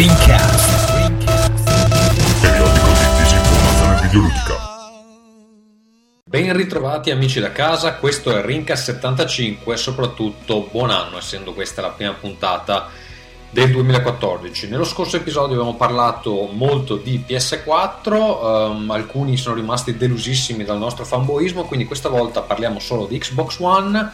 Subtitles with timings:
[0.00, 0.96] Rincast.
[2.40, 4.56] Periodico di disinformazione videoludica.
[6.24, 11.90] Ben ritrovati amici da casa, questo è Rincast 75 soprattutto buon anno essendo questa la
[11.90, 12.88] prima puntata
[13.50, 14.70] del 2014.
[14.70, 20.78] Nello scorso episodio abbiamo parlato molto di PS4, um, ehm, alcuni sono rimasti delusissimi dal
[20.78, 24.12] nostro fanboismo, quindi questa volta parliamo solo di Xbox One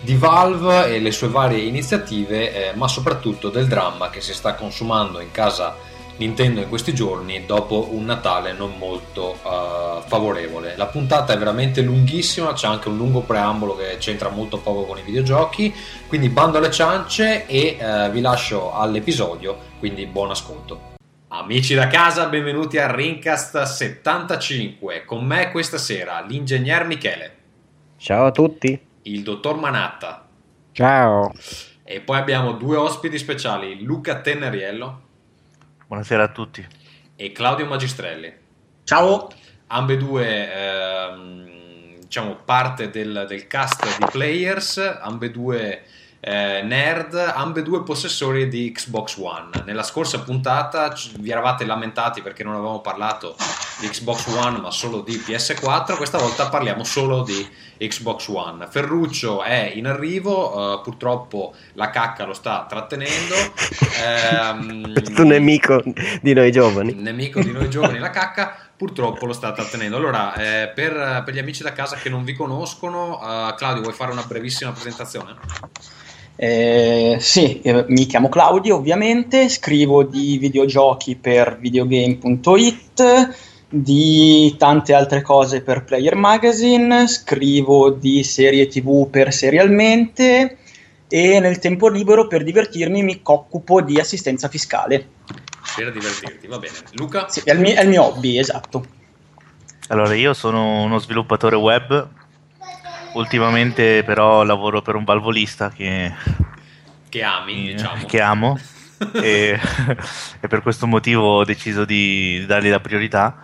[0.00, 4.54] di Valve e le sue varie iniziative, eh, ma soprattutto del dramma che si sta
[4.54, 5.76] consumando in casa
[6.18, 10.76] Nintendo in questi giorni dopo un Natale non molto uh, favorevole.
[10.76, 14.98] La puntata è veramente lunghissima, c'è anche un lungo preambolo che c'entra molto poco con
[14.98, 15.72] i videogiochi,
[16.08, 20.96] quindi bando alle ciance e uh, vi lascio all'episodio, quindi buon ascolto.
[21.28, 25.04] Amici da casa, benvenuti a Rincast 75.
[25.04, 27.36] Con me questa sera l'ingegner Michele.
[27.96, 30.26] Ciao a tutti il dottor Manatta.
[30.72, 31.32] Ciao.
[31.82, 35.02] E poi abbiamo due ospiti speciali, Luca Tenneriello.
[35.86, 36.66] Buonasera a tutti.
[37.16, 38.32] E Claudio Magistrelli.
[38.84, 39.28] Ciao.
[39.68, 45.84] Ambedue, ehm, diciamo, parte del, del, cast di Players, ambedue
[46.28, 49.62] eh, nerd, ambedue possessori di Xbox One.
[49.64, 53.34] Nella scorsa puntata vi eravate lamentati perché non avevamo parlato
[53.80, 57.48] di Xbox One ma solo di PS4, questa volta parliamo solo di
[57.78, 58.66] Xbox One.
[58.68, 63.34] Ferruccio è in arrivo, uh, purtroppo la cacca lo sta trattenendo.
[64.04, 65.82] Ehm, Questo nemico
[66.20, 66.92] di noi giovani.
[66.92, 69.96] Nemico di noi giovani, la cacca purtroppo lo sta trattenendo.
[69.96, 73.94] Allora, eh, per, per, gli amici da casa che non vi conoscono, uh, Claudio, vuoi
[73.94, 75.36] fare una brevissima presentazione?
[76.40, 83.34] Eh, sì, eh, mi chiamo Claudio ovviamente, scrivo di videogiochi per videogame.it,
[83.68, 90.58] di tante altre cose per Player Magazine, scrivo di serie tv per Serialmente
[91.08, 95.08] e nel tempo libero per divertirmi mi occupo di assistenza fiscale.
[95.74, 96.76] Per divertirti, va bene.
[96.92, 97.28] Luca?
[97.28, 98.86] Sì, è il mio, è il mio hobby, esatto.
[99.88, 102.08] Allora, io sono uno sviluppatore web
[103.14, 106.12] Ultimamente però lavoro per un valvolista che,
[107.08, 108.04] che ami, eh, diciamo.
[108.04, 108.58] Che amo
[109.14, 109.58] e,
[110.40, 113.42] e, per questo motivo ho deciso di dargli la priorità.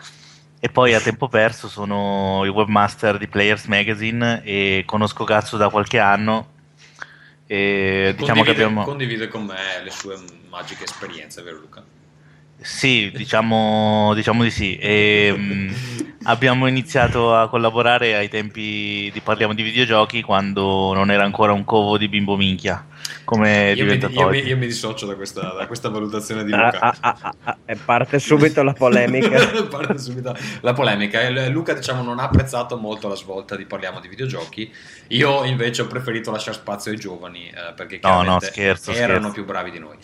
[0.60, 5.68] E poi a tempo perso sono il webmaster di Players Magazine e conosco Cazzo da
[5.68, 6.52] qualche anno.
[7.46, 8.84] E diciamo condivide, che abbiamo...
[8.84, 10.16] condivide con me le sue
[10.48, 11.82] magiche esperienze, vero Luca?
[12.64, 14.76] Sì, diciamo, diciamo di sì.
[14.76, 15.70] E, um,
[16.24, 21.64] abbiamo iniziato a collaborare ai tempi di Parliamo di videogiochi quando non era ancora un
[21.64, 22.82] covo di bimbo minchia
[23.24, 26.78] come io mi, io, mi, io mi, dissocio da questa, da questa valutazione di Luca.
[26.78, 29.64] Ah, ah, ah, ah, ah parte subito la polemica.
[29.68, 31.28] parte subito la polemica.
[31.48, 34.72] Luca, diciamo, non ha apprezzato molto la svolta di Parliamo di videogiochi.
[35.08, 39.32] Io invece ho preferito lasciare spazio ai giovani eh, perché no, no, scherzo, erano scherzo.
[39.32, 39.96] più bravi di noi.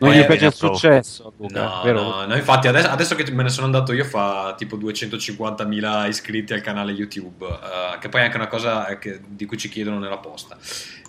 [0.00, 3.48] Non gli piace il successo, Luca, no, no, no, infatti adesso, adesso, che me ne
[3.48, 8.36] sono andato io fa tipo 250.000 iscritti al canale YouTube, uh, che poi è anche
[8.36, 10.56] una cosa che, di cui ci chiedono nella posta.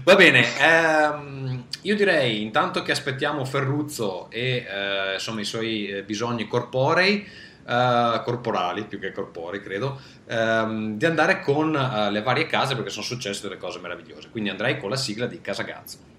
[0.04, 6.02] Va bene, ehm, io direi intanto che aspettiamo Ferruzzo e eh, insomma i suoi eh,
[6.02, 7.50] bisogni corporei.
[7.64, 12.90] Uh, corporali più che corporei credo um, di andare con uh, le varie case perché
[12.90, 16.11] sono successe delle cose meravigliose quindi andrei con la sigla di Casa Gazzo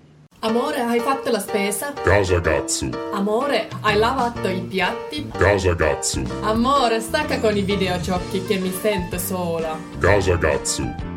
[0.45, 1.94] Amore, hai fatto la spesa?
[1.94, 2.90] Casa Gatsu.
[3.13, 5.31] Amore, hai lavato i piatti?
[5.38, 6.22] Casa Gatsu.
[6.42, 9.80] Amore, stacca con i videogiochi che mi sento sola.
[10.00, 11.12] Casa Gatsu.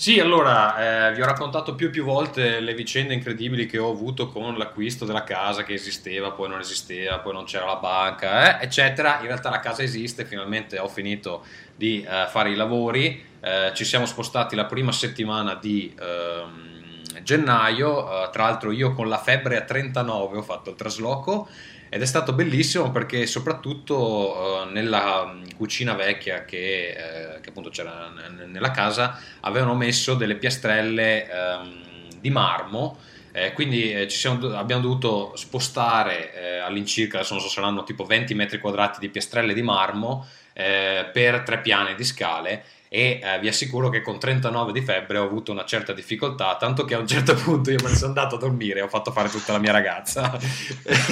[0.00, 3.90] Sì, allora, eh, vi ho raccontato più e più volte le vicende incredibili che ho
[3.90, 8.58] avuto con l'acquisto della casa che esisteva, poi non esisteva, poi non c'era la banca,
[8.58, 9.18] eh, eccetera.
[9.20, 11.44] In realtà la casa esiste, finalmente ho finito
[11.76, 16.79] di eh, fare i lavori, eh, ci siamo spostati la prima settimana di ehm,
[17.22, 21.48] gennaio, eh, tra l'altro io con la febbre a 39 ho fatto il trasloco
[21.88, 28.12] ed è stato bellissimo perché soprattutto uh, nella cucina vecchia che, eh, che appunto c'era
[28.46, 31.82] nella casa avevano messo delle piastrelle um,
[32.20, 32.96] di marmo
[33.32, 38.34] eh, quindi eh, siamo, abbiamo dovuto spostare eh, all'incirca, adesso non so saranno tipo 20
[38.34, 43.46] metri quadrati di piastrelle di marmo eh, per tre piani di scale e eh, vi
[43.46, 47.06] assicuro che con 39 di febbre ho avuto una certa difficoltà, tanto che a un
[47.06, 49.58] certo punto io me ne sono andato a dormire e ho fatto fare tutta la
[49.58, 50.36] mia ragazza.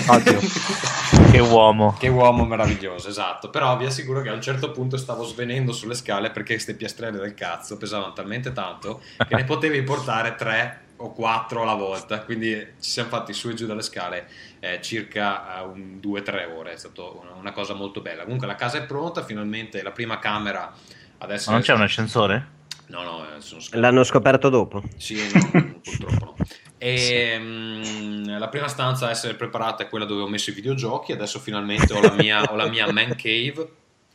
[0.09, 0.41] Oddio.
[1.31, 1.95] che uomo.
[1.97, 3.49] Che uomo meraviglioso, esatto.
[3.51, 7.17] Però vi assicuro che a un certo punto stavo svenendo sulle scale perché queste piastrelle
[7.17, 12.57] del cazzo pesavano talmente tanto che ne potevi portare tre o quattro alla volta, quindi
[12.81, 14.27] ci siamo fatti su e giù dalle scale
[14.59, 18.25] eh, circa uh, un, due o tre ore, è stata una, una cosa molto bella.
[18.25, 20.75] Comunque la casa è pronta, finalmente la prima camera
[21.19, 22.57] Adesso Ma non c'è un ascensore?
[22.87, 23.79] No, no, scoperto.
[23.79, 24.83] l'hanno scoperto dopo.
[24.97, 26.47] Sì, no, purtroppo no.
[26.79, 31.13] E um, la prima stanza a essere preparata è quella dove ho messo i videogiochi.
[31.13, 33.69] Adesso finalmente ho la mia, ho la mia man cave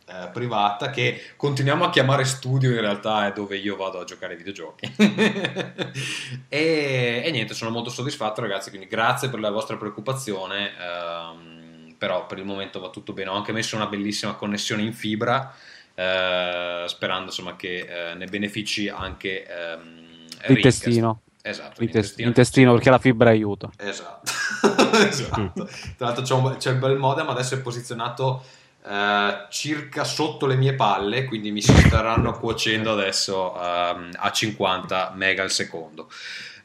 [0.06, 2.72] eh, privata che continuiamo a chiamare studio.
[2.72, 4.92] In realtà è dove io vado a giocare ai videogiochi.
[6.48, 8.70] e, e, niente, sono molto soddisfatto, ragazzi.
[8.70, 10.72] Quindi grazie per la vostra preoccupazione.
[10.80, 13.30] Um, però per il momento va tutto bene.
[13.30, 15.54] Ho anche messo una bellissima connessione in fibra
[15.96, 21.22] eh, sperando insomma, che eh, ne benefici anche ehm, l'intestino.
[21.46, 22.28] Esatto, l'intestino.
[22.28, 23.70] l'intestino perché la fibra aiuta.
[23.78, 24.32] Esatto,
[24.98, 25.70] esatto.
[25.98, 28.44] Tra l'altro c'è, un, c'è il bel modem, adesso è posizionato
[28.84, 35.14] Uh, circa sotto le mie palle, quindi mi si staranno cuocendo adesso uh, a 50
[35.16, 36.10] mega al secondo.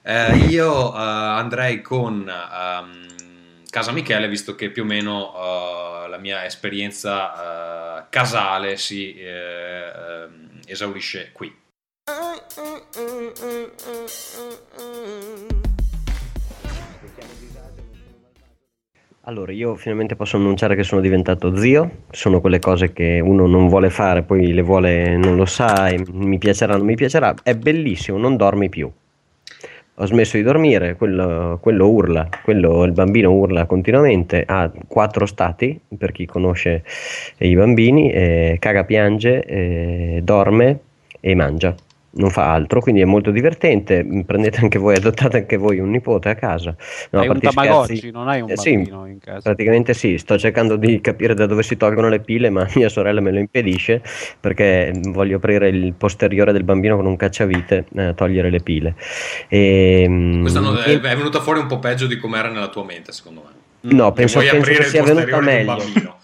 [0.03, 3.08] Uh, io andrei con um,
[3.79, 5.31] Casa Michele, visto che più o meno
[6.09, 11.55] la mia esperienza casale si ehm, esaurisce qui.
[19.21, 23.69] Allora, io finalmente posso annunciare che sono diventato zio, sono quelle cose che uno non
[23.69, 27.55] vuole fare, poi le vuole, non lo sa, e mi piacerà, non mi piacerà, è
[27.55, 28.91] bellissimo, non dormi più
[30.01, 35.79] ho smesso di dormire, quello, quello, urla, quello, il bambino urla continuamente, ha quattro stati,
[35.97, 36.85] per chi conosce
[37.39, 40.79] i bambini, eh, caga, piange, eh, dorme
[41.21, 41.75] e mangia
[42.19, 44.07] non fa altro, quindi è molto divertente.
[44.27, 46.75] Prendete anche voi, adottate anche voi un nipote a casa.
[47.11, 49.41] No, hai un Tamagotchi, scherzi, non hai un bambino sì, in casa.
[49.41, 53.21] Praticamente sì, sto cercando di capire da dove si tolgono le pile, ma mia sorella
[53.21, 54.03] me lo impedisce
[54.41, 58.95] perché voglio aprire il posteriore del bambino con un cacciavite a eh, togliere le pile.
[59.49, 62.85] E, Questa non è, è venuta fuori un po' peggio di come era nella tua
[62.85, 63.58] mente, secondo me.
[63.95, 66.17] No, penso, penso che sia venuta meglio.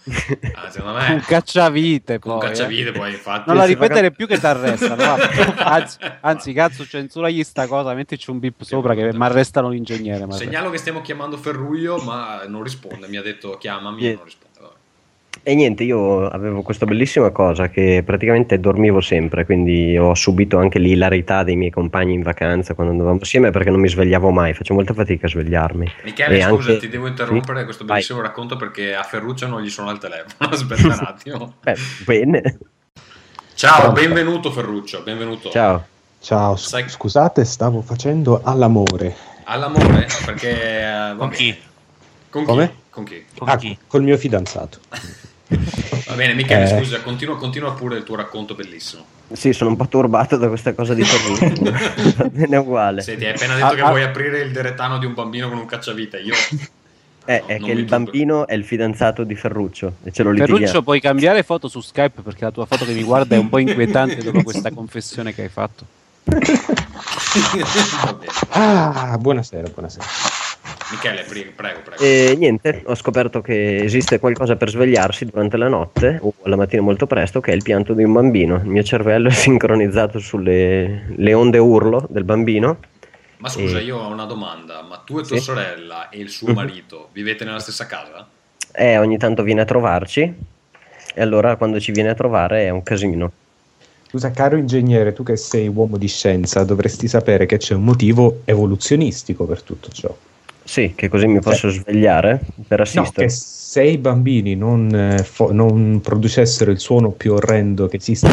[0.53, 1.13] Ah, me...
[1.13, 2.33] Un cacciavite poi.
[2.33, 2.47] Un eh.
[2.47, 3.43] cacciavite poi, infatti.
[3.47, 5.01] Non la ripetere più che ti arrestano.
[5.57, 10.25] anzi, anzi, cazzo, censuragli sta cosa, mettici un bip sopra che mi arrestano l'ingegnere.
[10.31, 13.07] Segnalo che stiamo chiamando Ferruglio, ma non risponde.
[13.07, 14.15] Mi ha detto chiamami yeah.
[14.15, 14.44] non risponde.
[15.47, 20.79] E niente, io avevo questa bellissima cosa che praticamente dormivo sempre, quindi ho subito anche
[20.79, 24.73] l'ilarità dei miei compagni in vacanza quando andavamo assieme perché non mi svegliavo mai, faccio
[24.73, 25.91] molta fatica a svegliarmi.
[26.05, 26.77] Michele, e scusa, anche...
[26.79, 27.63] ti devo interrompere sì?
[27.65, 28.27] questo bellissimo Vai.
[28.27, 30.33] racconto perché a Ferruccio non gli sono al telefono.
[30.49, 31.53] Aspetta un attimo.
[31.61, 31.75] Beh,
[32.07, 32.57] bene.
[33.53, 35.51] Ciao, benvenuto Ferruccio, benvenuto.
[35.51, 35.85] Ciao.
[36.21, 36.89] Ciao, Sai...
[36.89, 39.15] scusate, stavo facendo all'amore.
[39.43, 40.07] All'amore?
[40.25, 41.11] Perché...
[41.13, 41.55] Uh, Con chi?
[42.31, 42.67] Con Come?
[42.67, 42.75] chi?
[42.89, 43.25] Con chi?
[43.37, 43.77] Con ah, chi?
[43.85, 44.79] Col mio fidanzato.
[45.47, 46.77] Va bene, Michele, eh...
[46.79, 49.05] scusa, continua, continua, pure il tuo racconto bellissimo.
[49.31, 51.71] Sì, sono un po' turbato da questa cosa di Torino.
[52.15, 53.01] Va bene uguale.
[53.01, 53.89] Senti, hai appena detto ah, che ah...
[53.89, 56.17] vuoi aprire il deretano di un bambino con un cacciavite.
[56.19, 56.33] Io...
[57.27, 60.59] Eh, no, è che il bambino è il fidanzato di Ferruccio e ce lo litighiamo.
[60.59, 63.49] Ferruccio, puoi cambiare foto su Skype perché la tua foto che mi guarda è un
[63.49, 65.85] po' inquietante dopo questa confessione che hai fatto.
[68.49, 70.34] ah, buonasera, buonasera.
[70.91, 72.03] Michele, prego, prego.
[72.03, 76.81] E niente, ho scoperto che esiste qualcosa per svegliarsi durante la notte o la mattina
[76.81, 78.55] molto presto, che è il pianto di un bambino.
[78.55, 82.77] Il mio cervello è sincronizzato sulle onde urlo del bambino.
[83.37, 83.83] Ma scusa, e...
[83.83, 85.43] io ho una domanda, ma tu e tua sì?
[85.43, 86.55] sorella e il suo mhm.
[86.55, 88.27] marito vivete nella stessa casa?
[88.71, 90.21] Eh, ogni tanto viene a trovarci
[91.13, 93.31] e allora quando ci viene a trovare è un casino.
[94.07, 98.41] Scusa, caro ingegnere, tu che sei uomo di scienza, dovresti sapere che c'è un motivo
[98.45, 100.15] evoluzionistico per tutto ciò.
[100.65, 103.27] Sì, che così mi posso svegliare per No, assistere.
[103.27, 108.27] che se i bambini non, eh, fo- non producessero il suono più orrendo che esiste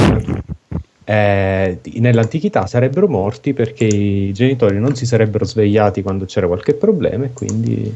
[1.04, 7.24] eh, nell'antichità sarebbero morti perché i genitori non si sarebbero svegliati quando c'era qualche problema
[7.24, 7.94] e quindi...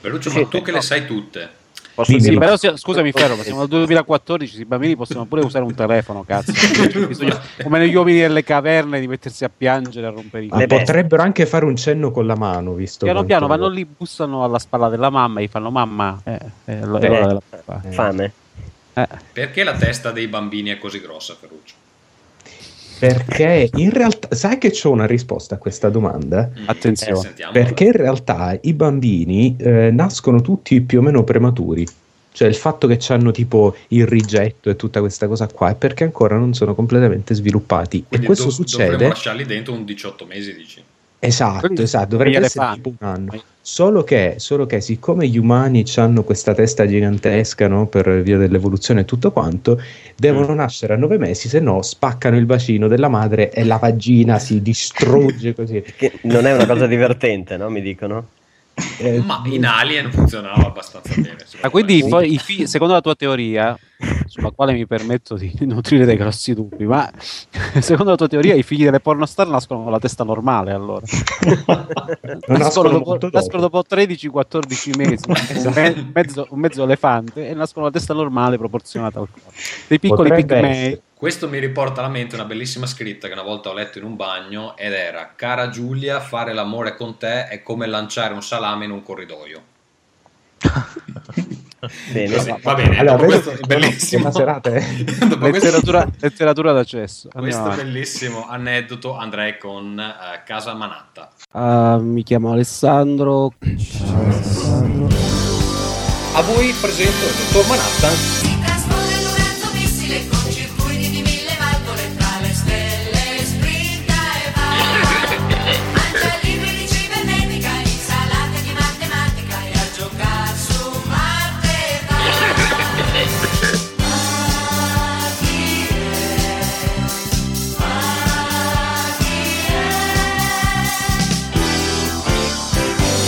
[0.00, 0.78] Ferruccio, Sì, ma tu che no.
[0.78, 1.48] le sai tutte.
[1.96, 2.18] Posso.
[2.20, 5.74] Sì, però se- scusami Ferro, ma siamo nel 2014, i bambini possono pure usare un
[5.74, 6.52] telefono, cazzo.
[7.08, 10.66] Bisogna- come negli uomini delle caverne di mettersi a piangere, a rompere i Ah, Le
[10.66, 10.84] bestie.
[10.84, 14.44] potrebbero anche fare un cenno con la mano, visto Piano quanto- piano vanno lì, bussano
[14.44, 17.80] alla spalla della mamma e gli fanno mamma, eh, eh, è Eh, l'ora della papà.
[17.90, 18.32] Fame.
[18.92, 19.08] Eh.
[19.32, 21.74] Perché la testa dei bambini è così grossa, Ferruccio?
[22.98, 26.50] Perché in realtà, sai che c'ho una risposta a questa domanda?
[26.58, 27.18] Mm, Attenzione.
[27.18, 27.52] eh, sentiamo.
[27.52, 31.86] Perché in realtà i bambini eh, nascono tutti più o meno prematuri.
[32.32, 36.04] Cioè il fatto che hanno tipo il rigetto e tutta questa cosa qua è perché
[36.04, 38.04] ancora non sono completamente sviluppati.
[38.06, 38.90] Quindi e questo dov- succede...
[38.90, 40.82] dovremmo lasciarli dentro un 18 mesi, dici?
[41.18, 43.42] Esatto, Quindi- esatto, dovrebbe essere tipo un anno.
[43.60, 49.00] Solo che, solo che siccome gli umani hanno questa testa gigantesca no, per via dell'evoluzione
[49.00, 49.82] e tutto quanto,
[50.14, 50.56] devono Mm.
[50.56, 54.62] nascere a nove mesi, se no spaccano il bacino della madre e la vagina si
[54.62, 55.82] distrugge così.
[55.82, 57.68] Che non è una cosa divertente, no?
[57.68, 58.28] Mi dicono.
[58.98, 61.36] Eh, Ma in Alien funzionava abbastanza bene.
[61.62, 63.76] Ah, quindi i fo- i figli- secondo la tua teoria,
[64.26, 67.10] sulla quale mi permetto di nutrire dei grossi dubbi, ma
[67.80, 71.04] secondo la tua teoria i figli delle pornostar nascono con la testa normale allora?
[72.46, 75.80] non nascono dopo, nascono dopo 13-14 mesi, Esatto.
[75.80, 79.52] me- mezzo, un mezzo elefante e nascono con la testa normale proporzionata al corpo.
[79.86, 81.00] Dei piccoli pigmei.
[81.16, 84.16] Questo mi riporta alla mente una bellissima scritta che una volta ho letto in un
[84.16, 88.90] bagno ed era Cara Giulia, fare l'amore con te è come lanciare un salame in
[88.90, 89.62] un corridoio.
[92.12, 92.34] Bene.
[92.34, 94.80] Così, va bene, Allora, dopo questo che bellissimo serata è-
[95.26, 97.28] dopo questo- Letteratura, letteratura d'accesso.
[97.34, 97.84] Andiamo questo avanti.
[97.84, 101.30] bellissimo aneddoto andrei con eh, Casa Manatta.
[101.52, 103.52] Ah, mi chiamo Alessandro.
[106.34, 108.55] A voi presento il dottor Manatta.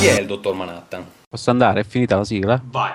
[0.08, 0.20] Chi è?
[0.20, 1.04] Il dottor Manatta?
[1.28, 1.80] Posso andare?
[1.80, 2.60] È finita la sigla?
[2.64, 2.92] Vai.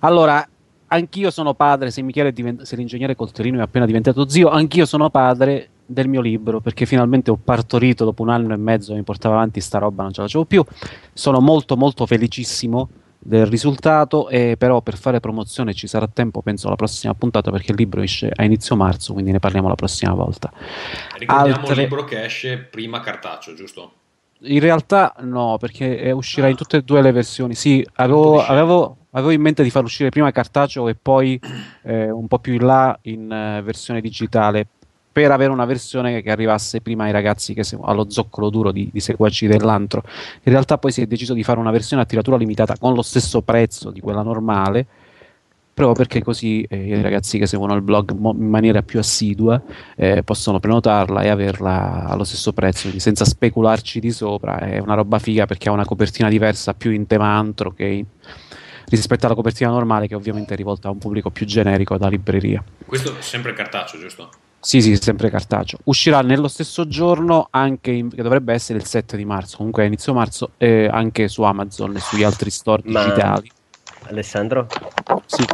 [0.00, 0.46] Allora,
[0.88, 4.84] anch'io sono padre, se Michele è divent- se l'ingegnere Coltellino è appena diventato zio, anch'io
[4.84, 9.02] sono padre del mio libro, perché finalmente ho partorito dopo un anno e mezzo, mi
[9.02, 10.62] portava avanti sta roba, non ce la facevo più.
[11.14, 12.90] Sono molto molto felicissimo
[13.20, 17.72] del risultato e però per fare promozione ci sarà tempo penso alla prossima puntata perché
[17.72, 20.52] il libro esce a inizio marzo quindi ne parliamo la prossima volta
[21.16, 23.92] Ricordiamo Altre- un libro che esce prima cartaceo, giusto?
[24.42, 27.54] In realtà no, perché eh, uscirà in tutte e due le versioni.
[27.54, 31.40] Sì, avevo, avevo- avevo in mente di far uscire prima cartaceo e poi
[31.82, 34.66] eh, un po' più in là in eh, versione digitale
[35.10, 38.88] per avere una versione che arrivasse prima ai ragazzi che se- allo zoccolo duro di,
[38.92, 40.04] di seguaci dell'antro.
[40.44, 43.02] In realtà poi si è deciso di fare una versione a tiratura limitata con lo
[43.02, 44.86] stesso prezzo di quella normale
[45.78, 49.62] proprio perché così eh, i ragazzi che seguono il blog mo- in maniera più assidua
[49.94, 54.58] eh, possono prenotarla e averla allo stesso prezzo, quindi senza specularci di sopra.
[54.58, 58.04] È una roba figa perché ha una copertina diversa più in tema antro che in-
[58.86, 62.62] rispetto alla copertina normale che ovviamente è rivolta a un pubblico più generico da libreria.
[62.84, 64.30] Questo è sempre cartaceo, giusto?
[64.60, 65.78] Sì, sì, sempre cartaceo.
[65.84, 69.86] Uscirà nello stesso giorno anche in- che dovrebbe essere il 7 di marzo, comunque a
[69.86, 73.48] inizio marzo, eh, anche su Amazon e sugli altri store Ma- digitali.
[74.10, 74.66] Alessandro,
[75.26, 75.44] Sì.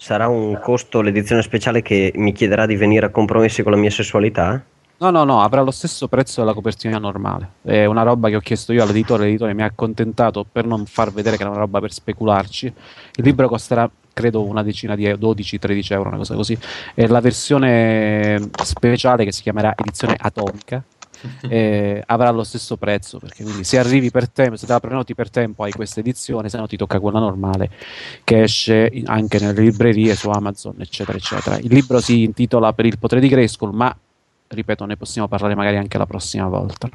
[0.00, 3.90] Sarà un costo l'edizione speciale che mi chiederà di venire a compromessi con la mia
[3.90, 4.62] sessualità?
[5.00, 7.50] No, no, no, avrà lo stesso prezzo della copertina normale.
[7.62, 11.12] È una roba che ho chiesto io all'editore, l'editore mi ha accontentato per non far
[11.12, 12.66] vedere che era una roba per specularci.
[12.66, 16.56] Il libro costerà, credo, una decina di 12-13 euro, una cosa così.
[16.94, 20.82] E la versione speciale, che si chiamerà edizione atomica,
[21.48, 25.14] eh, avrà lo stesso prezzo perché quindi se arrivi per tempo, se te la prenoti
[25.14, 27.70] per tempo hai questa edizione, se no ti tocca quella normale
[28.24, 31.58] che esce anche nelle librerie su Amazon, eccetera, eccetera.
[31.58, 33.96] Il libro si intitola Per il potere di Grayskull, ma
[34.48, 36.88] ripeto, ne possiamo parlare magari anche la prossima volta.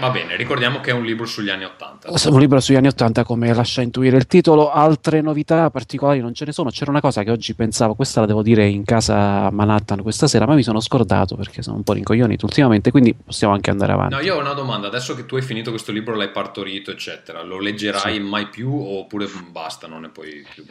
[0.00, 2.10] Va bene, ricordiamo che è un libro sugli anni Ottanta.
[2.28, 4.70] Un libro sugli anni Ottanta, come lascia intuire il titolo.
[4.70, 6.70] Altre novità particolari non ce ne sono.
[6.70, 10.26] C'era una cosa che oggi pensavo, questa la devo dire in casa a Manhattan questa
[10.26, 13.92] sera, ma mi sono scordato perché sono un po' rincoglionito ultimamente, quindi possiamo anche andare
[13.92, 14.14] avanti.
[14.14, 14.86] No, io ho una domanda.
[14.86, 19.26] Adesso che tu hai finito questo libro, l'hai partorito, eccetera, lo leggerai mai più oppure
[19.50, 20.64] basta, non ne puoi più?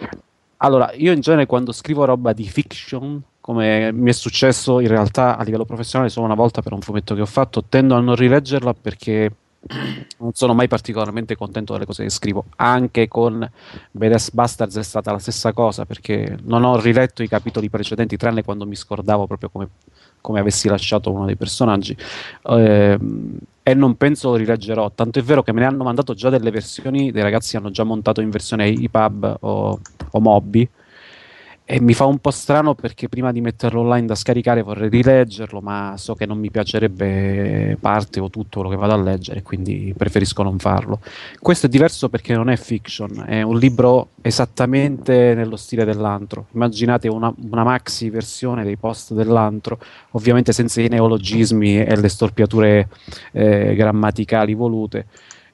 [0.62, 5.35] Allora, io in genere quando scrivo roba di fiction come mi è successo in realtà
[5.35, 8.13] a livello professionale solo una volta per un fumetto che ho fatto, tendo a non
[8.13, 9.31] rileggerla perché
[10.19, 12.45] non sono mai particolarmente contento delle cose che scrivo.
[12.57, 13.49] Anche con
[13.89, 18.43] Badass Bastards è stata la stessa cosa perché non ho riletto i capitoli precedenti, tranne
[18.43, 19.69] quando mi scordavo proprio come,
[20.21, 21.97] come avessi lasciato uno dei personaggi.
[22.43, 24.91] Ehm, e non penso lo rileggerò.
[24.93, 27.83] Tanto è vero che me ne hanno mandato già delle versioni, dei ragazzi hanno già
[27.83, 29.79] montato in versione EPUB o,
[30.11, 30.69] o Mobby.
[31.71, 35.61] E mi fa un po' strano perché prima di metterlo online da scaricare vorrei rileggerlo,
[35.61, 39.93] ma so che non mi piacerebbe parte o tutto quello che vado a leggere, quindi
[39.95, 40.99] preferisco non farlo.
[41.39, 46.47] Questo è diverso perché non è fiction, è un libro esattamente nello stile dell'antro.
[46.53, 49.77] Immaginate una, una maxi versione dei post dell'antro,
[50.13, 52.89] ovviamente senza i neologismi e le storpiature
[53.31, 55.05] eh, grammaticali volute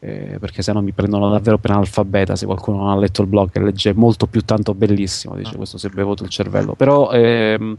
[0.05, 3.27] eh, perché se no mi prendono davvero per analfabeta se qualcuno non ha letto il
[3.27, 7.11] blog e legge molto più tanto bellissimo, dice questo si è bevuto il cervello, però
[7.11, 7.75] ehm,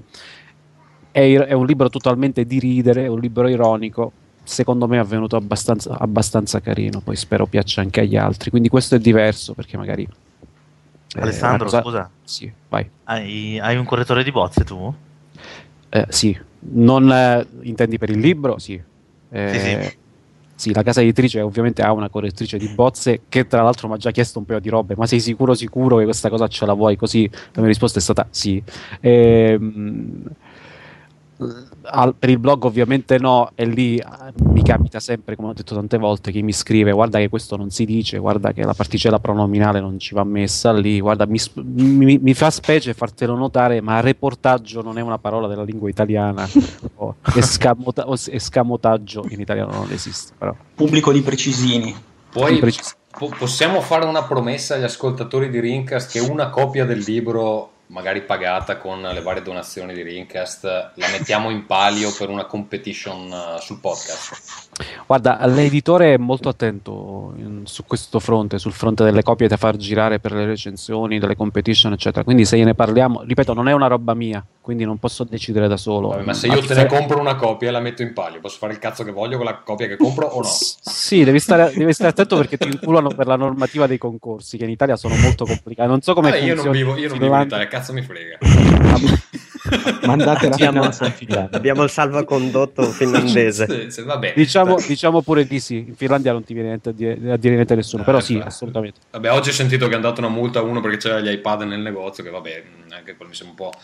[1.12, 4.10] è, è un libro totalmente di ridere, è un libro ironico,
[4.42, 8.96] secondo me è venuto abbastanza, abbastanza carino, poi spero piaccia anche agli altri, quindi questo
[8.96, 10.02] è diverso perché magari...
[10.02, 12.88] eh, Alessandro, cosa- scusa, Sì, vai.
[13.04, 14.92] hai, hai un correttore di bozze tu?
[15.90, 16.36] Eh, sì,
[16.72, 18.58] non eh, intendi per il libro?
[18.58, 18.82] Sì.
[19.30, 20.04] Eh, Sì, sì.
[20.56, 23.98] Sì, la casa editrice ovviamente ha una correttrice di bozze che tra l'altro mi ha
[23.98, 26.72] già chiesto un paio di robe, ma sei sicuro sicuro che questa cosa ce la
[26.72, 26.96] vuoi?
[26.96, 28.62] Così la mia risposta è stata sì.
[29.00, 30.22] Ehm,
[31.88, 34.04] al- per il blog ovviamente no, e lì eh,
[34.44, 37.70] mi capita sempre, come ho detto tante volte, chi mi scrive guarda che questo non
[37.70, 42.18] si dice, guarda che la particella pronominale non ci va messa lì, guarda mi, mi-
[42.18, 46.48] mi fa specie fartelo notare, ma reportaggio non è una parola della lingua italiana,
[46.96, 50.54] o escamota- o escamotaggio in italiano non esiste, però.
[50.74, 51.94] Pubblico di precisini.
[52.32, 57.02] Poi Precis- po- possiamo fare una promessa agli ascoltatori di Rincast che una copia del
[57.06, 60.64] libro, magari pagata con le varie donazioni di Rincast,
[60.94, 64.70] la mettiamo in palio per una competition eh, sul podcast.
[65.06, 69.76] Guarda, l'editore è molto attento in- su questo fronte, sul fronte delle copie da far
[69.76, 72.24] girare per le recensioni, delle competition, eccetera.
[72.24, 75.76] Quindi se gliene parliamo, ripeto, non è una roba mia, quindi non posso decidere da
[75.76, 76.08] solo.
[76.08, 78.58] Vabbè, ma se io te ne compro una copia e la metto in palio, posso
[78.58, 80.48] fare il cazzo che voglio con la copia che compro o no?
[80.48, 84.56] S- Sì, devi stare, devi stare attento perché ti inculano per la normativa dei concorsi,
[84.56, 85.88] che in Italia sono molto complicati.
[85.88, 87.42] Non so come Ah, io non funziona vivo, io non vivo in.
[87.42, 88.38] Italia, cazzo mi frega.
[90.04, 93.66] Mandate la Abbiamo- il salvacondotto finlandese.
[93.68, 94.32] Sì, sì, vabbè.
[94.34, 97.54] Diciamo, diciamo pure di sì, in Finlandia non ti viene niente a dire, a dire
[97.54, 98.50] niente a nessuno, però Eh, sì, infatti.
[98.52, 98.98] assolutamente.
[99.12, 101.62] Vabbè, oggi ho sentito che hanno dato una multa a uno perché c'era gli iPad
[101.62, 103.78] nel negozio, che vabbè, anche quello mi sembra un po'...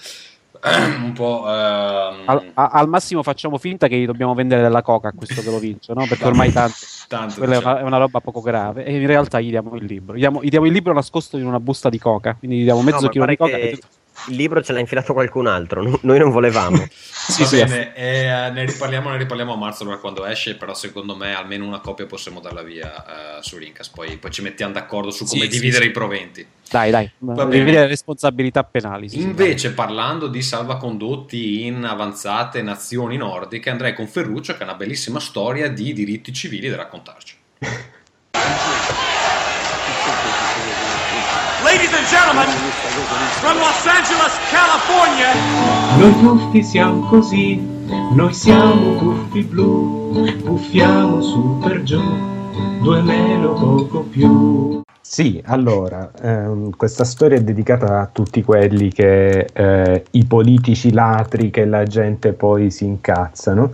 [0.64, 1.44] un po'...
[1.48, 5.42] ehm, Al, a- al massimo facciamo finta che gli dobbiamo vendere della coca a questo
[5.42, 6.07] che lo vince, no?
[6.07, 6.75] Perché ormai tanto,
[7.09, 7.75] tanto, quella è diciamo.
[7.75, 10.14] una, è una roba poco grave e in realtà gli diamo il libro.
[10.14, 12.83] Gli diamo, gli diamo il libro nascosto in una busta di coca, quindi gli diamo
[12.83, 13.51] mezzo No, chilo di coca.
[13.57, 13.87] che e tutto-
[14.29, 16.87] il libro ce l'ha infilato qualcun altro, no- noi non volevamo.
[16.89, 20.75] Sì, Va sì, bene, eh, ne riparliamo, ne riparliamo a marzo allora quando esce, però
[20.75, 24.73] secondo me almeno una copia possiamo darla via eh, su Rincas, poi, poi ci mettiamo
[24.73, 25.91] d'accordo su come Sì, dividere sì.
[25.91, 26.47] i proventi.
[26.69, 29.09] Dai, dai, le responsabilità penali.
[29.09, 34.65] sì, sì, Invece, parlando di salvacondotti in avanzate nazioni nordiche, andrei con Ferruccio che ha
[34.65, 37.37] una bellissima storia di diritti civili da raccontarci.
[41.73, 42.49] Ladies and gentlemen,
[43.41, 45.33] from Los Angeles, California,
[45.97, 47.67] Noi tuffi siamo così,
[48.13, 51.99] noi siamo tuffi blu, puffiamo su per giù,
[52.83, 54.83] due meno poco più.
[55.01, 61.49] Sì, allora, ehm, questa storia è dedicata a tutti quelli che eh, i politici latri
[61.49, 63.73] che la gente poi si incazzano.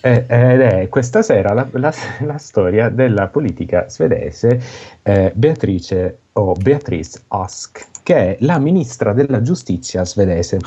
[0.00, 1.92] E- ed è questa sera la, la-
[2.26, 4.60] la storia della politica svedese
[5.02, 10.58] eh, Beatrice o Beatrice Ask, che è la ministra della giustizia svedese.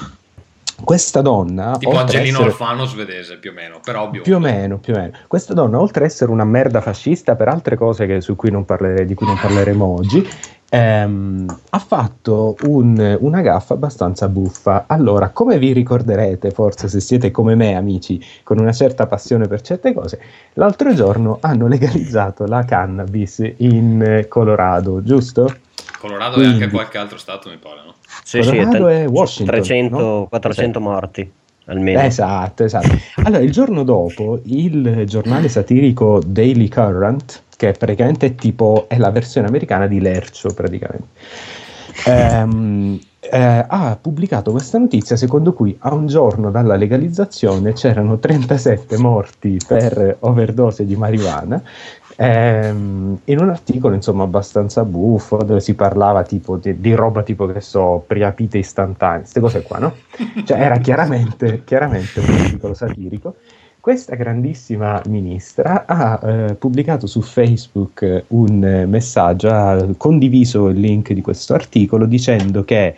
[0.84, 4.22] Questa donna, Tipo Angelino essere- Alfano svedese, più o meno, però biondo.
[4.22, 5.12] più o meno, più o meno.
[5.28, 9.14] Questa donna, oltre a essere una merda fascista per altre cose che- su cui di
[9.14, 10.28] cui non parleremo oggi,
[10.70, 14.86] ehm, ha fatto un- una gaffa abbastanza buffa.
[14.88, 19.62] Allora, come vi ricorderete, forse se siete come me, amici, con una certa passione per
[19.62, 20.20] certe cose,
[20.54, 25.56] l'altro giorno hanno legalizzato la cannabis in Colorado, giusto?
[26.04, 27.94] Colorado e anche Quindi- qualche altro stato, mi pare, no?
[28.26, 30.28] Sì, sì, Colorado te- e Washington, 300, no?
[30.28, 31.32] 400 morti
[31.68, 32.02] almeno.
[32.02, 32.90] Esatto, esatto.
[33.24, 39.12] Allora, il giorno dopo il giornale satirico Daily Current, che praticamente è tipo è la
[39.12, 41.08] versione americana di Lercio, praticamente,
[42.06, 48.98] ehm, eh, ha pubblicato questa notizia secondo cui a un giorno dalla legalizzazione c'erano 37
[48.98, 51.62] morti per overdose di marijuana
[52.24, 57.46] Ehm, in un articolo insomma abbastanza buffo dove si parlava tipo di, di roba tipo
[57.48, 59.96] che so priapite istantanee queste cose qua no?
[60.46, 63.36] cioè era chiaramente, chiaramente un articolo satirico
[63.78, 71.20] questa grandissima ministra ha eh, pubblicato su Facebook un messaggio, ha condiviso il link di
[71.20, 72.96] questo articolo dicendo che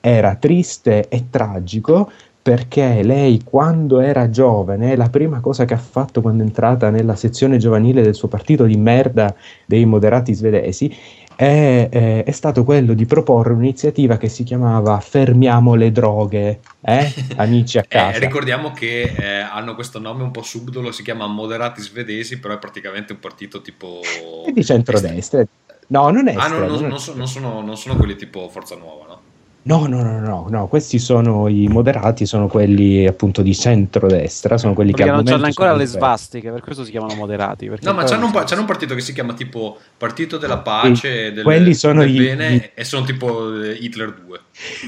[0.00, 2.12] era triste e tragico
[2.48, 7.14] perché lei quando era giovane, la prima cosa che ha fatto quando è entrata nella
[7.14, 9.34] sezione giovanile del suo partito di merda
[9.66, 10.90] dei moderati svedesi
[11.36, 17.12] è, è, è stato quello di proporre un'iniziativa che si chiamava Fermiamo le droghe, eh?
[17.36, 18.16] amici a casa.
[18.16, 22.54] Eh, ricordiamo che eh, hanno questo nome un po' subdolo, si chiama Moderati Svedesi, però
[22.54, 24.00] è praticamente un partito tipo...
[24.46, 25.44] È di centrodestra.
[25.88, 28.74] No, non è Ah, estremo, non, non non so- sono, non sono quelli tipo Forza
[28.74, 29.27] Nuova, no?
[29.68, 34.72] No, no, no, no, no, questi sono i moderati, sono quelli appunto di centrodestra, sono
[34.72, 37.70] quelli Perché che non hanno ancora le svastiche, per questo si chiamano moderati.
[37.82, 41.32] No, ma c'hanno un, pa- c'hanno un partito che si chiama tipo Partito della Pace,
[41.34, 44.40] del, quelli sono del i- bene i- e sono tipo eh, Hitler 2.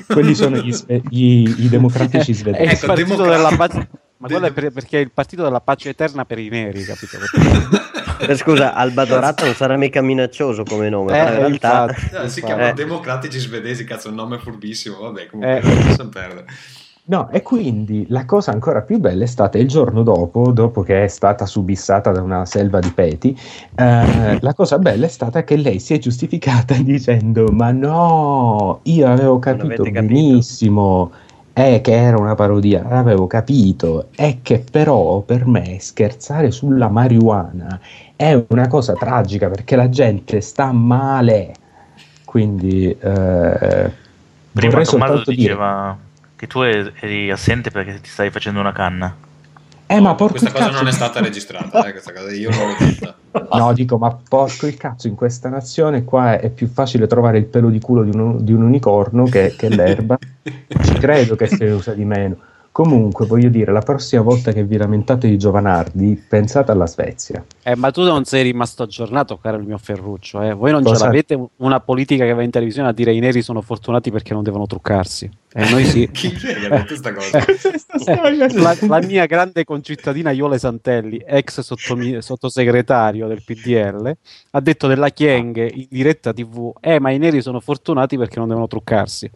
[0.06, 2.62] Quelli sono gli, sve- gli- i democratici svedesi.
[2.64, 3.36] il Ecco, partito democratico.
[3.36, 3.88] della pace.
[4.20, 7.16] Ma quello è per- perché è il partito della pace eterna per i neri, capito?
[8.20, 11.86] Perché- Eh, Scusa, Alba Dorata non sarà mica minaccioso come nome, Eh, in realtà...
[11.88, 12.28] infatti.
[12.28, 12.44] Si Eh.
[12.44, 15.26] chiama Democratici Svedesi, cazzo, è un nome furbissimo, vabbè, Eh.
[15.28, 16.44] comunque lascia perdere.
[17.04, 21.04] No, e quindi la cosa ancora più bella è stata il giorno dopo, dopo che
[21.04, 23.34] è stata subissata da una selva di peti,
[23.74, 29.08] eh, la cosa bella è stata che lei si è giustificata dicendo ma no, io
[29.10, 31.10] avevo capito capito."
[31.52, 37.80] Eh, che era una parodia, avevo capito, è che però per me scherzare sulla marijuana
[38.16, 41.54] è una cosa tragica perché la gente sta male,
[42.24, 43.90] quindi eh,
[44.52, 45.42] Prima Tommaso soltanto dire...
[45.42, 45.96] diceva
[46.36, 49.14] che tu eri assente perché ti stavi facendo una canna.
[49.92, 52.50] Eh, ma porco Questa il cosa cazzo- non è stata registrata, eh, questa cosa io
[52.50, 53.14] non l'ho detta.
[53.58, 57.46] No, dico, ma porco il cazzo, in questa nazione qua è più facile trovare il
[57.46, 60.16] pelo di culo di un, di un unicorno che, che l'erba.
[60.42, 62.36] Ci credo che se ne usa di meno.
[62.72, 67.44] Comunque, voglio dire, la prossima volta che vi lamentate di Giovanardi, pensate alla Svezia.
[67.64, 70.40] Eh, ma tu non sei rimasto aggiornato, caro il mio Ferruccio.
[70.40, 70.54] Eh?
[70.54, 71.06] Voi non ce Cosa?
[71.06, 74.44] l'avete una politica che va in televisione a dire i neri sono fortunati perché non
[74.44, 75.28] devono truccarsi.
[75.52, 76.08] E noi sì.
[76.12, 77.44] Chi è che ha detto questa cosa?
[78.06, 84.16] Eh, la, la mia grande concittadina Iole Santelli, ex sottomi- sottosegretario del PDL,
[84.52, 88.46] ha detto della Chieng in diretta TV: Eh, ma i neri sono fortunati perché non
[88.48, 89.28] devono truccarsi.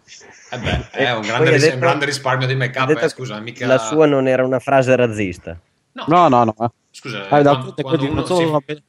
[0.50, 3.04] Eh beh, è un Poi grande, ris- detto- un grande risparmio di make up, detto
[3.04, 3.66] eh, scusa, mica...
[3.66, 5.58] La sua non era una frase razzista.
[6.06, 6.54] No, no, no.
[6.92, 8.82] Scusa, Ah, eh, d'altronde quando, quando quelli non uno non be-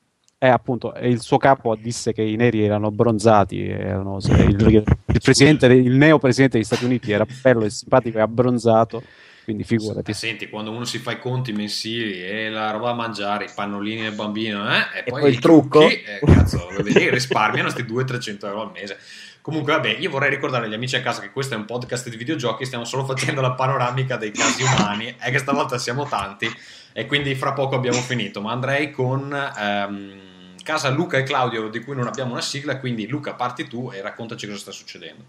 [0.45, 5.67] eh, appunto, il suo capo disse che i neri erano bronzati, erano, il, il presidente,
[5.67, 9.01] il neo presidente degli Stati Uniti era bello e simpatico e abbronzato,
[9.43, 10.13] quindi figurati.
[10.13, 14.01] Senti, quando uno si fa i conti mensili e la roba da mangiare, i pannolini
[14.01, 15.79] del bambino, eh, e, E poi, poi il trucco.
[15.79, 18.97] trucchi, eh, cazzo, vedi, risparmiano questi 200-300 euro al mese.
[19.41, 22.17] Comunque, vabbè, io vorrei ricordare agli amici a casa che questo è un podcast di
[22.17, 26.51] videogiochi, stiamo solo facendo la panoramica dei casi umani, e che stavolta siamo tanti,
[26.93, 28.41] e quindi fra poco abbiamo finito.
[28.41, 30.24] Ma andrei con ehm,
[30.65, 34.01] casa Luca e Claudio, di cui non abbiamo una sigla, quindi Luca, parti tu e
[34.01, 35.23] raccontaci cosa sta succedendo.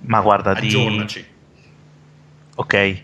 [0.00, 1.26] Ma guarda, di, Aggiornaci.
[2.56, 3.02] ok,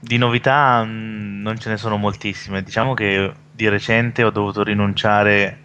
[0.00, 2.64] di novità mh, non ce ne sono moltissime.
[2.64, 5.60] Diciamo che di recente ho dovuto rinunciare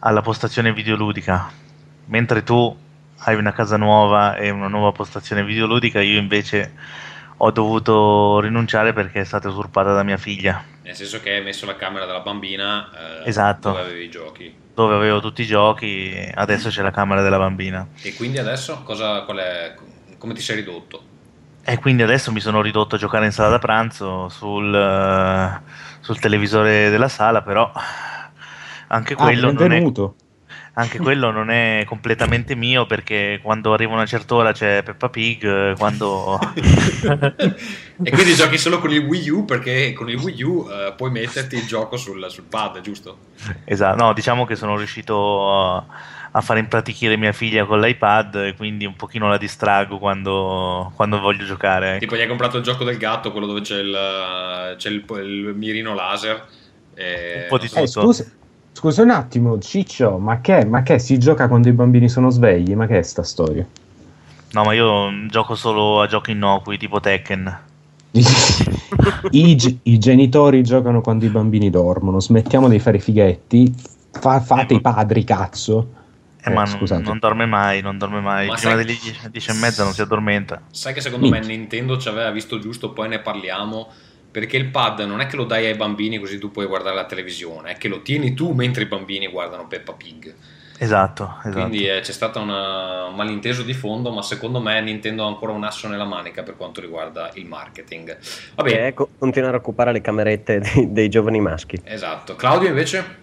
[0.00, 1.50] alla postazione videoludica.
[2.06, 2.76] Mentre tu
[3.20, 6.74] hai una casa nuova e una nuova postazione videoludica, io invece
[7.38, 11.64] ho dovuto rinunciare perché è stata usurpata da mia figlia, Nel senso che hai messo
[11.66, 13.70] la camera della bambina eh, Esatto.
[13.70, 14.54] dove avevi i giochi.
[14.74, 17.86] dove avevo tutti i giochi, adesso c'è la camera della bambina.
[18.02, 19.74] E quindi adesso cosa, qual è,
[20.18, 21.02] come ti sei ridotto?
[21.64, 25.60] E quindi adesso mi sono ridotto a giocare in sala da pranzo sul, eh,
[26.00, 27.70] sul televisore della sala, però
[28.88, 30.16] anche Ah, quello, non è, benvenuto.
[30.74, 35.44] Anche quello non è completamente mio perché quando arriva una certa ora c'è Peppa Pig,
[35.44, 36.38] eh, quando...
[38.04, 41.10] E quindi giochi solo con il Wii U perché con il Wii U eh, puoi
[41.10, 43.18] metterti il gioco sul, sul pad, giusto?
[43.64, 45.86] esatto, no, diciamo che sono riuscito a,
[46.32, 51.20] a fare impratichire mia figlia con l'iPad e quindi un pochino la distrago quando, quando
[51.20, 51.90] voglio giocare.
[51.90, 51.98] ecco.
[52.00, 55.52] Tipo gli hai comprato il gioco del gatto, quello dove c'è il, c'è il, il
[55.54, 56.44] mirino laser.
[56.94, 58.41] E, Un po' di non Eh,
[58.72, 62.74] scusa, un attimo, Ciccio, ma che, ma che si gioca quando i bambini sono svegli?
[62.74, 63.66] Ma che è sta storia?
[64.52, 67.58] No, ma io gioco solo a giochi innocui tipo Tekken.
[69.30, 72.20] I, ge- i genitori giocano quando i bambini dormono.
[72.20, 73.74] Smettiamo di fare i fighetti.
[74.10, 75.92] Fa- fate Eh, i padri, cazzo.
[76.44, 77.02] Eh, Eh, ma non, scusate.
[77.02, 78.48] non dorme mai, non dorme mai.
[78.48, 78.98] Ma Prima sai- delle
[79.30, 80.60] 10 e mezza non si addormenta.
[80.70, 81.56] Sai che secondo me Minchia.
[81.56, 83.88] Nintendo ci aveva visto giusto, poi ne parliamo.
[84.32, 87.04] Perché il pad non è che lo dai ai bambini così tu puoi guardare la
[87.04, 90.34] televisione, è che lo tieni tu mentre i bambini guardano Peppa Pig.
[90.78, 91.50] Esatto, esatto.
[91.60, 95.52] Quindi eh, c'è stato una- un malinteso di fondo, ma secondo me Nintendo ha ancora
[95.52, 98.16] un asso nella manica per quanto riguarda il marketing.
[98.56, 101.78] Vabbè, Che è co- continuare a occupare le camerette dei, dei giovani maschi.
[101.84, 102.34] esatto.
[102.34, 103.20] Claudio invece?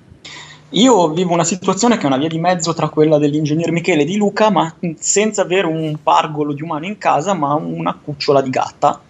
[0.74, 4.06] Io vivo una situazione che è una via di mezzo tra quella dell'ingegner Michele e
[4.06, 8.52] di Luca, ma senza avere un pargolo di umano in casa, ma una cucciola di
[8.52, 9.02] gatta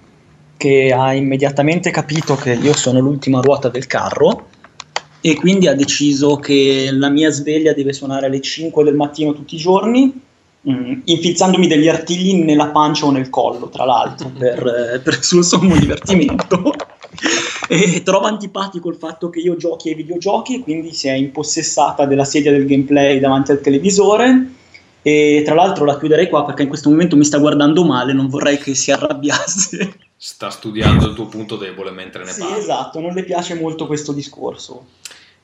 [0.60, 4.48] che ha immediatamente capito che io sono l'ultima ruota del carro
[5.22, 9.56] e quindi ha deciso che la mia sveglia deve suonare alle 5 del mattino tutti
[9.56, 10.12] i giorni,
[10.70, 15.24] mm, infilzandomi degli artigli nella pancia o nel collo, tra l'altro, per, eh, per il
[15.24, 16.74] suo sommo divertimento.
[17.72, 22.24] E trova antipatico il fatto che io giochi ai videogiochi, quindi si è impossessata della
[22.24, 24.54] sedia del gameplay davanti al televisore.
[25.04, 28.28] E tra l'altro la chiuderei qua perché in questo momento mi sta guardando male, non
[28.28, 30.09] vorrei che si arrabbiasse.
[30.22, 32.58] Sta studiando il tuo punto debole mentre ne Sì, parli.
[32.60, 34.88] esatto, non le piace molto questo discorso.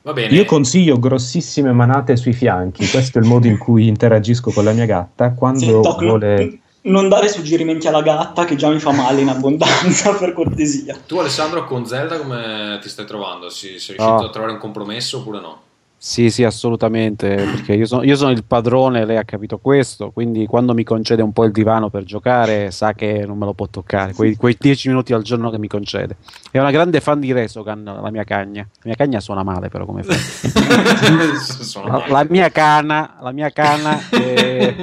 [0.02, 0.36] Va bene.
[0.36, 4.74] Io consiglio grossissime manate sui fianchi, questo è il modo in cui interagisco con la
[4.74, 6.60] mia gatta Sì, quando non- vuole...
[6.82, 10.98] non dare suggerimenti alla gatta che già mi fa male in abbondanza, per cortesia.
[11.08, 13.50] Tu Alessandro con Zelda come ti stai trovando?
[13.50, 14.26] Si- sei riuscito No.
[14.26, 15.62] a trovare un compromesso oppure no?
[16.08, 20.46] Sì, sì, assolutamente, perché io sono, io sono il padrone, lei ha capito questo, quindi
[20.46, 23.68] quando mi concede un po' il divano per giocare sa che non me lo può
[23.68, 26.18] toccare, quei, quei 10 minuti al giorno che mi concede.
[26.52, 28.62] È una grande fan di Resogan, la mia cagna.
[28.62, 30.14] La mia cagna suona male però come fa.
[31.86, 34.76] La, la mia cana, la mia cana è,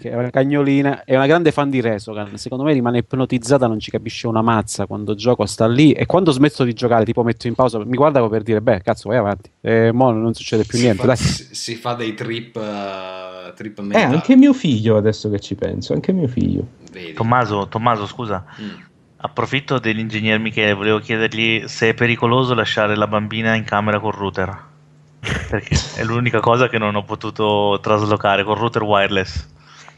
[0.00, 2.36] che è una cagnolina, è una grande fan di Resogan.
[2.36, 6.30] Secondo me rimane ipnotizzata, non ci capisce una mazza quando gioco, sta lì e quando
[6.30, 9.50] smetto di giocare, tipo metto in pausa, mi guarda per dire, beh, cazzo, vai avanti.
[9.64, 13.82] E mo non succede più si, niente, fa, si- fa dei trip, eh, trip Eh,
[13.82, 14.14] mentali.
[14.14, 16.66] anche mio figlio adesso che ci penso, anche mio figlio.
[16.90, 17.12] Vedi?
[17.12, 18.44] Tommaso, Tommaso, scusa.
[18.60, 18.70] Mm.
[19.18, 24.70] Approfitto dell'ingegner Michele, volevo chiedergli se è pericoloso lasciare la bambina in camera col router.
[25.48, 29.48] Perché è l'unica cosa che non ho potuto traslocare col router wireless.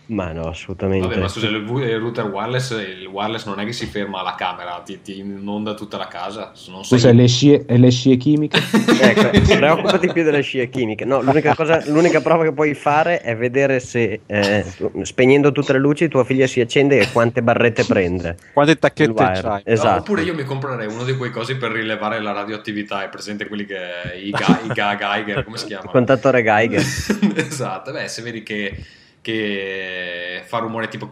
[0.07, 1.07] Ma no, assolutamente.
[1.09, 4.35] Vabbè, ma scusa, il, il router wireless, il wireless non è che si ferma alla
[4.37, 6.51] camera, ti, ti inonda tutta la casa.
[6.55, 8.61] Se non sei- Scusa, le scie, le scie chimiche?
[9.05, 11.05] Ecco, preoccupati più delle scie chimiche.
[11.05, 14.65] No, l'unica, cosa, l'unica prova che puoi fare è vedere se eh,
[15.03, 18.37] spegnendo tutte le luci tua figlia si accende e quante barrette prende.
[18.53, 19.43] Quante Il tacchette c'hai?
[19.43, 20.01] No, Esatto.
[20.01, 23.03] oppure io mi comprerei uno di quei cosi per rilevare la radioattività.
[23.05, 23.77] È presente quelli che.
[24.23, 25.91] i, ga, i ga- Geiger, come si Il chiamano?
[25.91, 26.83] contatore Geiger.
[27.37, 28.77] esatto, beh, se vedi che,
[29.25, 31.09] che fa rumore tipo.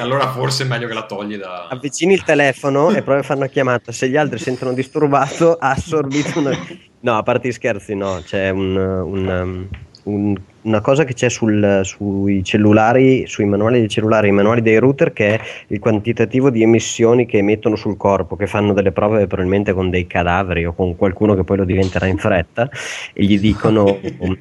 [0.00, 1.66] allora forse è meglio che la togli da.
[1.68, 3.92] Avvicini il telefono e provi a fare una chiamata.
[3.92, 6.56] Se gli altri sentono disturbato, ha assorbito una...
[7.00, 8.22] No, a parte gli scherzi, no.
[8.24, 9.68] C'è un, un, um,
[10.04, 14.78] un- una cosa che c'è sul- sui cellulari, sui manuali dei cellulari, i manuali dei
[14.78, 19.26] router, che è il quantitativo di emissioni che emettono sul corpo, che fanno delle prove
[19.26, 22.68] probabilmente con dei cadaveri o con qualcuno che poi lo diventerà in fretta,
[23.12, 24.36] e gli dicono um,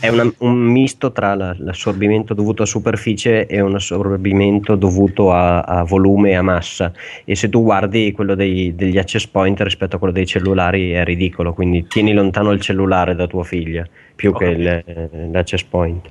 [0.00, 5.60] è una- un misto tra la- l'assorbimento dovuto a superficie e un assorbimento dovuto a,
[5.60, 6.92] a volume e a massa.
[7.24, 11.04] E se tu guardi quello dei- degli access point rispetto a quello dei cellulari è
[11.04, 13.86] ridicolo, quindi tieni lontano il cellulare da tua figlia
[14.20, 14.84] più che il-
[15.60, 16.08] l'access point.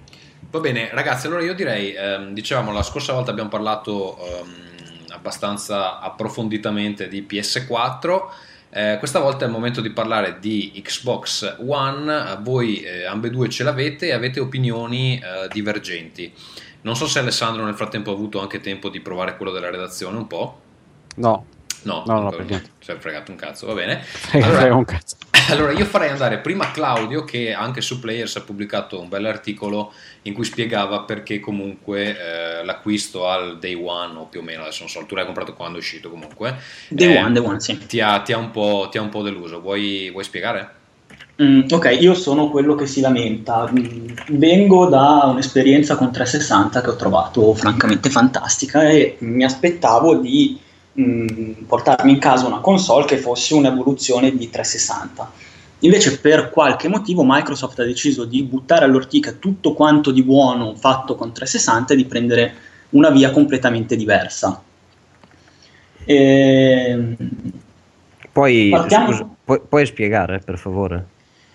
[0.51, 5.99] Va bene, ragazzi, allora io direi, ehm, dicevamo, la scorsa volta abbiamo parlato ehm, abbastanza
[5.99, 8.21] approfonditamente di PS4.
[8.71, 12.37] eh, questa volta è il momento di parlare di Xbox One.
[12.41, 16.33] Voi eh, ambedue ce l'avete e avete opinioni eh, divergenti.
[16.81, 20.17] Non so se Alessandro nel frattempo ha avuto anche tempo di provare quello della redazione
[20.17, 20.61] un po'.
[21.15, 21.45] No,
[21.81, 22.45] No, No, no, ancora per no.
[22.47, 22.71] niente.
[22.79, 24.03] si è fregato un cazzo, va bene.
[24.33, 25.15] Allora, un cazzo.
[25.49, 30.33] allora, io farei andare prima Claudio, che anche su Players ha pubblicato un bell'articolo in
[30.33, 34.89] cui spiegava perché comunque eh, l'acquisto al day one, o più o meno, adesso non
[34.89, 36.57] so, tu l'hai comprato quando è uscito comunque.
[36.87, 37.77] Day eh, one, day one, sì.
[37.77, 39.59] Ti ha, ti ha un, po', ti ha un po' deluso.
[39.59, 40.77] Vuoi, vuoi spiegare?
[41.41, 43.69] Mm, ok, io sono quello che si lamenta.
[43.71, 50.59] Mm, Vengo da un'esperienza con 360 che ho trovato francamente fantastica e mi aspettavo di
[50.99, 55.31] mm, portarmi in casa una console che fosse un'evoluzione di 360.
[55.79, 61.15] Invece, per qualche motivo, Microsoft ha deciso di buttare all'ortica tutto quanto di buono fatto
[61.15, 62.53] con 360 e di prendere
[62.89, 64.61] una via completamente diversa.
[66.03, 67.15] Ehm,
[68.31, 71.05] Poi, scusa, puoi, puoi spiegare per favore?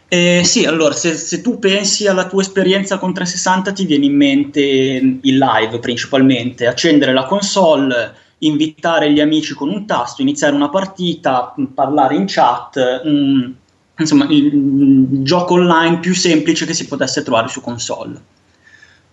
[0.09, 4.15] Eh, sì, allora, se, se tu pensi alla tua esperienza con 360 ti viene in
[4.15, 8.15] mente il live principalmente, accendere la console,
[8.47, 13.55] invitare gli amici con un tasto, iniziare una partita, mh, parlare in chat, mh,
[13.99, 18.21] insomma il, il gioco online più semplice che si potesse trovare su console.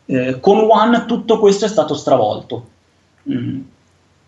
[0.05, 2.67] Eh, con One tutto questo è stato stravolto.
[3.29, 3.61] Mm.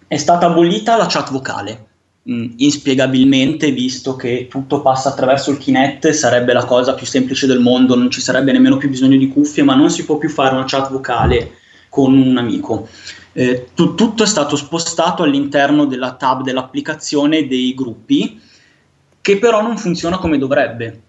[0.07, 1.87] È stata abolita la chat vocale.
[2.23, 7.59] mh, inspiegabilmente, visto che tutto passa attraverso il Kinect, sarebbe la cosa più semplice del
[7.59, 10.55] mondo, non ci sarebbe nemmeno più bisogno di cuffie, ma non si può più fare
[10.55, 11.57] una chat vocale
[11.89, 12.87] con un amico.
[13.34, 18.39] Eh, tu- tutto è stato spostato all'interno della tab dell'applicazione dei gruppi,
[19.19, 21.02] che però non funziona come dovrebbe.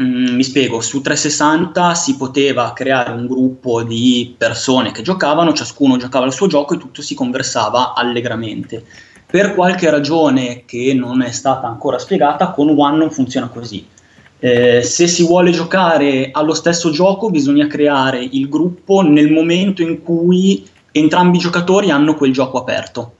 [0.00, 5.96] Mm, mi spiego, su 360 si poteva creare un gruppo di persone che giocavano, ciascuno
[5.96, 8.84] giocava il suo gioco e tutto si conversava allegramente.
[9.26, 13.86] Per qualche ragione che non è stata ancora spiegata, con One non funziona così.
[14.38, 20.02] Eh, se si vuole giocare allo stesso gioco, bisogna creare il gruppo nel momento in
[20.02, 23.14] cui entrambi i giocatori hanno quel gioco aperto.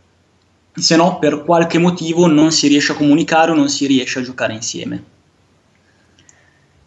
[0.72, 4.22] Se no, per qualche motivo non si riesce a comunicare o non si riesce a
[4.22, 5.04] giocare insieme.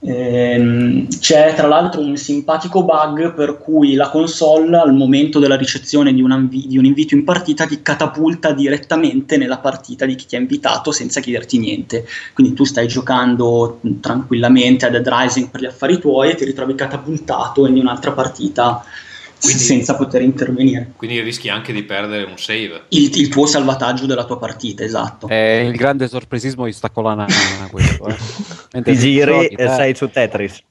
[0.05, 6.13] Ehm, c'è tra l'altro un simpatico bug per cui la console al momento della ricezione
[6.13, 10.25] di un, anvi- di un invito in partita ti catapulta direttamente nella partita di chi
[10.25, 12.05] ti ha invitato senza chiederti niente.
[12.33, 16.43] Quindi tu stai giocando mh, tranquillamente a Dead Rising per gli affari tuoi e ti
[16.43, 18.83] ritrovi catapultato in un'altra partita
[19.43, 20.93] Quindi- senza poter intervenire.
[20.95, 22.83] Quindi rischi anche di perdere un save.
[22.89, 25.27] Il, il tuo salvataggio della tua partita, esatto.
[25.27, 27.33] È il grande sorpresismo di stacco la nana
[27.69, 28.15] questo, eh.
[28.73, 29.67] Mentre Ti giri e eh.
[29.67, 30.63] sei su Tetris.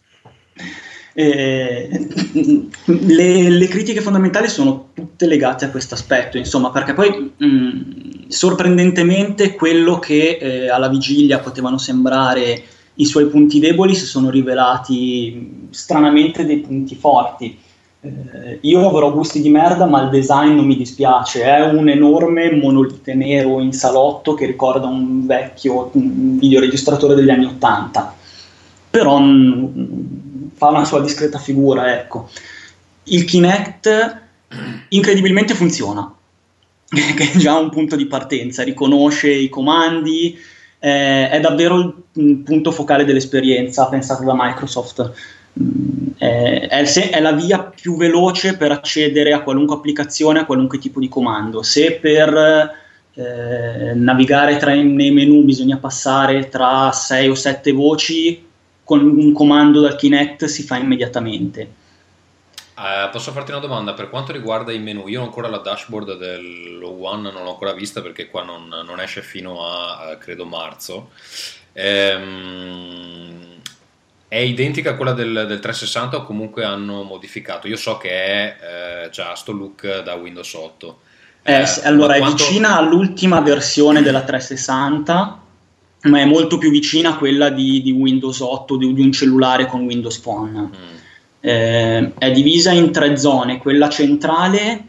[1.14, 2.08] Eh,
[2.84, 9.54] le, le critiche fondamentali sono tutte legate a questo aspetto, insomma, perché poi mh, sorprendentemente
[9.54, 12.62] quello che eh, alla vigilia potevano sembrare
[12.94, 17.58] i suoi punti deboli si sono rivelati stranamente dei punti forti.
[18.04, 21.44] Eh, io avrò gusti di merda, ma il design non mi dispiace.
[21.44, 28.14] È un enorme monolite nero in salotto che ricorda un vecchio videoregistratore degli anni Ottanta.
[28.90, 32.28] Però mm, fa una sua discreta figura, ecco.
[33.04, 34.20] Il Kinect
[34.88, 36.12] incredibilmente funziona,
[36.88, 40.36] che è già un punto di partenza, riconosce i comandi,
[40.80, 45.40] eh, è davvero il punto focale dell'esperienza pensato da Microsoft.
[45.60, 50.78] Mm, è, è è la via più veloce per accedere a qualunque applicazione, a qualunque
[50.78, 51.62] tipo di comando.
[51.62, 52.80] Se per
[53.14, 58.48] eh, navigare tra nei menu bisogna passare tra 6 o 7 voci,
[58.84, 61.80] con un comando dal Kinect si fa immediatamente.
[62.74, 65.06] Eh, posso farti una domanda per quanto riguarda i menu?
[65.06, 68.98] Io ho ancora la dashboard dello One, non l'ho ancora vista perché qua non, non
[68.98, 71.10] esce fino a eh, credo marzo.
[71.74, 73.60] Ehm,
[74.32, 77.68] è identica a quella del, del 360 o comunque hanno modificato?
[77.68, 78.56] Io so che è,
[79.04, 81.00] eh, c'ha sto look da Windows 8.
[81.42, 85.38] Eh, Eh, allora, ma è quanto- vicina all'ultima versione della 360,
[86.04, 89.66] ma è molto più vicina a quella di, di Windows 8, di, di un cellulare
[89.66, 90.60] con Windows Phone.
[90.60, 90.96] Mm.
[91.40, 94.84] Eh, è divisa in tre zone, quella centrale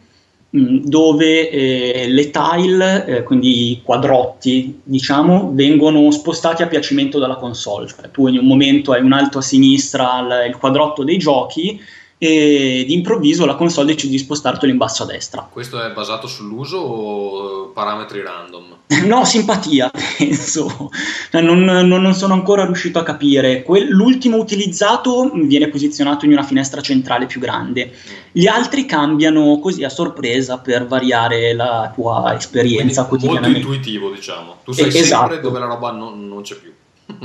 [0.55, 7.87] dove eh, le tile, eh, quindi i quadrotti, diciamo, vengono spostati a piacimento dalla console.
[7.87, 11.81] Cioè, tu in un momento hai un alto a sinistra il, il quadrotto dei giochi
[12.25, 15.47] e d'improvviso la console decide di spostartelo in basso a destra.
[15.51, 18.63] Questo è basato sull'uso o parametri random?
[19.03, 20.89] No, simpatia, penso.
[21.31, 23.63] Cioè, Non, non- non sono ancora riuscito a capire.
[23.63, 27.91] Quel- l'ultimo utilizzato viene posizionato in una finestra centrale più grande.
[28.31, 33.59] Gli altri cambiano così a sorpresa per variare la tua esperienza Molto quotidianamente.
[33.67, 34.57] intuitivo, diciamo.
[34.63, 35.39] Tu sai Eh, sempre esatto.
[35.41, 36.71] dove la roba non, non c'è più.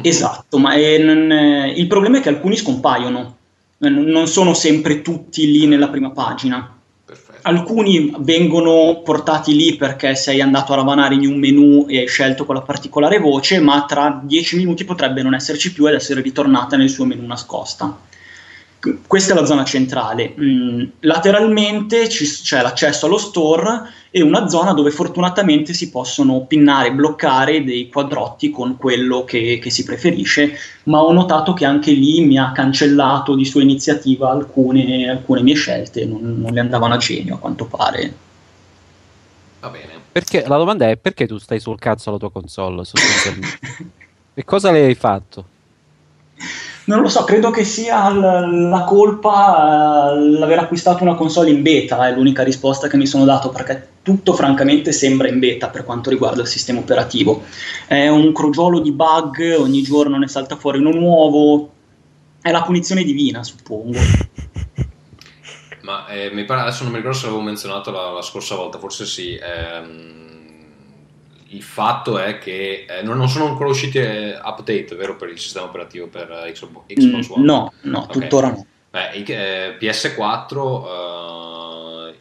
[0.03, 3.38] Esatto, ma eh, non- eh, il problema è che alcuni scompaiono, Eh,
[3.79, 6.73] non non sono sempre tutti lì nella prima pagina.
[7.43, 12.45] Alcuni vengono portati lì perché sei andato a ravanare in un menu e hai scelto
[12.45, 16.91] quella particolare voce, ma tra dieci minuti potrebbe non esserci più ed essere ritornata nel
[16.91, 17.97] suo menu nascosta.
[19.07, 20.35] Questa è la zona centrale.
[20.39, 26.93] Mm, lateralmente ci- c'è l'accesso allo store e una zona dove fortunatamente si possono pinnare,
[26.93, 32.25] bloccare dei quadrotti con quello che, che si preferisce, ma ho notato che anche lì
[32.25, 36.99] mi ha cancellato di sua iniziativa alcune, alcune mie scelte, non, non le andavano a
[36.99, 38.15] genio a quanto pare.
[39.61, 39.97] Va bene.
[40.11, 42.83] Perché, la domanda è perché tu stai sul cazzo alla tua console
[44.35, 45.45] e cosa le hai fatto?
[46.89, 52.09] Non lo so, credo che sia la colpa eh, l'aver acquistato una console in beta,
[52.09, 56.09] è l'unica risposta che mi sono dato perché tutto francamente sembra in beta per quanto
[56.09, 57.45] riguarda il sistema operativo.
[57.87, 61.71] È un crogiolo di bug, ogni giorno ne salta fuori uno nuovo,
[62.41, 63.99] è la punizione divina, suppongo.
[65.85, 68.79] Ma eh, mi pare, adesso non mi ricordo se l'avevo menzionato la, la scorsa volta,
[68.79, 69.39] forse sì.
[69.39, 70.28] ehm,
[71.51, 75.39] il fatto è che eh, non, non sono ancora usciti eh, update, vero, per il
[75.39, 77.45] sistema operativo per eh, Xbox, Mm, One?
[77.45, 78.11] no, no, Ok.
[78.11, 78.67] tuttora no.
[78.91, 81.58] Beh, eh, PS4 eh,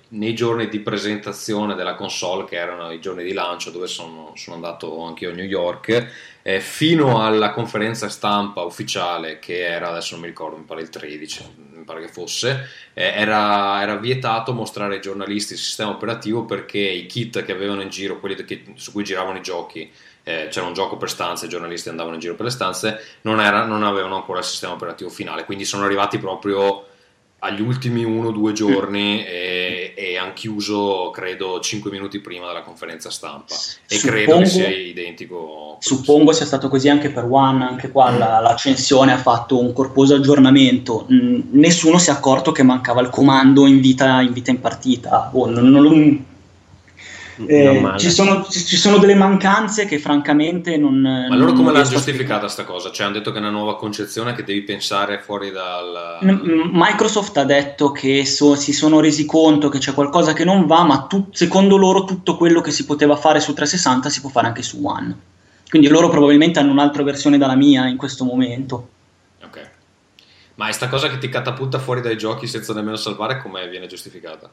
[0.10, 4.56] nei giorni di presentazione della console, che erano i giorni di lancio, dove sono, sono
[4.56, 6.08] andato anche io a New York,
[6.42, 10.90] eh, fino alla conferenza stampa ufficiale, che era adesso non mi ricordo, mi pare il
[10.90, 11.44] 13,
[11.74, 16.80] mi pare che fosse, eh, era, era vietato mostrare ai giornalisti il sistema operativo perché
[16.80, 19.92] i kit che avevano in giro, quelli che- su cui giravano i giochi,
[20.24, 23.40] eh, c'era un gioco per stanze, i giornalisti andavano in giro per le stanze, non,
[23.42, 26.86] era- non avevano ancora il sistema operativo finale, quindi sono arrivati proprio
[27.40, 32.64] agli ultimi uno o due giorni e, e hanno chiuso credo 5 minuti prima della
[32.64, 33.54] conferenza stampa
[33.88, 38.10] e credo Suppongo- che sia identico Suppongo sia stato così anche per One, anche qua
[38.10, 41.06] la- l'accensione ha fatto un corposo aggiornamento.
[41.14, 45.30] Mm, nessuno si è accorto che mancava il comando in vita in, vita in partita.
[45.34, 46.26] Oh, non- non-
[47.46, 48.00] eh, Non male.
[48.00, 51.00] ci, sono, ci- sono delle mancanze che francamente non.
[51.00, 52.92] ma loro come l'hanno giustificata sta cosa?
[52.92, 57.38] cioè hanno detto che è una nuova concezione che devi pensare fuori dal M- Microsoft
[57.38, 61.02] ha detto che so- si sono resi conto che c'è qualcosa che non va, ma
[61.02, 64.64] tu- secondo loro tutto quello che si poteva fare su 360 si può fare anche
[64.64, 65.16] su One.
[65.70, 68.90] Quindi loro probabilmente hanno un'altra versione dalla mia in questo momento.
[69.44, 69.70] ok
[70.56, 73.86] ma è sta cosa che ti catapulta fuori dai giochi senza nemmeno salvare come viene
[73.86, 74.50] giustificata?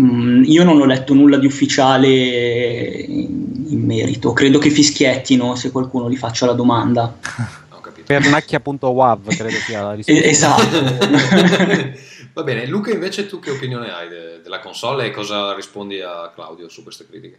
[0.00, 5.70] Mm, io non ho letto nulla di ufficiale in, in merito, credo che fischiettino se
[5.70, 7.16] qualcuno gli faccia la domanda.
[8.08, 10.22] Pernacchia.wav credo sia la risposta.
[10.22, 10.78] Eh, esatto.
[12.32, 16.30] Va bene, Luca invece tu che opinione hai de- della console e cosa rispondi a
[16.34, 17.38] Claudio su queste critiche?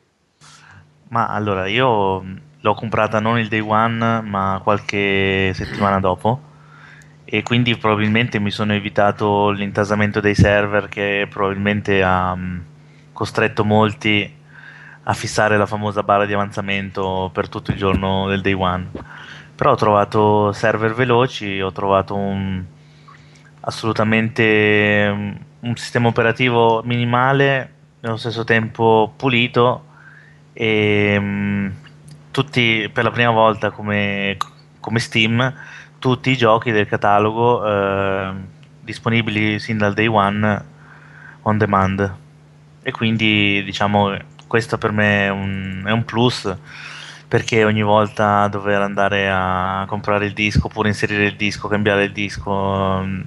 [1.08, 2.24] Ma allora, io
[2.60, 6.40] l'ho comprata non il day one, ma qualche settimana dopo.
[7.32, 12.64] E quindi probabilmente mi sono evitato l'intasamento dei server che probabilmente ha mh,
[13.14, 14.34] costretto molti
[15.04, 18.88] a fissare la famosa barra di avanzamento per tutto il giorno del day one.
[19.56, 22.64] Però ho trovato server veloci, ho trovato un,
[23.60, 29.86] assolutamente mm, un sistema operativo minimale, nello stesso tempo pulito
[30.54, 31.68] e mm,
[32.32, 34.36] tutti per la prima volta come,
[34.80, 35.54] come Steam
[36.00, 38.32] tutti i giochi del catalogo eh,
[38.82, 40.66] disponibili sin dal day one
[41.44, 42.16] on demand
[42.82, 46.56] e quindi diciamo questo per me è un, è un plus
[47.28, 52.12] perché ogni volta dover andare a comprare il disco oppure inserire il disco, cambiare il
[52.12, 53.22] disco mm,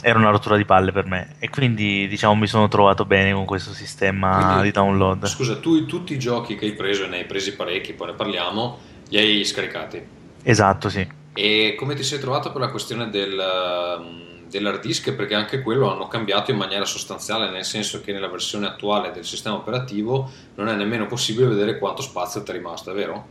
[0.00, 3.44] era una rottura di palle per me e quindi diciamo mi sono trovato bene con
[3.44, 5.26] questo sistema Quindi, di download.
[5.26, 8.12] Scusa, tu tutti i giochi che hai preso, e ne hai presi parecchi, poi ne
[8.14, 10.02] parliamo, li hai scaricati.
[10.42, 11.06] Esatto, sì.
[11.34, 15.12] E come ti sei trovato per la questione del, um, dell'hard disk?
[15.12, 19.24] Perché anche quello hanno cambiato in maniera sostanziale, nel senso che nella versione attuale del
[19.24, 23.26] sistema operativo non è nemmeno possibile vedere quanto spazio ti è rimasto, è vero?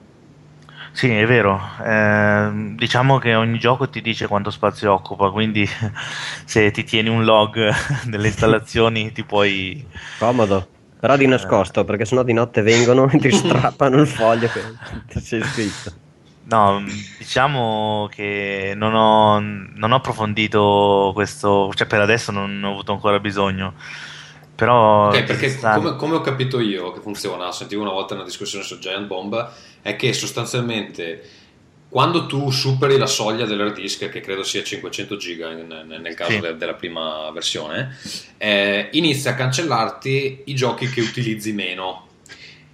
[0.92, 1.60] Sì, è vero.
[1.82, 5.66] Eh, diciamo che ogni gioco ti dice quanto spazio occupa, quindi
[6.44, 7.72] se ti tieni un log
[8.06, 9.86] delle installazioni ti puoi...
[10.20, 10.68] Comodo.
[11.00, 14.62] Però di nascosto, perché sennò di notte vengono e ti strappano il foglio che
[15.08, 16.03] ti sei scritto.
[16.46, 16.84] No,
[17.18, 23.20] diciamo che non ho, non ho approfondito questo, cioè per adesso non ho avuto ancora
[23.20, 23.74] bisogno.
[24.56, 28.24] Però Ok, perché sta- come, come ho capito io che funziona, sentivo una volta una
[28.24, 29.50] discussione su Giant Bomb,
[29.82, 31.28] è che sostanzialmente
[31.90, 36.32] quando tu superi la soglia dell'hard disk, che credo sia 500 giga in- nel caso
[36.32, 36.40] Sì.
[36.40, 37.96] de- della prima versione,
[38.38, 42.08] eh, inizia a cancellarti i giochi che utilizzi meno.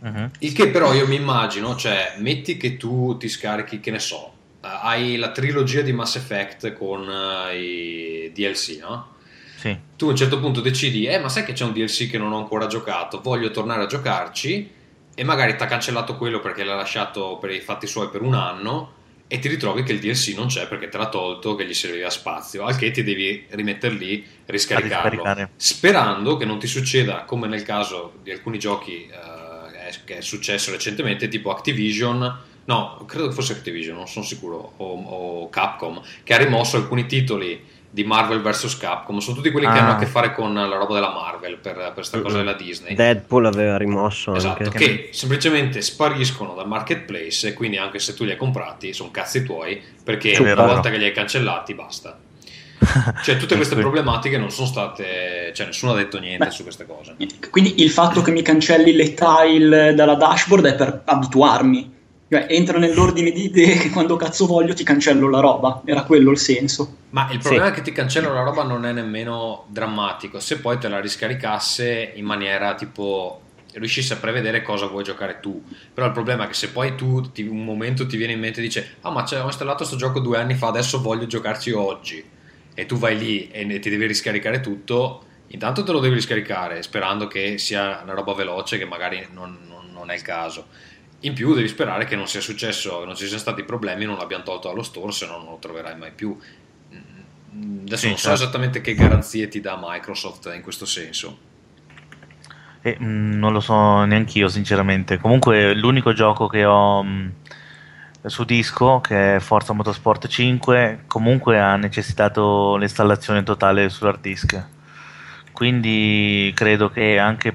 [0.02, 0.32] Mhm.
[0.40, 4.34] Il che però io mi immagino, cioè, metti che tu ti scarichi, che ne so,
[4.64, 9.16] eh, hai la trilogia di Mass Effect con eh, i DLC, no?
[9.58, 9.78] Sì.
[9.98, 12.32] Tu a un certo punto decidi, eh, ma sai che c'è un DLC che non
[12.32, 14.72] ho ancora giocato, voglio tornare a giocarci,
[15.14, 18.36] e magari ti ha cancellato quello perché l'ha lasciato per i fatti suoi per un
[18.36, 18.94] anno,
[19.28, 22.10] e ti ritrovi che il DLC non c'è perché te l'ha tolto, che gli serviva
[22.10, 27.64] spazio, al che ti devi rimettere lì, riscaricarlo, sperando che non ti succeda come nel
[27.64, 29.39] caso di alcuni giochi è-
[30.06, 35.04] che è successo recentemente, tipo Activision, no, credo che fosse Activision, non sono sicuro, o,
[35.04, 39.74] o Capcom, che ha rimosso alcuni titoli di Marvel vs Capcom, sono tutti quelli che
[39.74, 39.82] Ah.
[39.82, 42.94] hanno a che fare con la roba della Marvel, per, questa cosa della Disney.
[42.94, 44.78] Deadpool aveva rimosso Esatto, anche.
[44.78, 49.44] che semplicemente spariscono dal marketplace e quindi anche se tu li hai comprati sono cazzi
[49.44, 52.16] tuoi perché una volta che li hai cancellati basta.
[53.24, 53.82] Cioè tutte queste Sì.
[53.82, 57.16] problematiche non sono state, cioè nessuno ha detto niente su queste cose.
[57.50, 61.98] Quindi il fatto che mi cancelli le tile dalla dashboard è per abituarmi.
[62.32, 65.82] Cioè, entra nell'ordine di idee che quando cazzo voglio ti cancello la roba.
[65.84, 66.98] Era quello il senso.
[67.10, 70.78] Ma il problema è che ti cancella la roba non è nemmeno drammatico, se poi
[70.78, 73.42] te la riscaricasse in maniera tipo
[73.74, 75.64] riuscissi a prevedere cosa vuoi giocare tu.
[75.94, 78.60] Però il problema è che se poi tu ti- un momento ti viene in mente
[78.60, 81.72] e dice "Ah, ma c'è- ho installato questo gioco due anni fa, adesso voglio giocarci
[81.72, 82.24] oggi".
[82.80, 87.26] E tu vai lì e ti devi riscaricare tutto, Intanto te lo devi riscaricare sperando
[87.26, 90.68] che sia una roba veloce che magari non, non- non è il caso.
[91.22, 94.44] In più devi sperare che non sia successo, non ci siano stati problemi, non l'abbiano
[94.44, 96.38] tolto dallo store, se no non lo troverai mai più.
[97.54, 98.34] Mm, Adesso Sì, non so certo.
[98.34, 101.48] esattamente che garanzie ti dà Microsoft in questo senso.
[102.82, 105.18] Eh, mm, non lo so neanch'io, sinceramente.
[105.18, 107.34] Comunque, l'unico gioco che ho mh,
[108.26, 114.66] su disco, che è Forza Motorsport 5, comunque ha necessitato l'installazione totale sull'hard disk.
[115.52, 117.54] Quindi credo che anche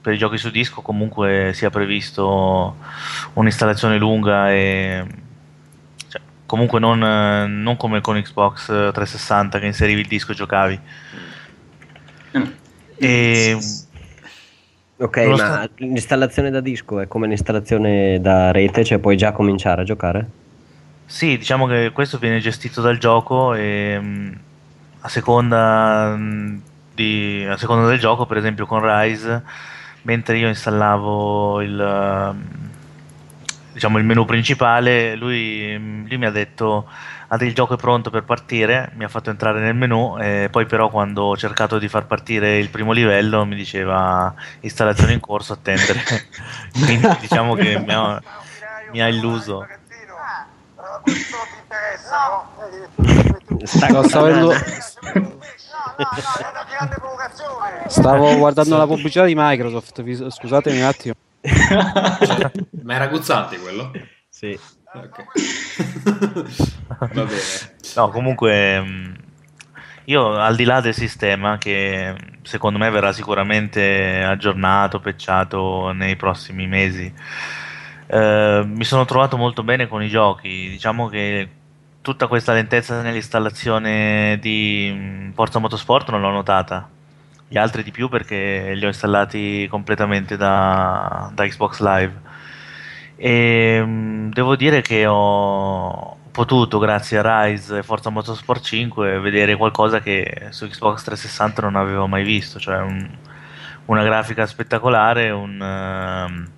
[0.00, 2.76] per i giochi su disco comunque sia previsto
[3.34, 5.04] un'installazione lunga e
[6.08, 10.80] cioè, comunque non, eh, non come con Xbox 360 che inserivi il disco e giocavi.
[12.96, 13.58] E
[14.96, 19.82] Ok, ma sta- l'installazione da disco è come l'installazione da rete, cioè puoi già cominciare
[19.82, 20.30] a giocare?
[21.06, 24.38] Sì, diciamo che questo viene gestito dal gioco e mh,
[25.00, 26.62] a seconda, mh,
[26.94, 29.42] di- a seconda del gioco, per esempio con Rise,
[30.02, 32.42] mentre io installavo il, ehm,
[33.72, 35.76] diciamo, il menu principale, lui,
[36.08, 36.88] lui mi ha detto
[37.34, 40.66] ah, il gioco è pronto per partire, mi ha fatto entrare nel menu e poi
[40.66, 45.52] però quando ho cercato di far partire il primo livello mi diceva installazione in corso,
[45.52, 46.02] attendere.
[46.72, 48.20] Quindi diciamo che mi ha,
[48.92, 49.66] mi ha illuso.
[55.96, 60.30] No, stavo, guardando la pubblicità di Microsoft.
[60.30, 61.14] Scusatemi un attimo.
[62.82, 63.90] Ma era Guzzanti quello?
[64.28, 64.58] Sì.
[67.12, 67.40] Va bene.
[67.96, 69.14] No, comunque mh,
[70.04, 76.66] io al di là del sistema che secondo me verrà sicuramente aggiornato, pecciato nei prossimi
[76.66, 77.12] mesi,
[78.06, 80.68] eh, mi sono trovato molto bene con i giochi.
[80.68, 81.48] Diciamo che
[82.00, 86.88] tutta questa lentezza nell'installazione di mh, Forza Motorsport non l'ho notata.
[87.48, 92.20] Gli altri di più perché li ho installati completamente da, da Xbox Live.
[93.16, 99.56] E mh, devo dire che ho potuto, grazie a Rise e Forza Motorsport 5, vedere
[99.56, 103.08] qualcosa che su Xbox 360 non avevo mai visto, cioè un-
[103.86, 106.48] una grafica spettacolare, un, ehm,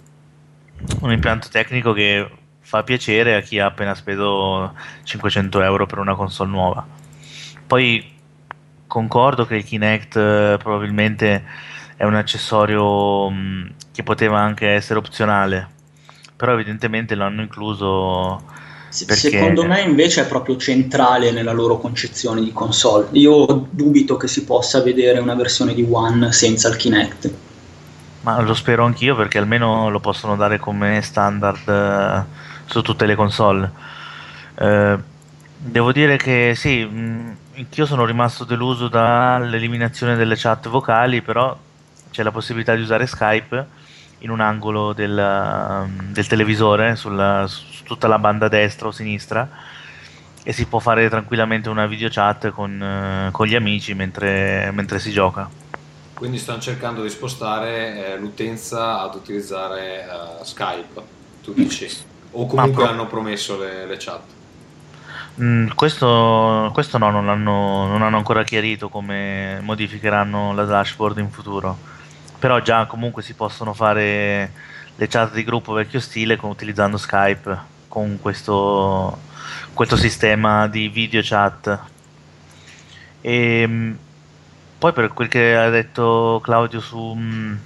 [1.01, 2.29] un impianto tecnico che
[2.61, 6.87] fa piacere a chi ha appena speso 500 euro per una console nuova.
[7.67, 8.15] Poi
[8.87, 11.45] concordo che il Kinect eh, probabilmente
[11.97, 15.69] è un accessorio mh, che poteva anche essere opzionale,
[16.37, 18.43] però evidentemente l'hanno incluso
[19.05, 23.09] perché Secondo me invece è proprio centrale nella loro concezione di console.
[23.13, 27.31] Io dubito che si possa vedere una versione di One senza il Kinect.
[28.23, 32.25] Ma lo spero anch'io perché almeno lo possono dare come standard eh,
[32.65, 33.71] su tutte le console.
[34.55, 34.99] Eh,
[35.59, 41.57] devo dire che sì, mh, anch'io sono rimasto deluso dall'eliminazione delle chat vocali, però
[42.11, 43.67] c'è la possibilità di usare Skype
[44.19, 49.49] in un angolo del, ehm, del televisore, sulla- su tutta la banda destra o sinistra,
[50.43, 54.99] e si può fare tranquillamente una video chat con, eh, con gli amici mentre- mentre
[54.99, 55.51] si gioca.
[56.15, 60.05] Quindi stanno cercando di spostare eh, l'utenza ad utilizzare
[60.41, 61.03] eh, Skype,
[61.43, 61.87] tu dici?
[62.31, 64.23] O comunque pro- hanno promesso le, le chat?
[65.41, 71.77] Mm, questo, questo no, non non hanno ancora chiarito come modificheranno la dashboard in futuro.
[72.47, 74.53] Però già comunque si possono fare
[74.95, 79.19] le chat di gruppo vecchio stile con- utilizzando Skype con questo,
[79.73, 81.77] questo sistema di video chat.
[83.21, 83.95] E mm,
[84.79, 87.57] poi per quel che ha detto Claudio su, mm,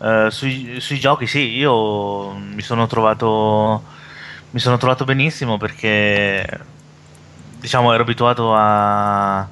[0.00, 3.82] eh, sui, sui giochi, sì, io mi sono trovato
[4.52, 6.60] mi sono trovato benissimo perché
[7.58, 9.46] diciamo ero abituato a,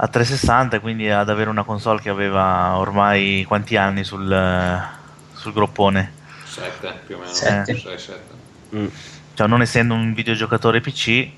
[0.00, 4.86] a 360 quindi ad avere una console che aveva ormai quanti anni sul,
[5.32, 6.12] sul groppone
[6.44, 7.32] 7 più o meno.
[7.32, 7.76] Sette.
[7.76, 8.90] 6, 7.
[9.34, 11.28] cioè non essendo un videogiocatore PC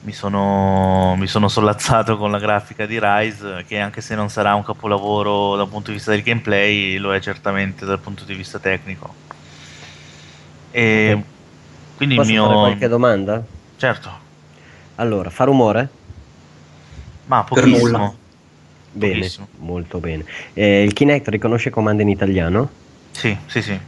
[0.00, 4.52] mi sono, mi sono sollazzato con la grafica di Rise che anche se non sarà
[4.56, 8.58] un capolavoro dal punto di vista del gameplay lo è certamente dal punto di vista
[8.58, 9.14] tecnico
[10.72, 11.22] e
[11.94, 13.44] quindi Posso il mio fare qualche domanda?
[13.76, 14.10] certo
[14.96, 16.00] Allora, fa rumore?
[17.36, 18.12] Ma Per nulla.
[18.94, 19.48] Bene, Pochissimo.
[19.60, 20.24] molto bene.
[20.52, 22.68] Eh, il Kinect riconosce comandi in italiano?
[23.12, 23.78] Sì, sì, sì.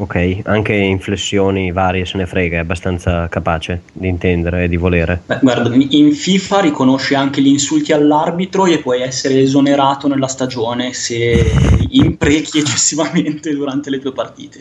[0.00, 5.22] Ok, anche inflessioni varie se ne frega, è abbastanza capace di intendere e di volere.
[5.26, 10.92] Beh, guarda, in FIFA riconosce anche gli insulti all'arbitro e puoi essere esonerato nella stagione
[10.92, 11.50] se
[11.90, 14.58] imprechi eccessivamente durante le tue partite.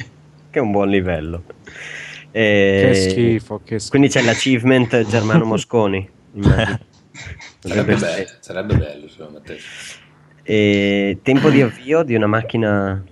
[0.49, 1.43] Che è un buon livello.
[2.31, 3.89] Eh, Che schifo, che schifo.
[3.91, 6.09] Quindi c'è l'achievement Germano Mosconi.
[7.59, 9.99] Sarebbe bello, sarebbe bello se lo mettessi.
[10.43, 13.03] E tempo di avvio di una macchina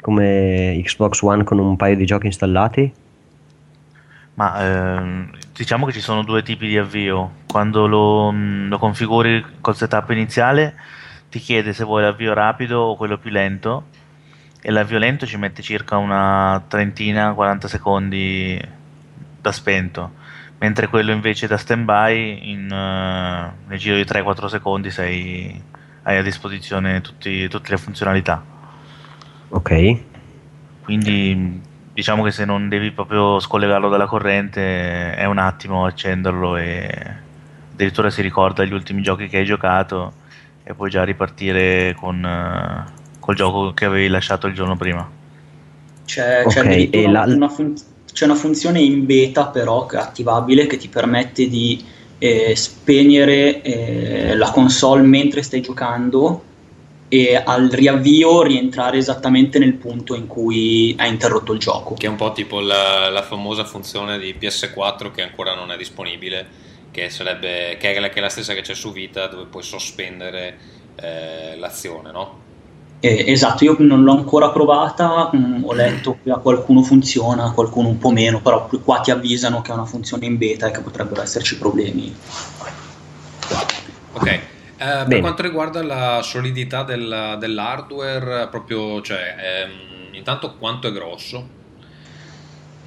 [0.00, 2.92] come Xbox One con un paio di giochi installati?
[4.34, 7.32] Ma ehm, diciamo che ci sono due tipi di avvio.
[7.48, 10.76] Quando lo, mh, lo configuri col setup iniziale,
[11.28, 13.86] ti chiede se vuoi l'avvio rapido o quello più lento.
[14.60, 18.60] E l'avvio lento ci mette circa una trentina, 40 secondi
[19.40, 20.12] da spento.
[20.60, 25.62] Mentre quello invece da standby, in, eh, nel giro di 3-4 secondi sei,
[26.02, 28.44] hai a disposizione tutti- tutte le funzionalità.
[29.50, 29.96] Ok.
[30.80, 31.60] Quindi
[31.92, 37.16] diciamo che se non devi proprio scollegarlo dalla corrente è un attimo accenderlo e
[37.72, 40.14] addirittura si ricorda gli ultimi giochi che hai giocato
[40.62, 45.08] e puoi già ripartire con eh, col gioco che avevi lasciato il giorno prima.
[46.04, 47.74] C'è, Ok, c'è addirittura la- una, fun-
[48.12, 51.84] c'è una funzione in beta però che è attivabile che ti permette di
[52.18, 56.42] eh, spegnere eh, la console mentre stai giocando
[57.08, 61.94] e al riavvio rientrare esattamente nel punto in cui hai interrotto il gioco.
[61.94, 65.76] Che è un po' tipo la, la famosa funzione di PS4 che ancora non è
[65.76, 66.46] disponibile,
[66.90, 69.62] che, sarebbe, che, è, la, che è la stessa che c'è su Vita, dove puoi
[69.62, 70.58] sospendere
[70.96, 72.46] eh, l'azione, no?
[73.00, 77.52] Eh, esatto, io non l'ho ancora provata, mm, ho letto che a qualcuno funziona, a
[77.52, 80.72] qualcuno un po' meno, però qua ti avvisano che è una funzione in beta e
[80.72, 82.14] che potrebbero esserci problemi.
[84.12, 84.26] Ok.
[84.26, 91.57] Eh, per quanto riguarda la solidità del- dell'hardware, proprio, cioè, ehm, intanto quanto è grosso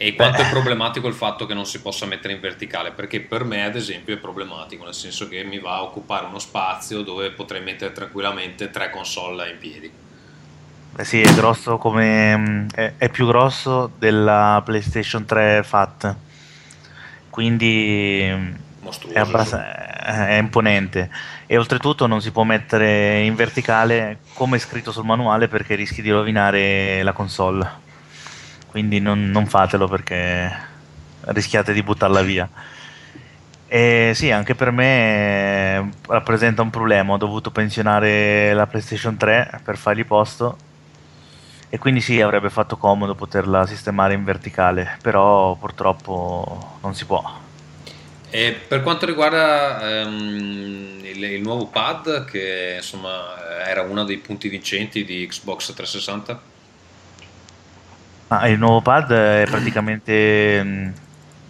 [0.03, 3.43] e quanto è problematico il fatto che non si possa mettere in verticale, perché per
[3.43, 7.29] me, ad esempio, è problematico, nel senso che mi va a occupare uno spazio dove
[7.29, 9.91] potrei mettere tranquillamente tre console in piedi.
[10.93, 16.15] Beh sì, è grosso come mm, è, è più grosso della PlayStation 3 Fat.
[17.29, 19.15] Quindi mm, Mostruoso.
[19.15, 21.11] è, abbast- è imponente
[21.45, 26.01] e oltretutto non si può mettere in verticale come è scritto sul manuale perché rischi
[26.01, 27.89] di rovinare la console
[28.71, 30.69] quindi non, non fatelo perché
[31.25, 32.49] rischiate di buttarla via.
[33.67, 37.13] E sì anche per me eh, rappresenta un problema.
[37.13, 40.57] Ho dovuto pensionare la PlayStation 3 per fargli posto.
[41.69, 47.23] E quindi sì avrebbe fatto comodo poterla sistemare in verticale però purtroppo non si può.
[48.29, 54.47] E per quanto riguarda ehm, il, il nuovo pad, che insomma era uno dei punti
[54.49, 56.41] vincenti di Xbox 360,
[58.33, 60.93] Ah, il nuovo pad è praticamente mh,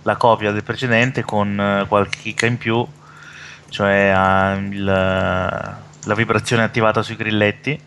[0.02, 2.84] la copia del precedente con eh, qualche chicca in più,
[3.70, 7.80] cioè ha il, la vibrazione attivata sui grilletti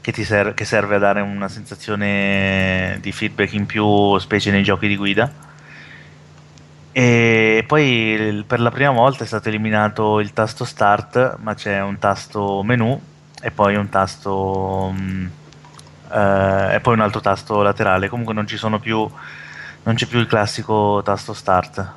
[0.00, 4.86] che, ser- che serve a dare una sensazione di feedback in più, specie nei giochi
[4.86, 5.32] di guida.
[6.94, 11.98] E poi per la prima volta è stato eliminato il tasto start, ma c'è un
[11.98, 13.00] tasto menu
[13.40, 15.41] e poi un tasto mh, eh,
[16.12, 18.08] e poi un altro tasto laterale.
[18.08, 19.08] Comunque non ci sono più
[19.84, 21.92] non c'è più il classico tasto start.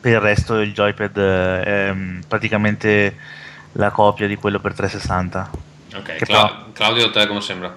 [0.00, 3.16] Per il resto il joypad eh, è mh, praticamente
[3.72, 5.50] la copia di quello per 360.
[5.96, 7.76] Ok, Cla- Claudio, a te come sembra?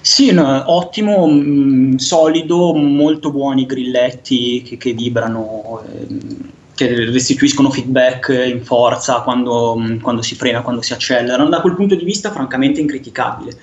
[0.00, 8.28] Sì, no, ottimo, mm, solido, molto buoni grilletti che, che vibrano, ehm, che restituiscono feedback
[8.28, 11.42] in forza quando, mm, quando si frena, quando si accelera.
[11.44, 13.58] Da quel punto di vista, francamente, incriticabile.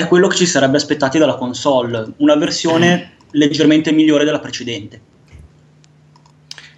[0.00, 4.98] È quello che ci sarebbe aspettati dalla console, una versione leggermente migliore della precedente.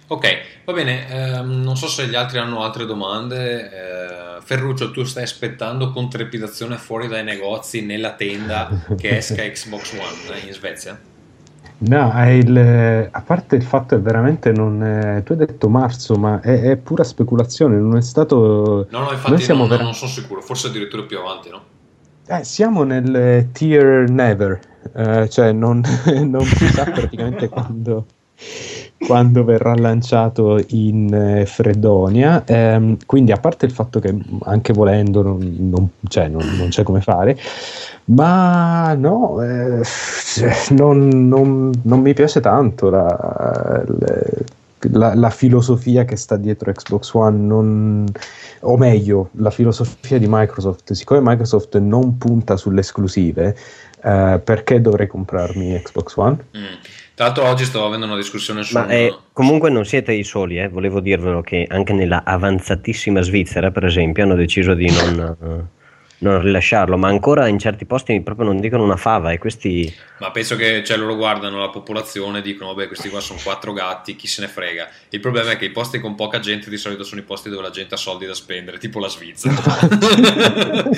[0.07, 0.27] Ok,
[0.65, 3.61] va bene, ehm, non so se gli altri hanno altre domande.
[3.71, 9.93] Eh, Ferruccio, tu stai aspettando con trepidazione fuori dai negozi nella tenda che esca Xbox
[9.93, 10.99] One in Svezia?
[11.77, 16.15] No, è il- a parte il fatto è veramente non è- tu hai detto marzo,
[16.15, 18.85] ma è, è pura speculazione, non è stato...
[18.89, 21.71] No, no, Noi infatti siamo non, vera- non sono sicuro, forse addirittura più avanti, no?
[22.33, 24.59] Eh, siamo nel eh, tier never,
[24.95, 25.83] eh, cioè non,
[26.23, 28.05] non si sa praticamente quando,
[29.05, 32.43] quando verrà lanciato in eh, Fredonia.
[32.45, 36.81] Ehm, quindi, a parte il fatto che anche volendo non, non- cioè, non- non c'è
[36.83, 37.37] come fare,
[38.05, 43.83] ma no, eh, cioè, non, non- non mi piace tanto la,
[44.91, 47.37] la- la filosofia che sta dietro Xbox One.
[47.37, 48.05] non-
[48.61, 53.55] o meglio, la filosofia di Microsoft, siccome Microsoft non punta sulle esclusive,
[54.03, 56.37] eh, perché dovrei comprarmi Xbox One?
[56.57, 56.63] Mm.
[57.15, 58.73] Tra l'altro oggi stavo avendo una discussione su...
[58.75, 60.67] Ma eh, comunque non siete i soli, eh.
[60.67, 65.81] volevo dirvelo che anche nella avanzatissima Svizzera, per esempio, hanno deciso di non, eh,
[66.23, 69.93] non rilasciarlo, ma ancora in certi posti proprio non dicono una fava e questi...
[70.19, 73.73] Ma penso che cioè, loro guardano la popolazione e dicono, vabbè, questi qua sono quattro
[73.73, 74.87] gatti, chi se ne frega.
[75.09, 77.61] Il problema è che i posti con poca gente di solito sono i posti dove
[77.61, 79.53] la gente ha soldi da spendere, tipo la Svizzera.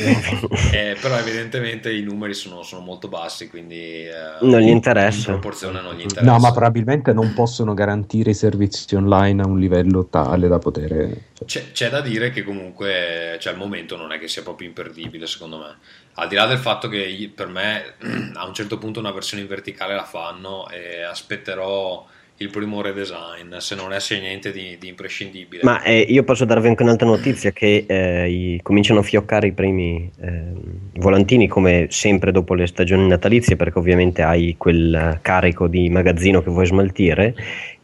[0.71, 4.05] Eh, però evidentemente i numeri sono, sono molto bassi, quindi...
[4.05, 4.11] eh,
[4.41, 5.31] Non gli In interessa.
[5.31, 6.29] proporzione non gli interessa.
[6.31, 11.17] No, ma probabilmente non possono garantire i servizi online a un livello tale da poter...
[11.45, 15.14] C'è, c'è da dire che comunque cioè, al momento non è che sia proprio imperdibile
[15.23, 15.75] secondo me.
[16.15, 17.95] Al di là del fatto che per me
[18.35, 22.05] a un certo punto una versione in verticale la fanno e aspetterò
[22.37, 25.63] il primo redesign se non esce niente di, di imprescindibile.
[25.63, 29.53] Ma eh, io posso darvi anche un'altra notizia che eh, i- cominciano a fioccare i
[29.53, 30.61] primi ehm,
[30.95, 36.41] volantini come sempre dopo le stagioni natalizie perché ovviamente hai quel eh, carico di magazzino
[36.43, 37.33] che vuoi smaltire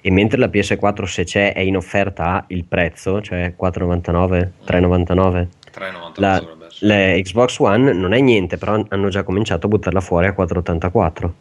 [0.02, 5.48] e mentre la PS4 se c'è è in offerta a il prezzo, cioè 4,99, 3,99
[5.74, 6.61] 3,99 la.
[6.82, 11.32] Le Xbox One non è niente però hanno già cominciato a buttarla fuori a 4,84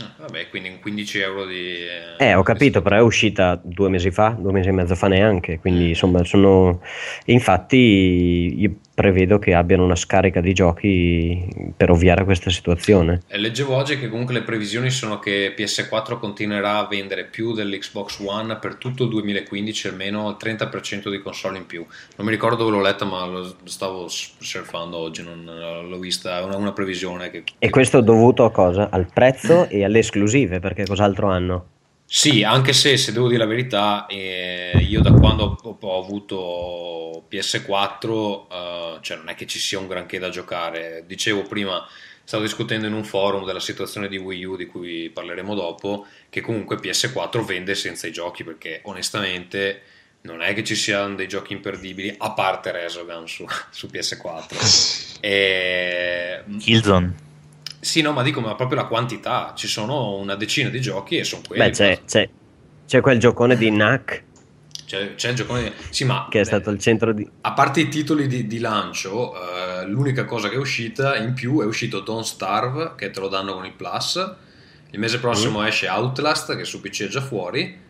[0.00, 1.76] Ah, vabbè quindi un 15 euro di
[2.16, 5.58] Eh, ho capito, però è uscita due mesi fa, due mesi e mezzo fa neanche,
[5.58, 6.80] quindi insomma sono...
[7.26, 11.44] Infatti io prevedo che abbiano una scarica di giochi
[11.76, 13.22] per ovviare a questa situazione.
[13.26, 18.20] E leggevo oggi che comunque le previsioni sono che PS4 continuerà a vendere più dell'Xbox
[18.24, 21.84] One per tutto il 2015, almeno il 30% di console in più.
[22.16, 26.42] Non mi ricordo dove l'ho letta, ma lo stavo surfando oggi, non l'ho vista, è
[26.44, 27.42] una, una previsione che...
[27.58, 28.88] E questo è dovuto a cosa?
[28.88, 31.66] Al prezzo e alle esclusive, perché cos'altro hanno?
[32.14, 37.24] Sì, anche se, se devo dire la verità, eh, io da quando ho, ho avuto
[37.30, 41.04] PS4, eh, cioè non è che ci sia un granché da giocare.
[41.06, 41.88] Dicevo prima,
[42.22, 46.42] stavo discutendo in un forum della situazione di Wii U, di cui parleremo dopo, che
[46.42, 49.80] comunque PS4 vende senza i giochi, perché onestamente
[50.22, 55.20] non è che ci siano dei giochi imperdibili, a parte Resogun su, su PS4.
[55.24, 56.42] E...
[56.58, 57.31] Killzone.
[57.84, 59.52] Sì, no, ma dico, ma proprio la quantità.
[59.56, 61.62] Ci sono una decina di giochi e sono quelli.
[61.64, 62.30] Beh, c'è, c'è-
[62.86, 64.24] c'è quel giocone di NAC
[64.86, 65.72] C'è, c'è il giocone di...
[65.90, 67.28] Sì, ma che è stato il centro di...
[67.42, 69.34] a parte i titoli di, di lancio,
[69.80, 73.28] eh, l'unica cosa che è uscita in più è uscito Don't Starve, che te lo
[73.28, 74.34] danno con il Plus.
[74.90, 75.66] Il mese prossimo Mm.
[75.66, 77.80] esce Outlast, che su PC è già fuori.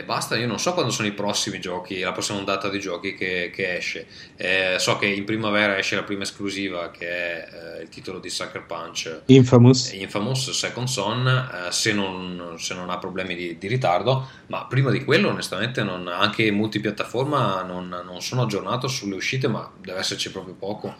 [0.00, 3.14] E basta, io non so quando sono i prossimi giochi, la prossima ondata di giochi
[3.14, 4.06] che, che esce.
[4.34, 8.30] Eh, so che in primavera esce la prima esclusiva, che è eh, il titolo di
[8.30, 9.24] Sucker Punch.
[9.26, 9.92] Infamous.
[9.92, 14.90] Infamous Second Son eh, se, non, se non ha problemi di, di ritardo ma prima
[14.90, 19.98] di quello onestamente non, anche in multipiattaforma non, non sono aggiornato sulle uscite ma deve
[19.98, 20.96] esserci proprio poco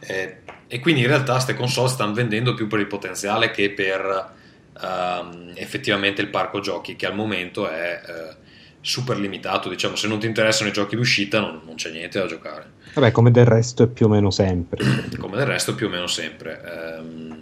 [0.00, 0.36] Eh,
[0.68, 4.34] e quindi in realtà queste console stanno vendendo più per il potenziale che per
[4.82, 8.36] ehm, effettivamente il parco giochi che al momento è eh,
[8.80, 12.26] super limitato diciamo se non ti interessano i giochi d'uscita non, non c'è niente da
[12.26, 14.82] giocare Vabbè, come del resto è più o meno sempre.
[15.20, 16.62] come del resto più o meno sempre.
[16.64, 17.38] Ehm,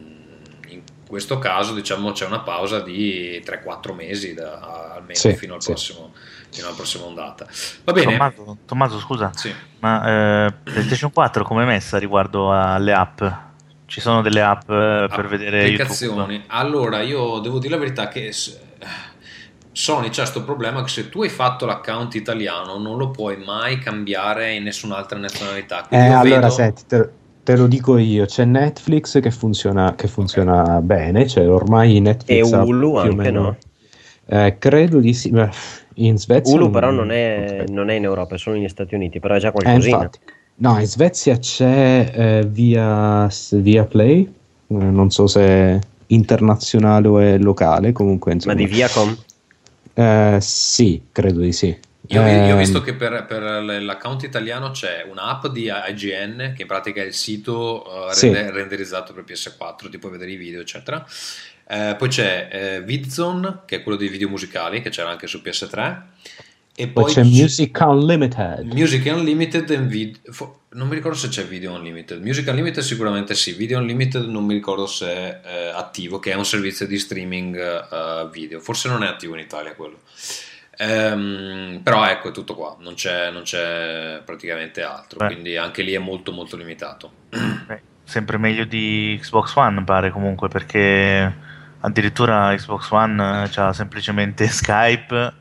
[0.68, 5.62] in questo caso diciamo c'è una pausa di 3-4 mesi da- almeno Sì, fino, al
[5.62, 5.68] sì.
[5.68, 6.12] prossimo,
[6.50, 7.46] fino alla prossima ondata.
[7.84, 8.10] Va bene.
[8.16, 9.54] Tommaso, Tommaso, scusa, Sì.
[9.78, 13.22] ma eh, PlayStation 4 come è messa riguardo alle app?
[13.94, 15.82] Ci sono delle app eh, per vedere YouTube?
[15.84, 16.42] Applicazioni.
[16.48, 18.32] Allora, io devo dire la verità che
[19.70, 23.78] Sony c'ha questo problema che se tu hai fatto l'account italiano non lo puoi mai
[23.78, 25.86] cambiare in nessun'altra nazionalità.
[25.90, 27.08] Eh, allora, vedo- senti, te,
[27.44, 32.56] te lo dico io, c'è Netflix che funziona, che funziona bene, cioè ormai Netflix E
[32.56, 33.56] Hulu più o anche, meno- no?
[34.26, 35.32] Eh, credo di sì,
[35.94, 36.52] in Svezia...
[36.52, 39.36] Hulu non- però non è, non è in Europa, è solo negli Stati Uniti, però
[39.36, 39.96] è già Eh, qualcosina.
[39.98, 40.18] infatti.
[40.56, 44.32] No, in Svezia c'è eh, via, via Play, eh,
[44.74, 45.78] non so se è
[46.08, 48.54] internazionale o è locale, comunque Ma insomma.
[48.54, 49.16] di Viacom?
[49.94, 51.76] Eh, sì, credo di sì.
[52.08, 53.42] Io, ho vi- io ho Ehm, visto che per, per
[53.82, 58.30] l'account italiano c'è un'app di IGN che in pratica è il sito eh, Sì.
[58.30, 61.04] rende- renderizzato per PS4, ti puoi vedere i video, eccetera.
[61.66, 65.40] Eh, poi c'è eh, Vidzone, che è quello dei video musicali, che c'era anche su
[65.40, 66.02] PS3.
[66.76, 68.72] E Poi poi c'è Music Unlimited.
[68.72, 70.12] Music Unlimited e
[70.70, 72.20] non mi ricordo se c'è Video Unlimited.
[72.20, 76.34] Music Unlimited sicuramente sì, Video Unlimited non mi ricordo se è eh, attivo, che è
[76.34, 78.58] un servizio di streaming eh, video.
[78.58, 80.00] Forse non è attivo in Italia quello.
[80.76, 85.26] Ehm, però ecco, è tutto qua, non c'è, non c'è praticamente altro, Beh.
[85.26, 87.12] quindi anche lì è molto molto limitato.
[87.30, 91.32] Beh, sempre meglio di Xbox One pare comunque perché
[91.80, 95.32] addirittura Xbox One ha semplicemente Skype,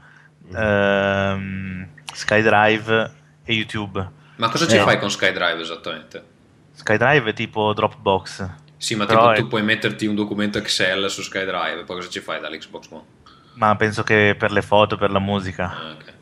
[0.54, 3.12] ehm, SkyDrive
[3.46, 4.10] e YouTube.
[4.38, 4.80] Ma cosa ci Eh.
[4.82, 6.24] fai con SkyDrive esattamente?
[6.74, 8.50] SkyDrive è tipo Dropbox.
[8.78, 12.10] Sì, ma tipo è- tu puoi metterti un documento Excel su SkyDrive, e poi cosa
[12.10, 13.04] ci fai dall'Xbox One?
[13.56, 15.72] Ma penso che per le foto, per la musica.
[15.72, 16.14] Ah, ok.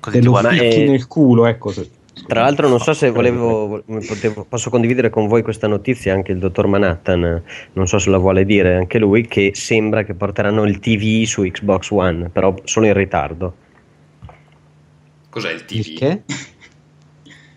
[0.00, 0.56] Così Te lo guardi.
[0.56, 1.72] Ma ficchi è- nel culo, ecco.
[1.72, 1.90] se-
[2.26, 6.38] Tra l'altro non so se volevo, potevo- posso condividere con voi questa notizia, anche il
[6.38, 7.42] dottor Manhattan,
[7.74, 11.42] non so se la vuole dire anche lui, che sembra che porteranno il TV su
[11.42, 13.54] Xbox One, però solo in ritardo.
[15.28, 15.94] Cos'è il TV?
[15.94, 16.22] Che?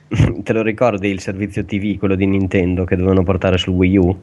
[0.43, 4.19] Te lo ricordi il servizio TV, quello di Nintendo che dovevano portare sul Wii U?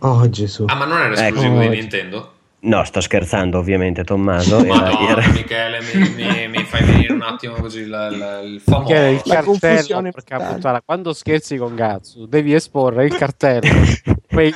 [0.00, 0.64] Oh Gesù.
[0.68, 1.36] Ah, ma non era Ecco.
[1.36, 2.33] esclusivo di Oh, Nintendo?
[2.66, 4.58] No, sto scherzando ovviamente Tommaso.
[4.64, 8.58] Era- Madonna, era- Michele, mi, mi- mi fai venire un attimo così la- la- il
[8.60, 8.90] famoso.
[8.92, 13.68] Michele, il cartello, confusione porca puttana, quando scherzi con Gatsu devi esporre il cartello,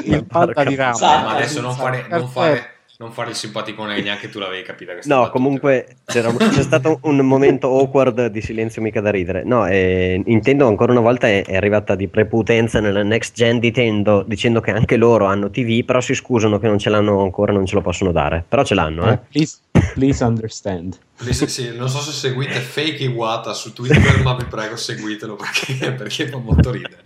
[0.04, 0.98] il panda di ramo.
[1.00, 4.90] Ma adesso non fare, non fare, non fare il simpaticone, che neanche tu l'avevi capita
[4.92, 5.38] questa No, battuta.
[5.38, 9.44] comunque c'era- c'è stato un momento awkward di silenzio mica da ridere.
[9.44, 14.24] No, eh, Nintendo ancora una volta è, è arrivata di prepotenza nella next gen Nintendo
[14.26, 17.66] dicendo che anche loro hanno TV, però si scusano che non ce l'hanno ancora, non
[17.66, 18.44] ce lo possono dare.
[18.48, 19.18] Però ce l'hanno, Eh, eh.
[19.30, 19.58] please,
[19.94, 20.98] please understand.
[21.20, 25.92] Sì, sì, non so se seguite Fake Iwata su Twitter, ma vi prego seguitelo perché,
[25.92, 27.02] perché fa molto ridere.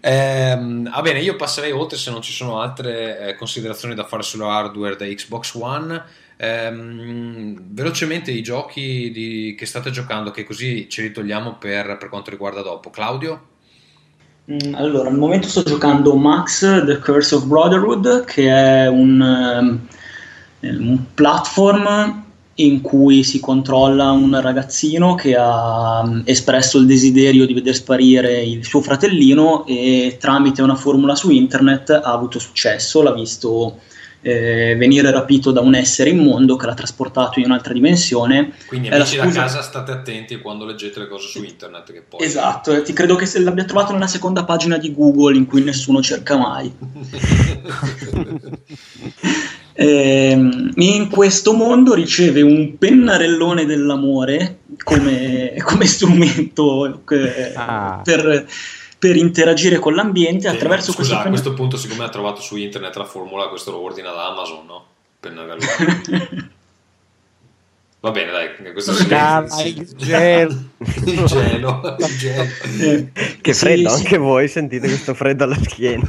[0.00, 4.22] Ehm, va bene, io passerei oltre se non ci sono altre eh, considerazioni da fare
[4.24, 6.02] sulla hardware da Xbox One.
[6.36, 12.30] Ehm, velocemente i giochi di- che state giocando, che così ci ritogliamo per, per quanto
[12.30, 12.90] riguarda dopo.
[12.90, 13.46] Claudio?
[14.50, 19.88] Mm, Allora, al momento sto giocando Max The Curse of Brotherhood, che è un, ehm,
[20.60, 22.23] un platform
[22.56, 28.42] in cui si controlla un ragazzino che ha mm, espresso il desiderio di vedere sparire
[28.42, 33.80] il suo fratellino e tramite una formula su internet ha avuto successo, l'ha visto
[34.20, 39.16] eh, venire rapito da un essere immondo che l'ha trasportato in un'altra dimensione Quindi amici
[39.16, 42.24] da scusa- casa state attenti quando leggete le cose su internet che poi...
[42.24, 46.00] Esatto, ti credo che se l'abbia trovato nella seconda pagina di Google in cui nessuno
[46.00, 46.72] cerca mai.
[49.76, 58.00] Ehm, in questo mondo riceve un pennarellone dell'amore come, come strumento eh, Ah.
[58.04, 58.46] per,
[58.98, 62.56] per interagire con l'ambiente Sì, attraverso scusa, a questo questo punto, siccome ha trovato su
[62.56, 64.84] internet la formula, questo lo ordina da Amazon, no?
[65.20, 66.50] Pennarellone.
[68.04, 70.62] Va bene, dai, questo Calma, silenzio- il gelo.
[71.06, 72.44] il gelo, il gelo.
[72.78, 73.08] Eh,
[73.40, 73.94] Che sì, freddo, sì.
[73.96, 76.06] anche voi sentite questo freddo alla schiena.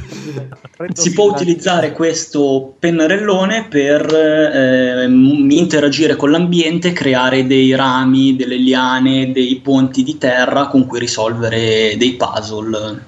[0.92, 9.32] Si può utilizzare questo pennarellone per ehm, interagire con l'ambiente, creare dei rami, delle liane,
[9.32, 13.04] dei ponti di terra con cui risolvere dei puzzle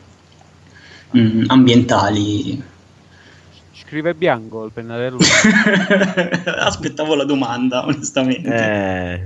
[1.15, 2.63] mm, ambientali.
[3.89, 5.17] Scrive bianco il pennarello.
[6.59, 9.25] Aspettavo la domanda, onestamente, Eh,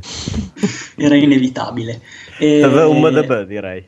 [0.96, 2.00] era inevitabile.
[2.38, 3.84] E- un MDB direi.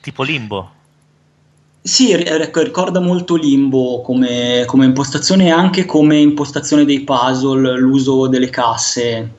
[0.00, 0.70] Tipo limbo.
[1.82, 8.26] Sì, ecco, ricorda molto Limbo come, come impostazione e anche come impostazione dei puzzle, l'uso
[8.26, 9.30] delle casse.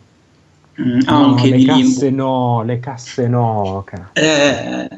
[0.81, 2.23] mm, No, anche le di casse Limbo.
[2.23, 3.83] no, le casse no.
[3.85, 4.89] ca- Eh,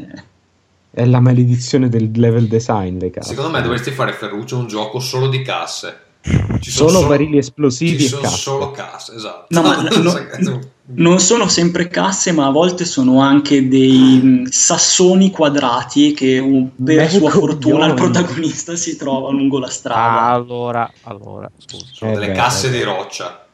[0.99, 3.29] È la maledizione del level design, le casse.
[3.29, 5.97] Secondo me dovresti fare Ferruccio un gioco solo di casse.
[6.59, 8.35] Ci Solo barili esplosivi ci e sono casse.
[8.35, 9.45] solo casse, esatto.
[9.51, 9.81] No, ma
[10.39, 10.59] no-
[10.91, 16.41] non sono sempre casse, ma a volte sono anche dei mm, sassoni quadrati che
[16.75, 20.23] per Beh, sua fortuna il protagonista si trova lungo la strada.
[20.33, 21.85] allora, allora, scusa.
[21.93, 22.83] Sono Eh delle beh, casse eh di beh.
[22.83, 23.45] roccia.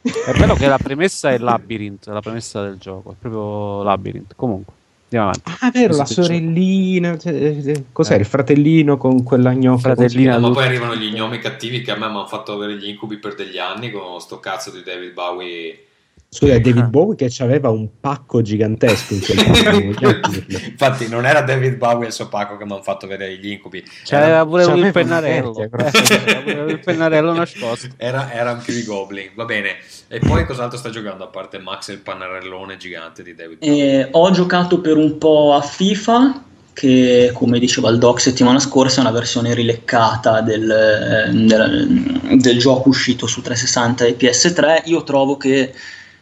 [0.00, 4.32] È bello che la premessa è il labyrinth, la premessa del gioco, è proprio labyrinth.
[4.34, 4.72] Comunque,
[5.10, 5.64] andiamo avanti.
[5.64, 7.18] Ah, vero, la Questo sorellina.
[7.18, 8.18] cioè, eh, Cos'è Eh.
[8.18, 9.80] il fratellino con quella gnocca?
[9.94, 10.34] Fratellina.
[10.34, 10.60] No, ma adulto.
[10.60, 13.34] poi arrivano gli gnomi cattivi che a me mi hanno fatto avere gli incubi per
[13.34, 15.82] degli anni con sto cazzo di David Bowie.
[16.30, 20.44] Scusa, è David Bowie che aveva un pacco gigantesco in quel.
[20.70, 23.82] Infatti, non era David Bowie il suo pacco che mi hanno fatto vedere gli incubi.
[24.04, 25.56] C'aveva pure c'aveva il pennarello.
[25.58, 27.88] Eh, c'aveva il pennarello nascosto.
[27.96, 29.76] Era, era anche i Goblin, va bene.
[30.08, 34.00] E poi cos'altro sta giocando a parte Max e il pannarellone gigante di David Bowie?
[34.00, 36.42] E ho giocato per un po' a FIFA,
[36.74, 42.58] che come diceva il doc settimana scorsa è una versione rileccata del, eh, del- del
[42.58, 44.82] gioco uscito su 360 e PS3.
[44.84, 45.72] Io trovo che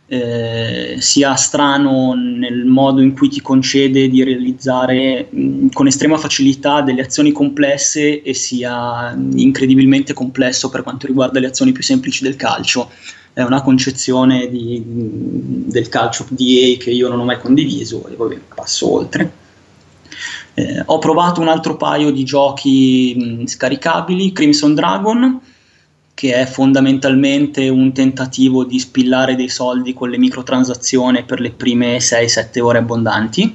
[0.09, 6.80] eh, sia strano nel modo in cui ti concede di realizzare mh, con estrema facilità
[6.80, 12.36] delle azioni complesse e sia incredibilmente complesso per quanto riguarda le azioni più semplici del
[12.36, 12.90] calcio
[13.36, 18.40] è una concezione di- del calcio EA che io non ho mai condiviso e vabbè,
[18.54, 19.30] passo oltre.
[20.54, 25.38] Eh, ho provato un altro paio di giochi mh, scaricabili, Crimson Dragon,
[26.16, 31.98] che è fondamentalmente un tentativo di spillare dei soldi con le microtransazioni per le prime
[31.98, 33.54] 6-7 ore abbondanti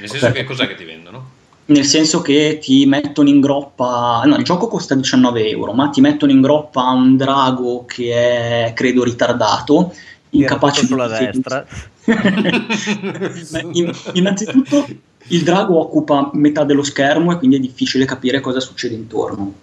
[0.00, 1.30] Nel senso perché- che cos'è che ti vendono?
[1.66, 6.00] nel senso che ti mettono in groppa, no, il gioco costa 19 euro, ma ti
[6.00, 9.94] mettono in groppa un drago che è credo ritardato
[10.30, 11.64] incapaci sulla di destra.
[13.70, 14.84] In- innanzitutto
[15.28, 19.54] il drago occupa metà dello schermo e quindi è difficile capire cosa succede intorno.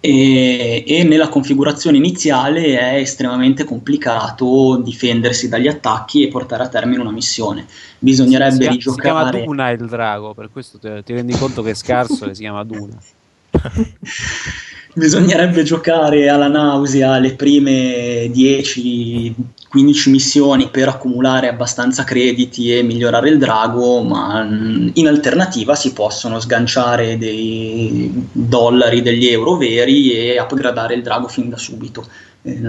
[0.00, 7.00] E, e nella configurazione iniziale è estremamente complicato difendersi dagli attacchi e portare a termine
[7.00, 7.66] una missione.
[7.98, 9.44] Bisognerebbe si, si chiama rigiocare.
[9.44, 12.62] Duna il drago, per questo te- ti rendi conto che è scarso e si chiama
[12.62, 12.96] Duna.
[14.94, 19.34] Bisognerebbe giocare alla nausea le prime 10-15
[20.10, 26.40] missioni per accumulare abbastanza crediti e migliorare il drago, ma mm, in alternativa si possono
[26.40, 32.06] sganciare dei dollari, degli euro veri e upgradare il drago fin da subito.
[32.42, 32.60] Eh,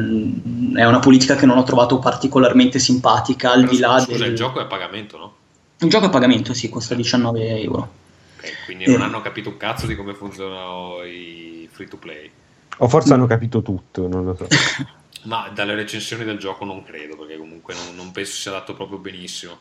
[0.75, 4.29] È una politica che non ho trovato particolarmente simpatica al Però, di là scusa, del...
[4.31, 5.33] il gioco è a pagamento, no?
[5.79, 7.98] Il gioco a pagamento, sì, costa 19 euro.
[8.39, 8.91] Ok, quindi Eh.
[8.91, 12.31] non hanno capito un cazzo di come funzionano i free to play.
[12.77, 14.47] O forse hanno capito tutto, non lo so.
[15.23, 18.99] Ma dalle recensioni del gioco non credo, perché comunque non, non penso sia adatto proprio
[18.99, 19.57] benissimo.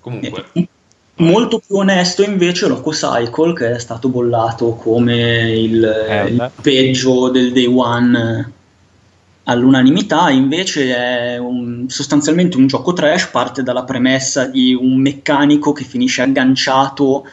[0.00, 0.46] Comunque,
[1.16, 7.28] Molto più onesto invece Loco Cycle che è stato bollato come il, Eh, il peggio
[7.28, 8.52] del day one eh,
[9.44, 15.84] all'unanimità, invece è un- sostanzialmente un gioco trash, parte dalla premessa di un meccanico che
[15.84, 17.26] finisce agganciato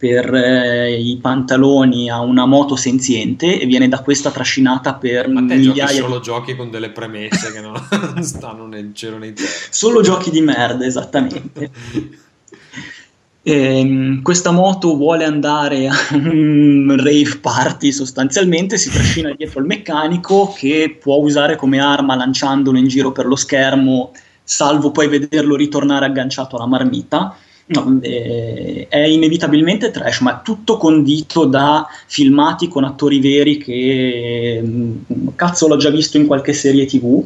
[0.00, 5.40] per eh, i pantaloni a una moto senziente e viene da questa trascinata per ma
[5.42, 9.26] te giochi migliaia di solo giochi con delle premesse che non stanno nel cielo né
[9.26, 9.48] in terra.
[9.68, 11.70] Solo giochi di merda, esattamente.
[13.42, 20.52] Ehm, questa moto vuole andare a un rave party sostanzialmente, si trascina dietro il meccanico
[20.54, 24.12] che può usare come arma lanciandolo in giro per lo schermo,
[24.44, 27.34] salvo poi vederlo ritornare agganciato alla marmita.
[27.72, 34.60] No, eh, è inevitabilmente trash, ma è tutto condito da filmati con attori veri che
[34.60, 34.96] mm,
[35.36, 37.24] cazzo l'ho già visto in qualche serie tv.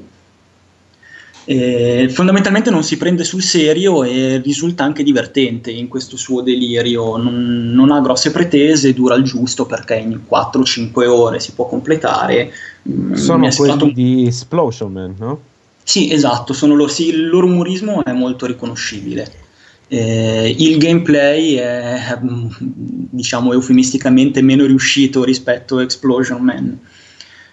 [1.46, 7.16] Eh, fondamentalmente non si prende sul serio e risulta anche divertente in questo suo delirio.
[7.16, 12.52] Non, non ha grosse pretese, dura il giusto perché in 4-5 ore si può completare.
[12.86, 15.40] Mm, Sono quelli un- di Explosion Man, no?
[15.82, 19.42] Sì, esatto, sono loro- sì, il loro umorismo è molto riconoscibile.
[19.96, 26.80] Eh, il gameplay è, diciamo, eufemisticamente meno riuscito rispetto a Explosion Man.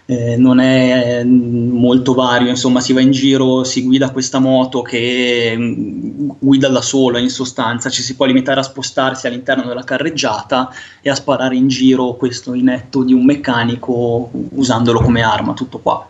[0.08, 4.82] Eh, non è mm, molto vario, insomma, si va in giro, si guida questa moto
[4.82, 9.84] che mm, guida da sola in sostanza, ci si può limitare a spostarsi all'interno della
[9.84, 15.78] carreggiata e a sparare in giro questo inetto di un meccanico usandolo come arma, tutto
[15.78, 16.10] qua.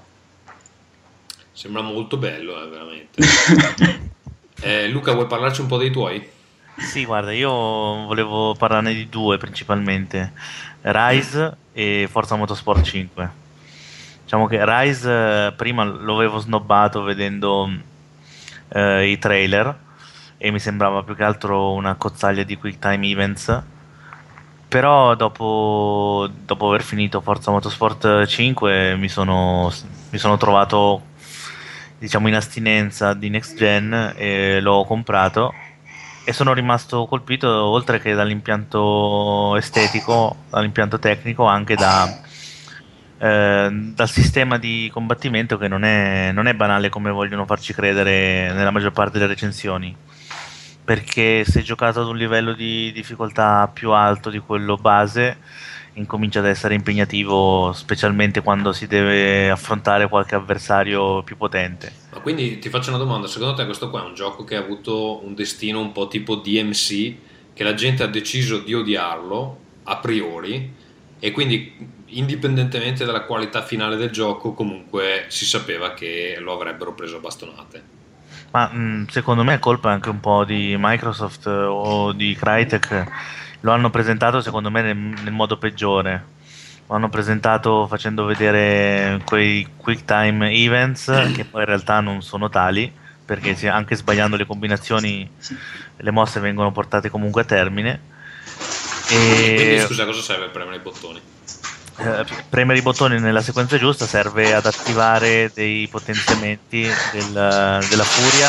[1.51, 4.09] Sembra molto bello, eh, veramente.
[4.63, 6.23] Eh, Luca, vuoi parlarci un po' dei tuoi?
[6.77, 10.33] Sì, guarda, io volevo parlarne di due principalmente,
[10.81, 13.29] Rise e Forza Motorsport 5.
[14.23, 17.69] Diciamo che Rise eh, prima lo avevo snobbato vedendo
[18.69, 19.75] eh, i trailer
[20.37, 23.61] e mi sembrava più che altro una cozzaglia di quick time events.
[24.67, 29.71] Però dopo, dopo aver finito Forza Motorsport 5 mi sono,
[30.11, 31.09] mi sono trovato
[32.01, 35.53] diciamo in astinenza di next gen e l'ho comprato
[36.23, 42.21] e sono rimasto colpito oltre che dall'impianto estetico, dall'impianto tecnico, anche da,
[43.19, 48.51] eh, dal sistema di combattimento che non è, non è banale come vogliono farci credere
[48.51, 49.95] nella maggior parte delle recensioni.
[50.83, 55.37] Perché se giocato ad un livello di difficoltà più alto di quello base,
[55.93, 61.91] incomincia ad essere impegnativo, specialmente quando si deve affrontare qualche avversario più potente.
[62.13, 64.59] Ma quindi ti faccio una domanda, secondo te questo qua è un gioco che ha
[64.59, 67.15] avuto un destino un po' tipo DMC,
[67.53, 70.73] che la gente ha deciso di odiarlo a priori
[71.19, 77.17] e quindi indipendentemente dalla qualità finale del gioco comunque si sapeva che lo avrebbero preso
[77.17, 77.99] a bastonate.
[78.51, 83.05] Ma mh, secondo me è colpa anche un po' di Microsoft eh, o di Crytek.
[83.61, 86.25] Lo hanno presentato secondo me nel, nel modo peggiore.
[86.87, 92.49] Lo hanno presentato facendo vedere quei quick time events che poi in realtà non sono
[92.49, 92.91] tali,
[93.23, 95.29] perché anche sbagliando le combinazioni
[95.97, 97.99] le mosse vengono portate comunque a termine.
[99.09, 101.21] E quindi scusa, cosa serve premere i bottoni?
[101.97, 106.81] eh, premere i bottoni nella sequenza giusta serve ad attivare dei potenziamenti
[107.11, 108.47] del- della furia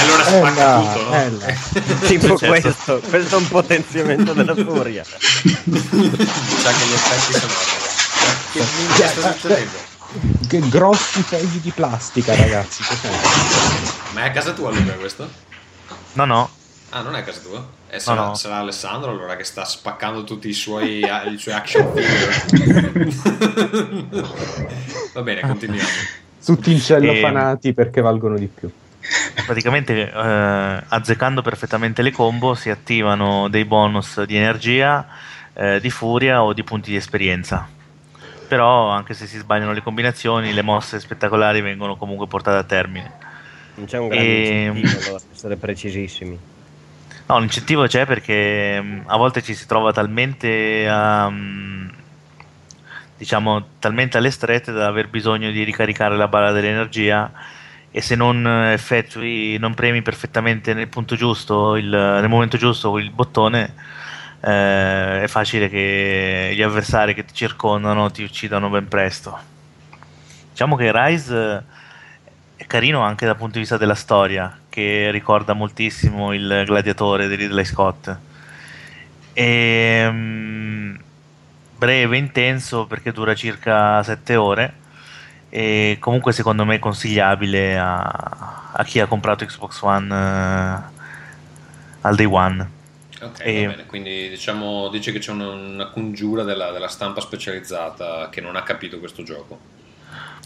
[0.00, 1.10] allora spacca là, tutto, no?
[1.10, 1.54] là.
[2.06, 2.46] Tipo Certo.
[2.46, 5.04] questo, questo è un potenziamento della furia.
[5.04, 7.52] Sa che gli effetti sono...
[8.52, 9.88] Che minchia sta succedendo?
[10.48, 12.82] Che grossi pezzi di plastica, ragazzi.
[14.12, 15.28] Ma è a casa tua Luca questo?
[16.14, 16.50] No, no,
[16.92, 17.64] Ah, non è a casa tua?
[17.88, 18.34] Eh, sarà, No, no.
[18.34, 23.08] sarà Alessandro allora che sta spaccando tutti i suoi, i suoi action figure.
[25.14, 25.88] Va bene, continuiamo.
[26.44, 28.68] Tutti in cello E- fanati perché valgono di più.
[29.46, 35.06] Praticamente eh, azzeccando perfettamente le combo si attivano dei bonus di energia,
[35.54, 37.68] eh, di furia o di punti di esperienza.
[38.48, 43.12] Però anche se si sbagliano le combinazioni, le mosse spettacolari vengono comunque portate a termine.
[43.74, 46.38] Non c'è un grande E- incentivo allora, per essere precisissimi.
[47.26, 51.92] No, l'incentivo c'è perché mh, a volte ci si trova talmente mh,
[53.16, 57.30] diciamo talmente alle strette da aver bisogno di ricaricare la balla dell'energia
[57.90, 62.98] e se non eh, effettui, non premi perfettamente nel punto giusto, il- nel momento giusto
[62.98, 63.74] il bottone,
[64.42, 69.38] eh, è facile che gli avversari che ti circondano ti uccidano ben presto.
[70.50, 71.34] Diciamo che Rise
[72.56, 77.28] eh, è carino anche dal punto di vista della storia, che ricorda moltissimo il gladiatore
[77.28, 78.16] di Ridley Scott.
[79.32, 80.94] E, mm,
[81.76, 84.74] breve, intenso perché dura circa 7 ore.
[85.50, 90.78] E comunque, secondo me, è consigliabile a, a chi ha comprato Xbox One eh,
[92.02, 92.70] al day one.
[93.20, 97.20] Ok, E- va bene, quindi diciamo, dice che c'è una, una congiura della, della stampa
[97.20, 99.58] specializzata che non ha capito questo gioco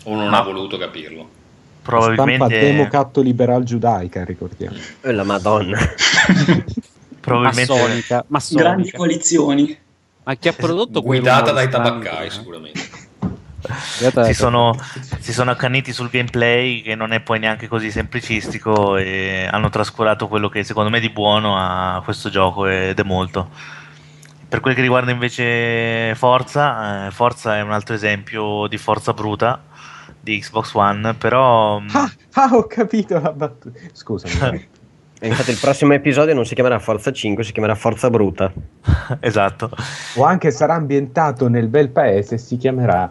[0.04, 1.42] o non Ma- ha voluto capirlo.
[1.84, 4.76] Stampa Probabilmente, democatto liberal giudaica, ricordiamo.
[5.02, 5.78] Eh, la madonna.
[7.20, 8.68] probabilmente Massonica, massonica.
[8.70, 9.78] Grandi coalizioni.
[10.24, 12.30] Ma chi ha prodotto Guidata dai tabaccai eh?
[12.30, 12.80] sicuramente.
[14.24, 14.76] Si sono,
[15.18, 20.28] si sono accanniti sul gameplay che non è poi neanche così semplicistico e hanno trascurato
[20.28, 23.48] quello che secondo me di buono ha questo gioco ed è molto.
[24.48, 29.60] Per quel che riguarda invece Forza, eh, Forza è un altro esempio di forza bruta
[30.20, 33.78] di Xbox One, però mh, Ah, ah, ho capito la battuta.
[33.92, 34.72] Scusami.
[35.20, 38.52] E infatti il prossimo episodio non si chiamerà Forza 5, si chiamerà Forza Bruta.
[39.20, 39.70] esatto,
[40.16, 43.08] o anche sarà ambientato nel bel paese e si chiamerà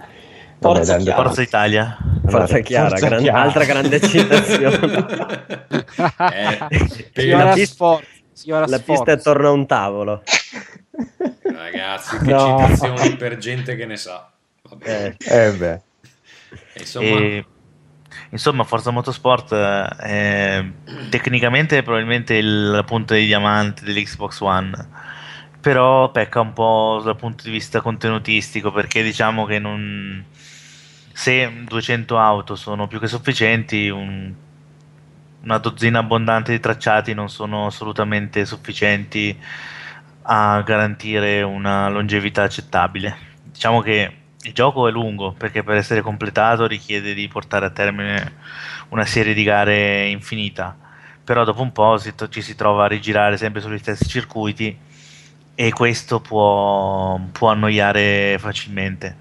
[0.63, 1.97] Forza Vabbè, Forza Italia.
[2.25, 3.41] Forza Chiara, Forza gran- Chiara.
[3.41, 5.05] altra grande citazione.
[6.31, 6.67] Eh,
[7.13, 7.99] Signora La pista-
[8.67, 10.23] La pista è attorno a un tavolo.
[11.43, 12.65] Ragazzi, che No.
[12.67, 14.29] citazioni per gente che ne sa.
[14.69, 15.15] Vabbè.
[15.19, 15.81] Eh, Eh beh.
[16.77, 17.45] Insomma, E,
[18.29, 20.65] insomma, Forza Motorsport eh, è
[21.09, 24.71] tecnicamente è probabilmente il- la punta di diamante dell'Xbox One,
[25.59, 30.23] però pecca un po' dal punto di vista contenutistico perché diciamo che non,
[31.13, 34.33] se 200 auto sono più che sufficienti, un-
[35.41, 39.37] una dozzina abbondante di tracciati non sono assolutamente sufficienti
[40.23, 43.17] a garantire una longevità accettabile.
[43.43, 48.35] Diciamo che il gioco è lungo perché per essere completato richiede di portare a termine
[48.89, 50.75] una serie di gare infinita,
[51.23, 54.77] però dopo un po' si to- ci si trova a rigirare sempre sugli stessi circuiti
[55.55, 59.17] e questo può, può annoiare facilmente.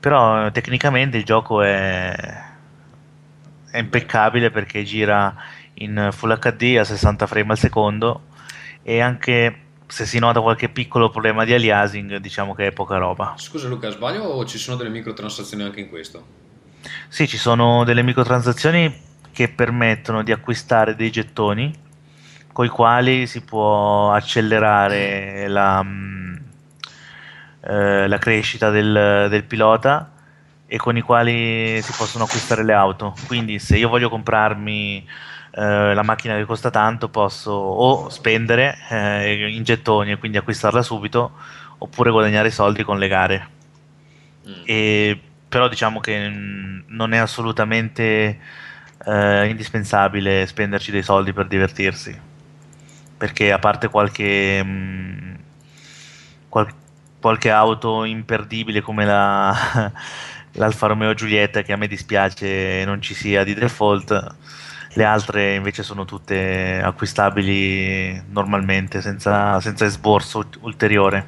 [0.00, 2.14] Però tecnicamente il gioco è,
[3.70, 5.34] è impeccabile perché gira
[5.74, 8.22] in Full HD a 60 frame al secondo
[8.82, 13.34] e anche se si nota qualche piccolo problema di aliasing diciamo che è poca roba.
[13.36, 16.24] scusa Luca, sbaglio o ci sono delle microtransazioni anche in questo?
[17.08, 21.72] Sì, ci sono delle microtransazioni che permettono di acquistare dei gettoni
[22.52, 26.36] con i quali si può accelerare la, mm,
[27.60, 30.10] eh, la crescita del, del pilota
[30.66, 33.14] e con i quali si possono acquistare le auto.
[33.26, 35.06] Quindi se io voglio comprarmi
[35.52, 40.82] eh, la macchina che costa tanto posso o spendere eh, in gettoni e quindi acquistarla
[40.82, 41.32] subito
[41.78, 43.48] oppure guadagnare soldi con le gare.
[44.48, 44.62] Mm.
[44.64, 48.38] E, però diciamo che mm, non è assolutamente
[49.06, 52.26] eh, indispensabile spenderci dei soldi per divertirsi
[53.18, 55.34] perché a parte qualche mm,
[56.48, 56.72] qual-
[57.28, 59.92] qualche auto imperdibile come la
[60.52, 64.34] l'Alfa Romeo Giulietta che a me dispiace non ci sia di default
[64.94, 71.26] le altre invece sono tutte acquistabili normalmente senza, senza esborso ult- ulteriore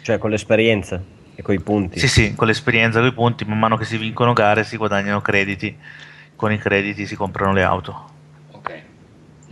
[0.00, 1.00] Cioè con l'esperienza
[1.34, 1.98] e coi punti.
[1.98, 5.20] sì, sì, con l'esperienza, con i punti, man mano che si vincono gare si guadagnano
[5.20, 5.76] crediti,
[6.36, 8.11] con i crediti si comprano le auto.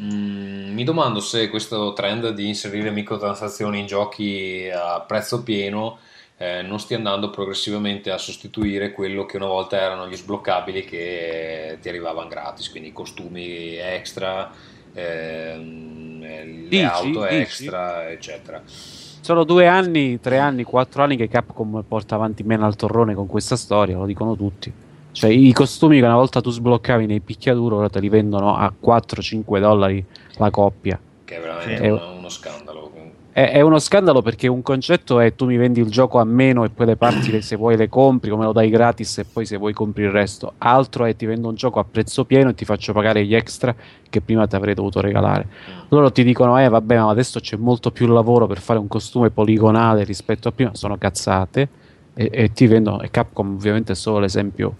[0.00, 5.98] Mm, mi domando se questo trend di inserire microtransazioni in giochi a prezzo pieno
[6.38, 11.76] eh, non stia andando progressivamente a sostituire quello che una volta erano gli sbloccabili che
[11.82, 14.50] ti arrivavano gratis, quindi costumi extra,
[14.94, 16.82] ehm, le Dici?
[16.82, 17.34] auto Dici?
[17.34, 18.62] extra, eccetera.
[18.64, 23.26] Sono due anni, tre anni, quattro anni che Capcom porta avanti meno al torrone con
[23.26, 24.72] questa storia, lo dicono tutti.
[25.12, 28.72] Cioè, i costumi che una volta tu sbloccavi nei picchiaduro, ora te li vendono a
[28.78, 30.04] 4-5 dollari
[30.36, 30.98] la coppia.
[31.24, 31.88] Che è veramente Sì.
[31.88, 32.90] uno, uno scandalo.
[33.32, 36.64] È, è uno scandalo perché un concetto è tu mi vendi il gioco a meno
[36.64, 39.46] e poi le parti se vuoi le compri o me lo dai gratis e poi
[39.46, 40.54] se vuoi compri il resto.
[40.58, 43.74] Altro è ti vendo un gioco a prezzo pieno e ti faccio pagare gli extra
[44.08, 45.46] che prima ti avrei dovuto regalare.
[45.90, 49.30] Loro ti dicono eh vabbè ma adesso c'è molto più lavoro per fare un costume
[49.30, 51.68] poligonale rispetto a prima, sono cazzate
[52.12, 54.74] e, e ti vendono e Capcom ovviamente è solo l'esempio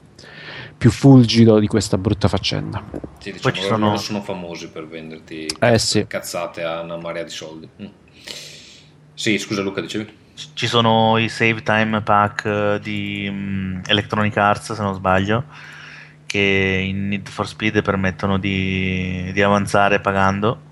[0.81, 2.83] più fulgido di questa brutta faccenda.
[3.19, 6.07] Sì, Poi diciamo, ci loro sono- sono famosi per venderti Eh sì.
[6.07, 7.69] cazzate a una marea di soldi.
[7.83, 7.87] Mm.
[9.13, 10.11] Sì, scusa Luca, dicevi?
[10.55, 15.45] Ci sono i save time pack eh, di mm, Electronic Arts, se non sbaglio,
[16.25, 20.69] che in Need for Speed permettono di, di avanzare pagando.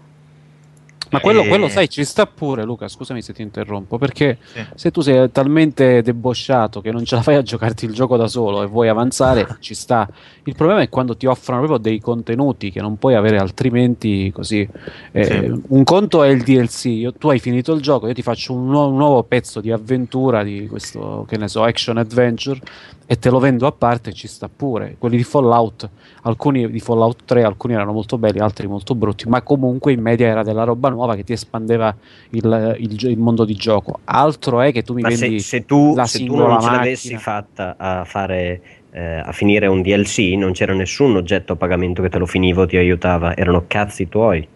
[1.10, 2.88] Ma quello, E- quello, sai, ci sta pure, Luca.
[2.88, 3.98] Scusami se ti interrompo.
[3.98, 4.64] Perché Sì.
[4.74, 8.26] se tu sei talmente debosciato che non ce la fai a giocarti il gioco da
[8.28, 10.08] solo e vuoi avanzare, ci sta.
[10.44, 14.66] Il problema è quando ti offrono proprio dei contenuti che non puoi avere altrimenti così.
[15.12, 15.62] Eh, Sì.
[15.68, 16.84] Un conto è il DLC.
[16.86, 19.70] Io- tu hai finito il gioco, io ti faccio un, nuovo- un nuovo pezzo di
[19.70, 22.58] avventura di questo, che ne so, action adventure
[23.10, 24.96] e te lo vendo a parte ci sta pure.
[24.98, 25.88] Quelli di Fallout,
[26.24, 30.26] alcuni di Fallout 3, alcuni erano molto belli, altri molto brutti, ma comunque in media
[30.26, 31.96] era della roba nuova che ti espandeva
[32.30, 34.00] il, il il mondo di gioco.
[34.04, 36.70] Altro è che tu mi Ma se, vendi se tu, la se tu non ce
[36.70, 38.60] l'avessi fatta a fare
[38.90, 42.62] eh, a finire un DLC, non c'era nessun oggetto a pagamento che te lo finiva
[42.62, 44.46] o ti aiutava, erano cazzi tuoi.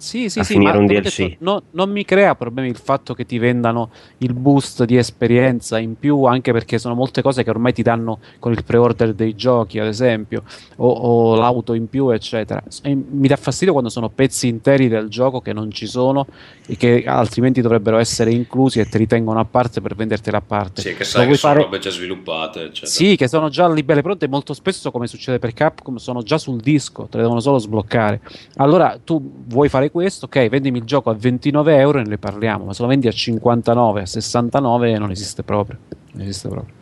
[0.00, 1.16] Sì, sì, a sì, finire ma un DLC.
[1.18, 5.76] detto, no- non mi crea problemi il fatto che ti vendano il boost di esperienza
[5.80, 9.34] in più, anche perché sono molte cose che ormai ti danno con il pre-order dei
[9.34, 10.44] giochi, ad esempio,
[10.76, 12.62] o, o l'auto in più, eccetera.
[12.82, 16.26] E mi dà fastidio quando sono pezzi interi del gioco che non ci sono
[16.68, 20.40] e che altrimenti dovrebbero essere inclusi e te li tengono a parte per venderteli a
[20.42, 20.80] parte.
[20.80, 22.86] Sì, che sai che vuoi sono fare- robe già sviluppate, eccetera.
[22.86, 24.28] Sì, che sono già lì belle pronte.
[24.28, 28.20] Molto spesso, come succede per Capcom, sono già sul disco, te le devono solo sbloccare.
[28.56, 32.64] Allora tu vuoi fare questo, ok, vendimi il gioco a 29 euro e ne parliamo,
[32.64, 35.78] ma se lo vendi a 59, a 69 non esiste proprio.
[36.12, 36.74] Non esiste proprio.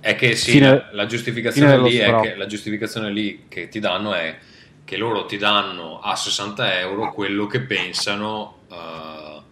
[0.00, 4.12] È che sì, Fine- la, giustificazione lì è che, la giustificazione lì che ti danno
[4.12, 4.36] è
[4.84, 9.42] che loro ti danno a 60 euro quello che pensano eh,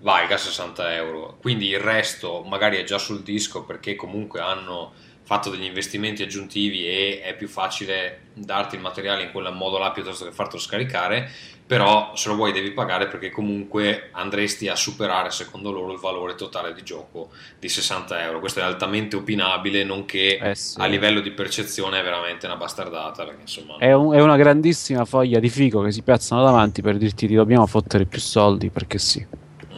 [0.00, 1.36] valga 60 euro.
[1.40, 4.92] Quindi il resto magari è già sul disco perché comunque hanno
[5.22, 9.90] fatto degli investimenti aggiuntivi e è più facile darti il materiale in quel modo là
[9.90, 11.30] piuttosto che fartelo scaricare
[11.68, 16.34] però se lo vuoi devi pagare perché comunque andresti a superare secondo loro il valore
[16.34, 17.28] totale di gioco
[17.58, 20.80] di 60 euro questo è altamente opinabile nonché Eh sì.
[20.80, 25.04] a livello di percezione è veramente una bastardata perché insomma È, un- è una grandissima
[25.04, 28.96] foglia di fico che si piazzano davanti per dirti ti dobbiamo fottere più soldi perché
[28.98, 29.24] sì.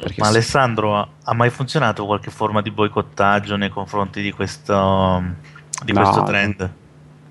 [0.00, 0.32] Perché Ma sì.
[0.32, 5.22] Alessandro, ha mai funzionato qualche forma di boicottaggio nei confronti di questo,
[5.84, 6.70] di No, questo trend?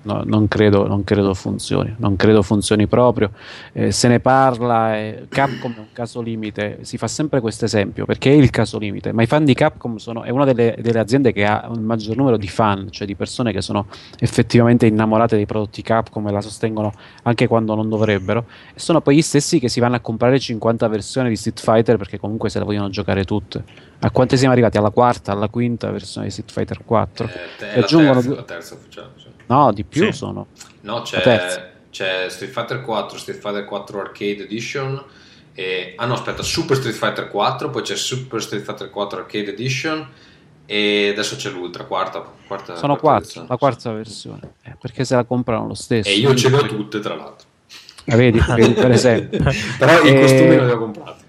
[0.02, 3.32] No, non, credo, non credo funzioni, non credo funzioni proprio.
[3.72, 8.06] Eh, se ne parla, eh, Capcom è un caso limite, si fa sempre questo esempio
[8.06, 10.98] perché è il caso limite, ma i fan di Capcom sono, è una delle, delle
[10.98, 13.86] aziende che ha il maggior numero di fan, cioè di persone che sono
[14.18, 16.92] effettivamente innamorate dei prodotti Capcom e la sostengono
[17.24, 20.88] anche quando non dovrebbero, e sono poi gli stessi che si vanno a comprare 50
[20.88, 23.62] versioni di Street Fighter perché comunque se le vogliono giocare tutte.
[24.02, 24.78] A quante siamo arrivati?
[24.78, 27.26] Alla quarta, alla quinta versione di Street Fighter 4?
[27.26, 29.29] eh, è E la aggiungono terza, due- la terza ufficiale sì.
[29.50, 30.12] No, di più Sì.
[30.12, 30.46] sono.
[30.82, 35.02] No, La c'è, c'è Street Fighter 4, Street Fighter 4 Arcade Edition.
[35.52, 39.50] E, ah no, aspetta, Super Street Fighter 4, poi c'è Super Street Fighter 4 Arcade
[39.50, 40.06] Edition.
[40.66, 42.24] E adesso c'è l'Ultra, quarta.
[42.46, 44.52] quarta Sono quarta la quarta versione.
[44.62, 46.08] Eh, perché se la comprano lo stesso.
[46.08, 47.48] E io ce le ho tutte, tra l'altro.
[48.06, 49.42] Ah, vedi, vedi, per esempio.
[49.78, 51.19] Però i Eh, costumi non li ho comprati.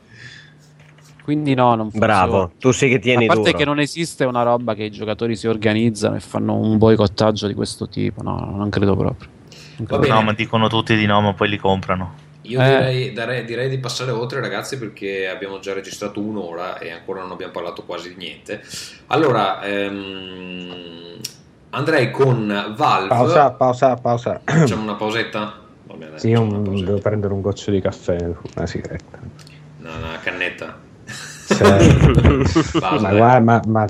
[1.31, 2.05] Quindi no, non funziona.
[2.07, 3.57] Bravo, tu sei che tieni A parte duro.
[3.57, 7.53] che non esiste una roba che i giocatori si organizzano e fanno un boicottaggio di
[7.53, 8.21] questo tipo.
[8.21, 9.29] No, non credo proprio.
[9.77, 10.13] Non credo.
[10.13, 12.15] No, ma dicono tutti di no, ma poi li comprano.
[12.41, 12.65] Io Eh.
[12.67, 17.31] direi, darei- direi di passare oltre, ragazzi, perché abbiamo già registrato un'ora e ancora non
[17.31, 18.61] abbiamo parlato quasi di niente.
[19.07, 21.15] Allora, ehm,
[21.69, 23.07] andrei con Valve.
[23.07, 24.41] Pausa, pausa, pausa.
[24.43, 25.59] Facciamo una pausetta?
[25.83, 26.85] Va bene, Sì, pausetta.
[26.85, 28.17] devo prendere un goccio di caffè,
[28.57, 29.19] una sigaretta.
[29.79, 30.89] Una, una cannetta.
[31.57, 33.88] Pausa, ma, guarda, ma, ma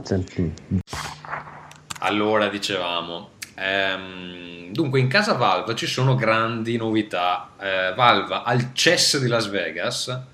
[2.00, 3.30] Allora, dicevamo.
[3.56, 7.52] ehm, dunque, in casa Valve ci sono grandi novità.
[7.60, 10.30] Eh, Valve al CES di Las Vegas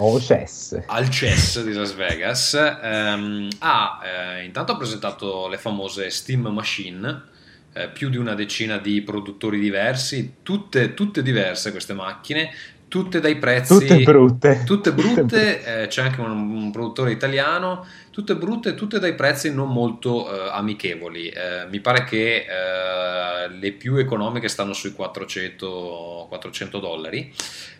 [0.00, 0.84] oh, cesse.
[0.86, 7.28] al CES di Las Vegas ehm, ha eh, intanto ha presentato le famose Steam Machine
[7.72, 12.50] eh, più di una decina di produttori diversi tutte, tutte diverse queste macchine
[12.90, 14.62] tutte dai prezzi Tutte brutte.
[14.66, 19.72] tutte brutte eh, c'è anche un, un produttore italiano tutte brutte tutte dai prezzi non
[19.72, 26.78] molto eh, amichevoli Eh, mi pare che eh, le più economiche stanno sui 400, 400
[26.80, 27.32] dollari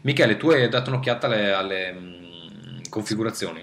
[0.03, 3.61] Michele tu hai dato un'occhiata alle, alle, mm, configurazioni?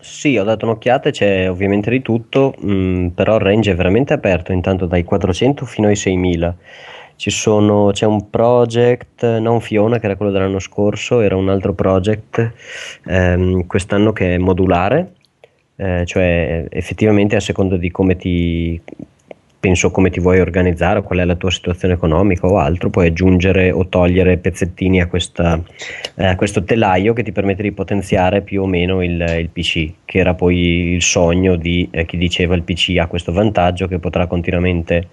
[0.00, 4.12] Sì, ho dato un'occhiata, e c'è ovviamente di tutto, mh, però il range è veramente
[4.12, 6.56] aperto, intanto dai 400 fino ai 6000.
[7.16, 11.72] Ci sono, c'è un project, non Fiona che era quello dell'anno scorso, era un altro
[11.72, 12.52] project
[13.06, 15.14] ehm, quest'anno che è modulare,
[15.76, 18.80] eh, cioè effettivamente a seconda di come ti
[19.58, 23.70] penso come ti vuoi organizzare, qual è la tua situazione economica o altro, puoi aggiungere
[23.70, 25.60] o togliere pezzettini a, questa,
[26.14, 29.92] eh, a questo telaio che ti permette di potenziare più o meno il, il PC,
[30.04, 33.98] che era poi il sogno di eh, chi diceva il PC ha questo vantaggio che
[33.98, 35.08] potrà continuamente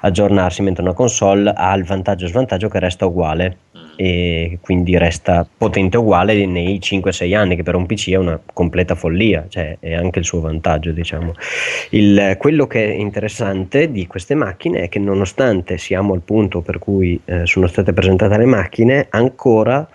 [0.00, 3.56] aggiornarsi, mentre una console ha il vantaggio e svantaggio che resta uguale
[3.96, 8.94] e quindi resta potente uguale nei 5-6 anni che per un PC è una completa
[8.94, 11.32] follia cioè è anche il suo vantaggio diciamo.
[11.90, 16.78] Il, quello che è interessante di queste macchine è che nonostante siamo al punto per
[16.78, 19.88] cui eh, sono state presentate le macchine ancora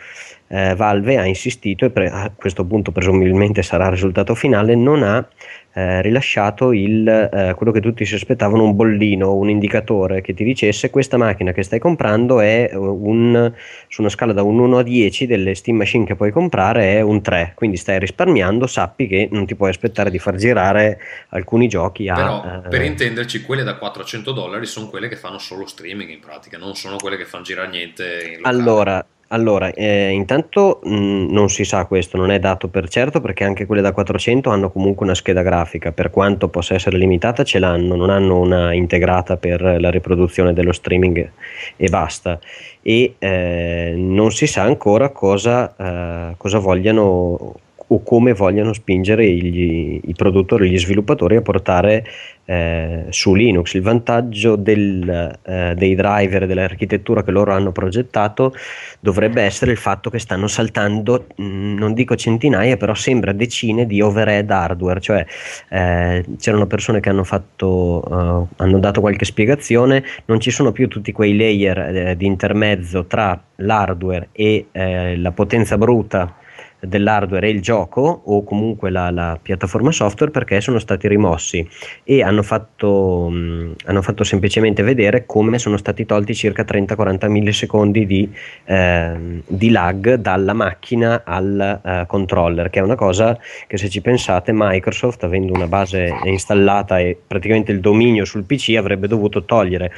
[0.51, 5.01] eh, Valve ha insistito e pre- a questo punto presumibilmente sarà il risultato finale non
[5.01, 5.25] ha
[5.73, 10.43] eh, rilasciato il, eh, quello che tutti si aspettavano, un bollino, un indicatore che ti
[10.43, 13.53] dicesse questa macchina che stai comprando è eh, un,
[13.87, 17.01] su una scala da un 1 a 10 delle Steam Machine che puoi comprare è
[17.01, 20.99] un 3, quindi stai risparmiando, sappi che non ti puoi aspettare di far girare
[21.29, 22.15] alcuni giochi a...
[22.15, 26.19] Però eh, per intenderci, quelle da 400 dollari sono quelle che fanno solo streaming in
[26.19, 28.37] pratica, non sono quelle che fanno girare niente.
[28.41, 33.45] Allora, allora, eh, intanto mh, non si sa questo, non è dato per certo perché
[33.45, 37.59] anche quelle da 400 hanno comunque una scheda grafica, per quanto possa essere limitata ce
[37.59, 41.31] l'hanno, non hanno una integrata per la riproduzione dello streaming
[41.77, 42.39] e basta.
[42.81, 47.55] E eh, non si sa ancora cosa, eh, cosa vogliano
[47.93, 52.05] o come vogliano spingere gli- i produttori, gli sviluppatori a portare
[52.45, 53.73] eh, su Linux.
[53.73, 58.53] Il vantaggio del, eh, dei driver e dell'architettura che loro hanno progettato
[58.99, 64.01] dovrebbe essere il fatto che stanno saltando, mh, non dico centinaia, però sembra decine di
[64.01, 65.25] overhead hardware, cioè
[65.69, 70.87] eh, c'erano persone che hanno fatto, eh, hanno dato qualche spiegazione, non ci sono più
[70.87, 76.35] tutti quei layer eh, di intermezzo tra l'hardware e eh, la potenza bruta
[76.81, 81.67] dell'hardware e il gioco o comunque la, la piattaforma software perché sono stati rimossi
[82.03, 88.05] e hanno fatto, mh, hanno fatto semplicemente vedere come sono stati tolti circa 30-40 millisecondi
[88.05, 88.29] di,
[88.65, 93.37] ehm, di lag dalla macchina al eh, controller che è una cosa
[93.67, 98.75] che se ci pensate Microsoft avendo una base installata e praticamente il dominio sul PC
[98.77, 99.91] avrebbe dovuto togliere.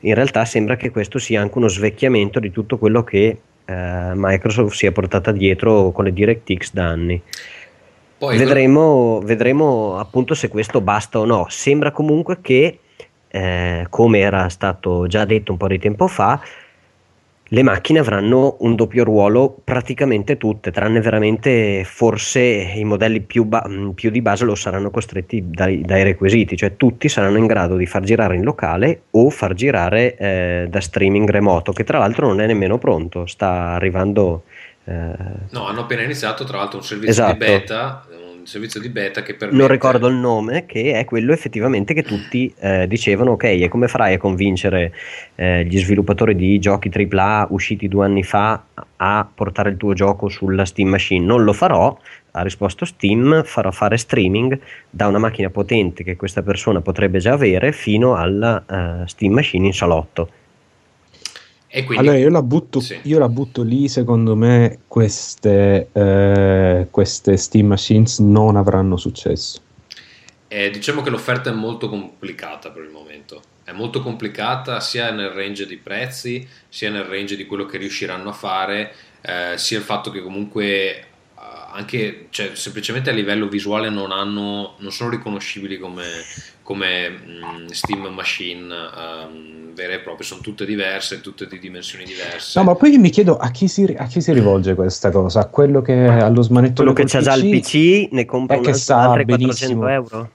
[0.00, 4.74] In realtà sembra che questo sia anche uno svecchiamento di tutto quello che eh, Microsoft
[4.74, 7.22] si è portata dietro con le DirectX da anni.
[8.18, 11.46] Poi vedremo, vedremo appunto se questo basta o no.
[11.48, 12.80] Sembra comunque che,
[13.28, 16.38] eh, come era stato già detto un po' di tempo fa,
[17.52, 23.66] le macchine avranno un doppio ruolo praticamente tutte, tranne veramente forse i modelli più, ba-
[23.66, 27.74] mh, più di base lo saranno costretti dai, dai requisiti, cioè tutti saranno in grado
[27.74, 32.28] di far girare in locale o far girare eh, da streaming remoto, che tra l'altro
[32.28, 34.44] non è nemmeno pronto, sta arrivando...
[34.84, 34.92] eh,
[35.50, 37.32] No, hanno appena iniziato tra l'altro un servizio Esatto.
[37.32, 38.06] di beta,
[38.50, 39.58] servizio di beta che permette...
[39.58, 43.88] non ricordo il nome, che è quello effettivamente che tutti eh, dicevano: Ok, e come
[43.88, 44.92] farai a convincere
[45.36, 48.64] eh, gli sviluppatori di giochi AAA usciti due anni fa
[48.96, 51.24] a portare il tuo gioco sulla Steam Machine?
[51.24, 51.96] Non lo farò.
[52.32, 54.58] Ha risposto Steam, farò fare streaming
[54.88, 59.66] da una macchina potente che questa persona potrebbe già avere fino alla eh, Steam Machine
[59.66, 60.28] in salotto.
[61.72, 62.04] E quindi...
[62.04, 62.98] Allora io la, butto, Sì.
[63.02, 69.60] io la butto lì, secondo me queste, eh, queste Steam Machines non avranno successo.
[70.48, 73.40] Eh, diciamo che l'offerta è molto complicata per il momento.
[73.62, 78.30] È molto complicata sia nel range di prezzi, sia nel range di quello che riusciranno
[78.30, 81.04] a fare, eh, sia il fatto che comunque
[81.72, 86.02] anche cioè, semplicemente a livello visuale non, hanno, non sono riconoscibili come,
[86.62, 92.58] come mm, Steam Machine ehm, vere e proprie, sono tutte diverse, tutte di dimensioni diverse.
[92.58, 95.40] No, ma poi io mi chiedo a chi si, a chi si rivolge questa cosa?
[95.40, 98.58] A quello che ha lo smanettone Quello che c'ha già il PC ne compra è
[98.58, 99.88] un altro sa altri 400 benissimo.
[99.88, 100.30] euro.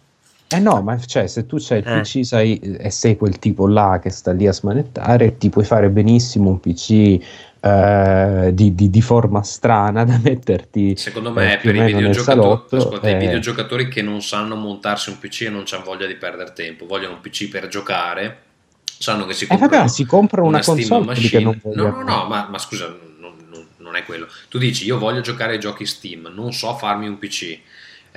[0.48, 2.02] Eh no, ma cioè, se tu c'hai il Eh.
[2.02, 5.90] PC sai, e sei quel tipo là che sta lì a smanettare, ti puoi fare
[5.90, 7.18] benissimo un PC
[7.66, 12.62] eh, di, di- di forma strana da metterti Secondo eh, me più per i videogiocatori,
[12.78, 16.16] ascolta, i eh, videogiocatori che non sanno montarsi un PC e non hanno voglia di
[16.16, 18.42] perdere tempo, vogliono un PC per giocare,
[18.84, 21.76] sanno che si eh, comprano vabbè, si comprano una, Steam console che non machine.
[21.76, 22.86] No, no, no, ma, ma scusa,
[23.20, 24.28] non, non- non è quello.
[24.48, 27.60] Tu dici io voglio giocare ai giochi Steam, non so farmi un PC.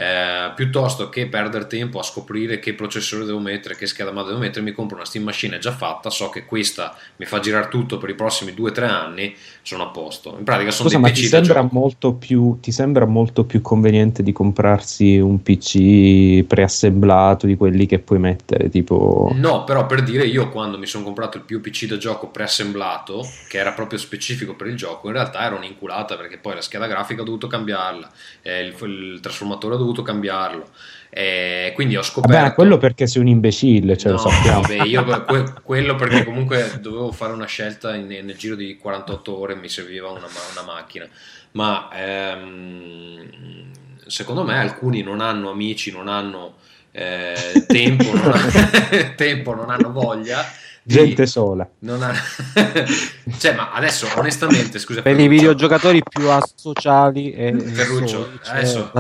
[0.00, 4.44] Eh, piuttosto che perdere tempo a scoprire che processore devo mettere, che scheda madre devo
[4.44, 7.98] mettere, mi compro una Steam Machine già fatta, so che questa mi fa girare tutto
[7.98, 10.36] per i prossimi 2-3 anni, sono a posto.
[10.38, 13.60] In pratica sono Scusa, dei ma PC ti sembra, molto più, ti sembra molto più
[13.60, 19.32] conveniente di comprarsi un PC preassemblato di quelli che puoi mettere tipo...
[19.34, 23.28] No, però per dire io quando mi sono comprato il più PC da gioco preassemblato,
[23.48, 26.86] che era proprio specifico per il gioco, in realtà era un'inculata perché poi la scheda
[26.86, 28.08] grafica ho dovuto cambiarla,
[28.42, 30.68] eh, il, il trasformatore ho dovuto cambiarlo.
[31.10, 32.36] eh, quindi ho scoperto...
[32.36, 34.60] Vabbè, quello perché sei un imbecille, cioè lo No, sappiamo.
[34.60, 39.38] vabbè, io que- quello perché comunque dovevo fare una scelta in- nel giro di 48
[39.38, 41.06] ore mi serviva una, ma- una macchina.
[41.52, 43.70] Ma ehm,
[44.06, 46.56] secondo me alcuni non hanno amici, non hanno
[46.92, 50.44] eh, tempo, non ha- tempo, non hanno voglia.
[50.88, 51.68] Gente sola.
[52.02, 52.14] ha-
[53.38, 58.90] cioè, ma adesso onestamente, scusa, Per i Ferruccio, videogiocatori più asociali e Ferruccio, c'è adesso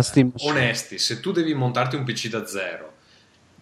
[0.42, 2.87] onesti, se tu devi montarti un PC da zero,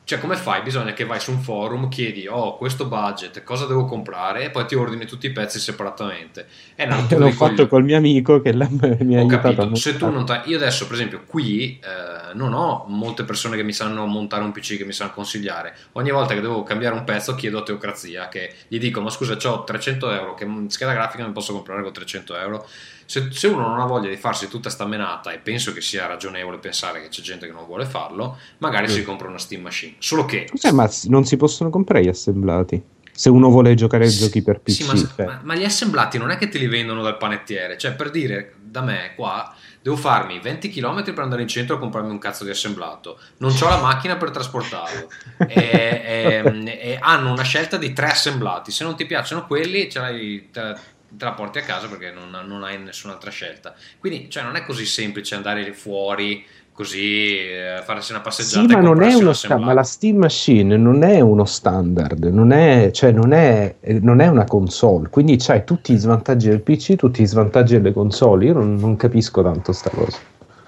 [0.06, 0.62] cioè come fai?
[0.62, 4.44] Bisogna che vai su un forum, chiedi, oh, questo budget, cosa devo comprare?
[4.44, 6.46] E poi ti ordini tutti i pezzi separatamente.
[6.76, 8.68] È un altro L'ho fatto col mio amico che l'ha-
[9.00, 12.84] mi ha Ho capito, se tu non io adesso per esempio qui eh, non ho
[12.86, 16.40] molte persone che mi sanno montare un PC che mi sanno consigliare ogni volta che
[16.40, 20.34] devo cambiare un pezzo chiedo a Teocrazia che gli dico ma scusa ho 300 euro
[20.34, 22.66] che scheda grafica mi posso comprare con 300 euro
[23.06, 26.06] se, se uno non ha voglia di farsi tutta sta menata e penso che sia
[26.06, 28.94] ragionevole pensare che c'è gente che non vuole farlo magari Mm.
[28.94, 32.82] si compra una Steam Machine solo che Cos'è, ma non si possono comprare gli assemblati?
[33.12, 34.72] Se uno vuole giocare ai giochi per PC.
[34.72, 35.24] Sì, ma, cioè.
[35.24, 38.52] ma- ma gli assemblati non è che te li vendono dal panettiere, cioè per dire
[38.60, 42.44] da me qua devo farmi 20 km per andare in centro a comprarmi un cazzo
[42.44, 45.08] di assemblato, non ho la macchina per trasportarlo
[45.48, 49.98] e, e- e hanno una scelta di tre assemblati, se non ti piacciono quelli ce
[50.00, 50.74] l'hai- te,
[51.08, 53.74] te la porti a casa perché non, non hai nessun'altra scelta.
[53.98, 58.66] Quindi cioè, non è così semplice andare fuori così, eh, farsi una passeggiata.
[58.66, 62.52] Sì, ma non è uno sta- ma la Steam Machine non è uno standard, non
[62.52, 66.96] è, cioè non è, non è una console, quindi c'hai tutti i svantaggi del PC,
[66.96, 68.44] tutti i svantaggi delle console.
[68.44, 70.18] Io non, non capisco tanto sta cosa.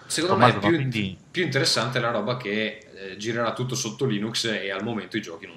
[0.07, 3.75] Secondo Tommaso, me ma più, quindi- più interessante è la roba che eh, girerà tutto
[3.75, 5.57] sotto Linux e al momento i giochi non-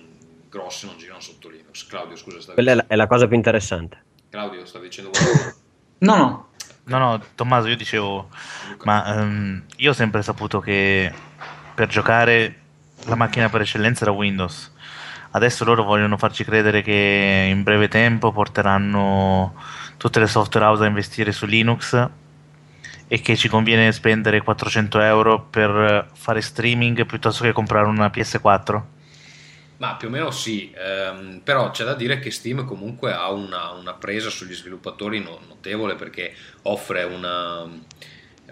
[0.49, 1.88] grossi non girano sotto Linux.
[1.88, 4.03] Claudio, scusa, stavi, Quella è la, è la cosa più interessante.
[4.32, 5.53] Claudio, stavi dicendo qualcosa?
[5.99, 6.49] No, no.
[6.86, 8.30] No, no, Tommaso, io dicevo,
[8.86, 11.14] ma ehm, io ho sempre saputo che
[11.76, 12.62] per giocare
[13.08, 14.72] la macchina per eccellenza era Windows.
[15.32, 19.53] Adesso loro vogliono farci credere che in breve tempo porteranno
[19.98, 22.10] tutte le software house a investire su Linux
[23.08, 28.82] e che ci conviene spendere 400 euro per fare streaming piuttosto che comprare una PS4.
[29.82, 33.72] Ma più o meno sì, ehm, però c'è da dire che Steam comunque ha una,
[33.72, 37.68] una presa sugli sviluppatori no- notevole perché offre una,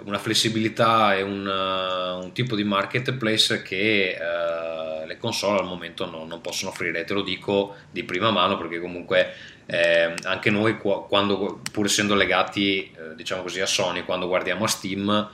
[0.06, 6.10] una flessibilità e un, uh, un tipo di marketplace che eh, le console al momento
[6.10, 7.04] no- non possono offrire.
[7.04, 9.32] Te lo dico di prima mano perché comunque
[9.68, 14.64] eh, anche noi qua- quando, pur essendo legati eh, diciamo così a Sony, quando guardiamo
[14.64, 15.30] a Steam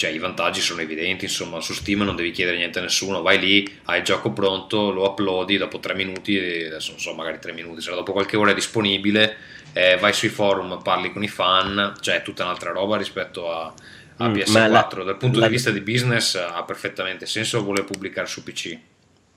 [0.00, 3.38] cioè i vantaggi sono evidenti, insomma, su Steam non devi chiedere niente a nessuno, vai
[3.38, 7.52] lì, hai il gioco pronto, lo uploadi dopo tre minuti, adesso non so, magari tre
[7.52, 9.36] minuti, se dopo qualche ora è disponibile,
[9.74, 13.74] eh, vai sui forum, parli con i fan, cioè è tutta un'altra roba rispetto a,
[14.16, 14.52] a Mm, PS4.
[14.52, 18.42] ma la- Dal punto la- di vista di business ha perfettamente senso voler pubblicare su
[18.42, 18.78] PC.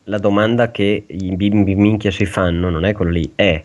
[0.05, 3.61] La domanda che i bimbi minchia si fanno non è quello lì, è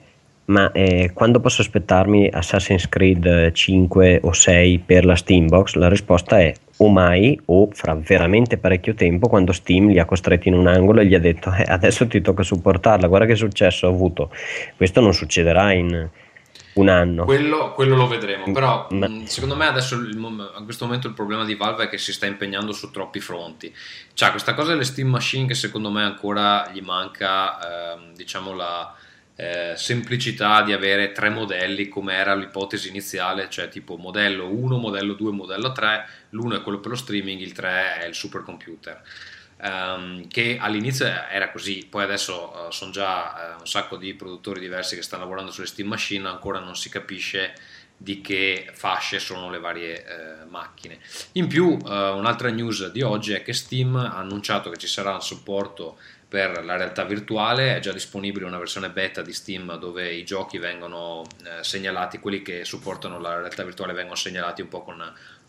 [0.46, 5.74] ma eh, quando posso aspettarmi Assassin's Creed eh, 5 o 6 per la Steambox?
[5.74, 10.48] La risposta è o mai o fra veramente parecchio tempo quando Steam li ha costretti
[10.48, 13.86] in un angolo e gli ha detto "Eh, adesso ti tocca supportarla, guarda che successo
[13.86, 14.30] ho avuto.
[14.76, 16.08] Questo non succederà in
[16.74, 17.24] un anno.
[17.24, 20.16] Quello, quello lo vedremo, però Ma- mh, secondo me adesso il
[20.54, 23.74] a questo momento il problema di Valve è che si sta impegnando su troppi fronti.
[24.14, 28.94] C'ha questa cosa delle Steam Machine che secondo me ancora gli manca, ehm, diciamo, la
[29.40, 35.12] eh, semplicità di avere tre modelli come era l'ipotesi iniziale, cioè tipo modello 1, modello
[35.14, 39.00] 2, modello 3, l'uno è quello per lo streaming, il 3 è il supercomputer.
[39.60, 44.58] Ehm, che all'inizio era così, poi adesso eh, sono già eh, un sacco di produttori
[44.58, 47.54] diversi che stanno lavorando sulle Steam Machine, ancora non si capisce
[47.96, 50.98] di che fasce sono le varie eh, macchine.
[51.32, 55.22] In più, un'altra news di oggi è che Steam ha annunciato che ci sarà un
[55.22, 55.98] supporto
[56.28, 60.58] per la realtà virtuale, è già disponibile una versione beta di Steam dove i giochi
[60.58, 65.00] vengono eh, segnalati, quelli che supportano la realtà virtuale vengono segnalati un po' con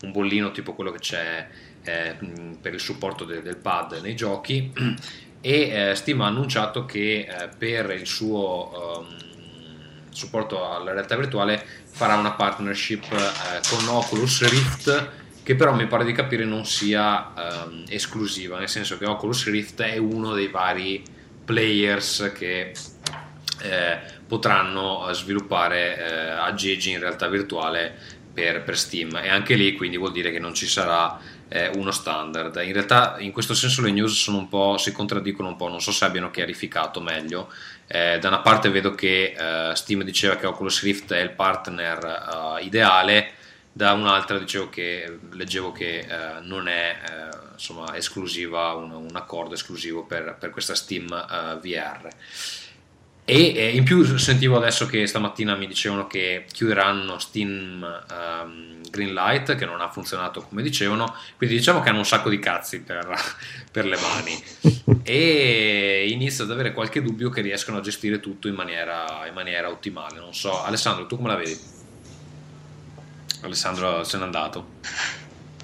[0.02, 1.46] un bollino tipo quello che c'è
[1.82, 2.16] eh,
[2.60, 4.72] per il supporto de- del pad nei giochi.
[5.42, 11.64] E eh, Steam ha annunciato che eh, per il suo ehm, supporto alla realtà virtuale
[11.86, 15.19] farà una partnership eh, con Oculus Rift
[15.50, 19.82] che però mi pare di capire non sia ehm, esclusiva, nel senso che Oculus Rift
[19.82, 21.02] è uno dei vari
[21.44, 22.72] players che
[23.62, 23.98] eh,
[24.28, 27.92] potranno eh, sviluppare eh, aggeggi in realtà virtuale
[28.32, 31.18] per, per Steam e anche lì quindi vuol dire che non ci sarà
[31.48, 32.54] eh, uno standard.
[32.64, 35.80] In realtà in questo senso le news sono un po', si contraddicono un po', non
[35.80, 37.52] so se abbiano chiarificato meglio.
[37.88, 42.58] Eh, da una parte vedo che eh, Steam diceva che Oculus Rift è il partner
[42.60, 43.32] ideale,
[43.72, 49.54] da un'altra dicevo che, leggevo che eh, non è eh, insomma, esclusiva, un, un accordo
[49.54, 52.08] esclusivo per, per questa Steam eh, VR.
[53.24, 57.80] E eh, in più sentivo adesso che stamattina mi dicevano che chiuderanno Steam
[58.10, 62.40] ehm, Greenlight, che non ha funzionato come dicevano, quindi diciamo che hanno un sacco di
[62.40, 63.08] cazzi per,
[63.70, 65.00] per le mani.
[65.04, 69.70] e inizio ad avere qualche dubbio che riescano a gestire tutto in maniera, in maniera
[69.70, 70.18] ottimale.
[70.18, 71.79] Non so, Alessandro, tu come la vedi?
[73.42, 74.66] Alessandro se n'è andato.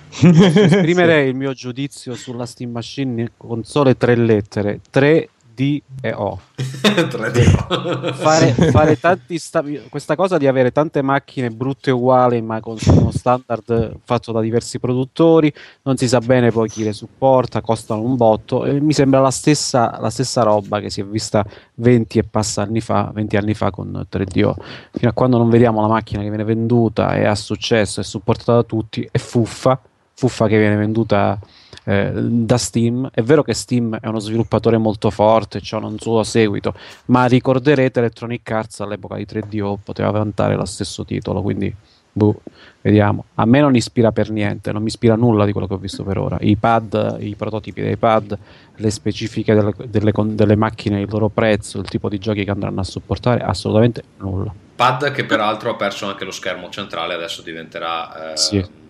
[0.16, 6.38] Esprimerei il mio giudizio sulla Steam Machine con sole tre lettere, tre D e O.
[6.54, 8.12] D.
[8.12, 13.10] fare, fare tanti sta- questa cosa di avere tante macchine brutte uguali, ma con uno
[13.10, 15.50] standard fatto da diversi produttori,
[15.82, 18.66] non si sa bene poi chi le supporta, costano un botto.
[18.66, 21.42] E mi sembra la stessa, la stessa roba che si è vista
[21.76, 24.54] 20 e passa anni fa, 20 anni fa con 3DO.
[24.92, 28.52] Fino a quando non vediamo la macchina che viene venduta e ha successo, è supportata
[28.52, 29.80] da tutti, è fuffa,
[30.12, 31.38] fuffa che viene venduta
[31.86, 33.08] eh, da Steam.
[33.12, 36.74] È vero che Steam è uno sviluppatore molto forte, c'è un suo seguito,
[37.06, 41.72] ma ricorderete Electronic Arts all'epoca di 3DO poteva vantare lo stesso titolo, quindi
[42.12, 42.40] boh,
[42.80, 43.26] vediamo.
[43.34, 46.02] A me non ispira per niente, non mi ispira nulla di quello che ho visto
[46.02, 46.38] per ora.
[46.40, 48.36] I pad, i prototipi dei pad,
[48.74, 52.80] le specifiche delle, delle, delle macchine, il loro prezzo, il tipo di giochi che andranno
[52.80, 54.52] a supportare, assolutamente nulla.
[54.74, 58.32] Pad che peraltro ha perso anche lo schermo centrale, adesso diventerà...
[58.32, 58.84] Eh, Sì.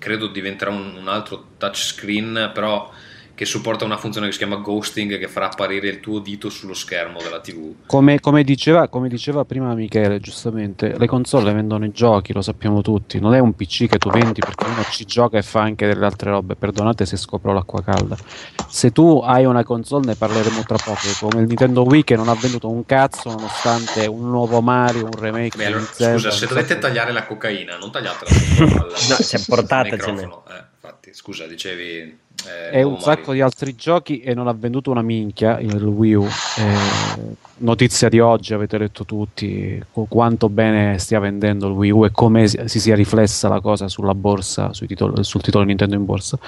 [0.00, 2.90] Credo diventerà un, un altro touchscreen, però
[3.40, 6.74] che supporta una funzione che si chiama ghosting che farà apparire il tuo dito sullo
[6.74, 7.72] schermo della TV.
[7.86, 12.82] Come, come diceva, come diceva prima Michele, giustamente, le console vendono i giochi, lo sappiamo
[12.82, 13.18] tutti.
[13.18, 16.04] Non è un PC che tu vendi perché uno ci gioca e fa anche delle
[16.04, 16.54] altre robe.
[16.54, 18.14] Perdonate se scopro l'acqua calda.
[18.68, 21.00] Se tu hai una console, ne parleremo tra poco.
[21.20, 25.18] Come il Nintendo Wii che non ha venduto un cazzo, nonostante un nuovo Mario, un
[25.18, 25.56] remake.
[25.56, 28.30] Beh, allora, di Zelda, scusa, se dovete tagliare la cocaina, non tagliatela
[29.08, 30.22] No, cioè, portatecene.
[30.22, 32.18] Eh, infatti, scusa, dicevi...
[32.46, 36.14] eh, e un sacco di altri giochi e non ha venduto una minchia il Wii
[36.14, 36.24] U.
[36.24, 42.04] Eh, notizia di oggi, avete letto tutti qu- quanto bene stia vendendo il Wii U
[42.04, 46.04] e come si, si sia riflessa la cosa sulla borsa, titoli- sul titolo Nintendo in
[46.04, 46.38] borsa.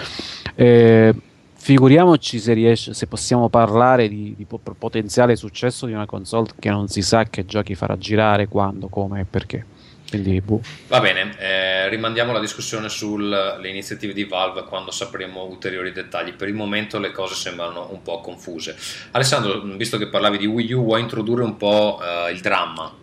[0.55, 1.15] Eh,
[1.55, 6.71] figuriamoci se, riesce, se possiamo parlare di, di po- potenziale successo di una console che
[6.71, 9.67] non si sa che giochi farà girare, quando, come e perché.
[10.13, 10.43] Quindi.
[10.89, 16.35] Va bene, eh, rimandiamo la discussione sulle iniziative di Valve quando sapremo ulteriori dettagli.
[16.35, 18.77] Per il momento le cose sembrano un po' confuse.
[19.13, 23.02] Alessandro, visto che parlavi di Wii U, vuoi introdurre un po' eh, il dramma?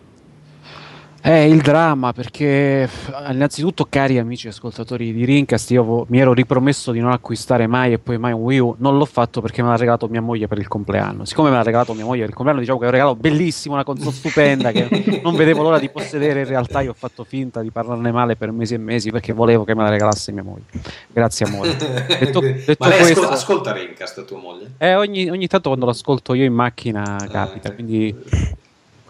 [1.22, 6.32] È il dramma perché f- innanzitutto cari amici ascoltatori di Rincast io vo- mi ero
[6.32, 8.74] ripromesso di non acquistare mai e poi mai un Wii U.
[8.78, 11.26] Non l'ho fatto perché me l'ha regalato mia moglie per il compleanno.
[11.26, 13.74] Siccome me l'ha regalato mia moglie per il compleanno diciamo che è un regalo bellissimo
[13.74, 16.40] una console stupenda che non vedevo l'ora di possedere.
[16.40, 19.64] In realtà io ho fatto finta di parlarne male per mesi e mesi perché volevo
[19.64, 20.64] che me la regalasse mia moglie.
[21.12, 21.76] Grazie amore.
[22.18, 24.70] Detto, detto Ma lei questo ascol- ascolta Rincast, tua moglie?
[24.78, 28.14] eh, ogni, ogni tanto quando l'ascolto io in macchina capita, quindi,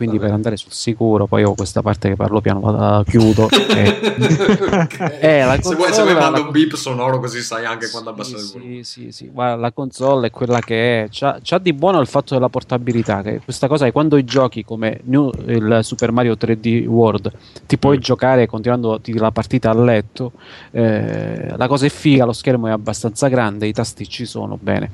[0.00, 3.48] quindi per andare sul sicuro, poi ho questa parte che parlo piano, la chiudo.
[3.52, 7.90] e- Eh, la Se vuoi, se vuoi manda la- un beep sonoro così sai anche
[7.90, 8.82] quando abbassare il volume.
[8.82, 11.08] Sì, sì, sì, guarda, la console è quella che è.
[11.10, 13.20] C'ha, c'ha di buono il fatto della portabilità.
[13.20, 17.30] Che questa cosa è quando i giochi come New- il Super Mario 3D World
[17.66, 18.00] ti puoi Mm.
[18.00, 20.32] giocare continuando la partita a letto.
[20.72, 24.88] eh, la cosa è figa, lo schermo è abbastanza grande, i tasti ci sono bene.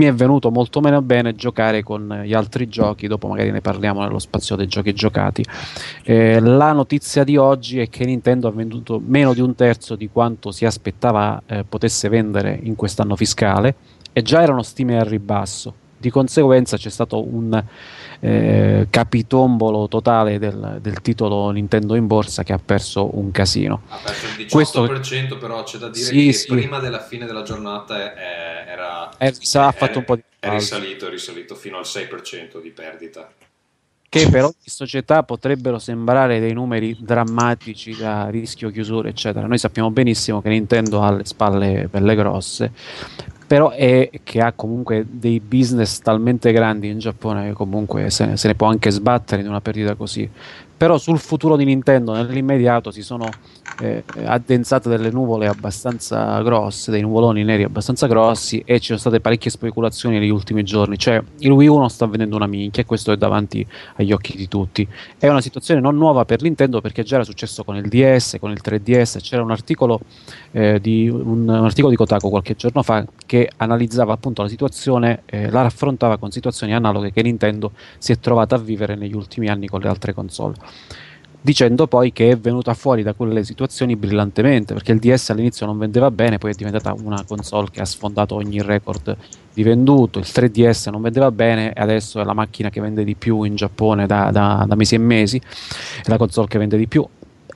[0.00, 4.00] Mi è venuto molto meno bene giocare con gli altri giochi, dopo magari ne parliamo
[4.00, 5.44] nello spazio dei giochi giocati.
[6.04, 10.08] Eh, la notizia di oggi è che Nintendo ha venduto meno di un terzo di
[10.08, 13.74] quanto si aspettava eh, potesse vendere in quest'anno fiscale
[14.14, 15.74] e già erano stime al ribasso.
[16.00, 17.62] Di conseguenza c'è stato un
[18.20, 23.82] eh, capitombolo totale del, del titolo Nintendo in borsa che ha perso un casino.
[23.88, 26.46] Ha perso il 18%, Questo- però c'è da dire Sì, che sì.
[26.48, 29.30] prima della fine della giornata era, è
[30.48, 33.30] risalito, è risalito fino al 6% di perdita.
[34.10, 39.46] Che per ogni società potrebbero sembrare dei numeri drammatici da rischio chiusura, eccetera.
[39.46, 42.72] Noi sappiamo benissimo che Nintendo ha alle spalle belle grosse,
[43.46, 48.48] però è che ha comunque dei business talmente grandi in Giappone che comunque se se
[48.48, 50.28] ne può anche sbattere in una perdita così.
[50.80, 53.28] Però sul futuro di Nintendo nell'immediato si sono
[53.80, 59.20] eh, addensate delle nuvole abbastanza grosse, dei nuvoloni neri abbastanza grossi e ci sono state
[59.20, 62.86] parecchie speculazioni negli ultimi giorni, cioè il Wii U non sta vendendo una minchia e
[62.86, 63.66] questo è davanti
[63.96, 64.88] agli occhi di tutti.
[65.18, 68.50] È una situazione non nuova per Nintendo perché già era successo con il DS, con
[68.50, 70.00] il 3DS, c'era un articolo,
[70.52, 75.24] eh, di, un, un articolo di Kotaku qualche giorno fa che analizzava appunto la situazione,
[75.26, 79.48] eh, la raffrontava con situazioni analoghe che Nintendo si è trovata a vivere negli ultimi
[79.48, 80.69] anni con le altre console
[81.40, 85.78] dicendo poi che è venuta fuori da quelle situazioni brillantemente, perché il DS all'inizio non
[85.78, 89.16] vendeva bene, poi è diventata una console che ha sfondato ogni record
[89.52, 93.14] di venduto, il 3DS non vendeva bene e adesso è la macchina che vende di
[93.14, 96.86] più in Giappone da, da- da mesi e mesi, è la console che vende di
[96.86, 97.06] più.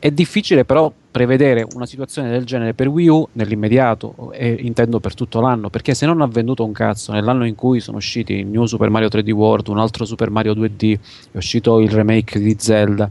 [0.04, 5.14] È difficile però prevedere una situazione del genere per Wii U nell'immediato, e intendo per
[5.14, 8.66] tutto l'anno, perché se non ha venduto un cazzo nell'anno in cui sono usciti New
[8.66, 10.98] Super Mario 3D World, un altro Super Mario 2D,
[11.32, 13.10] è uscito il remake di Zelda,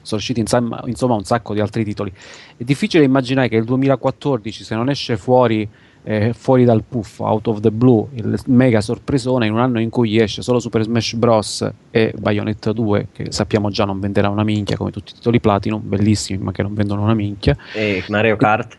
[0.00, 2.10] sono usciti insomma, insomma un sacco di altri titoli.
[2.56, 5.68] È difficile immaginare che il 2014, se non esce fuori,
[6.02, 9.90] eh, fuori dal puff, out of the blue, il mega sorpresone in un anno in
[9.90, 11.70] cui esce solo Super Smash Bros.
[11.90, 15.82] e Bayonetta 2, che sappiamo già non venderà una minchia come tutti i titoli Platinum,
[15.84, 17.56] bellissimi ma che non vendono una minchia.
[17.74, 18.78] E Mario Kart?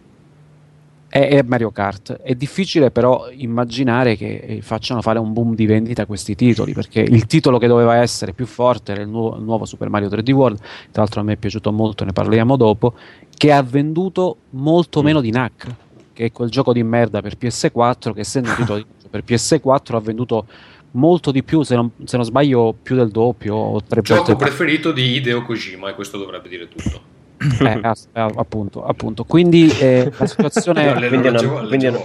[1.08, 2.14] È, è Mario Kart.
[2.22, 6.74] È difficile però immaginare che eh, facciano fare un boom di vendita a questi titoli,
[6.74, 10.08] perché il titolo che doveva essere più forte era il nuovo, il nuovo Super Mario
[10.08, 12.94] 3D World, tra l'altro a me è piaciuto molto, ne parliamo dopo,
[13.36, 15.76] che ha venduto molto meno di NAC,
[16.14, 20.00] che è quel gioco di merda per PS4 che essendo un titolo per PS4 ha
[20.00, 20.46] venduto
[20.92, 24.36] molto di più, se non, se non sbaglio più del doppio o tre Gioco volte
[24.36, 27.02] preferito di Hideo Kojima e questo dovrebbe dire tutto.
[27.62, 27.80] eh,
[28.14, 29.24] eh, appunto, appunto.
[29.24, 32.00] Quindi eh, la situazione quindi una, quindi è una-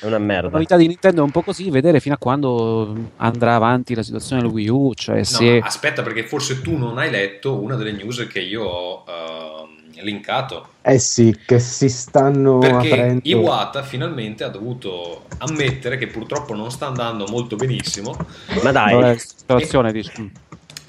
[0.00, 0.48] è una La merda.
[0.48, 4.40] novità di Nintendo è un po' così, vedere fino a quando andrà avanti la situazione
[4.40, 5.60] del Wii U, cioè No, se...
[5.62, 9.69] aspetta, perché forse tu non hai letto una delle news che io ho ehm,
[10.02, 10.68] linkato.
[10.82, 13.20] Eh sì, che si stanno Perché aprendo.
[13.24, 18.16] Iwata finalmente ha dovuto ammettere che purtroppo non sta andando molto benissimo
[18.62, 20.30] Ma dai, Vabbè, situazione dici,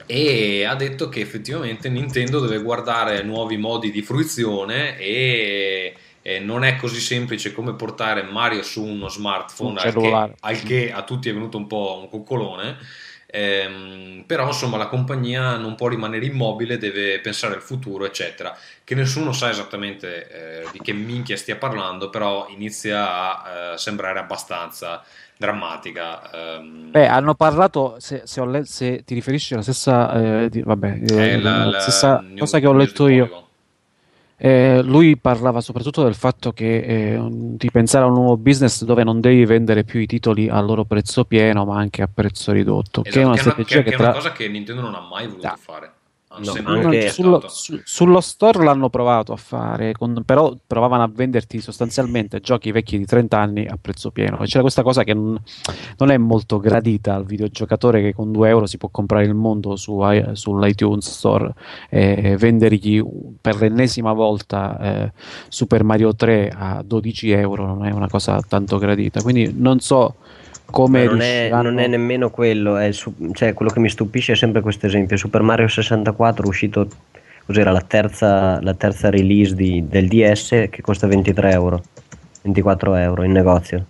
[0.06, 6.66] e ha detto che effettivamente Nintendo deve guardare nuovi modi di fruizione e, e non
[6.66, 10.36] è così semplice come portare Mario su uno smartphone Un al che, cellulare.
[10.42, 12.78] al che a tutti è venuto un po' un coccolone
[13.34, 18.94] Ehm, però insomma la compagnia non può rimanere immobile deve pensare al futuro eccetera che
[18.94, 25.02] nessuno sa esattamente eh, di che minchia stia parlando però inizia a eh, sembrare abbastanza
[25.38, 30.62] drammatica ehm, Beh, hanno parlato, se, se le- se ti riferisci alla stessa, eh, di-
[30.62, 33.26] vabbè, eh, la- la la stessa cosa che ho letto io.
[33.28, 33.50] Polygon.
[34.44, 39.04] Eh, lui parlava soprattutto del fatto che eh, di pensare a un nuovo business dove
[39.04, 43.04] non devi vendere più i titoli al loro prezzo pieno, ma anche a prezzo ridotto,
[43.04, 44.82] che è Esatto, una che è una, che- che, è una tra- cosa che Nintendo
[44.82, 45.58] non ha mai voluto Da.
[45.60, 45.92] fare.
[46.34, 51.12] Ha No, anche- sullo, su- sullo store l'hanno provato a fare, con- però provavano a
[51.14, 54.40] venderti sostanzialmente giochi vecchi di 30 anni a prezzo pieno.
[54.40, 55.38] E c'era questa cosa che non,
[55.98, 59.76] non è molto gradita al videogiocatore che con 2 euro si può comprare il mondo
[59.76, 60.00] su,
[60.32, 61.54] sull'iTunes Store
[61.90, 63.04] e vendergli
[63.42, 65.12] per l'ennesima volta eh,
[65.50, 69.22] Super Mario 3 a 12 euro non è una cosa tanto gradita.
[69.22, 70.16] Quindi non so
[70.72, 74.36] come non, è, non è nemmeno quello, è su- cioè, quello che mi stupisce è
[74.36, 75.18] sempre questo esempio.
[75.18, 76.88] Super Mario 64 è uscito,
[77.46, 81.84] cos'era la terza, la terza release di- del DS che costa 23 euro,
[82.42, 83.86] 24 euro in negozio.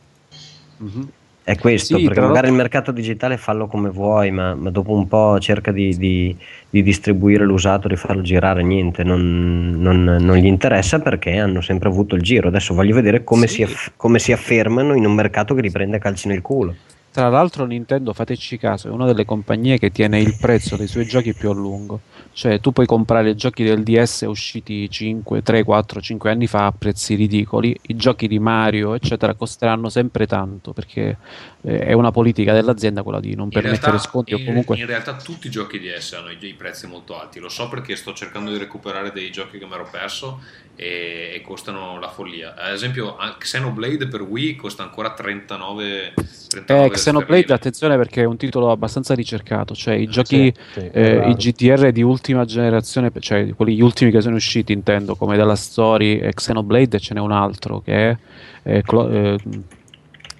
[0.78, 1.10] Mhm.
[1.44, 5.08] È questo, Sì, perché magari il mercato digitale fallo come vuoi, ma, ma dopo un
[5.08, 6.36] po' cerca di, di-
[6.70, 11.90] di distribuire l'usato, di farlo girare, niente, non, non- non gli interessa perché hanno sempre
[11.90, 12.48] avuto il giro.
[12.50, 13.56] Adesso voglio vedere come, Sì.
[13.56, 16.76] si, aff- come si affermano in un mercato che li prende a calci nel culo.
[17.12, 21.06] Tra l'altro Nintendo, fateci caso, è una delle compagnie che tiene il prezzo dei suoi
[21.06, 22.00] giochi più a lungo.
[22.34, 26.68] Cioè tu puoi comprare i giochi del DS usciti 5, 3, 4, 5 anni fa
[26.68, 31.18] a prezzi ridicoli, i giochi di Mario eccetera costeranno sempre tanto perché
[31.64, 34.78] eh, è una politica dell'azienda quella di non In permettere realtà, sconti o in- comunque...
[34.78, 37.98] in realtà tutti i giochi DS hanno i, i prezzi molto alti, lo so perché
[37.98, 40.42] sto cercando di recuperare dei giochi che mi ero perso
[40.82, 42.56] e, e costano la follia.
[42.56, 46.14] Ad esempio Xenoblade per Wii costa ancora 39,
[46.50, 47.54] 39 Eh, Xenoblade, sterline.
[47.54, 51.92] attenzione perché è un titolo abbastanza ricercato, cioè i giochi, Sì, sì, eh, i GTR
[51.92, 56.34] di ultima generazione, cioè quelli gli ultimi che sono usciti intendo, come dalla Story e
[56.34, 58.18] Xenoblade, ce n'è un altro che è
[58.64, 59.38] eh, Clo- eh,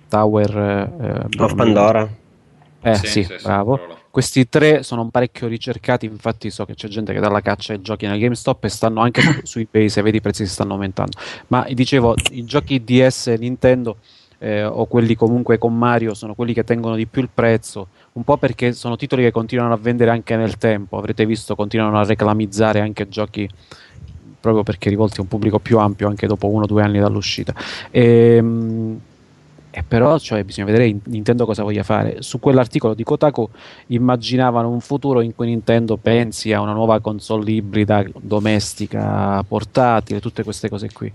[0.10, 2.10] Tower eh, Of Pandora.
[2.82, 4.01] Eh Sì, sì, sì, sì, bravo.
[4.12, 7.82] Questi tre sono parecchio ricercati, infatti so che c'è gente che dà la caccia ai
[7.82, 10.74] giochi nel GameStop e stanno anche su, su eBay, se vedi i prezzi si stanno
[10.74, 11.18] aumentando.
[11.48, 13.98] Ma dicevo, i giochi DS e Nintendo
[14.40, 18.26] eh, o quelli comunque con Mario sono quelli che tengono di più il prezzo, un
[18.26, 22.04] po' perché sono titoli che continuano a vendere anche nel tempo, avrete visto continuano a
[22.04, 23.50] reclamizzare anche giochi
[24.42, 27.54] proprio perché rivolti a un pubblico più ampio anche dopo uno o due anni dall'uscita.
[27.92, 29.00] Ehm,
[29.72, 32.18] e però cioè, bisogna vedere in- Nintendo cosa voglia fare.
[32.22, 33.50] Su quell'articolo di Kotaku
[33.88, 40.44] immaginavano un futuro in cui Nintendo pensi a una nuova console ibrida domestica, portatile, tutte
[40.44, 41.12] queste cose qui.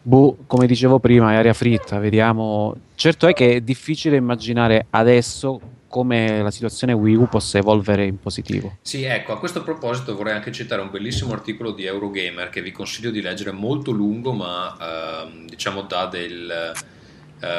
[0.00, 2.74] Boh, come dicevo prima, è aria fritta, vediamo.
[2.94, 5.60] Certo è che è difficile immaginare adesso
[5.94, 8.78] come la situazione Wii U possa evolvere in positivo.
[8.82, 12.72] Sì, ecco, a questo proposito vorrei anche citare un bellissimo articolo di Eurogamer che vi
[12.72, 14.76] consiglio di leggere, molto lungo, ma
[15.24, 16.93] ehm, diciamo dà del, eh,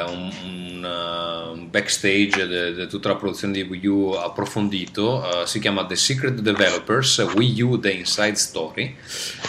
[0.08, 5.42] un, un, eh, un backstage di tutta la produzione di Wii U approfondito.
[5.42, 8.94] eh, si chiama The Secret Developers Wii U The Inside Story,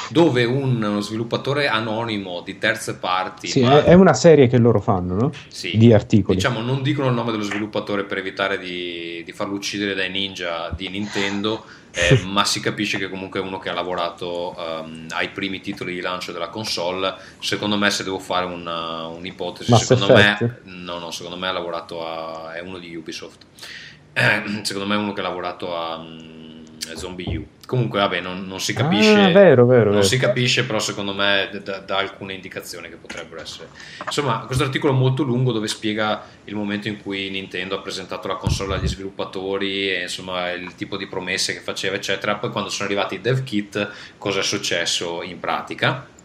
[0.10, 4.58] dove un- uno sviluppatore anonimo di terze parti, Sì, ma- è, è una serie che
[4.58, 5.32] loro fanno, no?
[5.50, 5.78] Sì.
[5.78, 6.36] Di articoli.
[6.36, 10.72] Diciamo, non dicono il nome dello sviluppatore per evitare di, di farlo uccidere dai ninja
[10.76, 11.64] di Nintendo,
[11.98, 15.94] eh, ma si capisce che comunque è uno che ha lavorato ehm, ai primi titoli
[15.95, 17.15] di lancio della console.
[17.40, 20.61] Secondo me, se devo fare una- un'ipotesi, Mass secondo me, Effect?
[20.65, 22.53] no, no, secondo me ha lavorato a.
[22.53, 23.45] è uno di Ubisoft.
[24.14, 26.37] Eh, secondo me è uno che ha lavorato a mm,
[26.96, 27.46] Zombie U.
[27.66, 29.12] Comunque, vabbè, non, non si capisce.
[29.12, 30.02] Ah, vero, vero, non vero.
[30.04, 33.70] si capisce, però secondo me dà, dà alcune indicazioni che potrebbero essere.
[34.06, 38.28] Insomma, questo articolo è molto lungo dove spiega il momento in cui Nintendo ha presentato
[38.28, 42.36] la console agli sviluppatori e insomma il tipo di promesse che faceva, eccetera.
[42.36, 46.16] Poi quando sono arrivati i dev kit, cosa è successo in pratica.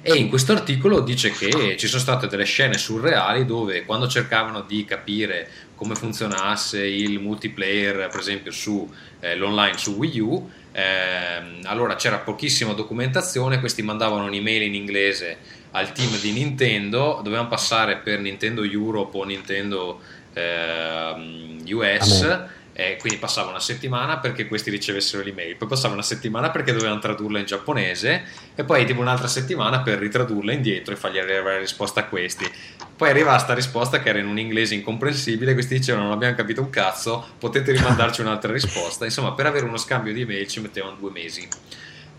[0.00, 4.62] E in questo articolo dice che ci sono state delle scene surreali dove quando cercavano
[4.62, 11.60] di capire come funzionasse il multiplayer, per esempio su eh, l'online su Wii U, ehm,
[11.62, 15.38] allora c'era pochissima documentazione, questi mandavano un'email in inglese
[15.70, 20.00] al team di Nintendo, dovevano passare per Nintendo Europe o Nintendo
[20.32, 22.22] ehm, US.
[22.22, 22.56] Amen.
[22.80, 27.00] E quindi passava una settimana perché questi ricevessero l'email, poi passava una settimana perché dovevano
[27.00, 28.22] tradurla in giapponese
[28.54, 32.48] e poi tipo un'altra settimana per ritradurla indietro e fargli arrivare la risposta a questi.
[32.96, 36.60] Poi arriva sta risposta che era in un inglese incomprensibile, questi dicevano non abbiamo capito
[36.60, 39.04] un cazzo, potete rimandarci un'altra risposta.
[39.04, 41.48] Insomma, per avere uno scambio di email ci mettevano due mesi.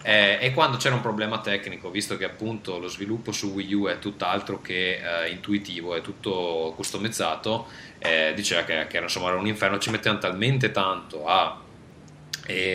[0.02, 3.88] Eh, e quando c'era un problema tecnico, visto che appunto lo sviluppo su Wii U
[3.88, 7.68] è tutt'altro che eh, intuitivo, è tutto customizzato,
[8.00, 11.62] eh, diceva che, che era, insomma, era un inferno, ci mettevano talmente tanto a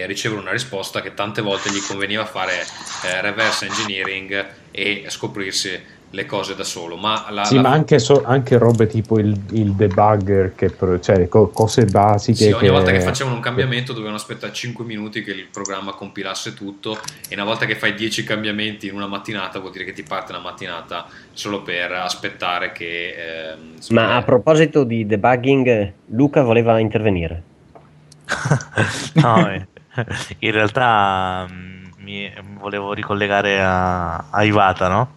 [0.06, 2.64] ricevere una risposta che tante volte gli conveniva fare
[3.04, 5.82] eh, reverse engineering e scoprirsi
[6.14, 6.96] le cose da solo.
[6.96, 11.28] Ma la, Sì, la- ma anche, so- anche robe tipo il, il debugger, che cioè
[11.28, 12.44] co- cose basiche.
[12.44, 15.92] Sì, ogni che- volta che facevano un cambiamento dovevano aspettare 5 minuti che il programma
[15.92, 19.92] compilasse tutto e una volta che fai 10 cambiamenti in una mattinata vuol dire che
[19.92, 23.54] ti parte una mattinata solo per aspettare che...
[23.74, 27.42] insomma, Ma a proposito di debugging, Luca voleva intervenire.
[29.14, 29.66] No, eh,
[30.40, 35.08] in realtà mm, mi volevo ricollegare a, a Iwata, no?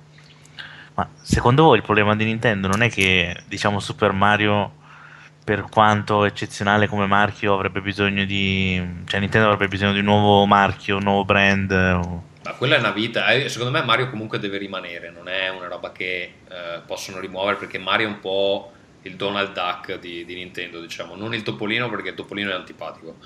[0.98, 4.72] Ma secondo voi il problema di Nintendo non è che, diciamo, Super Mario,
[5.44, 9.04] per quanto eccezionale come marchio, avrebbe bisogno di...
[9.06, 11.72] cioè Nintendo avrebbe bisogno di un nuovo marchio, un nuovo brand?
[11.72, 15.68] Ma quella è una vita, eh, secondo me Mario comunque deve rimanere, non è una
[15.68, 18.72] roba che eh, possono rimuovere perché Mario è un po'
[19.04, 23.18] il Donald Duck di, di Nintendo, diciamo, non il Topolino perché il Topolino è antipatico.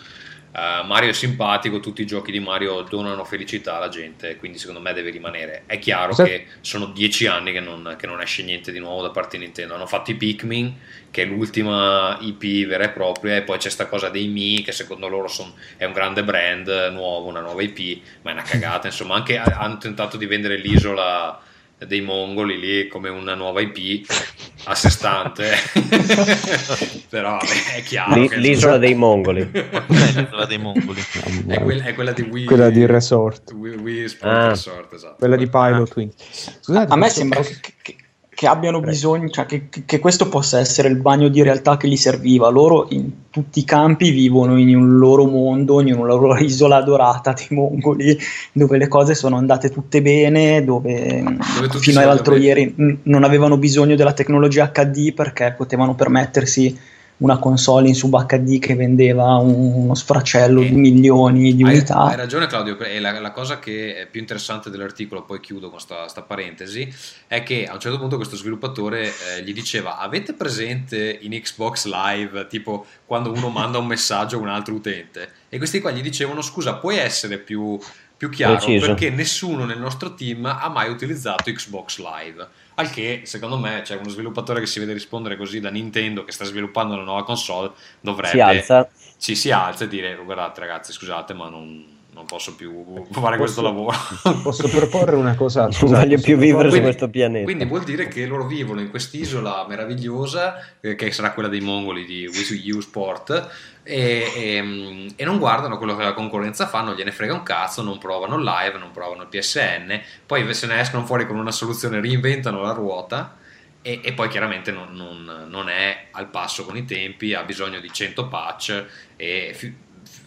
[0.53, 4.81] Eh, Mario è simpatico, tutti i giochi di Mario donano felicità alla gente, quindi secondo
[4.81, 5.63] me deve rimanere.
[5.65, 9.01] È chiaro Cosa- che sono dieci anni che non, che non esce niente di nuovo
[9.01, 9.75] da parte di Nintendo.
[9.75, 10.75] Hanno fatto i Pikmin,
[11.09, 14.73] che è l'ultima IP vera e propria, e poi c'è sta cosa dei Mi, che
[14.73, 18.87] secondo loro son- è un grande brand nuovo, una nuova IP, ma è una cagata.
[18.87, 21.39] Insomma, anche hanno tentato di vendere l'isola
[21.87, 24.05] dei mongoli lì come una nuova IP
[24.65, 25.49] a sé stante
[27.09, 29.49] però è chiaro che l'isola dei mongoli.
[29.51, 31.01] L'isola dei mongoli.
[31.47, 33.51] è, quella, è quella di Wii Quella di Resort.
[33.53, 34.47] Wii, Wii Sport Ah.
[34.49, 36.11] Resort esatto Quella di Pilot Wing.
[36.59, 37.95] Scusate, A me sembra che-
[38.41, 41.95] che abbiano bisogno, cioè che, che questo possa essere il bagno di realtà che gli
[41.95, 42.49] serviva.
[42.49, 47.33] Loro in tutti i campi vivono in un loro mondo, in una loro isola dorata
[47.33, 48.17] dei mongoli,
[48.51, 51.23] dove le cose sono andate tutte bene, dove,
[51.69, 52.73] tutti fino all'altro ieri
[53.03, 56.75] non avevano bisogno della tecnologia HD perché potevano permettersi
[57.21, 61.97] una console in sub HD che vendeva un- uno sfracello di milioni di Hai, unità.
[62.01, 65.79] hai ragione Claudio, e la, la cosa che è più interessante dell'articolo, poi chiudo con
[65.79, 66.91] sta, sta parentesi,
[67.27, 71.85] è che a un certo punto questo sviluppatore eh, gli diceva avete presente in Xbox
[71.85, 75.29] Live, tipo quando uno manda un messaggio a un altro utente?
[75.49, 77.77] E questi qua gli dicevano scusa puoi essere più
[78.17, 78.85] più chiaro Preciso.
[78.85, 82.47] perché nessuno nel nostro team ha mai utilizzato Xbox Live.
[82.81, 86.31] Al che, secondo me, c'è uno sviluppatore che si vede rispondere così da Nintendo che
[86.31, 88.89] sta sviluppando una nuova console, dovrebbe Si alza.
[89.17, 93.61] ci si alza e dire guardate ragazzi scusate ma non, non posso più fare questo
[93.61, 93.97] Posso- lavoro
[94.43, 95.61] Posso proporre una cosa?
[95.63, 97.43] Non scusate, voglio più vivere su proporre- questo pianeta.
[97.45, 102.05] quindi vuol dire che loro vivono in quest'isola meravigliosa eh, che sarà quella dei mongoli
[102.05, 103.49] di Wii U Sport
[103.83, 107.81] e, e- e non guardano quello che la concorrenza fa non gliene frega un cazzo
[107.81, 111.51] non provano il live non provano il PSN poi se ne escono fuori con una
[111.51, 113.37] soluzione reinventano la ruota
[113.81, 117.79] e, e poi chiaramente non, non- non è al passo con i tempi, ha bisogno
[117.79, 118.85] di 100 patch
[119.15, 119.73] e fi-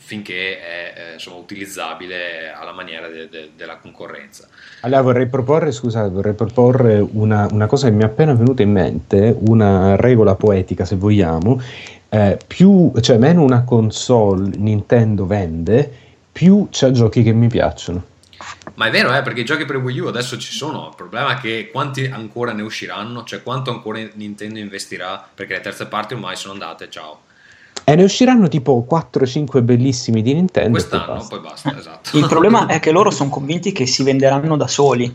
[0.05, 4.47] finché è eh, insomma, utilizzabile alla maniera de- de- della concorrenza.
[4.82, 8.70] Allora vorrei proporre, scusate, vorrei proporre una, una cosa che mi è appena venuta in
[8.70, 11.60] mente, una regola poetica se vogliamo,
[12.10, 15.90] eh, più, cioè meno una console Nintendo vende,
[16.31, 18.12] più c'ha giochi che mi piacciono.
[18.74, 21.36] Ma è vero, eh, perché i giochi per Wii U adesso ci sono, il problema
[21.36, 26.12] è che quanti ancora ne usciranno, cioè quanto ancora Nintendo investirà, perché le terze parti
[26.12, 27.20] ormai sono andate, ciao.
[27.86, 30.70] E ne usciranno tipo 4-5 bellissimi di Nintendo.
[30.70, 31.36] poi Quest'anno, basta.
[31.36, 32.16] poi basta, esatto.
[32.16, 35.15] Il problema è che loro sono convinti che si venderanno da soli.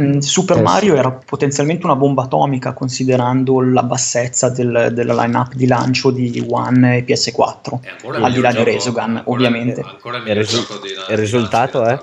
[0.00, 0.98] Mm, Super Eh, Mario sì.
[0.98, 6.96] era potenzialmente una bomba atomica considerando la bassezza del- della line-up di lancio di One
[6.96, 7.78] e PS4.
[7.80, 9.80] È ancora il Al di là di Resogun, ancora- ovviamente.
[9.80, 10.66] Ancora il risu-
[11.10, 11.96] il risultato è?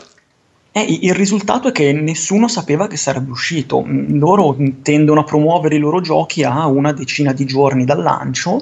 [0.72, 3.84] Eh, il risultato è che nessuno sapeva che sarebbe uscito.
[3.84, 8.62] Mm, Loro tendono a promuovere i loro giochi a una decina di giorni dal lancio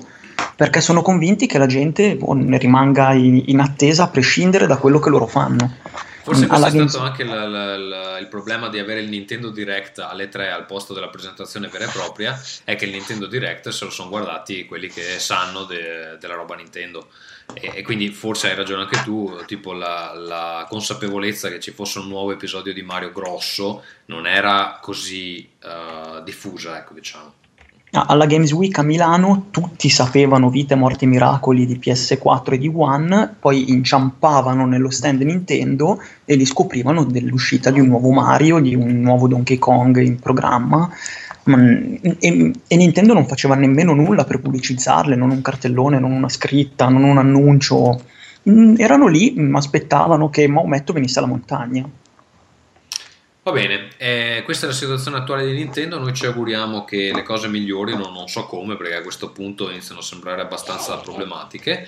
[0.56, 4.78] perché sono convinti che la gente boh, ne rimanga in, in attesa a prescindere da
[4.78, 5.78] quello che loro fanno.
[6.26, 9.10] Forse Mm, questo alla è stato anche la- la- la- il problema di avere il
[9.10, 13.28] Nintendo Direct alle 3 al posto della presentazione vera e propria, è che il Nintendo
[13.28, 17.10] Direct se lo sono guardati quelli che sanno de- della roba Nintendo.
[17.54, 22.00] E, e quindi forse hai ragione anche tu, tipo la, la consapevolezza che ci fosse
[22.00, 27.34] un nuovo episodio di Mario grosso non era così eh, diffusa, ecco diciamo.
[27.96, 33.36] Alla Games Week a Milano tutti sapevano vite, morti miracoli di PS4 e di One,
[33.40, 39.00] poi inciampavano nello stand Nintendo e li scoprivano dell'uscita di un nuovo Mario, di un
[39.00, 40.90] nuovo Donkey Kong in programma.
[41.50, 46.30] Mm, E, e Nintendo non faceva nemmeno nulla per pubblicizzarle, non un cartellone, non una
[46.30, 48.02] scritta, non un annuncio.
[48.50, 51.88] Mm, Erano lì, mm, aspettavano che Maometto venisse alla montagna.
[53.46, 57.22] Va bene, eh, questa è la situazione attuale di Nintendo, noi ci auguriamo che le
[57.22, 61.88] cose migliorino, non so come perché a questo punto iniziano a sembrare abbastanza problematiche.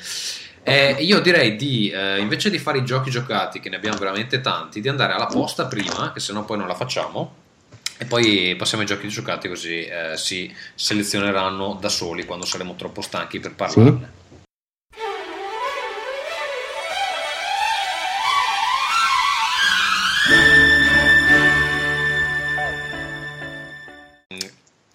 [0.61, 4.39] Eh, io direi di, eh, invece di fare i giochi giocati, che ne abbiamo veramente
[4.39, 7.33] tanti, di andare alla posta prima, che sennò poi non la facciamo,
[7.97, 13.01] e poi passiamo ai giochi giocati così eh, si selezioneranno da soli quando saremo troppo
[13.01, 14.16] stanchi per parlarne.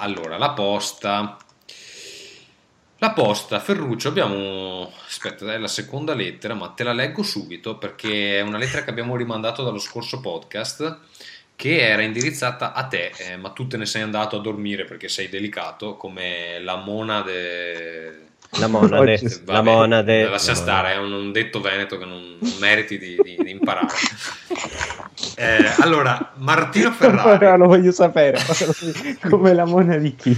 [0.02, 1.36] Allora, la posta.
[2.98, 4.92] La posta, Ferruccio, abbiamo...
[5.06, 8.90] Aspetta, è la seconda lettera, ma te la leggo subito perché è una lettera che
[8.90, 10.98] abbiamo rimandato dallo scorso podcast
[11.54, 15.08] che era indirizzata a te, eh, ma tu te ne sei andato a dormire perché
[15.08, 18.30] sei delicato come la mona de...
[18.58, 20.28] La monade, la monade.
[20.28, 23.86] Lascia la stare, è un, un detto veneto che non, meriti di, di- di imparare.
[25.34, 27.58] Eh, allora, Martino Ora Ferrari.
[27.58, 28.38] lo voglio sapere,
[29.30, 30.36] come la mona di chi?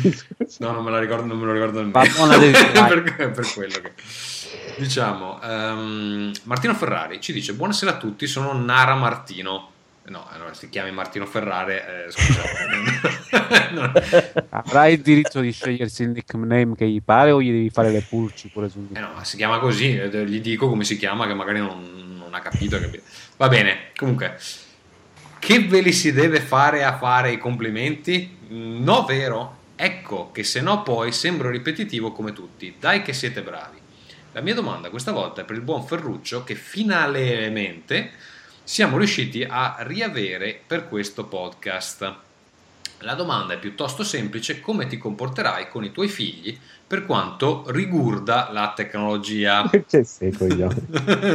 [0.59, 2.39] No, non me la ricordo, non me lo ricordo nemmeno.
[2.39, 3.93] del- per, per quello che...
[4.77, 9.71] Diciamo, ehm, Martino Ferrari ci dice Buonasera a tutti, sono Nara Martino.
[10.07, 12.43] No, allora si chiami Martino Ferrari, eh, scusa.
[13.73, 13.93] Non-
[14.51, 18.03] Avrai il diritto di scegliersi il nickname che gli pare o gli devi fare le
[18.03, 21.27] pulci pure sul Eh no, ma si chiama così, eh, gli dico come si chiama,
[21.27, 22.79] che magari non, non ha capito.
[22.79, 23.03] capito.
[23.39, 24.39] Va bene, comunque,
[25.39, 28.37] che ve li si deve fare a fare i complimenti?
[28.49, 29.63] No, vero?
[29.75, 32.77] Ecco che se no poi sembro ripetitivo come tutti.
[32.79, 33.79] Dai che siete bravi.
[34.33, 38.11] La mia domanda questa volta è per il buon Ferruccio che finalmente
[38.65, 42.15] siamo riusciti a riavere per questo podcast.
[43.01, 48.49] La domanda è piuttosto semplice, come ti comporterai con i tuoi figli per quanto riguarda
[48.53, 49.69] la tecnologia?
[49.87, 50.81] Che sei coglione.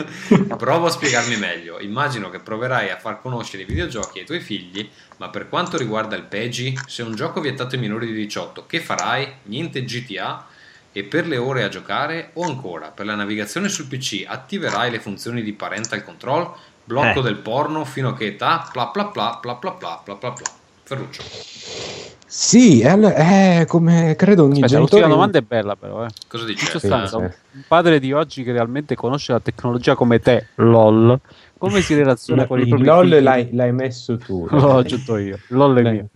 [0.57, 1.79] Provo a spiegarmi meglio.
[1.79, 6.15] Immagino che proverai a far conoscere i videogiochi ai tuoi figli, ma per quanto riguarda
[6.15, 9.31] il PEGI, se un gioco vietato ai minori di 18, che farai?
[9.43, 10.47] Niente GTA?
[10.91, 12.31] E per le ore a giocare?
[12.33, 16.51] O ancora, per la navigazione sul PC, attiverai le funzioni di parental control?
[16.89, 17.21] Blocco Eh.
[17.21, 17.85] del porno?
[17.85, 18.67] Fino a che età?
[18.71, 20.47] Pla pla pla pla pla pla pla pla pla.
[20.81, 21.21] Ferruccio.
[22.25, 25.01] Sì, è, all- è come credo ogni Aspetta, genitore...
[25.01, 26.09] l'ultima domanda è bella però, eh.
[26.27, 26.65] Cosa dice?
[26.65, 31.19] sostanza, Sì, un un padre di oggi che realmente conosce la tecnologia come te, LOL,
[31.59, 33.21] come si relaziona con i propri LOL figli?
[33.21, 34.47] l'hai, l'hai messo tu.
[34.49, 36.07] L'ho aggiunto io, LOL è mio.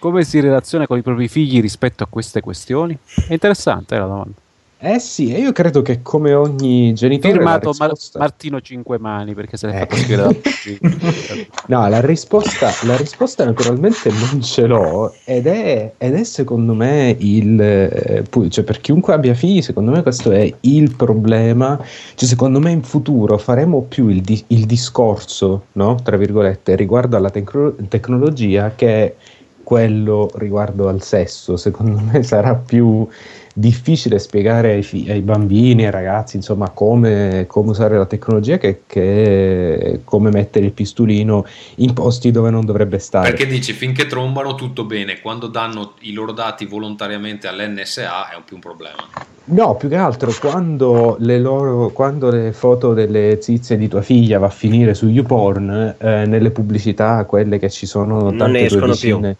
[0.00, 2.96] Come si relaziona con i propri figli rispetto a queste questioni?
[3.28, 4.42] È interessante eh, la domanda.
[4.86, 7.32] Eh sì, e io credo che come ogni genitore...
[7.32, 9.78] Firmato Mar- risposta- Martino Cinquemani perché se l'è Eh.
[9.78, 11.48] fatto scrivere.
[11.68, 17.16] No, la risposta, la risposta naturalmente non ce l'ho ed è, ed è secondo me
[17.18, 17.58] il...
[17.58, 21.80] eh, cioè per chiunque abbia figli, secondo me questo è il problema.
[22.14, 25.94] Cioè secondo me in futuro faremo più il, di- il discorso, no?
[26.02, 29.16] Tra virgolette, riguardo alla tecno- tecnologia che
[29.62, 31.56] quello riguardo al sesso.
[31.56, 33.08] Secondo me sarà più
[33.56, 38.82] difficile spiegare ai, fi- ai bambini, ai ragazzi, insomma, come, come usare la tecnologia che,
[38.86, 43.30] che come mettere il pistolino in posti dove non dovrebbe stare.
[43.30, 48.42] Perché dici finché trombano tutto bene, quando danno i loro dati volontariamente all'NSA è un
[48.44, 49.08] più un problema.
[49.46, 54.38] No, più che altro quando le, loro, quando le foto delle zizie di tua figlia
[54.38, 58.64] va a finire su YouPorn, eh, nelle pubblicità, quelle che ci sono Non tante ne
[58.64, 59.36] escono vicine, è,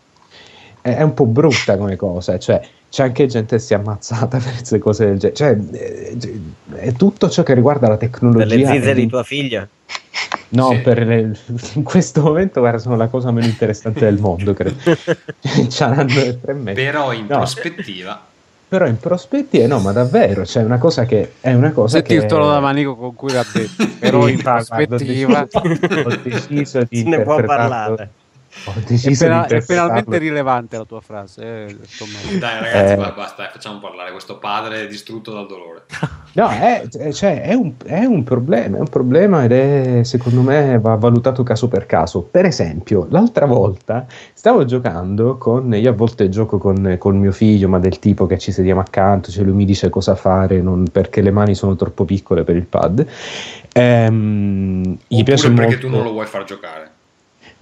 [0.93, 4.51] è un po' brutta come cosa, cioè c'è anche gente che si è ammazzata per
[4.53, 6.41] queste cose del genere, cioè eh,
[6.75, 8.55] è tutto ciò che riguarda la Per tecnologia.
[8.55, 9.67] le zizze di tua figlia?
[10.51, 10.77] No, Sì.
[10.81, 11.35] per le-
[11.75, 14.77] in questo momento guarda, sono la cosa meno interessante del mondo, credo.
[15.71, 16.83] C'ha un anno e tre mesi.
[16.83, 17.37] Però in No.
[17.39, 18.23] prospettiva
[18.69, 22.21] Però in prospettiva, no, ma davvero, c'è una cosa che è una cosa Senti che
[22.23, 25.49] il tono da manico con cui l'ha detto, però in prospettiva
[26.05, 28.11] ho deciso, di Se ne può parlare.
[28.67, 31.43] Ho è, deciso pena- di è penalmente rilevante la tua frase.
[31.67, 31.77] eh.
[32.39, 32.97] Dai ragazzi, Eh.
[32.97, 35.83] ba- basta, facciamo parlare questo padre distrutto dal dolore.
[36.35, 40.79] No, è, cioè, è, un, è un problema, è un problema ed è secondo me
[40.81, 42.23] va valutato caso per caso.
[42.23, 47.69] Per esempio, l'altra volta stavo giocando con, io a volte gioco con, con mio figlio,
[47.69, 51.21] ma del tipo che ci sediamo accanto, cioè lui mi dice cosa fare non- perché
[51.21, 53.07] le mani sono troppo piccole per il pad.
[53.73, 55.87] Ehm, gli piace perché molto...
[55.87, 56.91] tu non lo vuoi far giocare.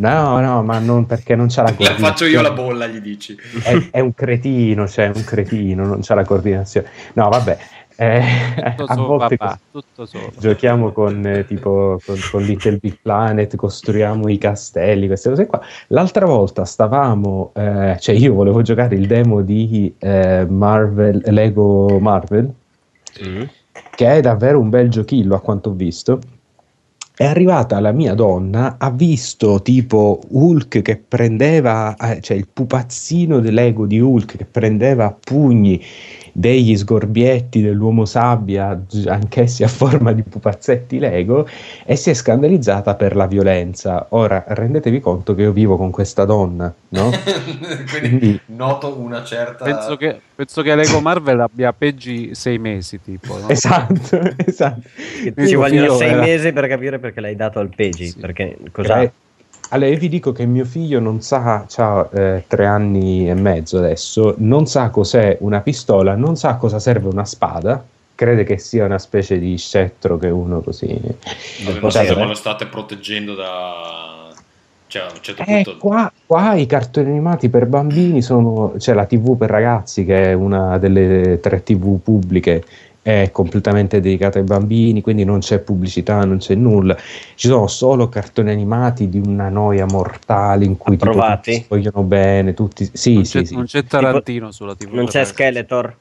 [0.03, 1.99] No, no, ma non perché non c'ha la La coordinazione.
[1.99, 3.37] faccio io la bolla, gli dici.
[3.63, 6.89] è, è un cretino, cioè è un cretino, non c'ha la coordinazione.
[7.15, 7.59] No, vabbè.
[7.97, 8.23] eh,
[8.55, 10.33] Tutto a solo, volte papà, tutto solo.
[10.39, 15.61] giochiamo con eh, tipo con, con Little Big Planet, costruiamo i castelli, queste cose qua.
[15.89, 22.53] L'altra volta stavamo, eh, cioè io volevo giocare il demo di eh, Marvel, Lego Marvel,
[23.95, 26.19] che è davvero un bel giochillo a quanto ho visto.
[27.23, 33.39] È arrivata la mia donna, ha visto tipo Hulk che prendeva, eh, cioè il pupazzino
[33.39, 35.81] dell'ego di Hulk che prendeva a pugni
[36.33, 41.47] degli sgorbietti dell'uomo sabbia, anch'essi a forma di pupazzetti Lego,
[41.85, 44.07] e si è scandalizzata per la violenza.
[44.11, 47.11] Ora rendetevi conto che io vivo con questa donna, no?
[47.91, 49.65] Quindi Quindi- noto una certa...
[49.65, 53.39] Penso che, penso che Lego Marvel abbia peggi sei mesi, tipo.
[53.39, 53.49] no?
[53.49, 54.81] Esatto, esatto.
[55.37, 58.07] Ci vogliono sei era- mesi per capire perché l'hai dato al Pegi.
[58.09, 58.19] Sì.
[58.19, 59.03] Perché cosa?
[59.03, 59.13] Eh,
[59.75, 62.09] allora, io vi dico che mio figlio non sa, ha
[62.47, 67.25] tre anni e mezzo adesso, non sa cos'è una pistola, non sa cosa serve una
[67.25, 67.83] spada,
[68.15, 70.87] crede che sia una specie di scettro che uno così...
[70.87, 72.07] Vabbè, ma potere.
[72.07, 74.31] insomma, lo state proteggendo da...
[74.89, 75.79] Cioè, a un certo Eh, punto...
[75.79, 80.33] qua, qua i cartoni animati per bambini sono, c'è la TV per ragazzi che è
[80.35, 82.63] una delle tre TV pubbliche,
[83.03, 86.97] è completamente dedicata ai bambini, quindi non c'è pubblicità, non c'è nulla.
[87.35, 92.03] Ci sono solo cartoni animati di una noia mortale in cui tipo, tutti si vogliono
[92.03, 92.89] bene, tutti...
[92.93, 93.55] Sì, non, sì, c'è, sì.
[93.57, 94.93] non c'è Tarantino sulla TV.
[94.93, 95.97] Non c'è Skeletor.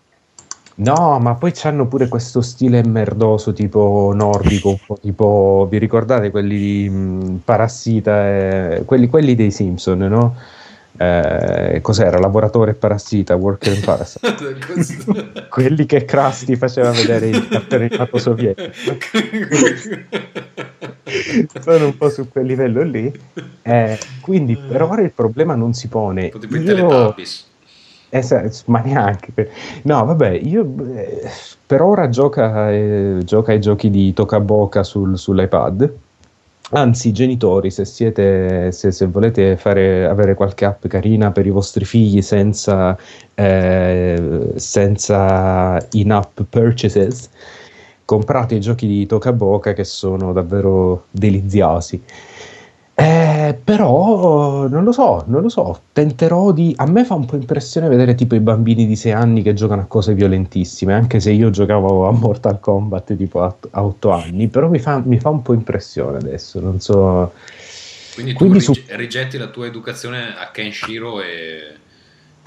[0.73, 6.31] No, ma poi c'hanno pure questo stile merdoso tipo nordico, un po' tipo, vi ricordate
[6.31, 10.35] quelli di mh, Parassita, e- quelli, quelli dei Simpson, no?
[11.01, 12.19] Eh, cos'era?
[12.19, 15.47] Lavoratore Parassita, Worker and Parasite.
[15.49, 18.71] quelli che Krusty faceva vedere il cartone animato sovietico.
[21.59, 23.11] Sono un po' su quel livello lì.
[23.63, 26.29] Eh, quindi per ora il problema non si pone.
[26.29, 27.47] Tipo i Teletubbies.
[28.09, 29.31] Esatto, ma neanche.
[29.83, 31.27] No, vabbè, io eh,
[31.65, 35.91] per ora gioca, eh, gioca ai giochi di Tokaboka sul, sull'iPad.
[36.73, 41.83] Anzi, genitori, se siete, se, se volete fare, avere qualche app carina per i vostri
[41.83, 42.97] figli senza,
[43.33, 47.29] eh, senza in-app purchases,
[48.05, 52.01] comprate i giochi di Tokaboka che sono davvero deliziosi.
[52.93, 56.73] Eh, però non lo so, non lo so, tenterò di...
[56.77, 59.81] A me fa un po' impressione vedere tipo i bambini di 6 anni che giocano
[59.81, 64.47] a cose violentissime, anche se io giocavo a Mortal Kombat tipo a, a 8 anni,
[64.49, 67.33] però mi fa, mi fa un po' impressione adesso, non so...
[68.13, 71.75] Quindi tu Quindi su- rig- rigetti la tua educazione a Kenshiro e...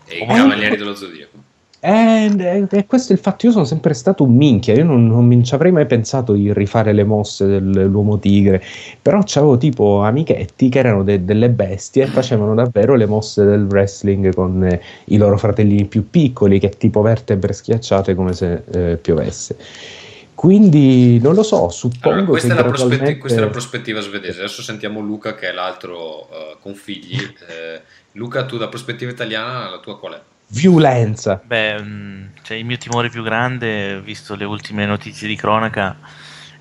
[0.07, 1.53] E i Cavalieri dello Zodiaco.
[1.87, 5.07] E, e- e questo è il fatto, io sono sempre stato un minchia, io non,
[5.07, 8.63] non ci avrei mai pensato di rifare le mosse dell'uomo tigre,
[9.03, 13.67] però c'avevo tipo amichetti che erano de- delle bestie e facevano davvero le mosse del
[13.69, 18.97] wrestling con eh, i loro fratellini più piccoli, che tipo vertebre schiacciate come se eh,
[18.97, 19.55] piovesse.
[20.35, 24.39] Quindi non lo so, suppongo Allora, questa, che è gradualmente- questa è la prospettiva svedese.
[24.41, 27.17] Adesso sentiamo Luca, che è l'altro eh, con figli.
[27.17, 27.81] Eh,
[28.13, 30.21] Luca, tu da prospettiva italiana, la tua qual è?
[30.55, 31.41] Violenza.
[31.43, 35.99] Beh, mh, cioè, il mio timore più grande, visto le ultime notizie di cronaca,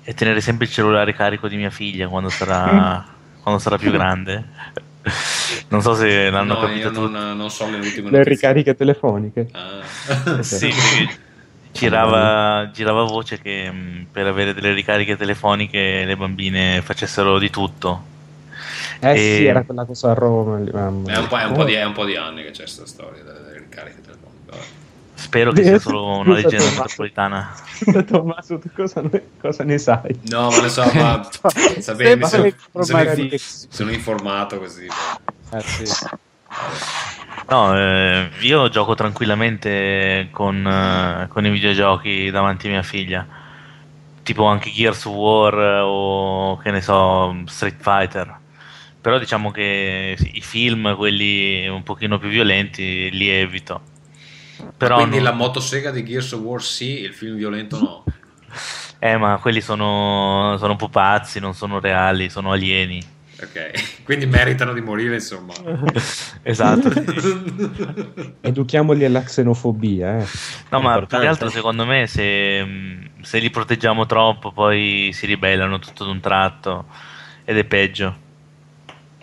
[0.01, 3.05] è tenere sempre il cellulare carico di mia figlia quando sarà,
[3.41, 4.45] quando sarà più grande.
[5.69, 8.23] Non so se l'hanno No, capito non, non so le ultime Le notizie.
[8.23, 9.47] ricariche telefoniche.
[9.51, 9.81] Ah.
[10.41, 10.71] Sì,
[11.71, 18.11] girava, girava voce che mh, per avere delle ricariche telefoniche le bambine facessero di tutto.
[18.99, 20.57] Eh E- sì, era quella cosa a Roma.
[20.57, 23.23] È un, po', è, un di, è un po' di anni che c'è questa storia
[23.73, 24.45] ricariche telefoniche.
[24.45, 24.63] vabbè.
[25.15, 26.81] Spero che sia solo una leggenda Tommaso.
[26.81, 27.53] metropolitana.
[28.05, 30.19] Tommaso, tu cosa ne, cosa ne sai?
[30.29, 31.29] No, ma ne so, ma
[31.79, 32.51] sapete, mi sono,
[32.83, 33.27] sono
[33.69, 34.85] sono informato così.
[34.85, 35.85] Eh, sì.
[37.49, 43.25] No, eh, io gioco tranquillamente con, eh, con i videogiochi davanti a mia figlia,
[44.23, 48.41] tipo anche Gears of War eh, o che ne so, Street Fighter.
[49.03, 53.81] Però diciamo che i film, quelli un pochino più violenti, li evito.
[54.77, 58.03] Però Quindi non- la motosega di Gears of War sì, il film violento no.
[58.99, 63.03] Eh, ma quelli sono, sono pupazzi, non sono reali, sono alieni.
[63.41, 65.51] Ok, quindi meritano di morire, insomma.
[66.45, 66.89] Esatto.
[68.41, 70.25] Educhiamoli alla xenofobia, eh.
[70.69, 71.19] No, È ma più importante.
[71.19, 72.65] che altro secondo me se,
[73.21, 76.85] se li proteggiamo troppo poi si ribellano tutto d'un tratto
[77.43, 78.21] ed è peggio.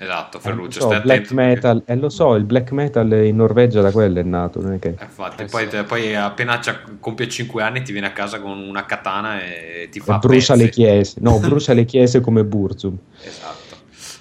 [0.02, 3.36] Esatto, Eh, Ferruccio, lo so, stai black metal, eh, lo so, il black metal in
[3.36, 4.94] Norvegia da quello è nato, non è che...
[4.98, 8.86] Eh, Infatti, poi, poi appena c'ha- compie 5 anni ti viene a casa con una
[8.86, 10.64] katana e ti fa E brucia pezzi.
[10.64, 12.97] le chiese, no, brucia le chiese come Burzum.
[13.22, 13.77] Esatto.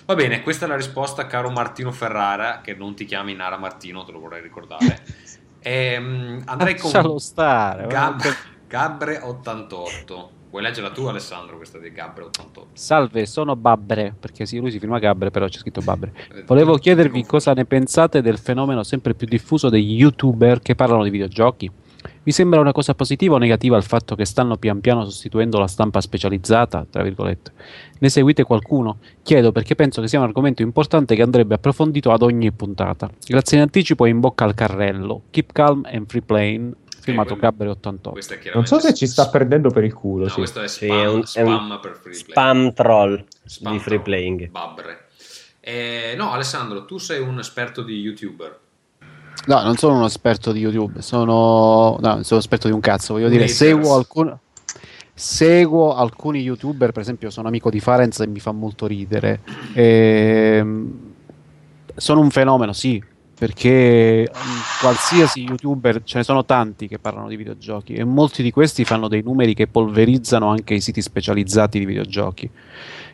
[0.05, 4.03] Va bene, questa è la risposta, caro Martino Ferrara, che non ti chiami Nara Martino,
[4.03, 4.97] te lo vorrei ricordare.
[5.61, 7.87] Ehm, andrei con Lascialo stare.
[7.87, 8.35] Gab-.
[8.67, 10.29] Gabbre 88.
[10.49, 12.69] Vuoi leggerla tu, Alessandro, questa di Gabbre 88?
[12.73, 16.13] Salve, sono Babbre, perché sì, lui si firma Gabbre, però c'è scritto Babbre.
[16.29, 21.03] Eh, Volevo chiedervi cosa ne pensate del fenomeno sempre più diffuso degli youtuber che parlano
[21.03, 21.71] di videogiochi.
[22.23, 25.67] Vi sembra una cosa positiva o negativa il fatto che stanno pian piano sostituendo la
[25.67, 27.51] stampa specializzata, tra virgolette?
[27.99, 28.99] Ne seguite qualcuno?
[29.21, 33.09] Chiedo perché penso che sia un argomento importante che andrebbe approfondito ad ogni puntata.
[33.25, 35.23] Grazie in anticipo e in bocca al carrello.
[35.29, 36.75] Keep calm and free playing.
[37.09, 38.09] Firmato quello- Gabbre 88.
[38.11, 40.35] Questa è Non so se ci sta prendendo per il culo, No, sì.
[40.35, 42.23] questo è Sì, spam, è un- è spam un per free play.
[42.31, 44.03] Spam troll Spam di free troll.
[44.03, 44.49] playing.
[44.49, 45.05] Babbre.
[45.59, 48.59] Eh, no, Alessandro, tu sei un esperto di YouTuber.
[49.45, 53.13] No, non sono uno esperto di YouTube, sono, no, non sono esperto di un cazzo,
[53.13, 54.37] voglio dire, seguo, alcun-
[55.13, 59.41] seguo alcuni YouTuber, per esempio sono amico di Farenz e mi fa molto ridere.
[59.73, 60.99] Ehm,
[61.95, 63.01] sono un fenomeno, sì,
[63.39, 68.51] perché mm, qualsiasi YouTuber, ce ne sono tanti che parlano di videogiochi e molti di
[68.51, 72.51] questi fanno dei numeri che polverizzano anche i siti specializzati di videogiochi.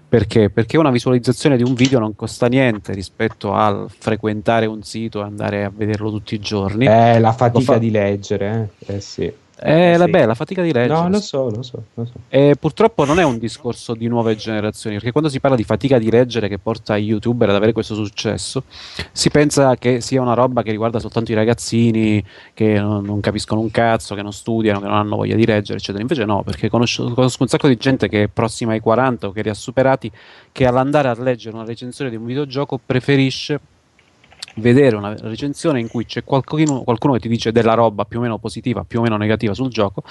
[0.10, 0.49] Perché?
[0.49, 5.23] Perché una visualizzazione di un video non costa niente rispetto al frequentare un sito e
[5.26, 6.88] andare a vederlo tutti i giorni.
[6.88, 8.95] Eh, la fatica fa- di leggere, eh.
[8.95, 9.31] Eh sì.
[9.60, 9.99] Eh, sì.
[9.99, 10.99] vabbè, la fatica di leggere.
[10.99, 12.14] No, lo so, lo so, lo so.
[12.27, 15.98] E purtroppo non è un discorso di nuove generazioni, perché quando si parla di fatica
[15.98, 18.64] di leggere che porta i youtuber ad avere questo successo,
[19.11, 22.23] si pensa che sia una roba che riguarda soltanto i ragazzini
[22.53, 25.77] che non, non capiscono un cazzo, che non studiano, che non hanno voglia di leggere,
[25.77, 26.02] eccetera.
[26.02, 29.32] Invece no, perché conosco, conosco un sacco di gente che è prossima ai 40 o
[29.32, 30.11] che li ha superati,
[30.52, 33.60] che all'andare a leggere una recensione di un videogioco preferisce
[34.56, 38.22] vedere una recensione in cui c'è qualcuno, qualcuno che ti dice della roba più o
[38.22, 40.03] meno positiva, più o meno negativa sul gioco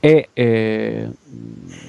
[0.00, 1.08] e eh,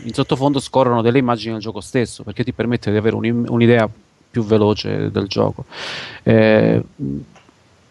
[0.03, 3.89] in sottofondo scorrono delle immagini del gioco stesso perché ti permette di avere un'im- un'idea
[4.31, 5.65] più veloce del gioco.
[6.23, 6.83] Eh,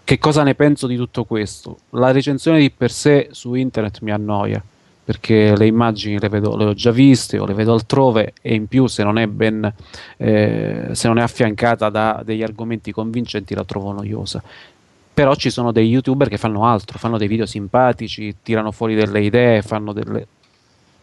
[0.05, 1.79] che cosa ne penso di tutto questo?
[1.91, 4.63] La recensione di per sé su internet mi annoia
[5.05, 8.67] perché le immagini le, vedo, le ho già viste o le vedo altrove e in
[8.67, 9.71] più se non è ben
[10.17, 14.43] eh, se non è affiancata da degli argomenti convincenti la trovo noiosa.
[15.13, 19.21] Però ci sono dei youtuber che fanno altro fanno dei video simpatici tirano fuori delle
[19.21, 20.27] idee fanno delle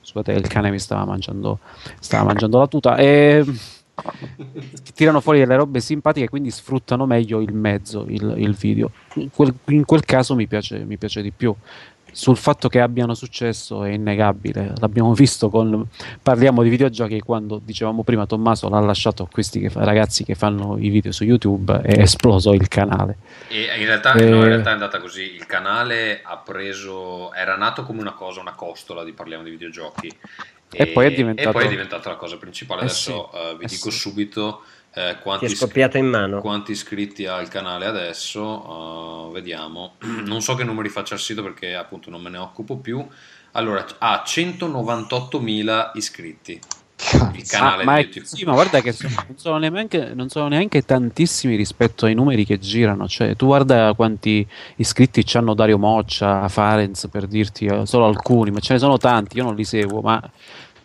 [0.02, 1.60] scusate il cane mi stava mangiando
[2.00, 3.46] stava mangiando la tuta e
[4.96, 8.92] tirano fuori delle robe simpatiche quindi sfruttano meglio il mezzo il, il video.
[9.16, 11.54] In quel, in quel caso mi piace, mi piace di più
[12.12, 14.74] sul fatto che abbiano successo è innegabile.
[14.78, 15.88] L'abbiamo visto con.
[16.22, 20.78] Parliamo di videogiochi quando dicevamo prima Tommaso l'ha lasciato a questi che ragazzi che fanno
[20.78, 23.18] i video su YouTube e è esploso il canale.
[23.48, 24.30] E in realtà, Eh.
[24.30, 25.34] no, in realtà è andata così.
[25.34, 27.34] Il canale ha preso.
[27.34, 30.12] Era nato come una cosa, una costola di parliamo di videogiochi.
[30.74, 32.82] E poi è diventato- e poi è diventata la cosa principale.
[32.82, 33.98] Eh Adesso sì, eh, vi eh dico sì.
[33.98, 34.62] subito
[34.94, 36.42] eh, Ti quanti, è scoppiato in mano.
[36.42, 39.28] quanti iscritti ha il canale adesso.
[39.30, 39.94] eh, vediamo.
[40.26, 43.06] Non so che numeri faccia il sito perché appunto non me ne occupo più.
[43.54, 46.60] Allora, ha 198.000 iscritti.
[47.34, 48.26] Il canale Ah, ma YouTube.
[48.28, 52.46] sì, ma guarda che sono- non, sono neanche, non sono neanche tantissimi rispetto ai numeri
[52.46, 53.08] che girano.
[53.08, 58.60] Cioè, tu guarda quanti iscritti c'hanno Dario Moccia, Farenz per dirti eh, solo alcuni, ma
[58.60, 60.22] ce ne sono tanti, io non li seguo, ma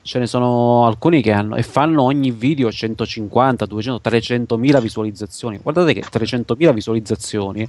[0.06, 5.58] ce ne sono alcuni che hanno e fanno ogni video 150, 200, 300 mila visualizzazioni.
[5.60, 7.68] Guardate che 300 mila visualizzazioni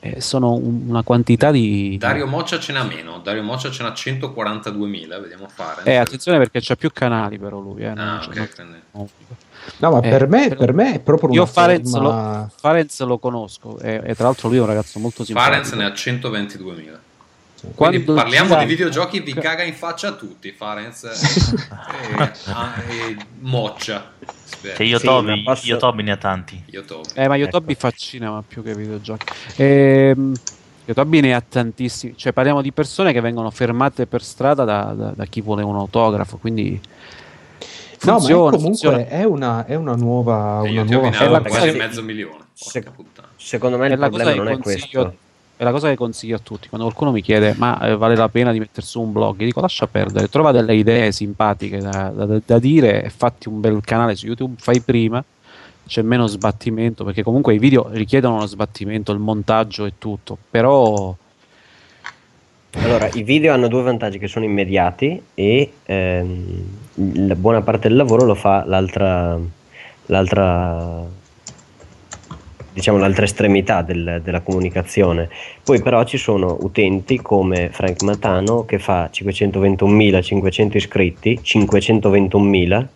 [0.00, 1.96] eh, sono un- una quantità di.
[1.98, 3.18] Dario Moccia ce n'ha meno.
[3.22, 5.20] Dario Moccia ce n'ha 142.000.
[5.20, 5.82] Vediamo fare.
[5.84, 7.82] Eh, attenzione perché c'ha più canali però lui.
[7.82, 9.10] Eh, Ah, c'è- ok, quindi-
[9.78, 13.00] No, ma Eh, per, me, per me è proprio una Io Farenz, forma- lo, Farenz
[13.02, 15.52] lo conosco e, e tra l'altro lui è un ragazzo molto simpatico.
[15.54, 16.98] Farenz ne ha 122.000.
[17.74, 20.52] Quando Quindi parliamo gira- di videogiochi, vi caga in faccia a tutti.
[20.52, 24.12] Farenz e, ah, e Moccia.
[24.44, 24.82] Spero.
[24.84, 26.62] Io, Sì, Toby, ma posso- io Toby ne ha tanti.
[26.66, 27.08] Io Toby.
[27.14, 29.26] Eh, ma Yotobi fa cinema più che videogiochi.
[29.56, 30.34] Ehm,
[30.86, 32.16] Yotobi ne ha tantissimi.
[32.16, 35.76] Cioè, parliamo di persone che vengono fermate per strada da, da- da chi vuole un
[35.76, 36.36] autografo.
[36.38, 36.80] Quindi
[38.02, 39.06] No, ma è funziona, comunque funziona.
[39.08, 41.40] è una, è una nuova, una nuova forma.
[41.40, 42.44] cosa quasi mezzo milione.
[42.52, 42.84] Se-.
[43.36, 45.14] Secondo me È il la cosa problema non è questo.
[45.58, 46.68] È la cosa che consiglio a tutti.
[46.68, 49.38] Quando qualcuno mi chiede, ma eh, vale la pena di mettere su un blog?
[49.38, 53.80] Dico, lascia perdere, trova delle idee simpatiche da, da- da dire e fatti un bel
[53.82, 54.56] canale su YouTube.
[54.58, 55.24] Fai prima,
[55.86, 60.36] c'è meno sbattimento perché comunque i video richiedono uno sbattimento, il montaggio e tutto.
[60.50, 61.14] Però
[62.72, 66.64] Allora, i video hanno due vantaggi che sono immediati e ehm,
[67.26, 69.38] la buona parte del lavoro lo fa l'altra,
[70.06, 71.02] l'altra
[72.76, 75.30] diciamo l'altra estremità del- della comunicazione.
[75.64, 82.86] Poi però ci sono utenti come Frank Matano che fa 521.500 iscritti, 521.000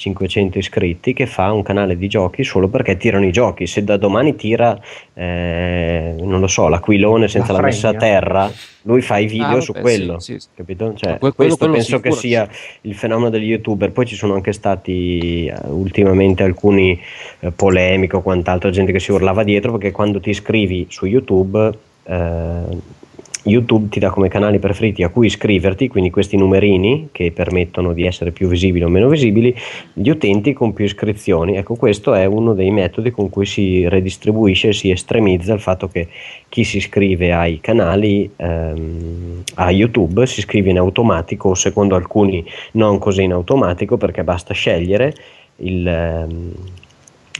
[0.00, 3.66] 500 iscritti che fa un canale di giochi solo perché tirano i giochi.
[3.66, 4.80] Se da domani tira,
[5.12, 8.50] eh, non lo so, l'aquilone senza la, La messa a terra,
[8.84, 10.18] lui fa i video Ah, su vabbè, quello.
[10.18, 10.48] sì, sì, sì.
[10.54, 10.94] Capito?
[10.94, 12.48] Cioè, Que- quello- questo quello penso che sicuro, sia
[12.82, 13.90] il fenomeno degli youtuber.
[13.92, 16.98] Poi ci sono anche stati eh, ultimamente alcuni
[17.40, 21.70] eh, polemiche o quant'altro, gente che si urlava dietro perché quando ti iscrivi su YouTube.
[22.04, 22.98] eh,
[23.44, 28.04] YouTube ti dà come canali preferiti a cui iscriverti, quindi questi numerini che permettono di
[28.04, 29.54] essere più visibili o meno visibili,
[29.92, 31.56] gli utenti con più iscrizioni.
[31.56, 36.08] Ecco, questo è uno dei metodi con cui si redistribuisce si estremizza il fatto che
[36.48, 42.44] chi si iscrive ai canali ehm, a YouTube si iscrive in automatico, o secondo alcuni
[42.72, 45.14] non così in automatico, perché basta scegliere
[45.56, 46.52] il, ehm,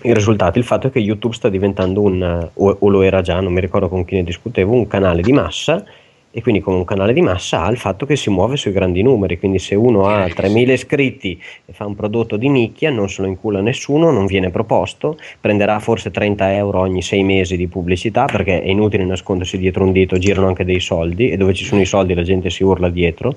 [0.03, 0.59] il risultato.
[0.59, 3.53] Il fatto è che YouTube sta diventando un, eh, o, o lo era già, non
[3.53, 5.85] mi ricordo con chi ne discutevo, un canale di massa.
[6.33, 9.03] E quindi come un canale di massa ha il fatto che si muove sui grandi
[9.03, 12.91] numeri, quindi se uno ha Direi di 3.000 iscritti e fa un prodotto di nicchia
[12.91, 17.57] non se lo incula nessuno, non viene proposto, prenderà forse 30 euro ogni sei mesi
[17.57, 21.53] di pubblicità perché è inutile nascondersi dietro un dito, girano anche dei soldi e dove
[21.53, 23.35] ci sono i soldi la gente si urla dietro.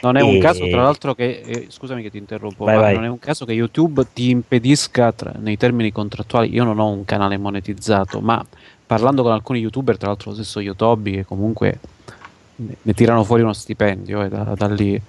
[0.00, 2.94] Non è un E- caso, tra l'altro, che eh, scusami che ti interrompo, Vai, vai.
[2.94, 6.50] non è un caso che YouTube ti impedisca tra- nei termini contrattuali.
[6.54, 8.42] Io non ho un canale monetizzato, ma
[8.86, 11.78] parlando con alcuni YouTuber, tra l'altro lo stesso Yotobi, che comunque
[12.82, 15.00] ne, tirano fuori uno stipendio e da, da lì.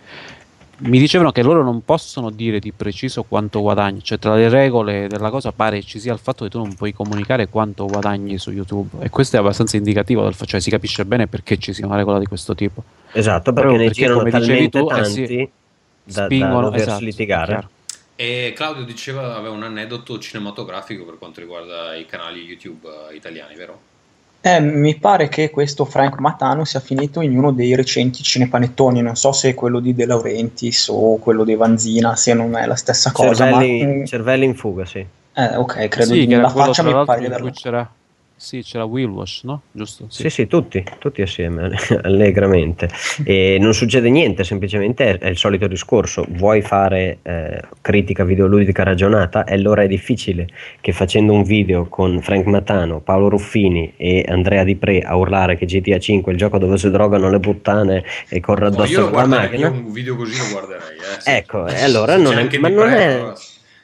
[0.76, 5.08] Mi dicevano che loro non possono dire di preciso quanto guadagni, cioè tra le regole
[5.08, 8.52] della cosa pare ci sia il fatto che tu non puoi comunicare quanto guadagni su
[8.52, 11.96] YouTube e questo è abbastanza indicativo del cioè si capisce bene perché ci sia una
[11.96, 12.84] regola di questo tipo.
[13.12, 15.52] Esatto, perché Proprio ne perché, girano come dicevi talmente tu, eh sì, tanti
[16.04, 17.68] da, da spingono doversi esatto, litigare.
[18.16, 23.56] E Claudio diceva aveva un aneddoto cinematografico per quanto riguarda i canali YouTube eh, italiani,
[23.56, 23.92] vero?
[24.46, 29.16] Eh, mi pare che questo Frank Matano sia finito in uno dei recenti cinepanettoni, non
[29.16, 32.76] so se è quello di De Laurentiis o quello di Vanzina, se non è la
[32.76, 34.06] stessa cosa, cervelli, ma...
[34.06, 35.00] cervelli in fuga, sì.
[35.00, 37.90] Eh, ok, credo Sì, di che la faccia mi pare di cui c'era
[38.44, 39.62] sì, c'era Will Wash, no?
[39.72, 40.06] Giusto?
[40.10, 41.72] Sì, sì, tutti, tutti assieme,
[42.04, 42.90] allegramente.
[43.24, 46.26] E non succede niente, semplicemente è, il solito discorso.
[46.28, 49.46] Vuoi fare eh, critica videoludica ragionata?
[49.46, 50.48] E allora è difficile
[50.82, 55.56] che facendo un video con Frank Matano, Paolo Ruffini e Andrea Di Pre a urlare
[55.56, 58.74] che GTA 5 è il gioco dove si drogano le puttane e corre No, io
[58.76, 59.68] addosso lo la guarderei, macchina.
[59.68, 60.98] io un video così lo guarderei.
[60.98, 61.30] Eh, sì.
[61.30, 63.34] Ecco, e allora non è- non è-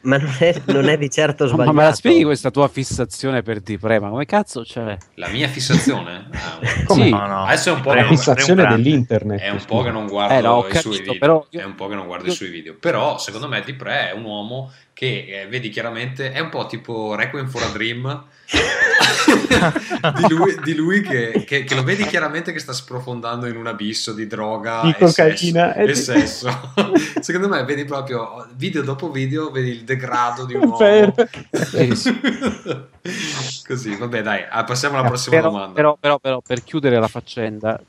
[0.01, 1.73] Ma non è, non è di certo Ma sbagliato.
[1.75, 3.99] me la spieghi questa tua fissazione per Dipre?
[3.99, 4.97] Ma come cazzo c'è?
[5.15, 6.27] La mia fissazione?
[6.39, 7.03] Ah, Come?
[7.05, 7.09] sì.
[7.09, 7.43] No, no.
[7.43, 9.39] Adesso è un po' La non- fissazione è un- dell'internet.
[9.41, 11.17] È un po' che non guardo Eh, no, i capito, suoi video.
[11.19, 12.75] però io- È un po' che non guardo i suoi video.
[12.79, 17.15] Però, secondo me, Dipre è un uomo che eh, vedi chiaramente, è un po' tipo
[17.15, 18.25] Requiem for a Dream.
[20.27, 23.67] di lui, di lui che, che- che lo vedi chiaramente che sta sprofondando in un
[23.67, 26.73] abisso di droga Di e cocaina sesso, e di- sesso.
[27.21, 30.77] secondo me vedi proprio video dopo video vedi il degrado di un uomo
[33.67, 37.07] così vabbè dai passiamo alla Eh, prossima però, domanda Però, però, però, per chiudere la
[37.07, 37.79] faccenda,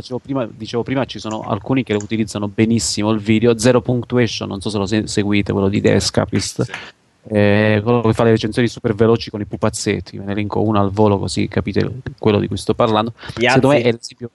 [0.00, 3.58] facevo prima, dicevo prima, ci sono alcuni che utilizzano benissimo il video.
[3.58, 6.70] Zero Punctuation, non so se lo se- seguite, quello di The Escapist.
[7.30, 10.16] eh, quello che fa le recensioni super veloci con i pupazzetti.
[10.16, 13.12] Ve ne elenco uno al volo così capite quello di cui sto parlando.
[13.36, 13.54] Yazzi.
[13.54, 14.30] Secondo me è l'esempio,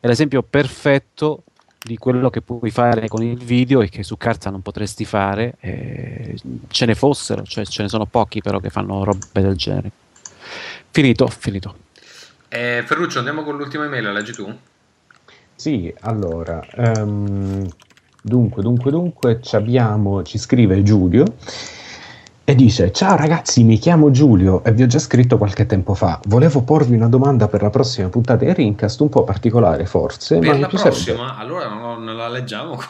[0.00, 1.42] è l'esempio perfetto
[1.82, 5.56] di quello che puoi fare con il video e che su carta non potresti fare.
[5.60, 6.38] eh,
[6.68, 9.90] ce ne fossero, cioè ce ne sono pochi però che fanno robe del genere.
[10.90, 11.74] Finito, finito.
[12.52, 14.52] Eh, Ferruccio andiamo con l'ultima email la leggi tu?
[15.54, 17.68] Sì, allora, ehm,
[18.20, 21.36] dunque, dunque, dunque, ci abbiamo, ci scrive Giulio
[22.42, 26.20] e dice: Ciao ragazzi, mi chiamo Giulio e vi ho già scritto qualche tempo fa.
[26.24, 30.40] Volevo porvi una domanda per la prossima puntata di Rincast, un po' particolare forse, ma
[30.40, 32.80] per mi la prossima allora non, non la leggiamo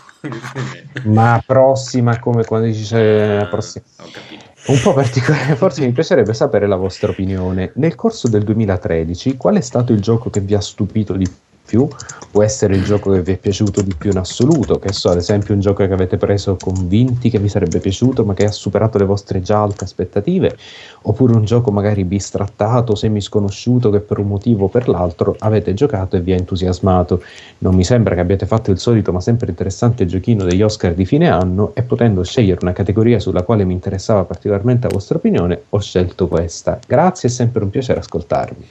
[1.04, 3.84] Ma prossima come quando dice la prossima.
[3.98, 7.72] ho capito Un po' particolare, forse mi piacerebbe sapere la vostra opinione.
[7.74, 11.28] Nel corso del 2013, qual è stato il gioco che vi ha stupito di
[11.70, 11.88] più?
[12.32, 15.18] Può essere il gioco che vi è piaciuto di più in assoluto, che so, ad
[15.18, 18.98] esempio un gioco che avete preso convinti che vi sarebbe piaciuto, ma che ha superato
[18.98, 20.56] le vostre già alte aspettative,
[21.02, 25.74] oppure un gioco magari bistrattato, semi sconosciuto che per un motivo o per l'altro avete
[25.74, 27.22] giocato e vi ha entusiasmato.
[27.58, 31.06] Non mi sembra che abbiate fatto il solito ma sempre interessante giochino degli Oscar di
[31.06, 35.62] fine anno e potendo scegliere una categoria sulla quale mi interessava particolarmente la vostra opinione,
[35.68, 36.78] ho scelto questa.
[36.86, 38.66] Grazie, è sempre un piacere ascoltarvi.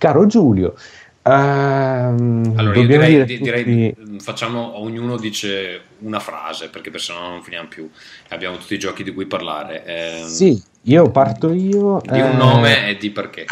[0.00, 0.74] Caro Giulio,
[1.22, 7.00] ehm, allora io direi, dire di- tutti- direi, facciamo ognuno dice una frase perché per
[7.00, 7.88] sennò non finiamo più
[8.28, 12.00] abbiamo tutti i giochi di cui parlare Ehm, Sì, io parto io.
[12.02, 13.46] di un eh, nome e di perché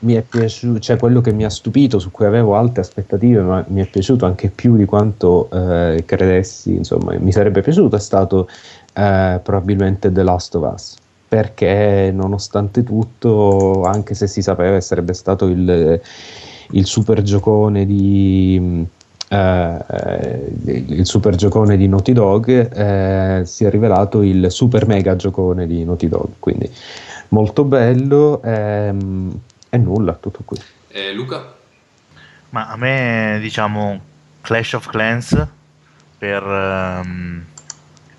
[0.00, 3.64] mi è piaciuto, cioè quello che mi ha stupito, su cui avevo alte aspettative, ma
[3.68, 8.48] mi è piaciuto anche più di quanto eh, credessi, insomma, mi sarebbe piaciuto, è stato
[8.94, 10.96] eh, probabilmente The Last of Us.
[11.28, 16.00] Perché nonostante tutto, anche se si sapeva che sarebbe stato il,
[16.72, 18.86] il super giocone di.
[19.28, 25.66] eh, il super giocone di Naughty Dog eh, si è rivelato il super mega giocone
[25.66, 26.28] di Naughty Dog.
[26.38, 26.70] Quindi
[27.28, 29.40] molto bello ehm,
[29.70, 30.58] e nulla tutto qui.
[30.88, 31.54] Eh, Luca?
[32.50, 34.00] Ma a me, diciamo,
[34.42, 35.46] Clash of Clans
[36.18, 37.44] per ehm,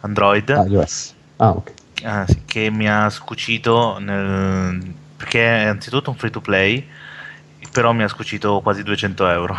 [0.02, 1.14] Android, iOS.
[1.38, 1.72] Ah ok.
[2.04, 6.86] ah, sì, che mi ha scucito nel- perché è anzitutto un free to play,
[7.74, 9.56] però mi ha scucito quasi 200 euro.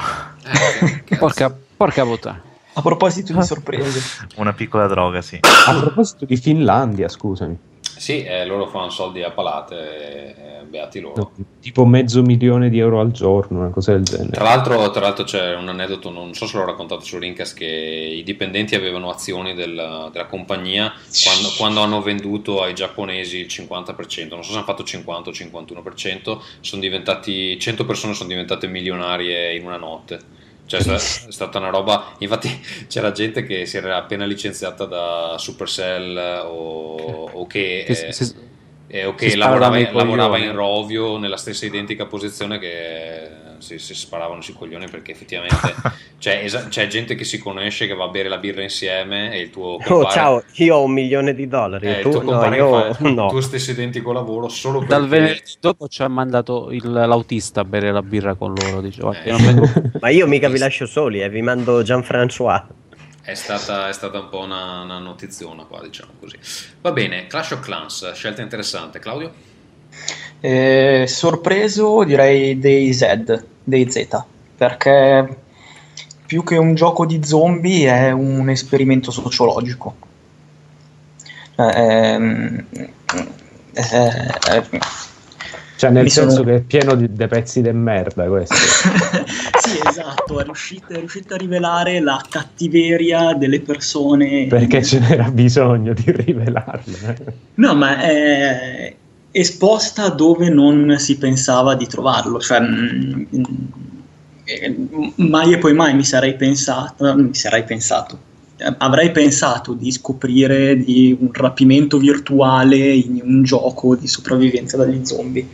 [1.18, 2.40] Porca, porca puttana.
[2.76, 5.38] A proposito di sorprese, Una piccola droga, sì.
[5.42, 7.58] a proposito di Finlandia scusami
[7.96, 11.32] sì eh, loro fanno soldi a palate eh, beati loro.
[11.36, 14.30] No, tipo mezzo milione di euro al giorno una cosa del genere.
[14.32, 17.66] Tra l'altro, tra l'altro c'è un aneddoto, non so se l'ho raccontato su Rincast, che
[17.66, 20.92] i dipendenti avevano azioni del- della compagnia
[21.22, 25.32] quando, quando hanno venduto ai giapponesi il 50%, non so se hanno fatto 50 o
[25.32, 30.42] 51%, sono diventati, 100 persone sono diventate milionarie in una notte.
[30.66, 32.14] Cioè, è sta- è stata una roba.
[32.18, 32.48] Infatti,
[32.88, 37.84] c'era gente che si era appena licenziata da Supercell o, o che.
[37.86, 38.34] Che eh, si- si-
[38.86, 43.28] eh, o si che lavorava, lavorava in Rovio nella stessa identica posizione che
[43.58, 45.56] si, si sparavano sui coglioni perché effettivamente
[46.18, 49.40] c'è, esa- c'è gente che si conosce che va a bere la birra insieme e
[49.40, 51.86] il tuo Oh, compare, ciao, io ho un milione di dollari.
[51.86, 53.28] eh, il tu, tuo no, io fa il no.
[53.28, 57.64] tuo stesso identico lavoro solo perché Dal venerdì dopo ci ha mandato il- l'autista a
[57.64, 58.80] bere la birra con loro.
[58.80, 59.36] Dice, "Guarda, Eh.
[59.42, 59.68] vengo
[60.00, 62.62] Ma io mica vi lascio soli, eh, vi mando Jean-François.
[63.22, 66.36] è stata, è stata un po' una, una notiziona qua diciamo così
[66.82, 69.32] va bene Clash of Clans scelta interessante Claudio
[70.46, 74.06] Eh, sorpreso direi dei Z, dei Z,
[74.54, 75.36] perché
[76.26, 79.96] più che un gioco di zombie è un esperimento sociologico.
[81.56, 82.62] Ehm,
[83.72, 84.80] eh, eh,
[85.76, 88.54] cioè nel sono- senso che è pieno di, di pezzi di merda questo
[89.64, 94.46] sì, esatto, è riuscita, è riuscita a rivelare la cattiveria delle persone.
[94.48, 97.32] perché ce n'era bisogno di rivelarlo eh.
[97.54, 98.94] No, ma è
[99.36, 103.42] esposta dove non si pensava di trovarlo, cioè mm, mm,
[104.44, 104.76] eh,
[105.16, 110.76] mai e poi mai mi sarei pensato, mi sarei pensato eh, avrei pensato di scoprire
[110.76, 115.44] di un rapimento virtuale in un gioco di sopravvivenza dagli zombie.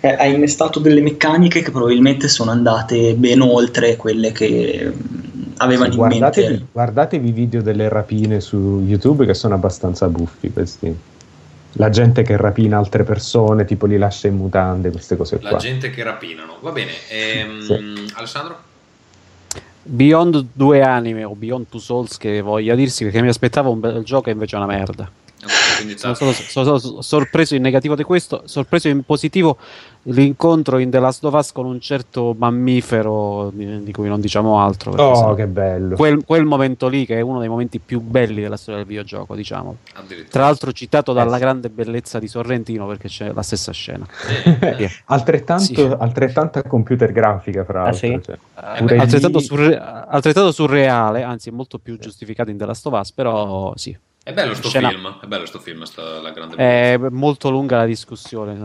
[0.00, 5.92] Eh, ha innestato delle meccaniche che probabilmente sono andate ben oltre quelle che mh, avevano
[5.92, 6.66] Sì, in mente.
[6.70, 10.94] guardatevi i video delle rapine su YouTube che sono abbastanza buffi questi.
[11.74, 15.58] La gente che rapina altre persone, tipo li lascia in mutande, queste cose La qua.
[15.58, 16.56] gente che rapinano.
[16.60, 16.90] Va bene.
[17.08, 18.12] ehm, Sì.
[18.14, 18.58] Alessandro?
[19.82, 24.02] Beyond due anime o Beyond Two Souls che voglia dirsi perché mi aspettavo un bel
[24.04, 25.10] gioco e invece è una merda.
[25.82, 29.56] Quindi Sono ta- stato so- so- sorpreso in negativo di questo, sorpreso in positivo
[30.04, 34.58] l'incontro in The Last of Us con un certo mammifero di, di cui non diciamo
[34.60, 34.92] altro.
[34.92, 35.94] Oh, che bello.
[35.96, 39.34] Quel, quel momento lì che è uno dei momenti più belli della storia del videogioco,
[39.34, 39.76] diciamo.
[40.30, 44.06] Tra l'altro citato dalla Eh grande bellezza di Sorrentino perché c'è la stessa scena.
[44.60, 45.94] Eh, altrettanto, Sì.
[45.98, 47.98] altrettanta computer grafica, fra Ah, l'altro.
[48.08, 48.20] sì?
[48.24, 48.34] cioè.
[48.36, 53.12] Eh, altrettanto, surre- altrettanto surreale, anzi è molto più giustificato in The Last of Us,
[53.12, 53.96] però sì.
[54.22, 55.18] È bello sto Scena- film.
[55.22, 58.52] È bello sto film, sta, la grande È molto lunga la discussione.
[58.52, 58.56] Eh,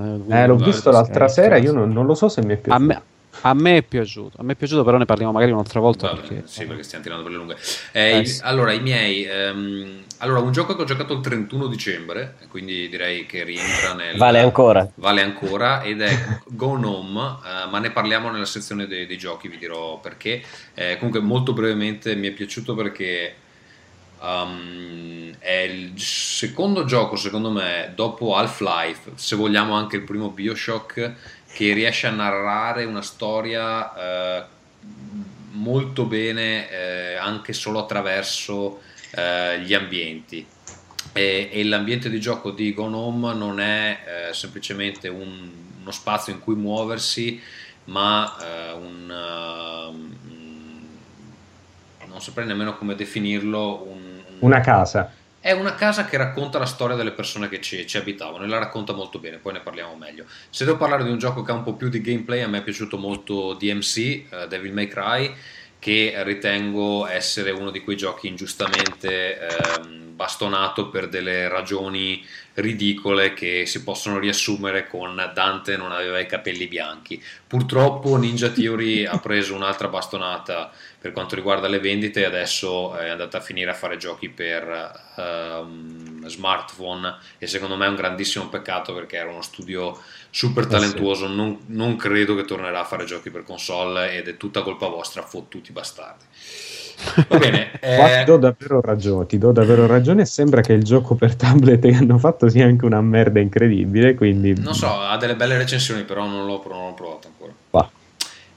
[0.47, 2.57] l'ho Guarda, visto l'altra Eh, sera, io non, non lo so se mi è A
[2.57, 2.83] piaciuto.
[2.85, 3.01] me,
[3.41, 6.07] a me è piaciuto, a me è piaciuto, però ne parliamo magari un'altra volta.
[6.07, 7.57] Vabbè, perché, sì, perché stiamo tirando per le lunghe.
[7.93, 8.41] Eh, Eh, i- sì.
[8.43, 9.23] Allora, i miei.
[9.23, 14.17] ehm, allora, un gioco che ho giocato il 31 dicembre, quindi direi che rientra nel.
[14.17, 14.87] Vale ancora.
[14.95, 16.17] Vale ancora ed è
[16.47, 20.43] Gone Home, eh, ma ne parliamo nella sezione dei, dei giochi, vi dirò perché.
[20.73, 23.35] Eh, comunque, molto brevemente mi è piaciuto perché.
[24.21, 31.13] Um, è il secondo gioco, secondo me, dopo Half-Life, se vogliamo anche il primo Bioshock,
[31.53, 34.43] che riesce a narrare una storia eh,
[35.51, 38.81] molto bene eh, anche solo attraverso
[39.11, 40.45] eh, gli ambienti.
[41.13, 46.33] E, e l'ambiente di gioco di Gone Home non è eh, semplicemente un- uno spazio
[46.33, 47.39] in cui muoversi,
[47.85, 50.17] ma eh, un, um,
[52.07, 54.04] non saprei nemmeno come definirlo, un-
[54.39, 55.11] Una casa.
[55.39, 58.57] è una casa che racconta la storia delle persone che ci, ci abitavano e la
[58.57, 60.25] racconta molto bene, poi ne parliamo meglio.
[60.49, 62.57] Se devo parlare di un gioco che ha un po' più di gameplay, a me
[62.57, 65.33] è piaciuto molto DMC, eh, Devil May Cry,
[65.77, 72.25] che ritengo essere uno di quei giochi ingiustamente ehm, bastonato per delle ragioni
[72.55, 77.21] ridicole che si possono riassumere con Dante non aveva i capelli bianchi.
[77.45, 80.71] Purtroppo Ninja Theory ha preso un'altra bastonata
[81.05, 86.25] per quanto riguarda le vendite adesso è andata a finire a fare giochi per ehm,
[86.25, 89.99] smartphone e secondo me è un grandissimo peccato perché era uno studio
[90.31, 94.63] super talentuoso, non, non credo che tornerà a fare giochi per console ed è tutta
[94.63, 96.23] colpa vostra, fottuti bastardi.
[97.27, 101.13] Va bene, eh, ti do davvero ragione, ti do davvero ragione sembra che il gioco
[101.13, 104.59] per tablet che hanno fatto sia anche una merda incredibile, quindi...
[104.59, 107.51] non so, ha delle belle recensioni però non l'ho, non l'ho provato ancora.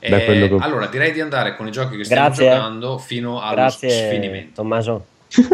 [0.00, 2.50] Eh, Allora direi di andare con i giochi che stiamo Grazie.
[2.50, 4.52] giocando fino allo Grazie, sfinimento.
[4.62, 5.06] Tommaso.
[5.28, 5.50] Prego,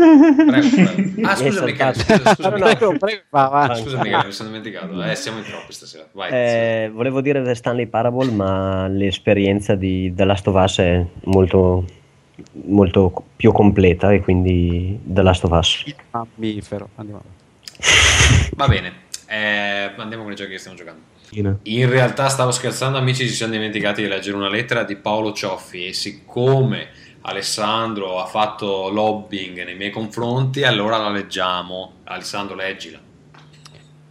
[0.46, 0.90] prego.
[0.90, 1.98] Ah, Mi hai scusa Michele, saltato.
[1.98, 2.76] scusa, scusa, No, Michele.
[2.76, 3.74] Prego, prego, va.
[3.74, 5.02] Scusa Michele, mi sono dimenticato.
[5.02, 6.06] Eh, siamo in troppi stasera.
[6.12, 6.30] Vai.
[6.30, 11.84] Eh, volevo dire The Stanley Parable, ma l'esperienza di The Last of Us è molto,
[12.66, 15.84] molto più completa e quindi The Last of Us.
[16.10, 16.88] Mammifero.
[16.96, 17.22] Andiamo.
[18.56, 18.92] Va bene,
[19.26, 21.00] eh, andiamo con i giochi che stiamo giocando.
[21.34, 21.58] Fine.
[21.64, 25.86] In realtà stavo scherzando, amici, ci siamo dimenticati di leggere una lettera di Paolo Cioffi
[25.86, 26.88] e siccome
[27.22, 31.94] Alessandro ha fatto lobbying nei miei confronti, allora la leggiamo.
[32.04, 33.03] Alessandro, leggila.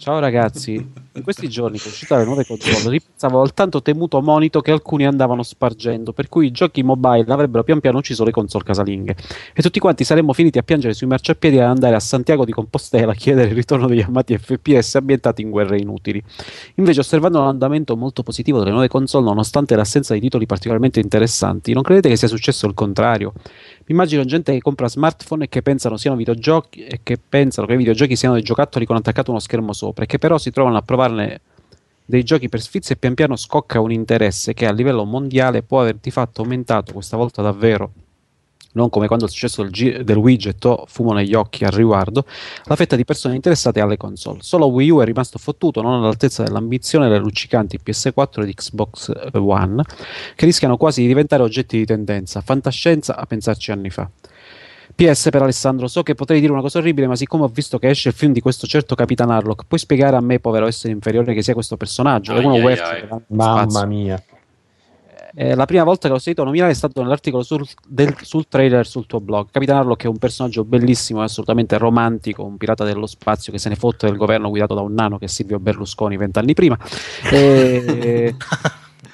[0.04, 4.22] Ciao ragazzi, in questi giorni che è uscita le nuove console ripensavo al tanto temuto
[4.22, 8.32] monito che alcuni andavano spargendo, per cui i giochi mobile avrebbero pian piano ucciso le
[8.32, 9.16] console casalinghe
[9.54, 12.52] e tutti quanti saremmo finiti a piangere sui marciapiedi e ad andare a Santiago di
[12.52, 16.22] Compostela a chiedere il ritorno degli amati FPS ambientati in guerre inutili.
[16.76, 21.82] Invece, osservando l'andamento molto positivo delle nuove console, nonostante l'assenza di titoli particolarmente interessanti, non
[21.82, 23.32] credete che sia successo il contrario?
[23.86, 27.74] Mi immagino gente che compra smartphone e che pensano siano videogiochi e che pensano che
[27.74, 30.78] i videogiochi siano dei giocattoli con attaccato uno schermo sopra e che però si trovano
[30.78, 31.42] a provarne
[32.06, 35.82] dei giochi per sfizio e pian piano scocca un interesse che a livello mondiale può
[35.82, 37.92] aver di fatto aumentato questa volta davvero
[38.74, 42.26] non come quando il successo del, G- del Wii gettò fumo negli occhi al riguardo,
[42.66, 44.40] la fetta di persone interessate alle console.
[44.42, 49.84] Solo Wii U è rimasto fottuto, non all'altezza dell'ambizione delle luccicanti PS4 ed Xbox One,
[50.36, 52.42] che rischiano quasi di diventare oggetti di tendenza.
[52.42, 54.10] Fantascienza a pensarci anni fa.
[54.96, 57.90] PS per Alessandro, so che potrei dire una cosa orribile, ma siccome ho visto che
[57.90, 61.34] esce il film di questo certo Capitan Harlock, puoi spiegare a me, povero essere inferiore,
[61.34, 62.34] che sia questo personaggio?
[62.36, 63.08] È uno Ai, ai, ai.
[63.30, 63.88] Mamma spazio.
[63.88, 64.24] mia.
[65.36, 68.86] Eh, la prima volta che l'ho sentito nominare è stato nell'articolo sul, del- sul trailer
[68.86, 69.48] sul tuo blog.
[69.52, 73.70] Capitan Harlock è un personaggio bellissimo e assolutamente romantico, un pirata dello spazio che se
[73.70, 76.78] ne fotte del governo guidato da un nano che è Silvio Berlusconi vent'anni prima.
[77.32, 78.36] E-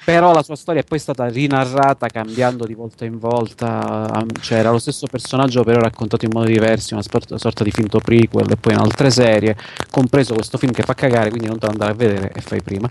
[0.10, 4.72] Però la sua storia è poi stata rinarrata cambiando di volta in volta, cioè era
[4.72, 8.74] lo stesso personaggio però raccontato in modi diversi, una sorta di finto prequel e poi
[8.74, 9.56] in altre serie,
[9.92, 12.64] compreso questo film che fa cagare, quindi non te lo andare a vedere e fai
[12.64, 12.90] prima.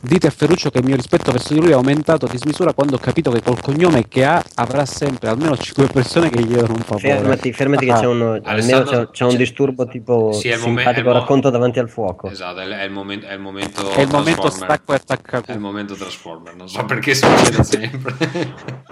[0.00, 2.94] Dite a Ferruccio che il mio rispetto verso di lui è aumentato a dismisura quando
[2.94, 6.74] ho capito che col cognome che ha avrà sempre almeno 5 persone che gli chiedono
[6.74, 7.16] un favore.
[7.16, 7.98] Fermati, fermati che Ah.
[7.98, 11.08] c'è, uno, almeno Alessandro, c'è, c'è un c'è- disturbo tipo Sì, è il momen- simpatico
[11.08, 12.28] mo- racconto davanti al fuoco.
[12.30, 15.50] Esatto, è, è il momento, è il momento È il momento stacco e attacca È
[15.52, 18.14] il momento Transformer, non so perché succede sempre.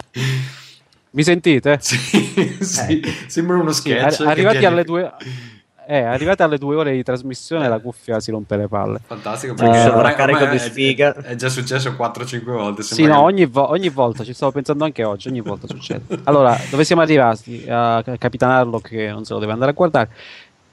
[1.11, 1.78] Mi sentite?
[1.81, 1.97] sì,
[2.61, 4.03] sì, sembra uno Sì, sketch.
[4.03, 5.12] arri- che arrivati viene- alle due
[5.90, 9.01] eh, arrivate alle due ore di trasmissione la cuffia si rompe le palle.
[9.07, 11.15] Fantastico Eh, perché sovraccarico ormai di è- sfiga.
[11.15, 12.82] È, già successo 4-5 volte.
[12.82, 16.03] Sì, no, che- ogni, vo- ogni volta, ci stavo pensando anche oggi, ogni volta succede.
[16.24, 17.65] Allora, dove siamo arrivati?
[17.69, 20.11] A Capitan Harlock che non se lo deve andare a guardare.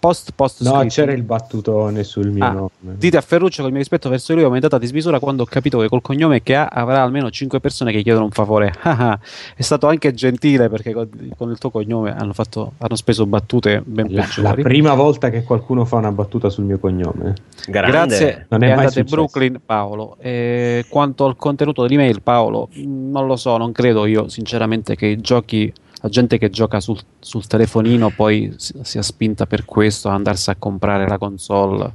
[0.06, 2.70] Post, post No, c'era il battutone sul mio Ah, nome.
[2.80, 5.42] Dite a Ferruccio che il mio rispetto verso di lui è aumentato a dismisura quando
[5.42, 8.74] ho capito che col cognome che ha avrà almeno 5 persone che chiedono un favore.
[8.86, 9.20] Ah, ah.
[9.56, 14.08] è stato anche gentile perché con, il tuo cognome hanno, fatto, hanno speso battute ben
[14.12, 17.34] La, la prima volta che qualcuno fa una battuta sul mio cognome.
[17.68, 17.92] Grande.
[17.92, 19.04] Grazie, Non è e mai andate.
[19.06, 20.18] Brooklyn Paolo.
[20.20, 25.20] E quanto al contenuto dell'email, Paolo, non lo so, non credo io sinceramente che i
[25.20, 25.74] giochi,
[26.06, 30.52] la gente che gioca sul, sul telefonino poi si- sia spinta per questo a andarsi
[30.52, 31.94] a comprare la console.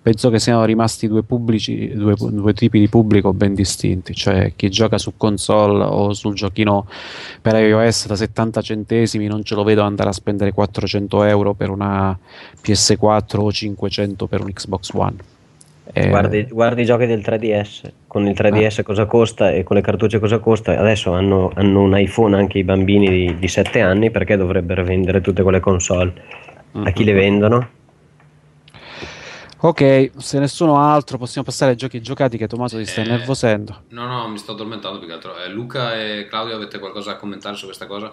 [0.00, 4.70] Penso che siano rimasti due, pubblici, due, due tipi di pubblico ben distinti, cioè chi
[4.70, 6.86] gioca su console o sul giochino
[7.42, 11.68] per iOS da 70 centesimi non ce lo vedo andare a spendere 400 euro per
[11.68, 12.18] una
[12.62, 15.16] PS4 o 500 per un Xbox One.
[15.94, 18.82] Eh, Guardi, guardi i giochi del 3DS, con il 3DS Ah.
[18.82, 20.78] cosa costa e con le cartucce cosa costa.
[20.78, 25.20] Adesso hanno, hanno un iPhone anche i bambini di, di 7 anni perché dovrebbero vendere
[25.20, 26.12] tutte quelle console.
[26.72, 27.68] A chi le vendono?
[29.64, 33.04] Ok, se nessuno ha altro possiamo passare ai giochi giocati che Tommaso ti sta Eh,
[33.04, 33.82] innervosendo.
[33.90, 35.36] No, no, mi sto addormentando più che altro.
[35.44, 38.12] Eh, Luca e Claudio avete qualcosa da commentare su questa cosa?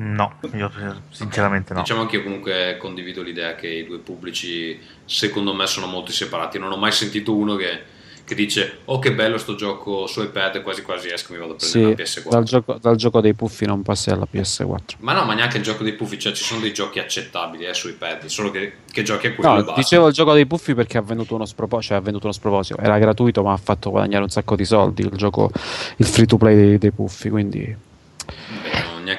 [0.00, 0.70] No, io
[1.10, 1.80] sinceramente no.
[1.80, 6.58] Diciamo che io comunque condivido l'idea che i due pubblici secondo me sono molto separati.
[6.58, 7.80] Non ho mai sentito uno che,
[8.24, 11.54] che dice oh che bello sto gioco su iPad e quasi quasi esco mi vado
[11.54, 12.30] a prendere Sì, una PS4.
[12.30, 14.78] dal gioco, dal gioco dei puffi non passi alla PS4.
[15.00, 17.74] Ma no, ma neanche il gioco dei puffi, cioè ci sono dei giochi accettabili eh,
[17.74, 19.80] su iPad, solo che, che giochi a quello No, basta.
[19.80, 22.78] dicevo il gioco dei puffi perché ha venduto uno sproposito, cioè ha venduto uno sproposito,
[22.80, 25.50] era gratuito ma ha fatto guadagnare un sacco di soldi il gioco,
[25.96, 27.86] il free to play dei, dei puffi, quindi...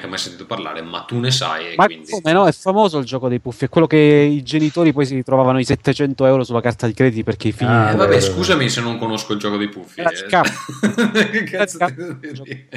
[0.00, 2.10] Neanche mai sentito parlare, ma tu ne sai e Ma quindi...
[2.10, 5.14] come no, è famoso il gioco dei puffi, è quello che i genitori poi si
[5.14, 7.68] ritrovavano i 700 euro sulla carta di crediti perché i figli...
[7.68, 10.00] Eh, vabbè, scusami se non conosco il gioco dei puffi.
[10.00, 10.04] Eh.
[11.30, 12.68] che cazzo Era ti devo dire?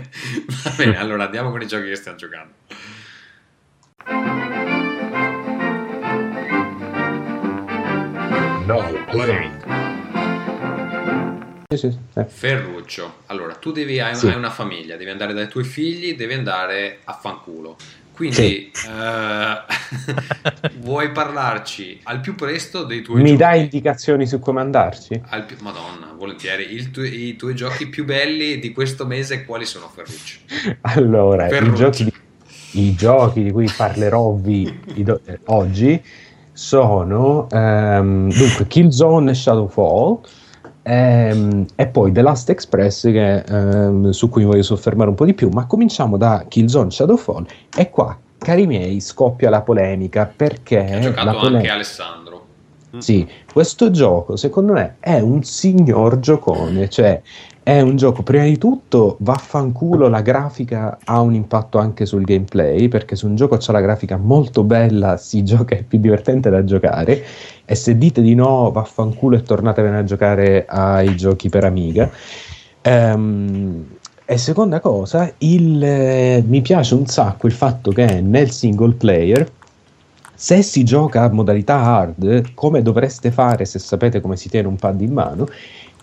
[0.63, 2.51] Va bene, allora andiamo con i giochi che stiamo giocando.
[8.65, 9.82] Now playing.
[11.77, 12.23] Sì, sì.
[12.27, 14.27] Ferruccio, allora tu devi, hai, Sì.
[14.27, 17.77] hai una famiglia, devi andare dai tuoi figli, devi andare a fanculo.
[18.11, 19.55] Quindi eh,
[20.79, 23.41] vuoi parlarci al più presto dei tuoi Mi giochi?
[23.41, 25.21] dai indicazioni su come andarci?
[25.47, 26.91] Più- Madonna, volentieri.
[26.91, 30.37] Tu- I tuoi giochi più belli di questo mese quali sono, Ferruccio?
[30.81, 31.75] Allora, i Ferruccio.
[31.89, 32.11] giochi, di,
[32.81, 36.01] i giochi di cui parleròvi i do- eh, oggi
[36.51, 40.19] sono ehm, dunque Killzone e Shadowfall
[40.83, 45.25] ehm, e poi The Last Express che, ehm, su cui mi voglio soffermare un po'
[45.25, 47.45] di più, ma cominciamo da Killzone Shadowfall
[47.75, 52.45] e qua, cari miei, scoppia la polemica perché Ha giocato la anche polemica Alessandro.
[52.97, 57.21] sì, questo gioco secondo me è un signor giocone, cioè
[57.63, 62.89] è un gioco, prima di tutto, vaffanculo, la grafica ha un impatto anche sul gameplay,
[62.89, 66.65] perché se un gioco ha la grafica molto bella si gioca, è più divertente da
[66.65, 67.23] giocare,
[67.65, 72.09] e se dite di no, vaffanculo e tornatevene a giocare ai giochi per Amiga.
[72.81, 73.85] Ehm,
[74.25, 79.51] e seconda cosa, il, eh, mi piace un sacco il fatto che nel single player
[80.35, 84.75] se si gioca a modalità hard, come dovreste fare se sapete come si tiene un
[84.75, 85.47] pad in mano,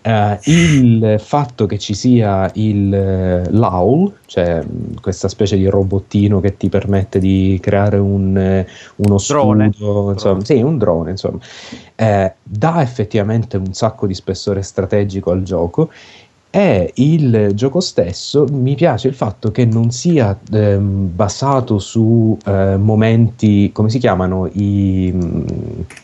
[0.01, 6.39] eh, il fatto che ci sia il eh, l'AUL, cioè mh, questa specie di robottino
[6.39, 8.67] che ti permette di creare un, eh,
[8.97, 9.71] uno Drone.
[9.71, 11.39] scudo, insomma, sì, un drone, insomma,
[11.95, 15.91] eh, dà effettivamente un sacco di spessore strategico al gioco
[16.53, 22.75] e il gioco stesso mi piace il fatto che non sia ehm, basato su eh,
[22.77, 24.47] momenti, come si chiamano?
[24.51, 25.45] I, mm,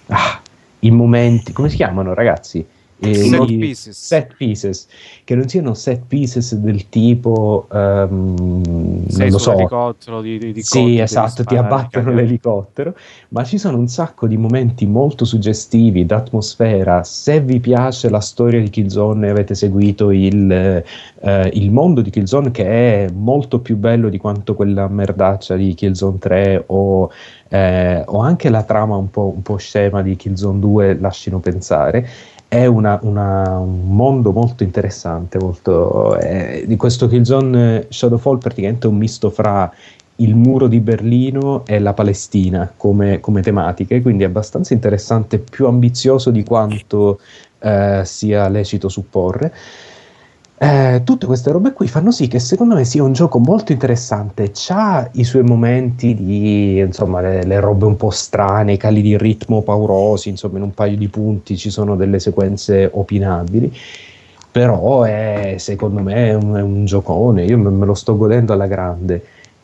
[0.08, 0.42] ah,
[0.80, 2.66] i momenti, come si chiamano ragazzi?
[3.00, 3.98] Eh, Set pieces.
[3.98, 4.88] set pieces,
[5.24, 10.64] che non siano set pieces del tipo non Sei lo so sull'elicottero di, di, di
[10.64, 12.96] sì, esatto, ti abbattono l'elicottero,
[13.30, 17.04] ma ci sono un sacco di momenti molto suggestivi d'atmosfera.
[17.04, 22.10] Se vi piace la storia di Killzone e avete seguito il, eh, il mondo di
[22.10, 27.10] Killzone, che è molto più bello di quanto quella merdaccia di Killzone 3 o,
[27.50, 32.08] eh, o anche la trama un po', un po' scema di Killzone 2 lasciano pensare.
[32.50, 35.38] È una- una- un mondo molto interessante.
[35.38, 39.72] Molto, eh, di questo Killzone eh, Shadowfall, praticamente è un misto fra
[40.20, 45.68] il muro di Berlino e la Palestina come, come tematiche, quindi è abbastanza interessante, più
[45.68, 47.20] ambizioso di quanto
[47.60, 49.54] eh, sia lecito supporre.
[50.60, 54.50] Eh, tutte queste robe qui fanno sì che secondo me sia un gioco molto interessante.
[54.54, 59.16] C'ha i suoi momenti di insomma, le, le robe un po' strane, i cali di
[59.18, 60.30] ritmo paurosi.
[60.30, 63.72] Insomma, in un paio di punti ci sono delle sequenze opinabili.
[64.52, 67.46] Però è, secondo me è un, è un giocone.
[67.46, 69.24] Io me, me lo sto godendo alla grande.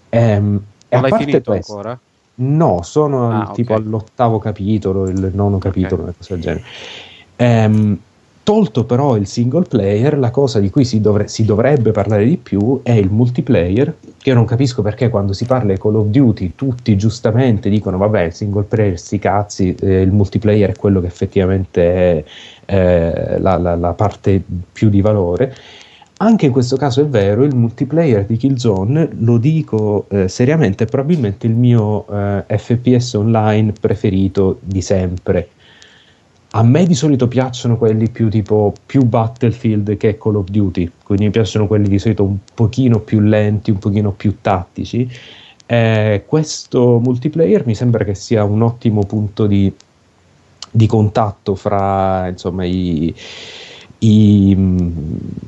[0.10, 2.00] Ehm, e l'hai finito questo, ancora?
[2.36, 6.64] No, sono Ah, tipo all'ottavo capitolo, il nono capitolo, una cosa del genere.
[7.38, 8.00] Ehm,
[8.44, 12.38] tolto però il single player, la cosa di cui si, dovre- si dovrebbe parlare di
[12.38, 16.08] più è il multiplayer, che io non capisco perché quando si parla di Call of
[16.08, 21.00] Duty tutti giustamente dicono vabbè il single player sti cazzi, eh, il multiplayer è quello
[21.02, 22.24] che effettivamente è
[22.66, 24.42] eh, la, la- la parte
[24.72, 25.56] più di valore.
[26.18, 30.88] Anche in questo caso è vero, il multiplayer di Killzone, lo dico eh, seriamente, è
[30.88, 32.06] probabilmente il mio
[32.48, 35.50] eh, FPS online preferito di sempre.
[36.56, 41.26] A me di solito piacciono quelli più tipo più Battlefield che Call of Duty, quindi
[41.26, 45.10] mi piacciono quelli di solito un pochino più lenti, un pochino più tattici.
[45.66, 49.74] Eh, questo multiplayer mi sembra che sia un ottimo punto di,
[50.70, 53.12] di contatto fra insomma i,
[54.04, 54.58] i-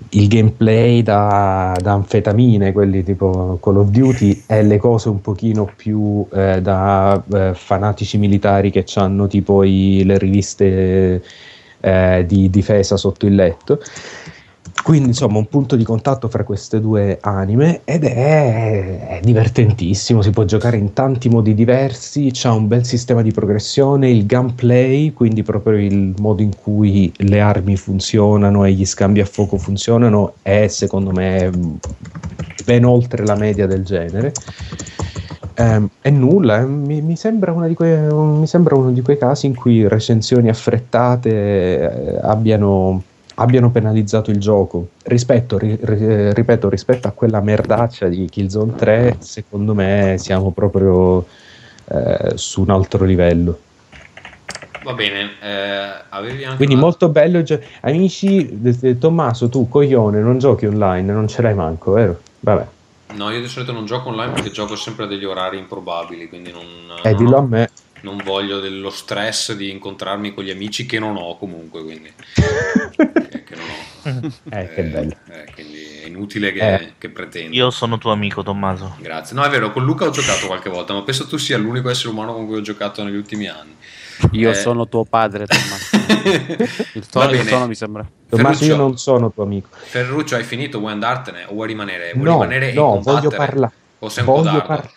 [0.10, 5.70] il gameplay da, da anfetamine, quelli tipo Call of Duty, e le cose un pochino
[5.76, 11.22] più eh, da eh, fanatici militari che hanno tipo i- le riviste
[11.82, 13.80] eh, di difesa sotto il letto.
[14.86, 20.30] Quindi insomma un punto di contatto fra queste due anime ed è, è divertentissimo, si
[20.30, 25.42] può giocare in tanti modi diversi, c'ha un bel sistema di progressione, il gunplay, quindi
[25.42, 30.68] proprio il modo in cui le armi funzionano e gli scambi a fuoco funzionano è
[30.68, 31.50] secondo me
[32.64, 34.34] ben oltre la media del genere.
[35.56, 39.56] Ehm, è nulla, eh, mi, mi sembra quei- mi sembra uno di quei casi in
[39.56, 43.02] cui recensioni affrettate eh, abbiano,
[43.36, 44.90] abbiano penalizzato il gioco.
[45.04, 51.26] Rispetto, ri- ri- ripeto, rispetto a quella merdaccia di Killzone 3, secondo me siamo proprio
[51.88, 53.60] eh, su un altro livello.
[54.84, 57.42] Va bene, eh, Quindi molto bello.
[57.42, 62.20] gio- Amici, eh, Tommaso, tu coglione, non giochi online, non ce l'hai manco, vero?
[62.40, 62.68] Vabbè,
[63.16, 66.52] No, io di solito non gioco online perché gioco sempre a degli orari improbabili, quindi
[66.52, 66.64] non,
[67.04, 67.70] eh, non dillo ho- a me.
[68.06, 73.44] Non voglio dello stress di incontrarmi con gli amici che non ho comunque, quindi che,
[73.44, 74.32] che non ho.
[74.56, 75.16] Eh, che bello.
[75.32, 76.94] eh, quindi è inutile che, Eh.
[77.00, 77.56] che pretendo.
[77.56, 78.96] Io sono tuo amico, Tommaso.
[79.00, 79.36] Grazie.
[79.36, 82.10] No, è vero, con Luca ho giocato qualche volta, ma penso tu sia l'unico essere
[82.10, 83.76] umano con cui ho giocato negli ultimi anni.
[84.32, 85.96] Io Eh, sono tuo padre, Tommaso.
[86.94, 87.50] Il Va tono, il bene.
[87.50, 88.08] tono mi sembra.
[88.30, 89.70] Tommaso, io non sono tuo amico.
[89.72, 90.80] Ferruccio, hai finito?
[90.80, 92.12] Vuoi andartene o vuoi rimanere?
[92.14, 93.16] Vuoi No, rimanere e no, combattere?
[93.16, 93.74] voglio parlare.
[94.00, 94.68] O sei un Voglio codardo?
[94.68, 94.92] par-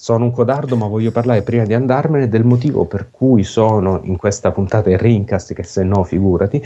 [0.00, 4.16] sono un codardo, ma voglio parlare prima di andarmene del motivo per cui sono in
[4.16, 6.64] questa puntata in Rincast, che se no, figurati.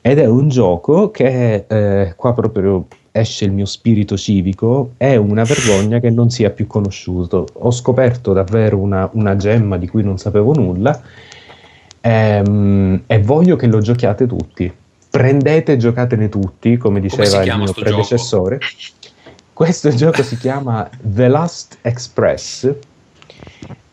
[0.00, 4.92] Ed è un gioco che eh, qua proprio esce il mio spirito civico.
[4.96, 7.48] È una vergogna che non sia più conosciuto.
[7.54, 11.02] Ho scoperto davvero una, una gemma di cui non sapevo nulla.
[12.00, 14.72] ehm, e voglio che lo giochiate tutti.
[15.10, 18.58] Prendete e giocatene tutti, come diceva il chiama mio sto gioco?
[19.58, 22.72] Questo gioco si chiama The Last Express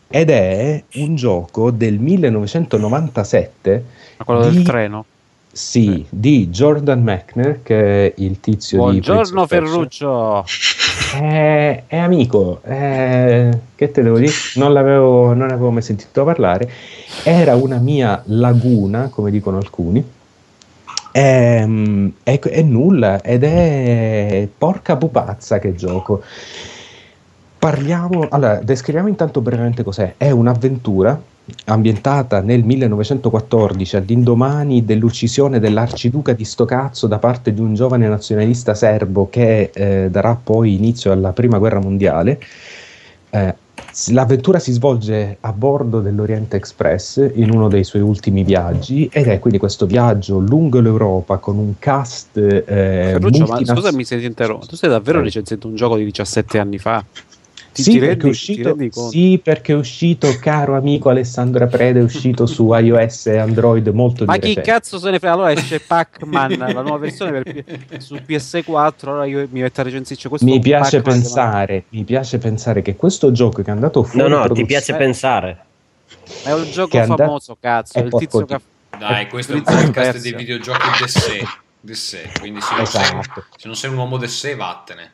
[0.06, 3.84] ed è un gioco del 1997
[4.18, 5.04] Ma quello di, del treno.
[5.50, 10.44] Sì, di Jordan Mechner, che è il tizio Buongiorno di of Ferruccio.
[11.14, 14.30] È, è amico, è- che te devo dire?
[14.54, 16.70] Non, l'avevo, non avevo mai sentito parlare.
[17.24, 20.14] Era una mia laguna, come dicono alcuni.
[21.16, 26.22] Ehm, È, è nulla ed è porca pupazza che gioco.
[27.58, 30.14] Parliamo, allora, descriviamo intanto brevemente cos'è.
[30.18, 31.18] È un'avventura
[31.66, 39.28] ambientata nel 1914 all'indomani dell'uccisione dell'arciduca di Stocazzo da parte di un giovane nazionalista serbo
[39.30, 42.38] che eh, darà poi inizio alla prima guerra mondiale.
[43.30, 43.54] Eh,
[44.10, 49.38] L'avventura si svolge a bordo dell'Oriente Express in uno dei suoi ultimi viaggi ed è
[49.38, 54.26] quindi questo viaggio lungo l'Europa con un cast eh, Ferruccio, ma multinaz- scusami se ti
[54.26, 54.66] interrompo.
[54.66, 57.02] Tu stai davvero recensendo un gioco di 17 anni fa?
[57.76, 59.10] Ti, Sì, ti perché rendi, è uscito, ti rendi conto?
[59.10, 64.24] sì, perché è uscito, caro amico Alessandro Preda, è uscito su iOS e Android molto
[64.24, 64.70] Ma di chi recente.
[64.70, 65.34] cazzo se ne frega?
[65.34, 68.92] Allora esce Pac-Man, la nuova versione per su PS4.
[69.08, 72.96] Allora io mi metto a recensirci questo Mi piace Pac-Man pensare, mi piace pensare che
[72.96, 75.58] questo gioco che è andato fuori No, no, ti piace pensare.
[76.44, 77.98] ma- È un gioco che è and- famoso, cazzo.
[77.98, 78.58] è Il tizio che
[78.98, 81.46] Dai, questo è un podcast dei videogiochi de sé.
[81.78, 82.30] De sé.
[82.40, 83.44] Quindi se non, sei, Esatto.
[83.54, 85.10] se non sei un uomo de sé, vattene.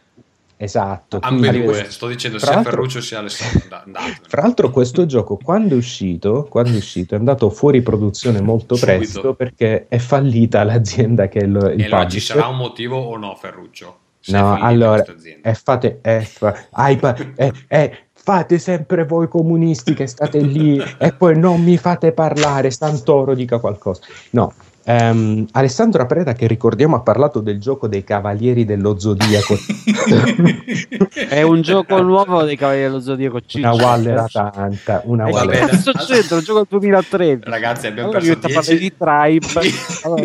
[0.62, 1.18] Esatto.
[1.20, 3.82] Ambedue, questo- sto dicendo tra sia l'altro- Ferruccio sia Alessandro.
[3.90, 4.00] Da-.
[4.28, 8.76] Fra l'altro questo gioco quando è uscito, quando è uscito è andato fuori produzione molto
[8.76, 8.96] Subito.
[8.98, 13.16] presto perché è fallita l'azienda che è il, E allora ci sarà un motivo o
[13.16, 13.96] no, Ferruccio?
[14.24, 15.04] È No, allora,
[15.42, 21.12] eh, fate, eh, fa- pa- eh, eh, fate sempre voi comunisti che state lì e
[21.12, 24.02] poi non mi fate parlare, Santoro dica qualcosa.
[24.30, 24.52] No,
[24.84, 29.56] ehm, Alessandro Apreda che ricordiamo ha parlato del gioco dei Cavalieri dello Zodiaco,
[31.28, 33.58] È un gioco nuovo dei Cavalieri dello Zodiaco Ciccio.
[33.58, 35.66] una Wallera tanta, una E che Wallera.
[35.68, 36.36] cazzo c'entra?
[36.36, 37.50] Un gioco del 2013.
[37.50, 39.70] Ragazzi, abbiamo Allora perso metto a parlare 10 di Tribe.
[40.04, 40.24] Allora,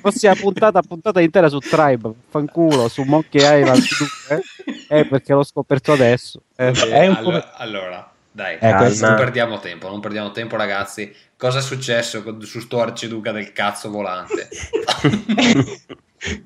[0.00, 2.12] prossima puntata, puntata intera su Tribe.
[2.28, 3.82] Fanculo, su Monkey Island
[4.28, 4.42] 2.
[4.88, 6.40] Eh, perché l'ho scoperto adesso.
[6.56, 6.72] Eh.
[6.72, 9.24] È un po' allora, allora, dai, ragazzi, non calma.
[9.24, 11.12] perdiamo tempo, non perdiamo tempo, ragazzi.
[11.38, 14.48] Cosa è successo con- su sto arciduca del cazzo volante?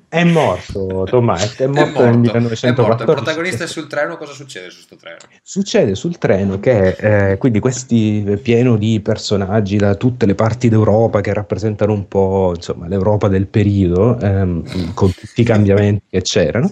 [0.07, 2.75] È morto Tommaso, è È morto, nel è 1914.
[2.77, 3.03] morto.
[3.03, 4.17] Il protagonista è sul treno.
[4.17, 5.17] Cosa succede su sto treno?
[5.41, 10.69] Succede sul treno che eh, quindi questi è pieno di personaggi da tutte le parti
[10.69, 16.21] d'Europa che rappresentano un po' insomma, l'Europa del periodo ehm, con tutti i cambiamenti che
[16.21, 16.69] c'erano.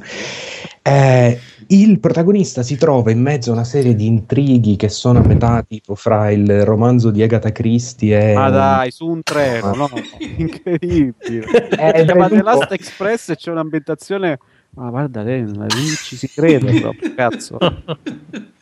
[0.83, 5.25] Eh, il protagonista si trova in mezzo a una serie di intrighi che sono a
[5.25, 9.89] metà tipo fra il romanzo di Agatha Christie e Ma dai, su un treno, no?
[10.37, 11.69] Incredibile.
[11.69, 12.43] Eh, chiama vedi The.
[12.43, 14.39] Last Express e c'è un'ambientazione.
[14.73, 17.57] Ma guarda, te, non ci si crede proprio, cazzo.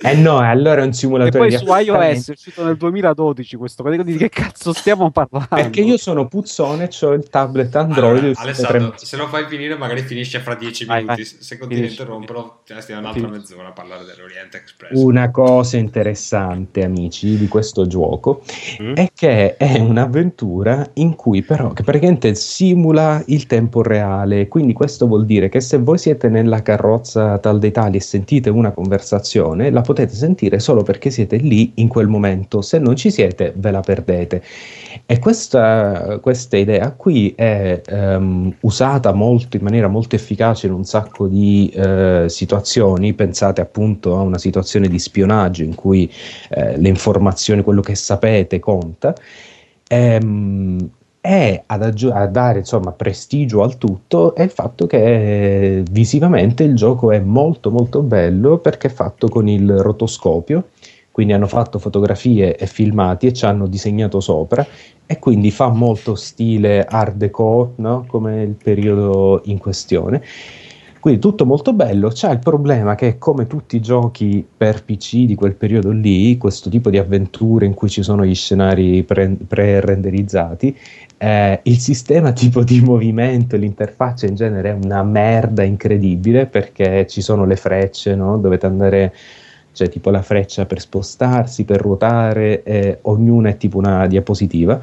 [0.01, 3.55] Eh no, allora è un E simulatore poi di su iOS è uscito nel 2012
[3.57, 3.83] questo.
[3.83, 5.47] Di che cazzo stiamo parlando?
[5.49, 8.07] Perché io sono puzzone, ho il tablet Android.
[8.17, 11.21] Allora, uscito Alessandro, tre- se lo fai finire, magari finisce fra dieci Vai, minuti.
[11.21, 11.25] vai.
[11.41, 13.41] Se continui a interromperlo, ti stiamo un'altra Finisci.
[13.51, 14.99] mezz'ora a parlare dell'Oriente Express.
[14.99, 18.41] Una cosa interessante, amici, di questo gioco
[18.81, 18.93] Mm?
[18.95, 24.47] è che è un'avventura in cui però che praticamente simula il tempo reale.
[24.47, 28.49] Quindi questo vuol dire che se voi siete nella carrozza tal dei tali e sentite
[28.49, 32.61] una conversazione, la potete sentire solo perché siete lì in quel momento.
[32.61, 34.41] Se non ci siete, ve la perdete.
[35.05, 40.85] E questa, questa idea qui è ehm, usata molto, in maniera molto efficace in un
[40.85, 43.13] sacco di eh, situazioni.
[43.13, 46.11] Pensate appunto a una situazione di spionaggio in cui
[46.49, 49.13] eh, le informazioni, quello che sapete conta.
[49.87, 50.89] Ehm,
[51.22, 56.64] e ad aggi- a dare insomma prestigio al tutto è il fatto che eh, visivamente
[56.64, 60.69] il gioco è molto molto bello perché è fatto con il rotoscopio
[61.11, 64.65] quindi hanno fatto fotografie e filmati e ci hanno disegnato sopra
[65.06, 68.06] e quindi fa molto stile art deco no?
[68.07, 70.23] come il periodo in questione
[70.99, 75.35] quindi tutto molto bello, c'è il problema che come tutti i giochi per PC di
[75.35, 80.77] quel periodo lì, questo tipo di avventure in cui ci sono gli scenari pre- pre-renderizzati,
[81.17, 87.07] eh, il sistema tipo di movimento e l'interfaccia in genere è una merda incredibile perché
[87.07, 88.37] ci sono le frecce, no?
[88.37, 89.13] dovete andare,
[89.71, 94.81] cioè tipo la freccia per spostarsi, per ruotare, e ognuna è tipo una diapositiva.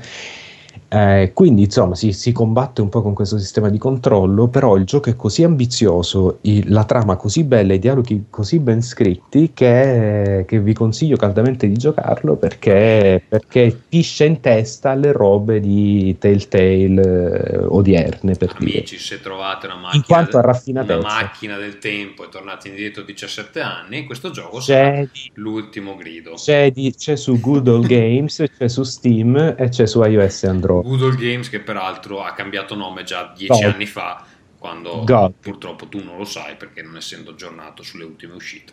[0.89, 4.85] Eh, quindi insomma si, si combatte un po' con questo sistema di controllo, però il
[4.85, 10.45] gioco è così ambizioso, il- la trama così bella, i dialoghi così ben scritti che,
[10.47, 17.51] che vi consiglio caldamente di giocarlo perché, perché piscia in testa alle robe di Telltale
[17.53, 18.79] eh, odierne per dire.
[18.79, 23.03] Amici, se trovate una macchina, In quanto a una macchina del tempo e tornate indietro
[23.03, 26.35] 17 anni, questo gioco C'è sarà di- l'ultimo grido.
[26.35, 30.76] C'è, di- c'è su Google Games, c'è su Steam e c'è su iOS e Android.
[30.83, 33.73] Google Games che peraltro ha cambiato nome già dieci God.
[33.73, 34.25] anni fa
[34.59, 35.33] quando God.
[35.41, 38.73] purtroppo tu non lo sai perché non essendo aggiornato sulle ultime uscite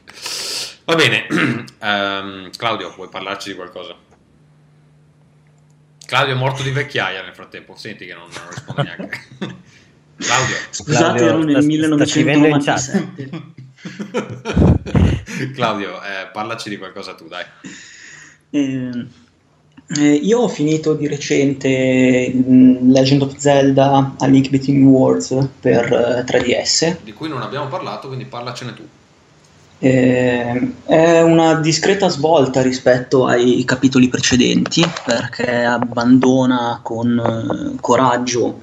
[0.85, 1.27] va bene
[1.80, 3.95] Ehm, Claudio vuoi parlarci di qualcosa?
[6.06, 9.22] Claudio è morto di vecchiaia nel frattempo senti che non, non risponde neanche
[10.17, 13.11] Claudio Scusate, Claudio, ero nel sta- sta scrivendo in chat.
[13.83, 15.51] 1997.
[15.53, 17.43] Claudio eh, parlaci di qualcosa tu dai
[18.51, 19.06] Eh,
[19.87, 22.31] eh, io ho finito di recente
[22.87, 26.97] Legend of Zelda A Link Between Worlds per eh, 3DS.
[27.03, 28.83] di cui non abbiamo parlato quindi parlacene tu
[29.79, 38.61] Eh, è una discreta svolta rispetto ai capitoli precedenti perché abbandona con eh, coraggio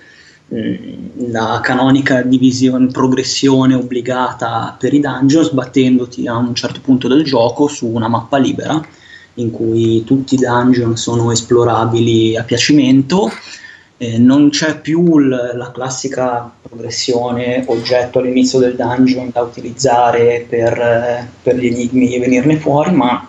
[0.50, 7.68] la canonica divisione, progressione obbligata per i dungeon, sbattendoti a un certo punto del gioco
[7.68, 8.84] su una mappa libera
[9.40, 13.30] in cui tutti i dungeon sono esplorabili a piacimento.
[13.96, 21.28] Eh, non c'è più l- la classica progressione oggetto all'inizio del dungeon da utilizzare per,
[21.42, 23.28] per gli enigmi e venirne fuori, ma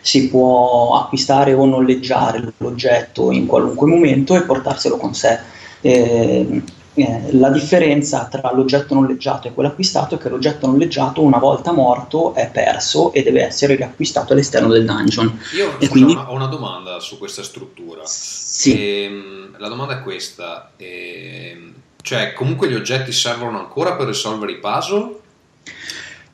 [0.00, 5.38] si può acquistare o noleggiare l'oggetto in qualunque momento e portarselo con sé.
[5.80, 6.62] Eh,
[7.02, 11.72] eh, la differenza tra l'oggetto noleggiato e quello acquistato è che l'oggetto noleggiato una volta
[11.72, 15.38] morto è perso e deve essere riacquistato all'esterno del dungeon.
[15.56, 18.02] Io scusa, quindi- ho una- domanda su questa struttura.
[18.04, 18.72] Sì.
[19.04, 24.58] Ehm, la domanda è questa: ehm, cioè, comunque gli oggetti servono ancora per risolvere i
[24.58, 24.98] puzzle?
[24.98, 25.20] Oppure,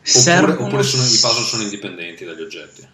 [0.03, 2.87] Servono- oppure sono- i puzzle sono indipendenti dagli oggetti?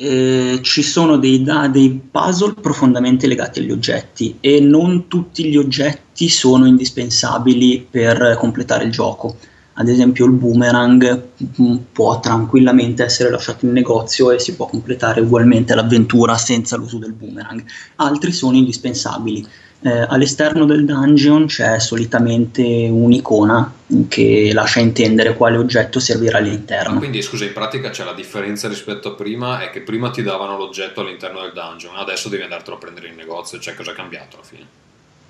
[0.00, 5.56] Eh, ci sono dei, da- dei puzzle profondamente legati agli oggetti e non tutti gli
[5.56, 9.36] oggetti sono indispensabili per completare il gioco.
[9.74, 11.22] Ad esempio il boomerang
[11.62, 16.98] mm, può tranquillamente essere lasciato in negozio e si può completare ugualmente l'avventura senza l'uso
[16.98, 17.62] del boomerang.
[17.96, 19.46] Altri sono indispensabili.
[19.80, 23.72] Eh, all'esterno del dungeon c'è solitamente un'icona
[24.08, 26.94] che lascia intendere quale oggetto servirà all'interno.
[26.94, 30.22] Ma quindi, scusa, in pratica c'è la differenza rispetto a prima, è che prima ti
[30.22, 33.94] davano l'oggetto all'interno del dungeon, adesso devi andartelo a prendere in negozio, cioè cosa è
[33.94, 34.66] cambiato alla fine?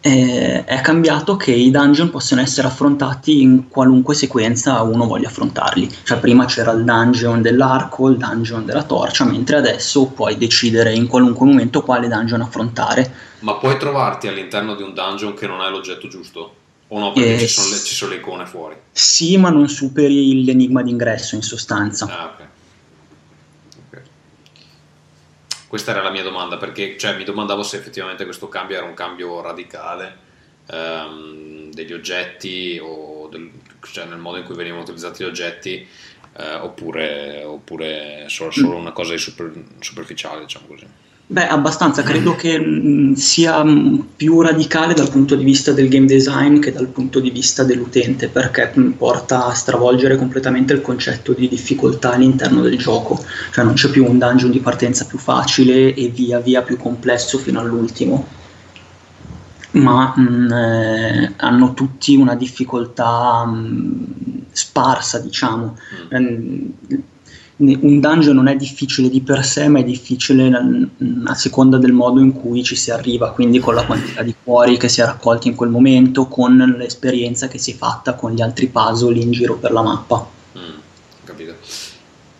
[0.00, 5.90] Eh, è cambiato che i dungeon possono essere affrontati in qualunque sequenza uno voglia affrontarli.
[6.04, 11.08] Cioè, prima c'era il dungeon dell'arco, il dungeon della torcia, mentre adesso puoi decidere in
[11.08, 13.12] qualunque momento quale dungeon affrontare.
[13.40, 16.54] Ma puoi trovarti all'interno di un dungeon che non hai l'oggetto giusto?
[16.88, 18.74] O no, perché Eh, ci, sono le, ci sono le icone fuori?
[18.92, 22.06] Sì, ma non superi l'enigma d'ingresso in sostanza.
[22.06, 22.30] Ah, ok.
[22.40, 22.46] Ok.
[25.68, 28.94] Questa era la mia domanda, perché cioè, mi domandavo se effettivamente questo cambio era un
[28.94, 30.16] cambio radicale
[30.70, 33.50] ehm, degli oggetti o del-
[33.92, 35.86] cioè nel modo in cui venivano utilizzati gli oggetti
[36.36, 40.86] eh, oppure, oppure solo, solo una cosa di super- superficiale, diciamo così.
[41.30, 46.06] Beh, abbastanza, credo che mh, sia mh, più radicale dal punto di vista del game
[46.06, 51.34] design che dal punto di vista dell'utente, perché mh, porta a stravolgere completamente il concetto
[51.34, 55.92] di difficoltà all'interno del gioco, cioè non c'è più un dungeon di partenza più facile
[55.92, 58.26] e via via più complesso fino all'ultimo,
[59.72, 63.46] ma eh, hanno tutti una difficoltà
[64.50, 65.76] sparsa, diciamo.
[66.08, 66.72] Ehm,
[67.58, 71.92] un dungeon non è difficile di per sé, ma è difficile mm, a seconda del
[71.92, 75.04] modo in cui ci si arriva, quindi con la quantità di cuori che si è
[75.04, 79.32] raccolti in quel momento, con l'esperienza che si è fatta con gli altri puzzle in
[79.32, 80.28] giro per la mappa.
[80.56, 80.78] Mm,
[81.24, 81.54] capito.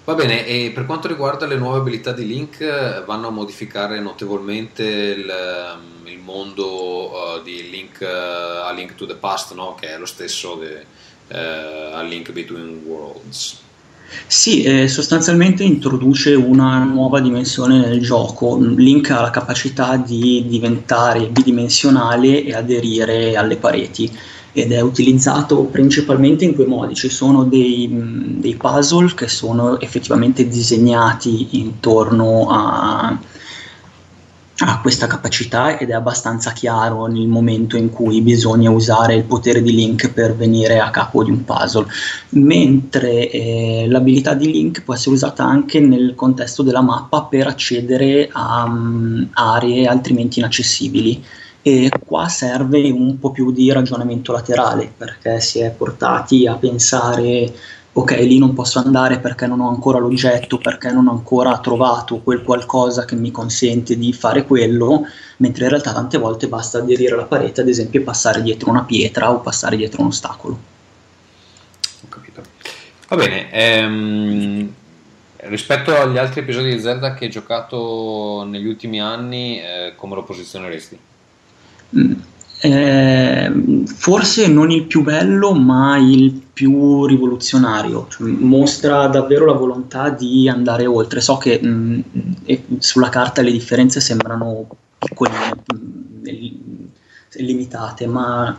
[0.05, 4.83] Va bene, e per quanto riguarda le nuove abilità di Link, vanno a modificare notevolmente
[4.85, 9.75] il, ehm, il mondo eh, di Link eh, a Link to the Past, no?
[9.79, 10.87] che è lo stesso de-
[11.29, 13.67] eh, a Link Between Worlds.
[14.27, 18.59] Sì, eh, sostanzialmente introduce una nuova dimensione nel gioco.
[18.59, 24.11] Link ha la capacità di diventare bidimensionale e aderire alle pareti
[24.53, 26.95] ed è utilizzato principalmente in due modi.
[26.95, 33.19] Ci sono dei, mh, dei puzzle che sono effettivamente disegnati intorno a,
[34.61, 39.63] ha questa capacità ed è abbastanza chiaro nel momento in cui bisogna usare il potere
[39.63, 41.87] di Link per venire a capo di un puzzle,
[42.31, 48.29] mentre eh, l'abilità di Link può essere usata anche nel contesto della mappa per accedere
[48.33, 51.25] a mm, aree altrimenti inaccessibili.
[51.61, 57.53] E qua serve un po' più di ragionamento laterale perché si è portati a pensare
[57.93, 62.19] ok, lì non posso andare perché non ho ancora l'oggetto, perché non ho ancora trovato
[62.19, 65.03] quel qualcosa che mi consente di fare quello,
[65.39, 68.85] mentre in realtà tante volte basta aderire alla parete, ad esempio, e passare dietro una
[68.85, 70.77] pietra o passare dietro un ostacolo.
[73.09, 74.75] Va bene, ehm,
[75.45, 80.25] rispetto agli altri episodi di Zelda che hai giocato negli ultimi anni, eh, come lo
[80.25, 80.99] posizioneresti?
[81.97, 82.13] Mm,
[82.61, 83.53] eh,
[83.87, 88.09] forse non il più bello, ma il più rivoluzionario.
[88.11, 91.21] Cioè, mostra davvero la volontà di andare oltre.
[91.21, 92.03] So che mh,
[92.45, 94.67] e sulla carta le differenze sembrano
[94.99, 95.63] piccoline,
[96.23, 96.91] li-
[97.35, 98.59] limitate, ma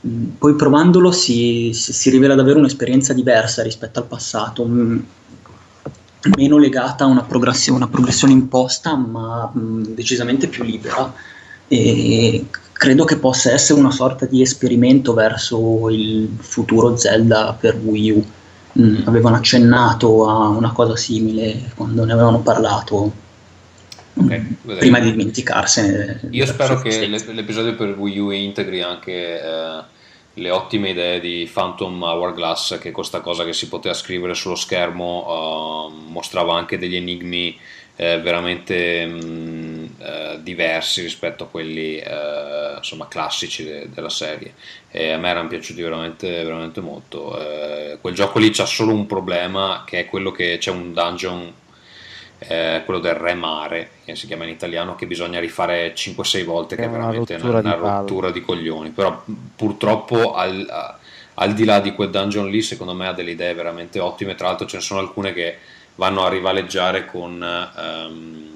[0.00, 4.64] mh, poi provandolo si, si- rivela davvero un'esperienza diversa rispetto al passato.
[4.64, 5.04] mh,
[6.36, 11.12] Meno legata a una progressione, una progressione imposta, ma decisamente più libera
[11.66, 12.44] e
[12.80, 18.24] credo che possa essere una sorta di esperimento verso il futuro Zelda per Wii U.
[18.72, 23.12] mh, avevano accennato a una cosa simile quando ne avevano parlato
[24.14, 24.78] mh, vedremo.
[24.78, 26.20] prima di dimenticarsene.
[26.30, 29.82] Io spero che l'ep- l'episodio per Wii U integri anche eh,
[30.32, 35.26] le ottime idee di Phantom Hourglass, che questa cosa che si poteva scrivere sullo schermo
[35.28, 37.58] eh, mostrava anche degli enigmi
[38.02, 44.54] eh, veramente mh, eh, diversi rispetto a quelli eh, insomma, classici de- della serie.
[44.90, 47.38] E a me erano piaciuti veramente, veramente molto.
[47.38, 51.52] Eh, quel gioco lì c'ha solo un problema, che è quello che c'è un dungeon
[52.38, 56.76] eh, quello del re mare, che si chiama in italiano, che bisogna rifare 5-6 volte,
[56.76, 58.10] che È è una veramente rottura una, di una palle.
[58.10, 58.90] rottura di coglioni.
[58.90, 59.22] Però
[59.56, 60.98] purtroppo al, a-
[61.34, 64.34] al di là di quel dungeon lì, secondo me ha delle idee veramente ottime.
[64.34, 65.58] Tra l'altro ce ne sono alcune che
[65.96, 68.48] vanno a rivaleggiare con ehm,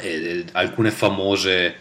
[0.00, 1.76] eh, alcune famose...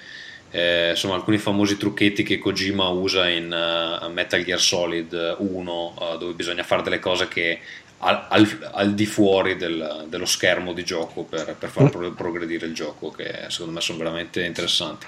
[0.51, 6.17] eh, insomma, alcuni famosi trucchetti che Kojima usa in eh, Metal Gear Solid 1, eh,
[6.17, 7.59] dove bisogna fare delle cose che
[7.99, 12.65] al, al- al di fuori del- dello schermo di gioco per, per far pro- progredire
[12.67, 15.05] il gioco, che secondo me sono veramente interessanti.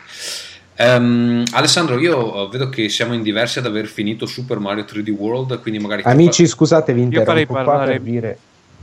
[0.79, 5.09] Ehm, Alessandro, io eh, vedo che siamo in diversi ad aver finito Super Mario 3D
[5.09, 8.37] World, quindi magari Amici, fa- scusate, vi Io farei interrompo qua parlare- per dire...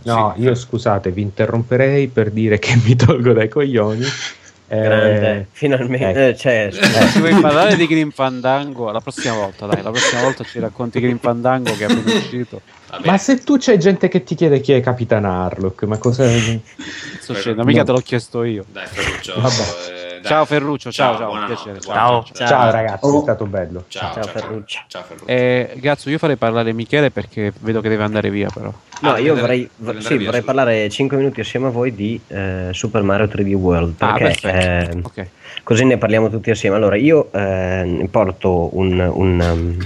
[0.04, 4.04] No, io scusate, vi interromperei per dire che mi tolgo dai coglioni.
[4.66, 6.08] Eh, Grande, finalmente.
[6.08, 6.18] ecco.
[6.20, 10.42] eh, cioè, Se vuoi parlare di Green Fandango, la prossima volta, dai, la prossima volta
[10.42, 12.60] ci racconti Green Fandango che è appena uscito.
[13.04, 16.26] Ma se tu c'è gente che ti chiede chi è Capitan Harlock, ma cosa...
[16.28, 18.64] Sto scendendo, mica te l'ho chiesto io.
[18.72, 19.54] Dai, Ferruccio, Vabbè.
[19.54, 20.30] eh, dai.
[20.32, 21.78] Ciao Ferruccio, ciao, ciao, buonanotte, piacere.
[21.84, 22.34] buonanotte.
[22.34, 22.46] Ciao.
[22.48, 23.18] Ciao, ragazzi, Oh.
[23.18, 23.84] è stato bello.
[23.88, 24.32] Ciao, Ciao, ciao, ciao.
[24.32, 24.80] Ferruccio.
[24.88, 25.26] Ciao, Ferruccio.
[25.26, 28.72] Eh, Gazzo, io farei parlare Michele perché vedo che deve andare via però.
[29.00, 32.18] No, Ah, io vorrei, andare sì, via, vorrei parlare 5 minuti assieme a voi di
[32.28, 33.94] eh, Super Mario 3D World.
[33.98, 34.96] Ah, Perché, perfetto.
[34.98, 35.28] eh, Ok.
[35.62, 36.76] così ne parliamo tutti assieme.
[36.76, 39.78] Allora, io eh, porto un, un, um,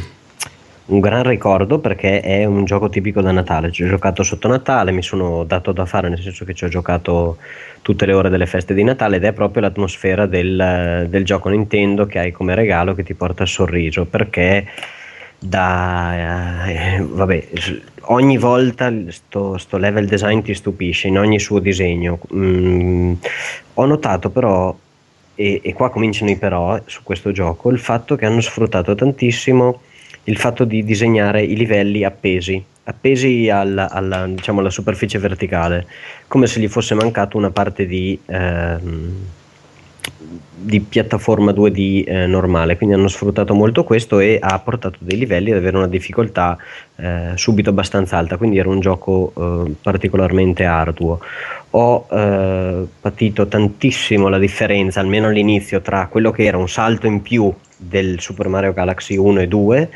[0.89, 3.71] un gran ricordo perché è un gioco tipico da Natale.
[3.73, 6.69] Ci ho giocato sotto Natale, mi sono dato da fare, nel senso che ci ho
[6.69, 7.39] giocato
[7.83, 12.07] tutte le ore delle feste di Natale ed è proprio l'atmosfera del, del gioco Nintendo
[12.07, 14.67] che hai come regalo che ti porta il sorriso perché
[15.39, 17.47] da eh, vabbè
[18.11, 23.13] ogni volta sto, sto level design ti stupisce in ogni suo disegno Mm,
[23.75, 24.77] ho notato però
[25.35, 29.81] e, e qua cominciano i però su questo gioco il fatto che hanno sfruttato tantissimo
[30.29, 35.87] il fatto di disegnare i livelli appesi appesi alla, alla, diciamo, alla superficie verticale
[36.27, 39.15] come se gli fosse mancato una parte di ehm,
[40.61, 45.53] di piattaforma 2D eh, normale, quindi hanno sfruttato molto questo e ha portato dei livelli
[45.53, 46.57] ad avere una difficoltà
[46.97, 51.21] eh, subito abbastanza alta, quindi era un gioco eh, particolarmente arduo.
[51.71, 57.23] Ho eh, patito tantissimo la differenza, almeno all'inizio, tra quello che era un salto in
[57.23, 59.91] più del Super Mario Galaxy 1 e 2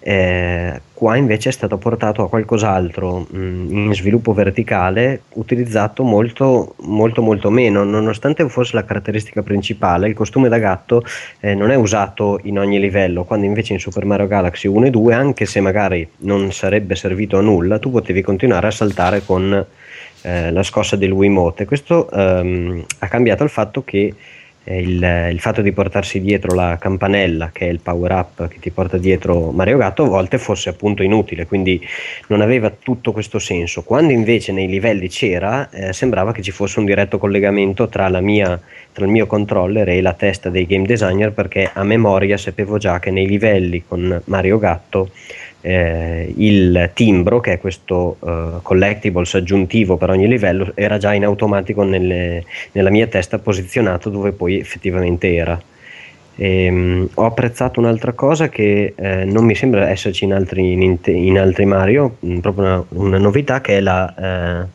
[0.00, 3.36] eh, qua invece è stato portato a qualcos'altro mh,
[3.70, 7.84] in sviluppo verticale utilizzato molto molto molto meno.
[7.84, 11.04] Nonostante fosse la caratteristica principale il costume da gatto
[11.38, 13.22] eh, non è usato in ogni livello.
[13.22, 17.38] Quando invece in Super Mario Galaxy 1 e 2 anche se magari non sarebbe servito
[17.38, 19.66] a nulla tu potevi continuare a saltare con
[20.22, 21.64] eh, la scossa del Wiimote.
[21.64, 24.12] Questo ehm, ha cambiato il fatto che
[24.76, 28.70] il, il fatto di portarsi dietro la campanella, che è il power up che ti
[28.70, 31.80] porta dietro Mario Gatto, a volte fosse appunto inutile, quindi
[32.28, 33.82] non aveva tutto questo senso.
[33.82, 38.60] Quando invece nei livelli c'era, eh, sembrava che ci fosse un diretto collegamento tra, mia,
[38.92, 42.98] tra il mio controller e la testa dei game designer, perché a memoria sapevo già
[42.98, 45.10] che nei livelli con Mario Gatto
[45.68, 51.24] eh, il timbro, che è questo eh, collectibles aggiuntivo per ogni livello, era già in
[51.24, 55.60] automatico nelle- nella mia testa posizionato dove poi effettivamente era.
[56.36, 61.38] Ehm, ho apprezzato un'altra cosa che eh, non mi sembra esserci in altri, Ninte- in
[61.38, 64.66] altri Mario, mh, proprio una, una novità che è la, eh,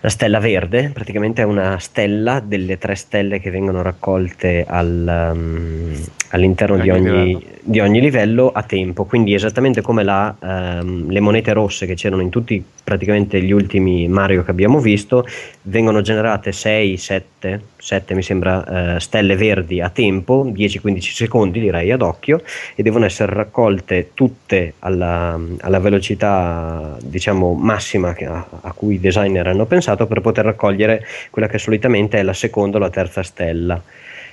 [0.00, 5.92] la stella verde, praticamente è una stella delle tre stelle che vengono raccolte al, um,
[6.30, 11.52] all'interno di Ogni di ogni livello a tempo, quindi esattamente come la, ehm, le monete
[11.52, 15.26] rosse che c'erano in tutti praticamente gli ultimi Mario che abbiamo visto,
[15.62, 21.90] vengono generate 6, 7, 7 mi sembra eh, stelle verdi a tempo, 10-15 secondi direi
[21.90, 22.40] ad occhio,
[22.76, 29.48] e devono essere raccolte tutte alla, alla velocità diciamo massima a, a cui i designer
[29.48, 33.82] hanno pensato per poter raccogliere quella che solitamente è la seconda o la terza stella.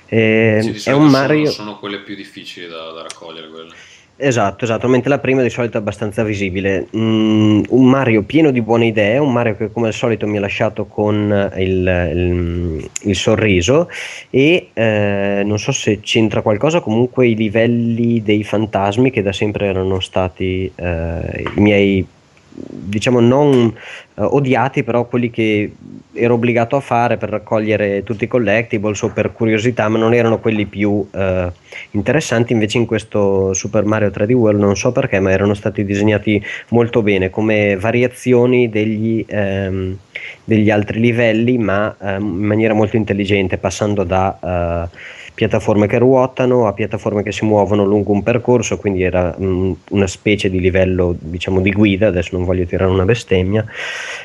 [0.08, 3.48] Eh, Sì, è un sono- Mario Sono, quelle più difficili da, da raccogliere.
[3.48, 3.70] Quelle.
[4.16, 6.86] Esatto, esatto, mentre la prima di solito è abbastanza visibile.
[6.96, 10.40] Mm, un Mario pieno di buone idee, un Mario che come al solito mi ha
[10.40, 13.88] lasciato con il, il- il sorriso
[14.30, 19.66] e eh, non so se c'entra qualcosa, comunque i livelli dei fantasmi che da sempre
[19.66, 22.06] erano stati eh, i miei
[22.54, 23.74] diciamo non
[24.14, 25.72] eh, odiati, però quelli che
[26.12, 30.38] ero obbligato a fare per raccogliere tutti i collectibles o per curiosità, ma non erano
[30.38, 31.50] quelli più eh,
[31.90, 32.52] interessanti.
[32.52, 37.02] Invece in questo Super Mario 3D World non so perché, ma erano stati disegnati molto
[37.02, 39.96] bene come variazioni degli, ehm,
[40.44, 46.66] degli altri livelli, ma ehm, in maniera molto intelligente, passando da eh, piattaforme che ruotano
[46.66, 51.14] a piattaforme che si muovono lungo un percorso, quindi era mm, una specie di livello
[51.18, 53.64] diciamo di guida, adesso non voglio tirare una bestemmia.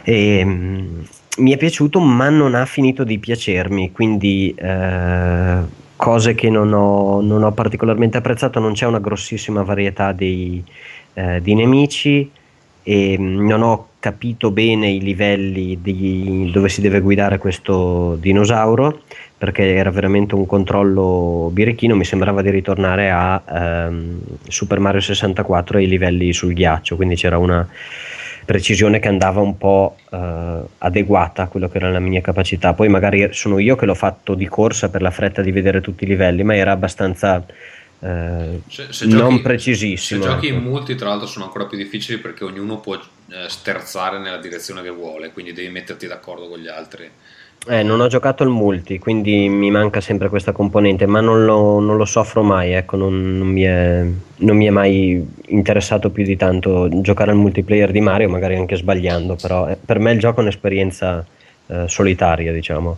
[0.03, 1.01] E, mm,
[1.39, 5.57] mi è piaciuto, ma non ha finito di piacermi, quindi eh,
[5.95, 10.63] cose che non ho, non ho particolarmente apprezzato, non c'è una grossissima varietà dei,
[11.13, 12.29] eh, di nemici
[12.83, 19.01] e mm, non ho capito bene i livelli di dove si deve guidare questo dinosauro
[19.39, 24.19] perché era veramente un controllo birichino, mi sembrava di ritornare a ehm,
[24.49, 27.65] Super Mario 64 e i livelli sul ghiaccio, quindi c'era una
[28.43, 32.73] precisione che andava un po' eh, adeguata a quello che era la mia capacità.
[32.73, 36.03] Poi magari sono io che l'ho fatto di corsa per la fretta di vedere tutti
[36.03, 37.41] i livelli, ma era abbastanza
[38.01, 40.21] eh, Se, se non giochi- precisissimo.
[40.21, 44.19] Se giochi in multi, tra l'altro, sono ancora più difficili perché ognuno può eh, sterzare
[44.19, 47.09] nella direzione che vuole, quindi devi metterti d'accordo con gli altri.
[47.67, 51.79] Eh, non ho giocato il multi, quindi mi manca sempre questa componente, ma non lo,
[51.79, 54.05] non lo soffro mai, ecco, non, non mi è,
[54.37, 58.77] non mi è mai interessato più di tanto giocare al multiplayer di Mario, magari anche
[58.77, 61.23] sbagliando, però eh, per me il gioco è un'esperienza
[61.67, 62.97] eh, solitaria, diciamo.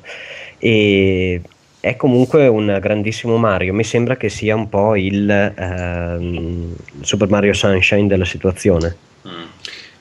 [0.59, 1.41] E
[1.79, 7.53] è comunque un grandissimo Mario, mi sembra che sia un po' il ehm, Super Mario
[7.53, 8.95] Sunshine della situazione.
[9.27, 9.43] Mm.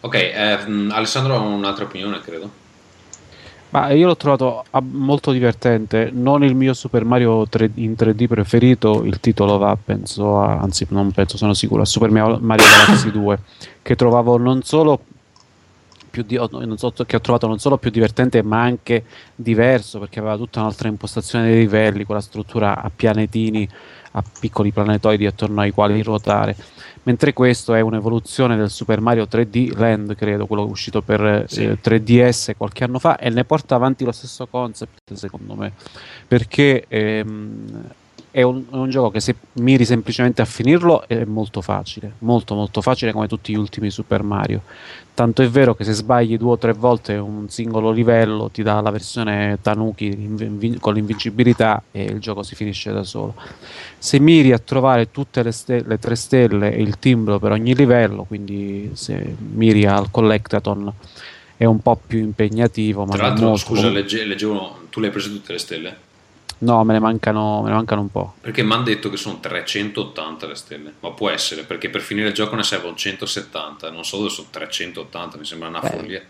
[0.00, 2.59] Ok, eh, mm, Alessandro ha un'altra opinione, credo.
[3.70, 8.26] Ma io l'ho trovato ah, molto divertente, non il mio Super Mario 3 in 3D
[8.26, 13.12] preferito, il titolo va, penso a, anzi non penso, sono sicuro, a Super Mario Galaxy
[13.12, 13.38] 2,
[13.82, 15.00] che trovavo non solo
[16.24, 20.36] di, non so, che ho trovato non solo più divertente ma anche diverso perché aveva
[20.36, 23.68] tutta un'altra impostazione dei livelli, quella struttura a pianetini,
[24.12, 26.56] a piccoli planetoidi attorno ai quali ruotare.
[27.04, 31.64] Mentre questo è un'evoluzione del Super Mario 3D Land, credo, quello uscito per Sì.
[31.64, 35.72] eh, 3DS qualche anno fa, e ne porta avanti lo stesso concept, secondo me,
[36.28, 37.84] perché ehm,
[38.32, 42.54] è un, è un gioco che se miri semplicemente a finirlo è molto facile, molto
[42.54, 44.62] molto facile come tutti gli ultimi Super Mario.
[45.12, 48.80] Tanto è vero che se sbagli due o tre volte un singolo livello ti dà
[48.80, 53.34] la versione Tanuki inv- invi- con l'invincibilità e il gioco si finisce da solo.
[53.98, 57.74] Se miri a trovare tutte le, ste- le tre stelle e il timbro per ogni
[57.74, 60.92] livello, quindi se miri al Collectathon
[61.56, 63.60] è un po' più impegnativo, ma Tra l'altro, molto.
[63.60, 65.96] scusa, legge- leggevo, tu le hai prese tutte le stelle?
[66.62, 68.34] No, me ne mancano, me ne mancano un po'.
[68.40, 72.28] Perché mi hanno detto che sono 380 le stelle, ma può essere, perché per finire
[72.28, 75.88] il gioco ne servono 170, non so dove sono 380, mi sembra una Beh.
[75.88, 76.22] follia.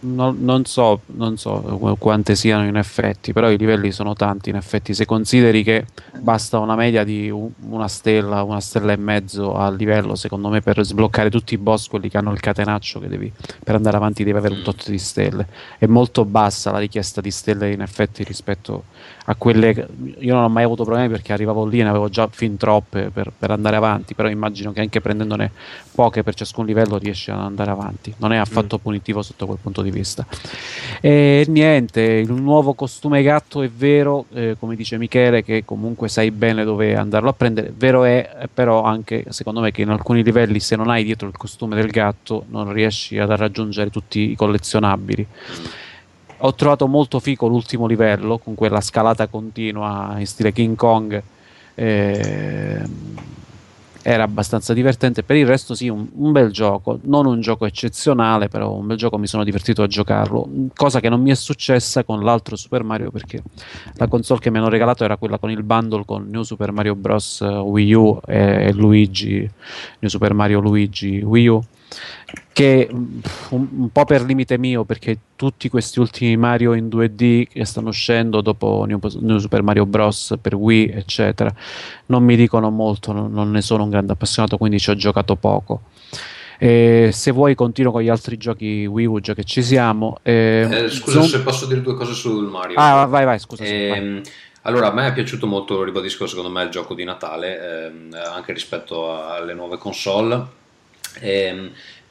[0.00, 4.48] Non, non so, non so qu- quante siano in effetti, però i livelli sono tanti
[4.48, 4.94] in effetti.
[4.94, 5.86] Se consideri che
[6.20, 10.84] basta una media di una stella, una stella e mezzo al livello, secondo me, per
[10.84, 13.32] sbloccare tutti i boss, quelli che hanno il catenaccio, che devi,
[13.64, 15.48] per andare avanti devi avere un tot di stelle.
[15.78, 18.84] È molto bassa la richiesta di stelle in effetti rispetto
[19.30, 19.86] a quelle che
[20.20, 23.10] io non ho mai avuto problemi perché arrivavo lì e ne avevo già fin troppe
[23.12, 25.52] per, per andare avanti, però immagino che anche prendendone
[25.94, 28.14] poche per ciascun livello riesci ad andare avanti.
[28.18, 30.26] Non è affatto punitivo sotto quel punto di vista.
[31.02, 36.30] E niente, il nuovo costume gatto è vero, eh, come dice Michele, che comunque sai
[36.30, 37.70] bene dove andarlo a prendere.
[37.76, 41.36] Vero è però anche, secondo me, che in alcuni livelli se non hai dietro il
[41.36, 45.26] costume del gatto non riesci ad raggiungere tutti i collezionabili.
[46.40, 51.20] Ho trovato molto fico l'ultimo livello con quella scalata continua in stile King Kong.
[51.74, 53.16] ehm,
[54.00, 55.22] era abbastanza divertente.
[55.22, 56.98] Per il resto, sì, un, un bel gioco.
[57.02, 59.18] Non un gioco eccezionale, però un bel gioco.
[59.18, 60.48] Mi sono divertito a giocarlo.
[60.74, 63.42] Cosa che non mi è successa con l'altro Super Mario perché
[63.94, 66.94] la console che mi hanno regalato era quella con il bundle con New Super Mario
[66.94, 67.40] Bros.
[67.42, 69.50] eh, Wii U e, e Luigi,
[69.98, 71.62] New Super Mario Luigi Wii U
[72.52, 77.64] che un, un po' per limite mio perché tutti questi ultimi Mario in 2D che
[77.64, 81.50] stanno uscendo dopo New, New Super Mario Bros per Wii eccetera
[82.06, 85.36] non mi dicono molto non, non ne sono un grande appassionato quindi ci ho giocato
[85.36, 85.82] poco
[86.58, 90.66] e se vuoi continuo con gli altri giochi Wii U già che ci siamo eh,
[90.70, 92.76] Eh, scusa Zom- se posso dire due cose sul Mario.
[92.78, 93.98] ah vai vai scusa sì, vai.
[93.98, 94.20] Ehm,
[94.62, 98.14] allora, a me è piaciuto molto, lo ribadisco, secondo me il gioco di Natale, ehm,
[98.34, 100.44] anche rispetto alle nuove console.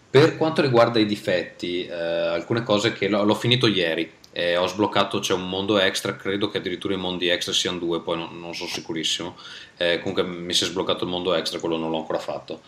[0.09, 4.09] Per quanto riguarda i difetti, eh, alcune cose che l'ho, l'ho finito ieri.
[4.31, 8.01] e ho sbloccato, c'è un mondo extra, credo che addirittura i mondi extra siano due,
[8.01, 9.35] poi non, non sono sicurissimo.
[9.77, 12.61] Eh, comunque mi si è sbloccato il mondo extra, quello non l'ho ancora fatto.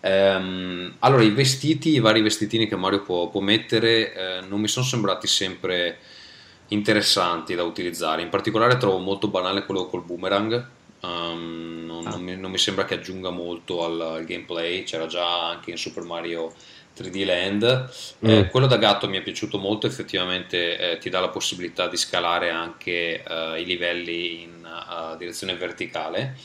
[0.00, 4.68] Ehm, allora, i vestiti, i vari vestitini che Mario può, può mettere, eh, non mi
[4.68, 5.98] sono sembrati sempre
[6.68, 8.22] interessanti da utilizzare.
[8.22, 10.66] In particolare trovo molto banale quello col boomerang.
[11.02, 14.82] Ehm, non, non mi, non mi sembra che aggiunga molto al, al gameplay.
[14.82, 16.52] C'era già anche in Super Mario
[17.02, 17.90] 3D Land.
[18.20, 18.48] Eh, Mm.
[18.48, 22.50] quello da gatto mi è piaciuto molto, effettivamente eh, ti dà la possibilità di scalare
[22.50, 26.36] anche eh, i livelli in eh, direzione verticale.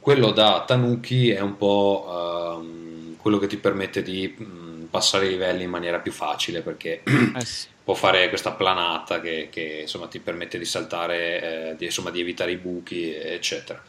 [0.00, 5.30] Quello da Tanuki è un po' ehm, quello che ti permette di mm, passare i
[5.30, 7.02] livelli in maniera più facile perché
[7.36, 7.66] Eh sì.
[7.84, 12.20] può fare questa planata che, che, insomma, ti permette di saltare, eh, di, insomma, di
[12.20, 13.82] evitare i buchi, eccetera.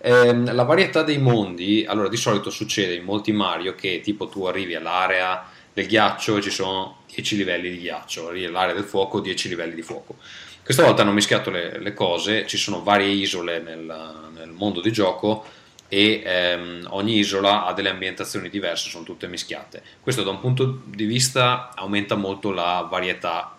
[0.00, 4.44] Ehm, la varietà dei mondi, allora di solito succede in molti Mario che tipo tu
[4.44, 5.44] arrivi all'area
[5.78, 10.16] del ghiaccio ci sono 10 livelli di ghiaccio, all'area del fuoco 10 livelli di fuoco.
[10.62, 14.92] Questa volta hanno mischiato le, le cose, ci sono varie isole nel, nel mondo di
[14.92, 15.46] gioco
[15.88, 19.82] e ehm, ogni isola ha delle ambientazioni diverse, sono tutte mischiate.
[20.00, 23.56] Questo da un punto di vista aumenta molto la varietà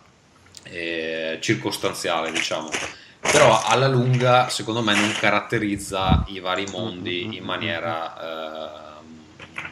[0.64, 2.70] eh, circostanziale, diciamo.
[3.22, 8.90] Però alla lunga, secondo me, non caratterizza i vari mondi in maniera eh,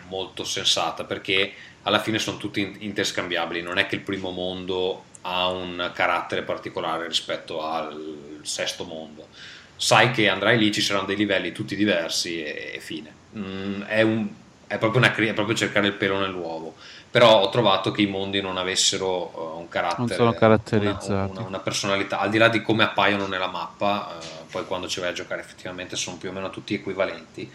[0.08, 1.54] molto sensata, perché
[1.88, 3.62] alla fine sono tutti in- interscambiabili.
[3.62, 9.28] Non è che il primo mondo ha un carattere particolare rispetto al sesto mondo.
[9.76, 13.14] Sai che andrai lì, ci saranno dei livelli tutti diversi e, e fine.
[13.38, 14.28] Mm, è, un-
[14.68, 16.76] è proprio una è proprio cercare il pelo nell'uovo.
[17.10, 21.12] Però ho trovato che i mondi non avessero eh, un carattere, Non caratterizzati.
[21.12, 24.88] una, una- una personalità, al di là di come appaiono nella mappa, eh, poi quando
[24.90, 27.50] ci vai a giocare effettivamente sono più o meno tutti equivalenti.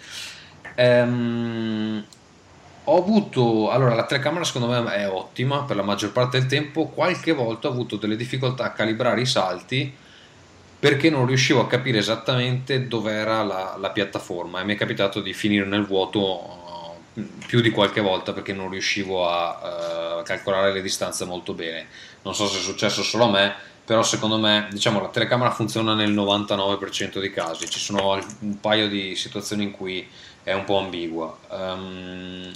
[0.74, 2.04] Ehm,
[2.84, 6.86] ho avuto, allora la telecamera secondo me è ottima per la maggior parte del tempo,
[6.86, 9.94] qualche volta ho avuto delle difficoltà a calibrare i salti
[10.82, 15.32] perché non riuscivo a capire esattamente dov'era la, la piattaforma e mi è capitato di
[15.32, 20.82] finire nel vuoto eh, più di qualche volta perché non riuscivo a eh, calcolare le
[20.82, 21.86] distanze molto bene.
[22.22, 23.54] Non so se è successo solo a me,
[23.84, 28.88] però secondo me diciamo, la telecamera funziona nel 99% dei casi, ci sono un paio
[28.88, 30.08] di situazioni in cui
[30.42, 31.38] è un po' ambigua.
[31.48, 32.50] Ehm,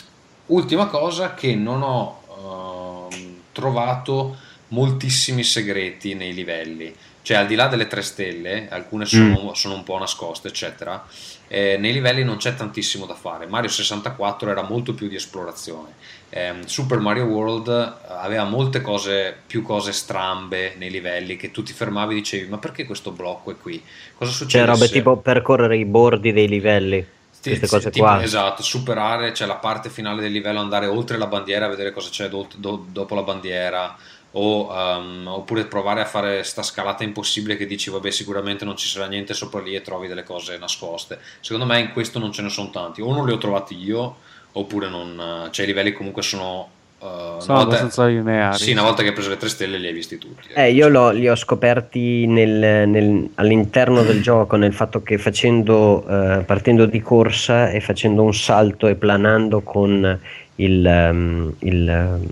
[0.47, 4.37] ultima cosa che non ho ehm, trovato
[4.69, 9.83] moltissimi segreti nei livelli, cioè al di là delle tre stelle, alcune sono, sono un
[9.85, 11.05] po' nascoste, eccetera.
[11.49, 13.47] eh, nei livelli non c'è tantissimo da fare.
[13.47, 15.95] Mario 64 era molto più di esplorazione.
[16.31, 21.63] Ehm, Super Mario World eh, aveva molte cose, più cose strambe nei livelli che tu
[21.63, 23.83] ti fermavi e dicevi: Ma perché questo blocco è qui?
[24.15, 24.65] Cosa succede?
[24.65, 27.07] Cioè, robe se- tipo percorrere i bordi dei livelli,
[27.51, 28.23] queste cose tipo, qua.
[28.23, 32.29] Esatto, superare, cioè la parte finale del livello, andare oltre la bandiera, vedere cosa c'è
[32.29, 33.97] do- do- dopo la bandiera,
[34.33, 38.87] o, um, oppure provare a fare sta scalata impossibile che dici, vabbè, sicuramente non ci
[38.87, 41.19] sarà niente sopra lì e trovi delle cose nascoste.
[41.41, 44.17] Secondo me in questo non ce ne sono tanti, o non li ho trovati io,
[44.53, 45.49] oppure non...
[45.51, 46.71] cioè i livelli comunque sono...
[47.07, 48.57] una Sono volta- abbastanza lineari.
[48.59, 50.49] Sì, una volta che hai preso le tre stelle li hai visti tutti.
[50.55, 56.05] Eh, io l'ho- li ho scoperti nel- nel- all'interno del gioco, nel fatto che facendo,
[56.09, 60.19] eh, partendo di corsa e facendo un salto e planando con
[60.57, 62.27] il, ehm, il, ehm,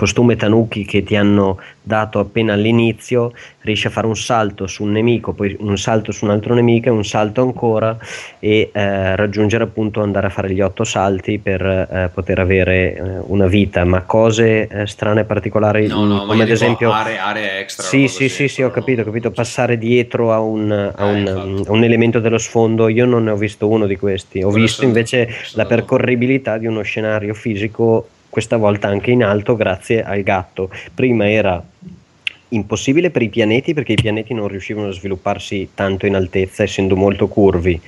[0.00, 4.92] costume Tanuki che ti hanno dato appena all'inizio, riesci a fare un salto su un
[4.92, 7.98] nemico, poi un salto su un altro nemico e un salto ancora
[8.38, 13.02] e eh, raggiungere appunto andare a fare gli otto salti per eh, poter avere eh,
[13.26, 17.58] una vita, ma cose eh, strane e particolari No, no, come ad esempio aree, aree
[17.60, 17.84] extra.
[17.84, 19.30] sì, sì, sì, sì, ho capito, ho capito.
[19.30, 23.32] Passare dietro a un, a Eh, un- a un elemento dello sfondo, io non ne
[23.32, 24.38] ho visto uno di questi.
[24.38, 29.10] Ho Quello visto sono- invece sono la percorribilità di uno scenario fisico, questa volta anche
[29.10, 30.70] in alto, grazie al gatto.
[30.94, 31.62] Prima era
[32.48, 36.96] impossibile per i pianeti perché i pianeti non riuscivano a svilupparsi tanto in altezza, essendo
[36.96, 37.78] molto curvi.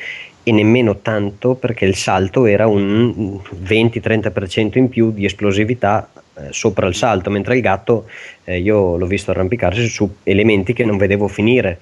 [0.45, 6.89] E nemmeno tanto perché il salto era un 20-30% in più di esplosività eh, sopra
[6.89, 8.09] il salto, mentre il gatto
[8.45, 11.81] eh, io l'ho visto arrampicarsi su elementi che non vedevo finire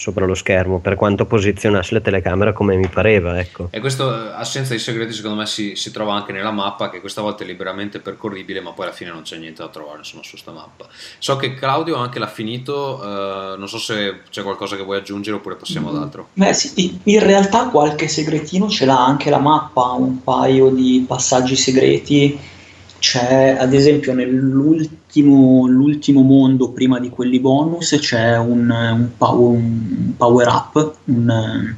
[0.00, 3.68] sopra lo schermo, per quanto posizionasse la telecamera come mi pareva, ecco.
[3.70, 7.20] E questa assenza di segreti secondo me si, si trova anche nella mappa che questa
[7.20, 10.38] volta è liberamente percorribile ma poi alla fine non c'è niente da trovare insomma, su
[10.38, 10.88] sta mappa.
[11.18, 15.36] So che Claudio anche l'ha finito, eh, non so se c'è qualcosa che vuoi aggiungere
[15.36, 16.28] oppure passiamo ad altro.
[16.32, 21.56] Beh, sì, in realtà qualche segretino ce l'ha anche la mappa, un paio di passaggi
[21.56, 22.38] segreti.
[22.98, 30.46] C'è, ad esempio, nell'ultimo l'ultimo mondo prima di quelli bonus c'è un, un un power
[30.48, 31.76] up, un, eh,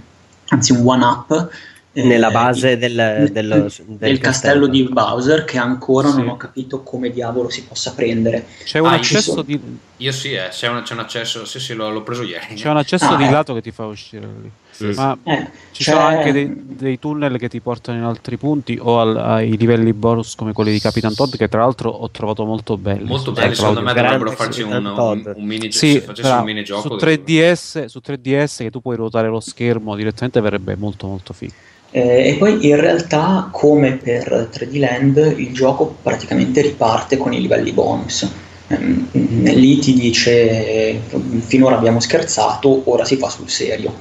[0.49, 1.49] anzi un one up.
[1.95, 6.83] eh, Nella base del, dello- del del castello di Bowser che ancora non ho capito
[6.83, 8.47] come diavolo si possa prendere.
[8.65, 9.61] C'è un Ah, accesso io- di,
[9.99, 12.55] Io sì, eh, c'è, un, c'è un accesso, sì sì l'ho, l'ho preso ieri.
[12.55, 13.31] c'è un accesso Ah, di eh.
[13.31, 14.49] lato che ti fa uscire da
[14.89, 14.95] lì.
[14.95, 18.79] Ma Eh, ci c'è- sono anche dei, dei tunnel che ti portano in altri punti
[18.81, 22.45] o al- ai livelli bonus come quelli di Capitan Todd che tra l'altro ho trovato
[22.45, 23.05] molto belli.
[23.05, 26.83] Molto Scusa, belli, secondo me dovrebbero farci un, un, un mini Sì, un minigioco.
[26.83, 31.33] su dove- 3DS, su 3DS che tu puoi ruotare lo schermo direttamente verrebbe molto molto
[31.33, 31.53] figo.
[31.95, 37.41] Eh, e poi in realtà, come per 3D Land, il gioco praticamente riparte con i
[37.41, 38.27] livelli bonus.
[38.69, 40.99] Ehm, lì ti dice
[41.41, 43.93] finora abbiamo scherzato, ora si fa sul serio.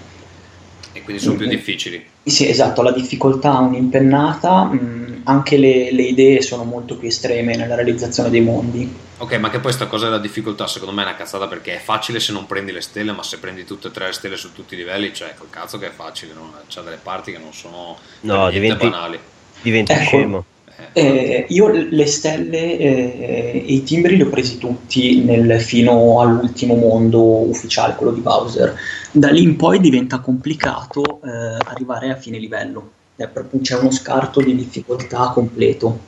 [1.01, 2.03] E quindi sono più difficili.
[2.23, 7.55] Sì, esatto, la difficoltà ha un'impennata, mh, anche le, le idee sono molto più estreme
[7.55, 8.93] nella realizzazione dei mondi.
[9.17, 11.79] Ok, ma che poi sta cosa della difficoltà secondo me è una cazzata perché è
[11.79, 14.51] facile se non prendi le stelle, ma se prendi tutte e tre le stelle su
[14.53, 16.53] tutti i livelli, cioè col cazzo che è facile, no?
[16.67, 19.19] c'è delle parti che non sono No, diventi- banali.
[19.61, 20.03] Diventi Ecco.
[20.03, 20.45] scemo.
[20.93, 26.75] Eh, io le stelle eh, e i timbri li ho presi tutti nel- fino all'ultimo
[26.75, 28.75] mondo ufficiale, quello di Bowser.
[29.11, 32.91] Da lì in poi diventa complicato eh, arrivare a fine livello,
[33.31, 35.99] proprio c'è uno scarto di difficoltà completo.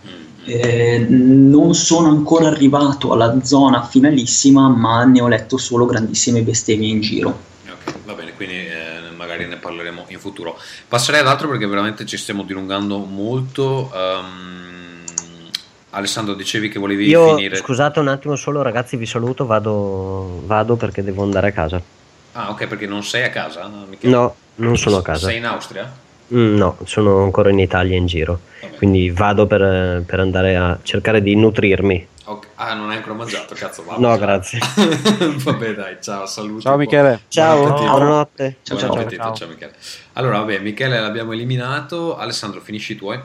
[0.46, 6.90] Eh, non sono ancora arrivato alla zona finalissima, ma ne ho letto solo grandissime bestemmie
[6.90, 7.30] in giro.
[7.66, 10.58] Ok, va bene, quindi eh, magari ne parleremo in futuro.
[10.90, 13.90] Passerei ad altro perché veramente ci stiamo dilungando molto.
[13.94, 14.73] Ehm,
[15.96, 17.56] Alessandro, dicevi che volevi Io, finire.
[17.56, 21.80] scusate un attimo solo ragazzi, vi saluto, vado, vado perché devo andare a casa.
[22.32, 23.70] Ah, ok, perché non sei a casa?
[23.88, 24.12] Michele?
[24.12, 25.28] No, non sono a casa.
[25.28, 25.92] Sei in Austria?
[26.34, 28.40] Mm, no, sono ancora in Italia in giro,
[28.78, 32.08] quindi vado per, per andare a cercare di nutrirmi.
[32.26, 32.48] Ok.
[32.56, 33.84] Ah, non hai ancora mangiato, cazzo.
[33.84, 34.58] Va, No, grazie.
[35.44, 36.62] vabbè, dai, ciao, saluti.
[36.64, 37.20] Ciao, Michele.
[37.28, 38.58] Ciao, Buon buonanotte.
[38.68, 39.00] Buon Ciao, ciao.
[39.00, 39.74] appetito, ciao, Michele.
[40.14, 42.18] Allora, vabbè, Michele l'abbiamo eliminato.
[42.18, 43.20] Alessandro, finisci i tuoi?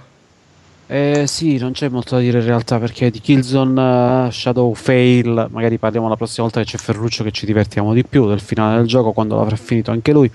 [0.91, 5.49] Eh, sì, non c'è molto da dire in realtà perché di Killzone eh, Shadow Fail,
[5.51, 8.79] magari parliamo la prossima volta che c'è Ferruccio che ci divertiamo di più del finale
[8.79, 10.31] del gioco quando l'avrà finito anche lui.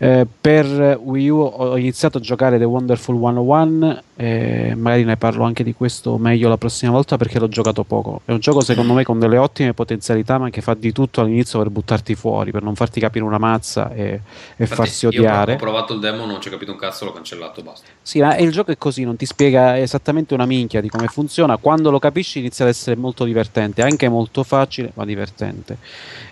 [0.00, 5.42] Eh, per Wii U ho iniziato a giocare The Wonderful 101 e magari ne parlo
[5.42, 8.20] anche di questo meglio la prossima volta perché l'ho giocato poco.
[8.24, 11.58] È un gioco secondo me con delle ottime potenzialità ma che fa di tutto all'inizio
[11.58, 14.20] per buttarti fuori, per non farti capire una mazza e, e
[14.58, 15.54] Infatti, farsi io odiare.
[15.54, 17.88] ho provato il demo, non ci ho capito un cazzo, l'ho cancellato, basta.
[18.00, 21.56] Sì, ma il gioco è così, non ti spiega esattamente una minchia di come funziona.
[21.56, 25.76] Quando lo capisci inizia ad essere molto divertente, anche molto facile, ma divertente.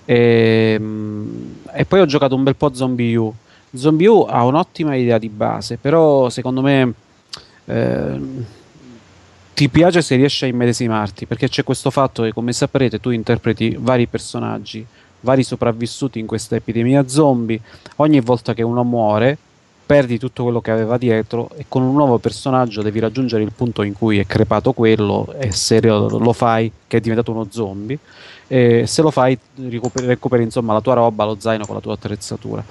[0.04, 0.80] E,
[1.72, 3.34] e poi ho giocato un bel po' Zombie U.
[3.76, 6.92] Zombie U ha un'ottima idea di base, però secondo me
[7.64, 8.44] ehm,
[9.54, 13.76] ti piace se riesci a immedesimarti, perché c'è questo fatto che, come saprete, tu interpreti
[13.78, 14.84] vari personaggi,
[15.20, 17.60] vari sopravvissuti in questa epidemia zombie.
[17.96, 19.38] Ogni volta che uno muore,
[19.86, 23.82] perdi tutto quello che aveva dietro e con un nuovo personaggio devi raggiungere il punto
[23.82, 27.96] in cui è crepato quello e se lo fai che è diventato uno zombie
[28.48, 31.94] e se lo fai recuperi, recuperi, insomma la tua roba, lo zaino con la tua
[31.94, 32.64] attrezzatura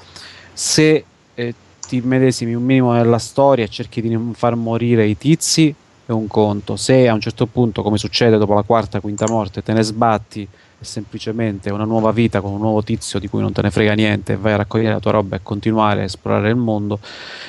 [0.56, 1.53] se eh,
[1.85, 5.75] ti medesimi un minimo nella storia e cerchi di non far morire i tizi
[6.06, 9.61] è un conto se a un certo punto come succede dopo la quarta quinta morte
[9.61, 13.51] te ne sbatti è semplicemente una nuova vita con un nuovo tizio di cui non
[13.51, 16.50] te ne frega niente e vai a raccogliere la tua roba e continuare a esplorare
[16.50, 17.00] il mondo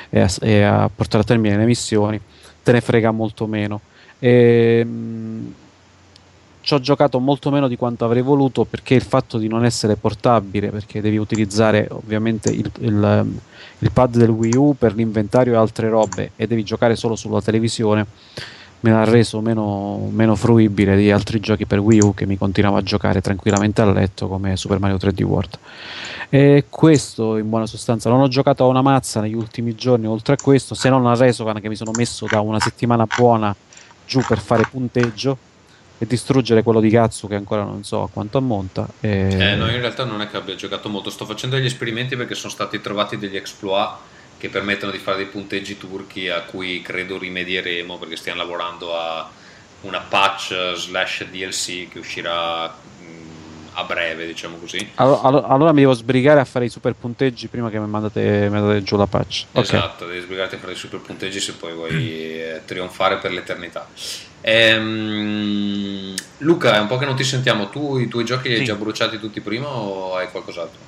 [0.08, 2.20] e a, e a portare a termine le missioni,
[2.62, 3.80] te ne frega molto meno.
[4.18, 5.52] E, mh,
[6.66, 9.94] ci ho giocato molto meno di quanto avrei voluto perché il fatto di non essere
[9.94, 13.38] portabile, perché devi utilizzare ovviamente il, il,
[13.78, 17.40] il pad del Wii U per l'inventario e altre robe e devi giocare solo sulla
[17.40, 18.04] televisione
[18.80, 22.78] me l'ha reso meno, meno, fruibile di altri giochi per Wii U che mi continuavo
[22.78, 25.58] a giocare tranquillamente a letto come Super Mario 3D World.
[26.28, 30.34] E questo in buona sostanza non ho giocato a una mazza negli ultimi giorni oltre
[30.34, 33.54] a questo, se non a Resogan che mi sono messo da una settimana buona
[34.04, 35.45] giù per fare punteggio
[35.98, 38.86] e distruggere quello di Gatsu che ancora non so a quanto ammonta.
[39.00, 39.28] E...
[39.30, 42.34] Eh, no, in realtà non è che abbia giocato molto, sto facendo degli esperimenti perché
[42.34, 43.94] sono stati trovati degli exploit
[44.38, 49.28] che permettono di fare dei punteggi turchi a cui credo rimedieremo perché stiamo lavorando a
[49.82, 54.90] una patch slash DLC che uscirà mh, a breve, diciamo così.
[54.96, 58.50] Allora, allora, mi devo sbrigare a fare i super punteggi prima che mi mandate, mi
[58.50, 59.46] mandate giù la patch.
[59.52, 60.14] Esatto, okay.
[60.14, 63.88] devi sbrigarti a fare i super punteggi se poi vuoi trionfare per l'eternità.
[64.42, 68.60] Ehm, Luca, è un po' che non ti sentiamo, tu i tuoi giochi li hai
[68.60, 68.66] Sì.
[68.66, 70.80] già bruciati tutti prima o hai qualcos'altro?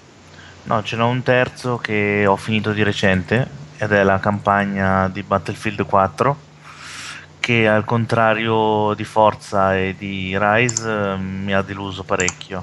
[0.65, 5.23] No, ce n'è un terzo che ho finito di recente ed è la campagna di
[5.23, 6.37] Battlefield 4
[7.41, 12.63] che al contrario di Forza e di Rise eh, mi ha deluso parecchio.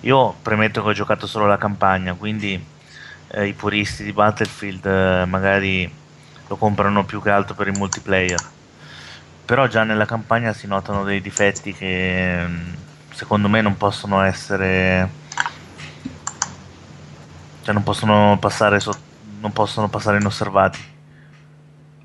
[0.00, 2.58] Io premetto che ho giocato solo la campagna, quindi
[3.28, 5.90] eh, i puristi di Battlefield eh, magari
[6.46, 8.40] lo comprano più che altro per il multiplayer.
[9.44, 12.72] Però già nella campagna si notano dei difetti che mm,
[13.10, 15.08] secondo me non possono essere
[17.62, 18.96] cioè non possono passare so-
[19.40, 20.78] non possono passare inosservati.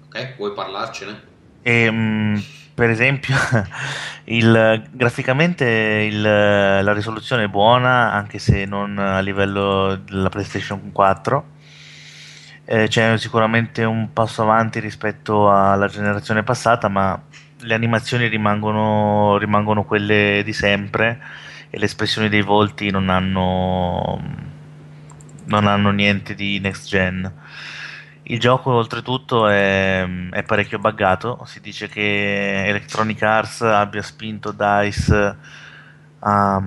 [0.06, 1.22] Ok, vuoi parlarcene?
[1.62, 2.44] E, mh,
[2.74, 3.36] per esempio,
[4.26, 5.66] il- graficamente
[6.10, 11.58] il- la risoluzione è buona, anche se non a livello della PlayStation 4.
[12.72, 17.20] Eh, c'è sicuramente un passo avanti rispetto alla generazione passata, ma
[17.62, 21.20] le animazioni rimangono, rimangono quelle di sempre
[21.72, 24.22] e le espressioni dei volti non hanno,
[25.46, 27.34] non hanno niente di next gen.
[28.24, 35.36] Il gioco oltretutto è, è parecchio buggato, si dice che Electronic Arts abbia spinto DICE
[36.20, 36.62] a,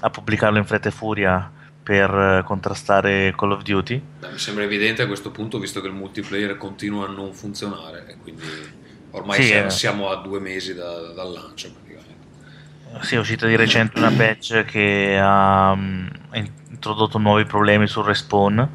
[0.00, 4.02] a pubblicarlo in fretta e furia per contrastare Call of Duty.
[4.30, 8.16] Mi sembra evidente a questo punto, visto che il multiplayer continua a non funzionare, e
[8.18, 8.76] quindi
[9.10, 9.70] ormai Sì, siamo, eh.
[9.70, 12.28] siamo a due mesi da- dal lancio praticamente.
[13.02, 16.06] Sì, è uscita di recente una patch che ha mm,
[16.70, 18.68] introdotto nuovi problemi sul respawn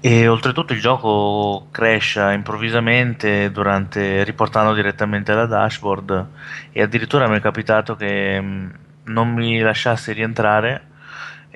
[0.00, 6.28] e oltretutto il gioco crasha improvvisamente durante, riportando direttamente alla dashboard
[6.72, 8.70] e addirittura mi è capitato che mm,
[9.04, 10.88] non mi lasciasse rientrare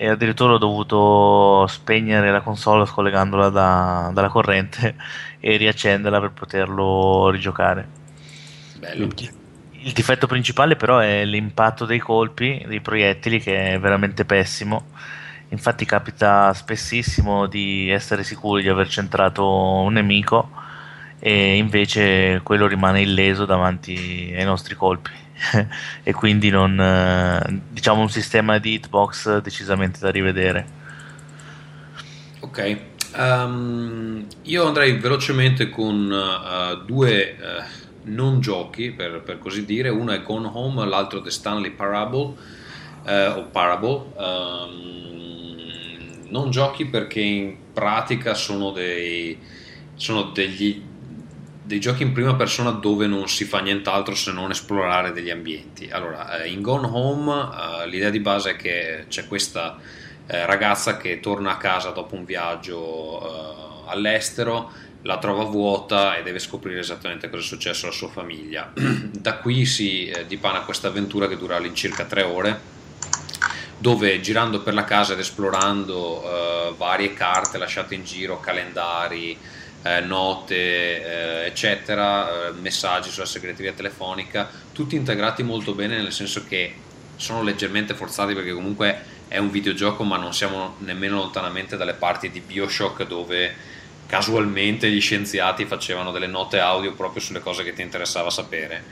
[0.00, 4.94] e addirittura ho dovuto spegnere la console scollegandola da- dalla corrente
[5.40, 7.88] e riaccenderla per poterlo rigiocare.
[8.78, 9.08] Bello.
[9.80, 14.86] Il difetto principale però è l'impatto dei colpi, dei proiettili, che è veramente pessimo.
[15.48, 20.50] Infatti capita spessissimo di essere sicuri di aver centrato un nemico
[21.18, 25.10] e invece quello rimane illeso davanti ai nostri colpi.
[26.02, 30.76] e quindi non, eh, diciamo un sistema di hitbox decisamente da rivedere.
[32.40, 32.78] Ok,
[33.14, 37.36] ehm, io andrei velocemente con eh, due eh,
[38.04, 39.88] non giochi, per, per così dire.
[39.88, 42.34] Uno è Gone Home, l'altro The Stanley Parable,
[43.04, 44.04] eh, o Parable.
[44.18, 44.88] Ehm,
[46.30, 49.38] non giochi perché in pratica sono dei,
[49.94, 50.82] sono degli,
[51.68, 55.90] dei giochi in prima persona dove non si fa nient'altro se non esplorare degli ambienti.
[55.90, 59.76] Allora, eh, in Gone Home eh, l'idea di base è che c'è questa
[60.26, 64.72] eh, ragazza che torna a casa dopo un viaggio all'estero,
[65.02, 68.72] la trova vuota e deve scoprire esattamente cosa è successo alla sua famiglia.
[68.72, 72.76] da qui si dipana questa avventura che dura all'incirca tre ore
[73.76, 79.38] dove girando per la casa ed esplorando varie carte lasciate in giro, calendari,
[79.96, 86.44] eh, note, eh, eccetera, eh, messaggi sulla segreteria telefonica, tutti integrati molto bene nel senso
[86.46, 86.74] che
[87.16, 92.30] sono leggermente forzati perché comunque è un videogioco ma non siamo nemmeno lontanamente dalle parti
[92.30, 93.76] di Bioshock dove
[94.06, 98.84] casualmente gli scienziati facevano delle note audio proprio sulle cose che ti interessava sapere.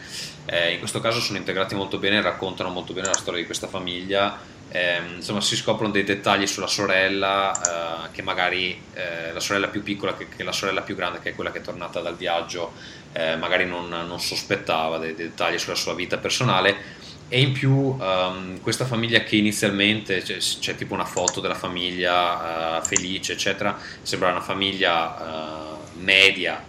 [0.44, 3.66] Eh, in questo caso sono integrati molto bene, raccontano molto bene la storia di questa
[3.66, 4.38] famiglia.
[4.76, 9.82] Ehm, insomma, si scoprono dei dettagli sulla sorella, eh, che magari eh, la sorella più
[9.82, 12.74] piccola, che, che la sorella più grande, che è quella che è tornata dal viaggio,
[13.12, 17.04] eh, magari non, non sospettava dei, dei dettagli sulla sua vita personale.
[17.28, 22.78] E in più ehm, questa famiglia che inizialmente c'è, c'è tipo una foto della famiglia
[22.78, 26.62] eh, felice, eccetera, sembra una famiglia eh, media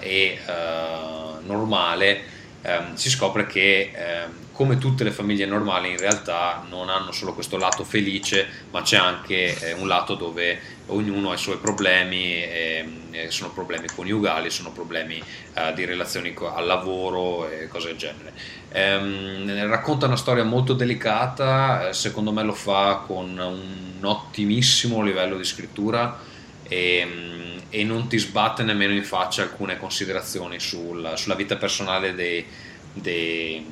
[0.00, 5.98] eh, e eh, normale, ehm, si scopre che ehm, come tutte le famiglie normali in
[5.98, 11.30] realtà non hanno solo questo lato felice, ma c'è anche eh, un lato dove ognuno
[11.30, 15.22] ha i suoi problemi, e, e sono problemi coniugali, sono problemi
[15.54, 18.32] eh, di relazioni co- al lavoro e cose del genere.
[18.70, 25.36] Ehm, racconta una storia molto delicata, eh, secondo me lo fa con un ottimissimo livello
[25.36, 26.18] di scrittura
[26.64, 27.37] e, mm,
[27.70, 32.44] e non ti sbatte nemmeno in faccia alcune considerazioni sul- sulla vita personale dei,
[32.92, 33.64] dei-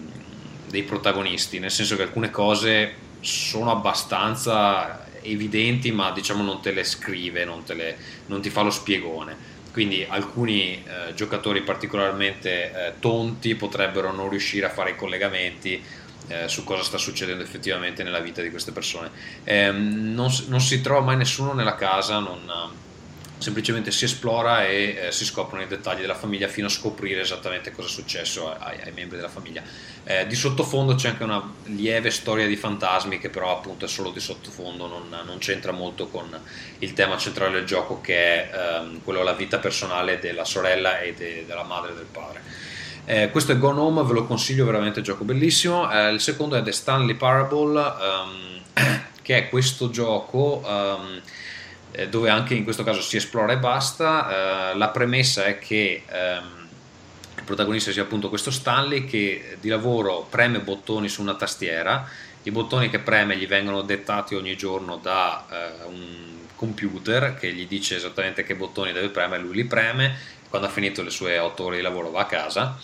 [0.69, 6.85] dei protagonisti, nel senso che alcune cose sono abbastanza evidenti, ma diciamo non te le
[6.85, 9.55] scrive, non, te le- non ti fa lo spiegone.
[9.73, 15.83] Quindi alcuni eh, giocatori particolarmente eh, tonti potrebbero non riuscire a fare i collegamenti
[16.29, 19.11] eh, su cosa sta succedendo effettivamente nella vita di queste persone.
[19.45, 22.41] Ehm, non, non si trova mai nessuno nella casa, non,
[23.39, 27.71] semplicemente si esplora e eh, si scoprono i dettagli della famiglia fino a scoprire esattamente
[27.71, 29.63] cosa è successo ai, ai membri della famiglia.
[30.05, 34.11] Eh, di sottofondo c'è anche una lieve storia di fantasmi che però appunto è solo
[34.11, 36.39] di sottofondo, non, non c'entra molto con
[36.79, 41.13] il tema centrale del gioco che è ehm, quello della vita personale della sorella e
[41.15, 42.41] de- della madre e del padre.
[43.09, 45.91] Eh, questo è Gone Home, ve lo consiglio veramente, gioco bellissimo.
[45.93, 51.21] Eh, il secondo è The Stanley Parable, ehm, che è questo gioco ehm,
[51.97, 54.73] eh, dove anche in questo caso si esplora e basta.
[54.73, 56.69] Eh, la premessa è che ehm,
[57.37, 62.07] il protagonista sia appunto questo Stanley che di lavoro preme bottoni su una tastiera.
[62.43, 67.67] I bottoni che preme gli vengono dettati ogni giorno da eh, un computer che gli
[67.67, 70.17] dice esattamente che bottoni deve premere, lui li preme,
[70.49, 72.79] quando ha finito le sue otto ore di lavoro va a casa.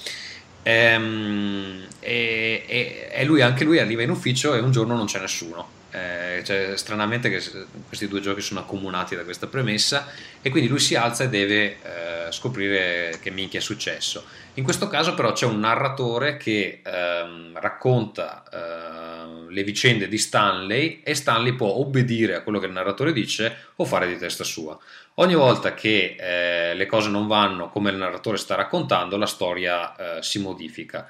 [0.62, 5.20] Ehm, e, e- e lui, anche lui arriva in ufficio e un giorno non c'è
[5.20, 5.80] nessuno.
[5.94, 7.42] Eh, cioè, stranamente che
[7.86, 10.08] questi due giochi sono accomunati da questa premessa
[10.40, 14.24] e quindi lui si alza e deve eh, scoprire che minchia è successo.
[14.54, 21.02] In questo caso però c'è un narratore che ehm, racconta ehm, le vicende di Stanley
[21.04, 24.78] e Stanley può obbedire a quello che il narratore dice o fare di testa sua.
[25.16, 30.16] Ogni volta che eh, le cose non vanno come il narratore sta raccontando, la storia
[30.16, 31.06] eh, si modifica.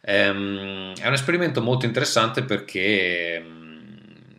[0.00, 3.61] Ehm, è un esperimento molto interessante perché ehm,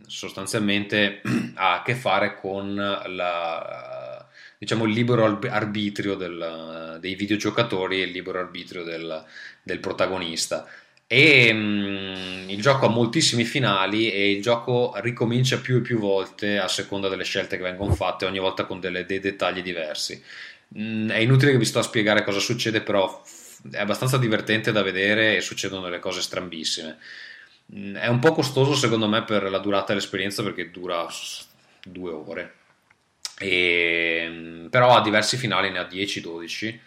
[0.06, 1.20] sostanzialmente
[1.54, 4.26] ha a che fare con la,
[4.58, 9.24] diciamo, il libero arbitrio del- dei videogiocatori e il libero arbitrio del,
[9.62, 10.66] del protagonista.
[11.06, 16.58] E mm, il gioco ha moltissimi finali e il gioco ricomincia più e più volte
[16.58, 20.22] a seconda delle scelte che vengono fatte, ogni volta con delle- dei dettagli diversi.
[20.78, 23.22] Mm, è inutile che vi sto a spiegare cosa succede, però
[23.70, 26.98] è abbastanza divertente da vedere e succedono delle cose strambissime.
[27.72, 31.06] Mm, È un po' costoso secondo me per la durata dell'esperienza perché dura
[31.84, 32.54] due ore.
[33.38, 36.78] E, mm, però ha diversi finali, ne ha 10-12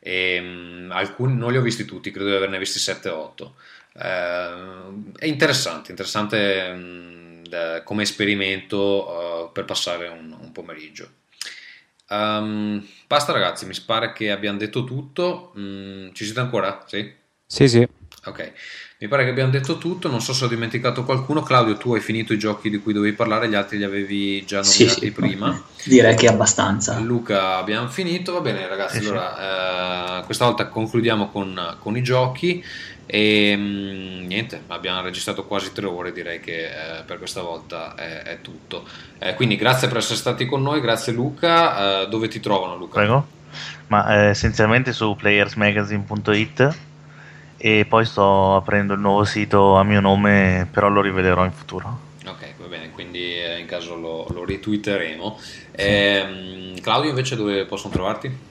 [0.00, 3.54] e mm, alcuni non li ho visti tutti, credo di averne visti 7-8.
[3.94, 7.44] Eh, è interessante, interessante mm,
[7.84, 11.10] come esperimento eh, per passare un, un pomeriggio.
[12.10, 15.52] Ehm, basta ragazzi, mi pare che abbiamo detto tutto.
[15.58, 16.84] Mm, ci siete ancora?
[16.86, 17.12] Sì?
[17.46, 17.86] Sì, sì.
[18.24, 18.52] Ok,
[19.00, 21.42] mi pare che abbiamo detto tutto, non so se ho dimenticato qualcuno.
[21.42, 24.64] Claudio, tu hai finito i giochi di cui dovevi parlare, gli altri li avevi già
[24.64, 25.12] Sì, nominati sì.
[25.12, 25.62] prima.
[25.84, 26.98] Direi che è abbastanza.
[26.98, 29.08] Luca, abbiamo finito, va bene ragazzi, Sì, sì.
[29.10, 32.62] allora eh, questa volta concludiamo con, con i giochi
[33.06, 36.64] e mm, niente, abbiamo registrato quasi tre ore, direi che
[36.98, 38.84] eh, per questa volta è, è tutto.
[39.20, 42.98] Eh, quindi grazie per essere stati con noi, grazie Luca, Eh, dove ti trovano Luca?
[42.98, 43.28] Prego.
[43.86, 46.76] Ma eh, essenzialmente su playersmagazine.it
[47.58, 52.06] e poi sto aprendo il nuovo sito a mio nome, però lo rivelerò in futuro.
[52.26, 55.38] Ok, va bene, quindi eh, in caso lo, lo retweeteremo.
[55.72, 58.46] Ehm, Claudio invece dove possono trovarti?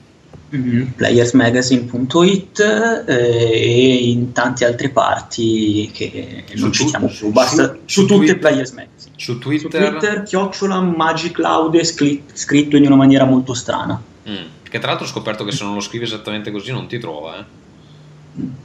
[0.96, 7.32] Playersmagazine.it eh, e in tante altre parti che non Su- citiamo su- più.
[7.32, 9.14] Basta, su- su, su tutte Twitter- Players Magazine.
[9.16, 14.00] Su Su Twitter, Twitter, chiocciola Magicloud scri- scritto in una maniera molto strana.
[14.28, 14.34] Mm,
[14.68, 17.38] che tra l'altro ho scoperto che se non lo scrivi esattamente così non ti trova,
[17.38, 17.44] eh.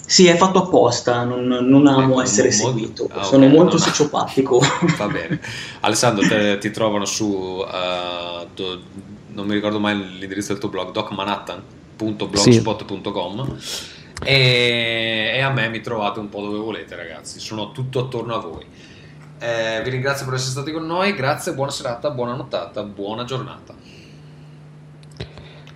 [0.05, 3.07] Sì, è fatto apposta, non, non amo Ecco, essere mo- seguito.
[3.11, 4.59] ah, ok, Sono molto no, sociopatico.
[4.97, 5.39] Va bene.
[5.79, 8.81] Alessandro, te- ti trovano su, eh, do-
[9.29, 13.57] non mi ricordo mai l'indirizzo del tuo blog, docmanhattan.blogspot.com
[14.23, 18.39] e, e a me mi trovate un po' dove volete ragazzi, sono tutto attorno a
[18.39, 18.63] voi.
[19.39, 23.73] Eh, vi ringrazio per essere stati con noi, grazie, buona serata, buona nottata, buona giornata.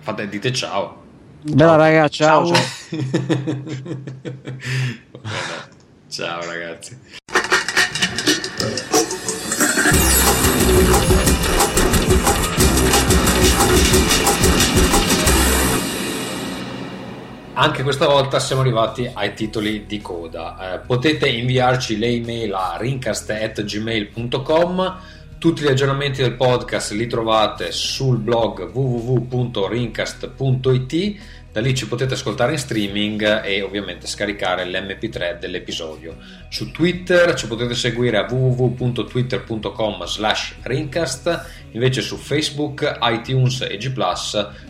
[0.00, 1.06] Fate, dite ciao.
[1.42, 2.46] Bella raga, ciao.
[2.46, 2.56] ciao.
[6.08, 6.98] Ciao ragazzi.
[17.52, 20.74] Anche questa volta siamo arrivati ai titoli di coda.
[20.74, 24.96] Eh, potete inviarci le email a rincast.gmail.com.
[25.38, 31.14] Tutti gli aggiornamenti del podcast li trovate sul blog www.rincast.it.
[31.52, 36.16] Da lì ci potete ascoltare in streaming e ovviamente scaricare l'MP3 dell'episodio.
[36.48, 41.44] Su Twitter ci potete seguire a www.twitter.com slash rincast.
[41.70, 43.92] Invece su Facebook, iTunes e G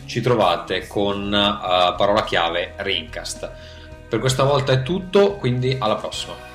[0.05, 3.49] ci trovate con eh, parola chiave Rincast.
[4.07, 6.48] Per questa volta è tutto, quindi alla prossima.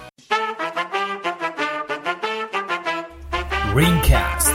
[3.74, 4.53] Greencast.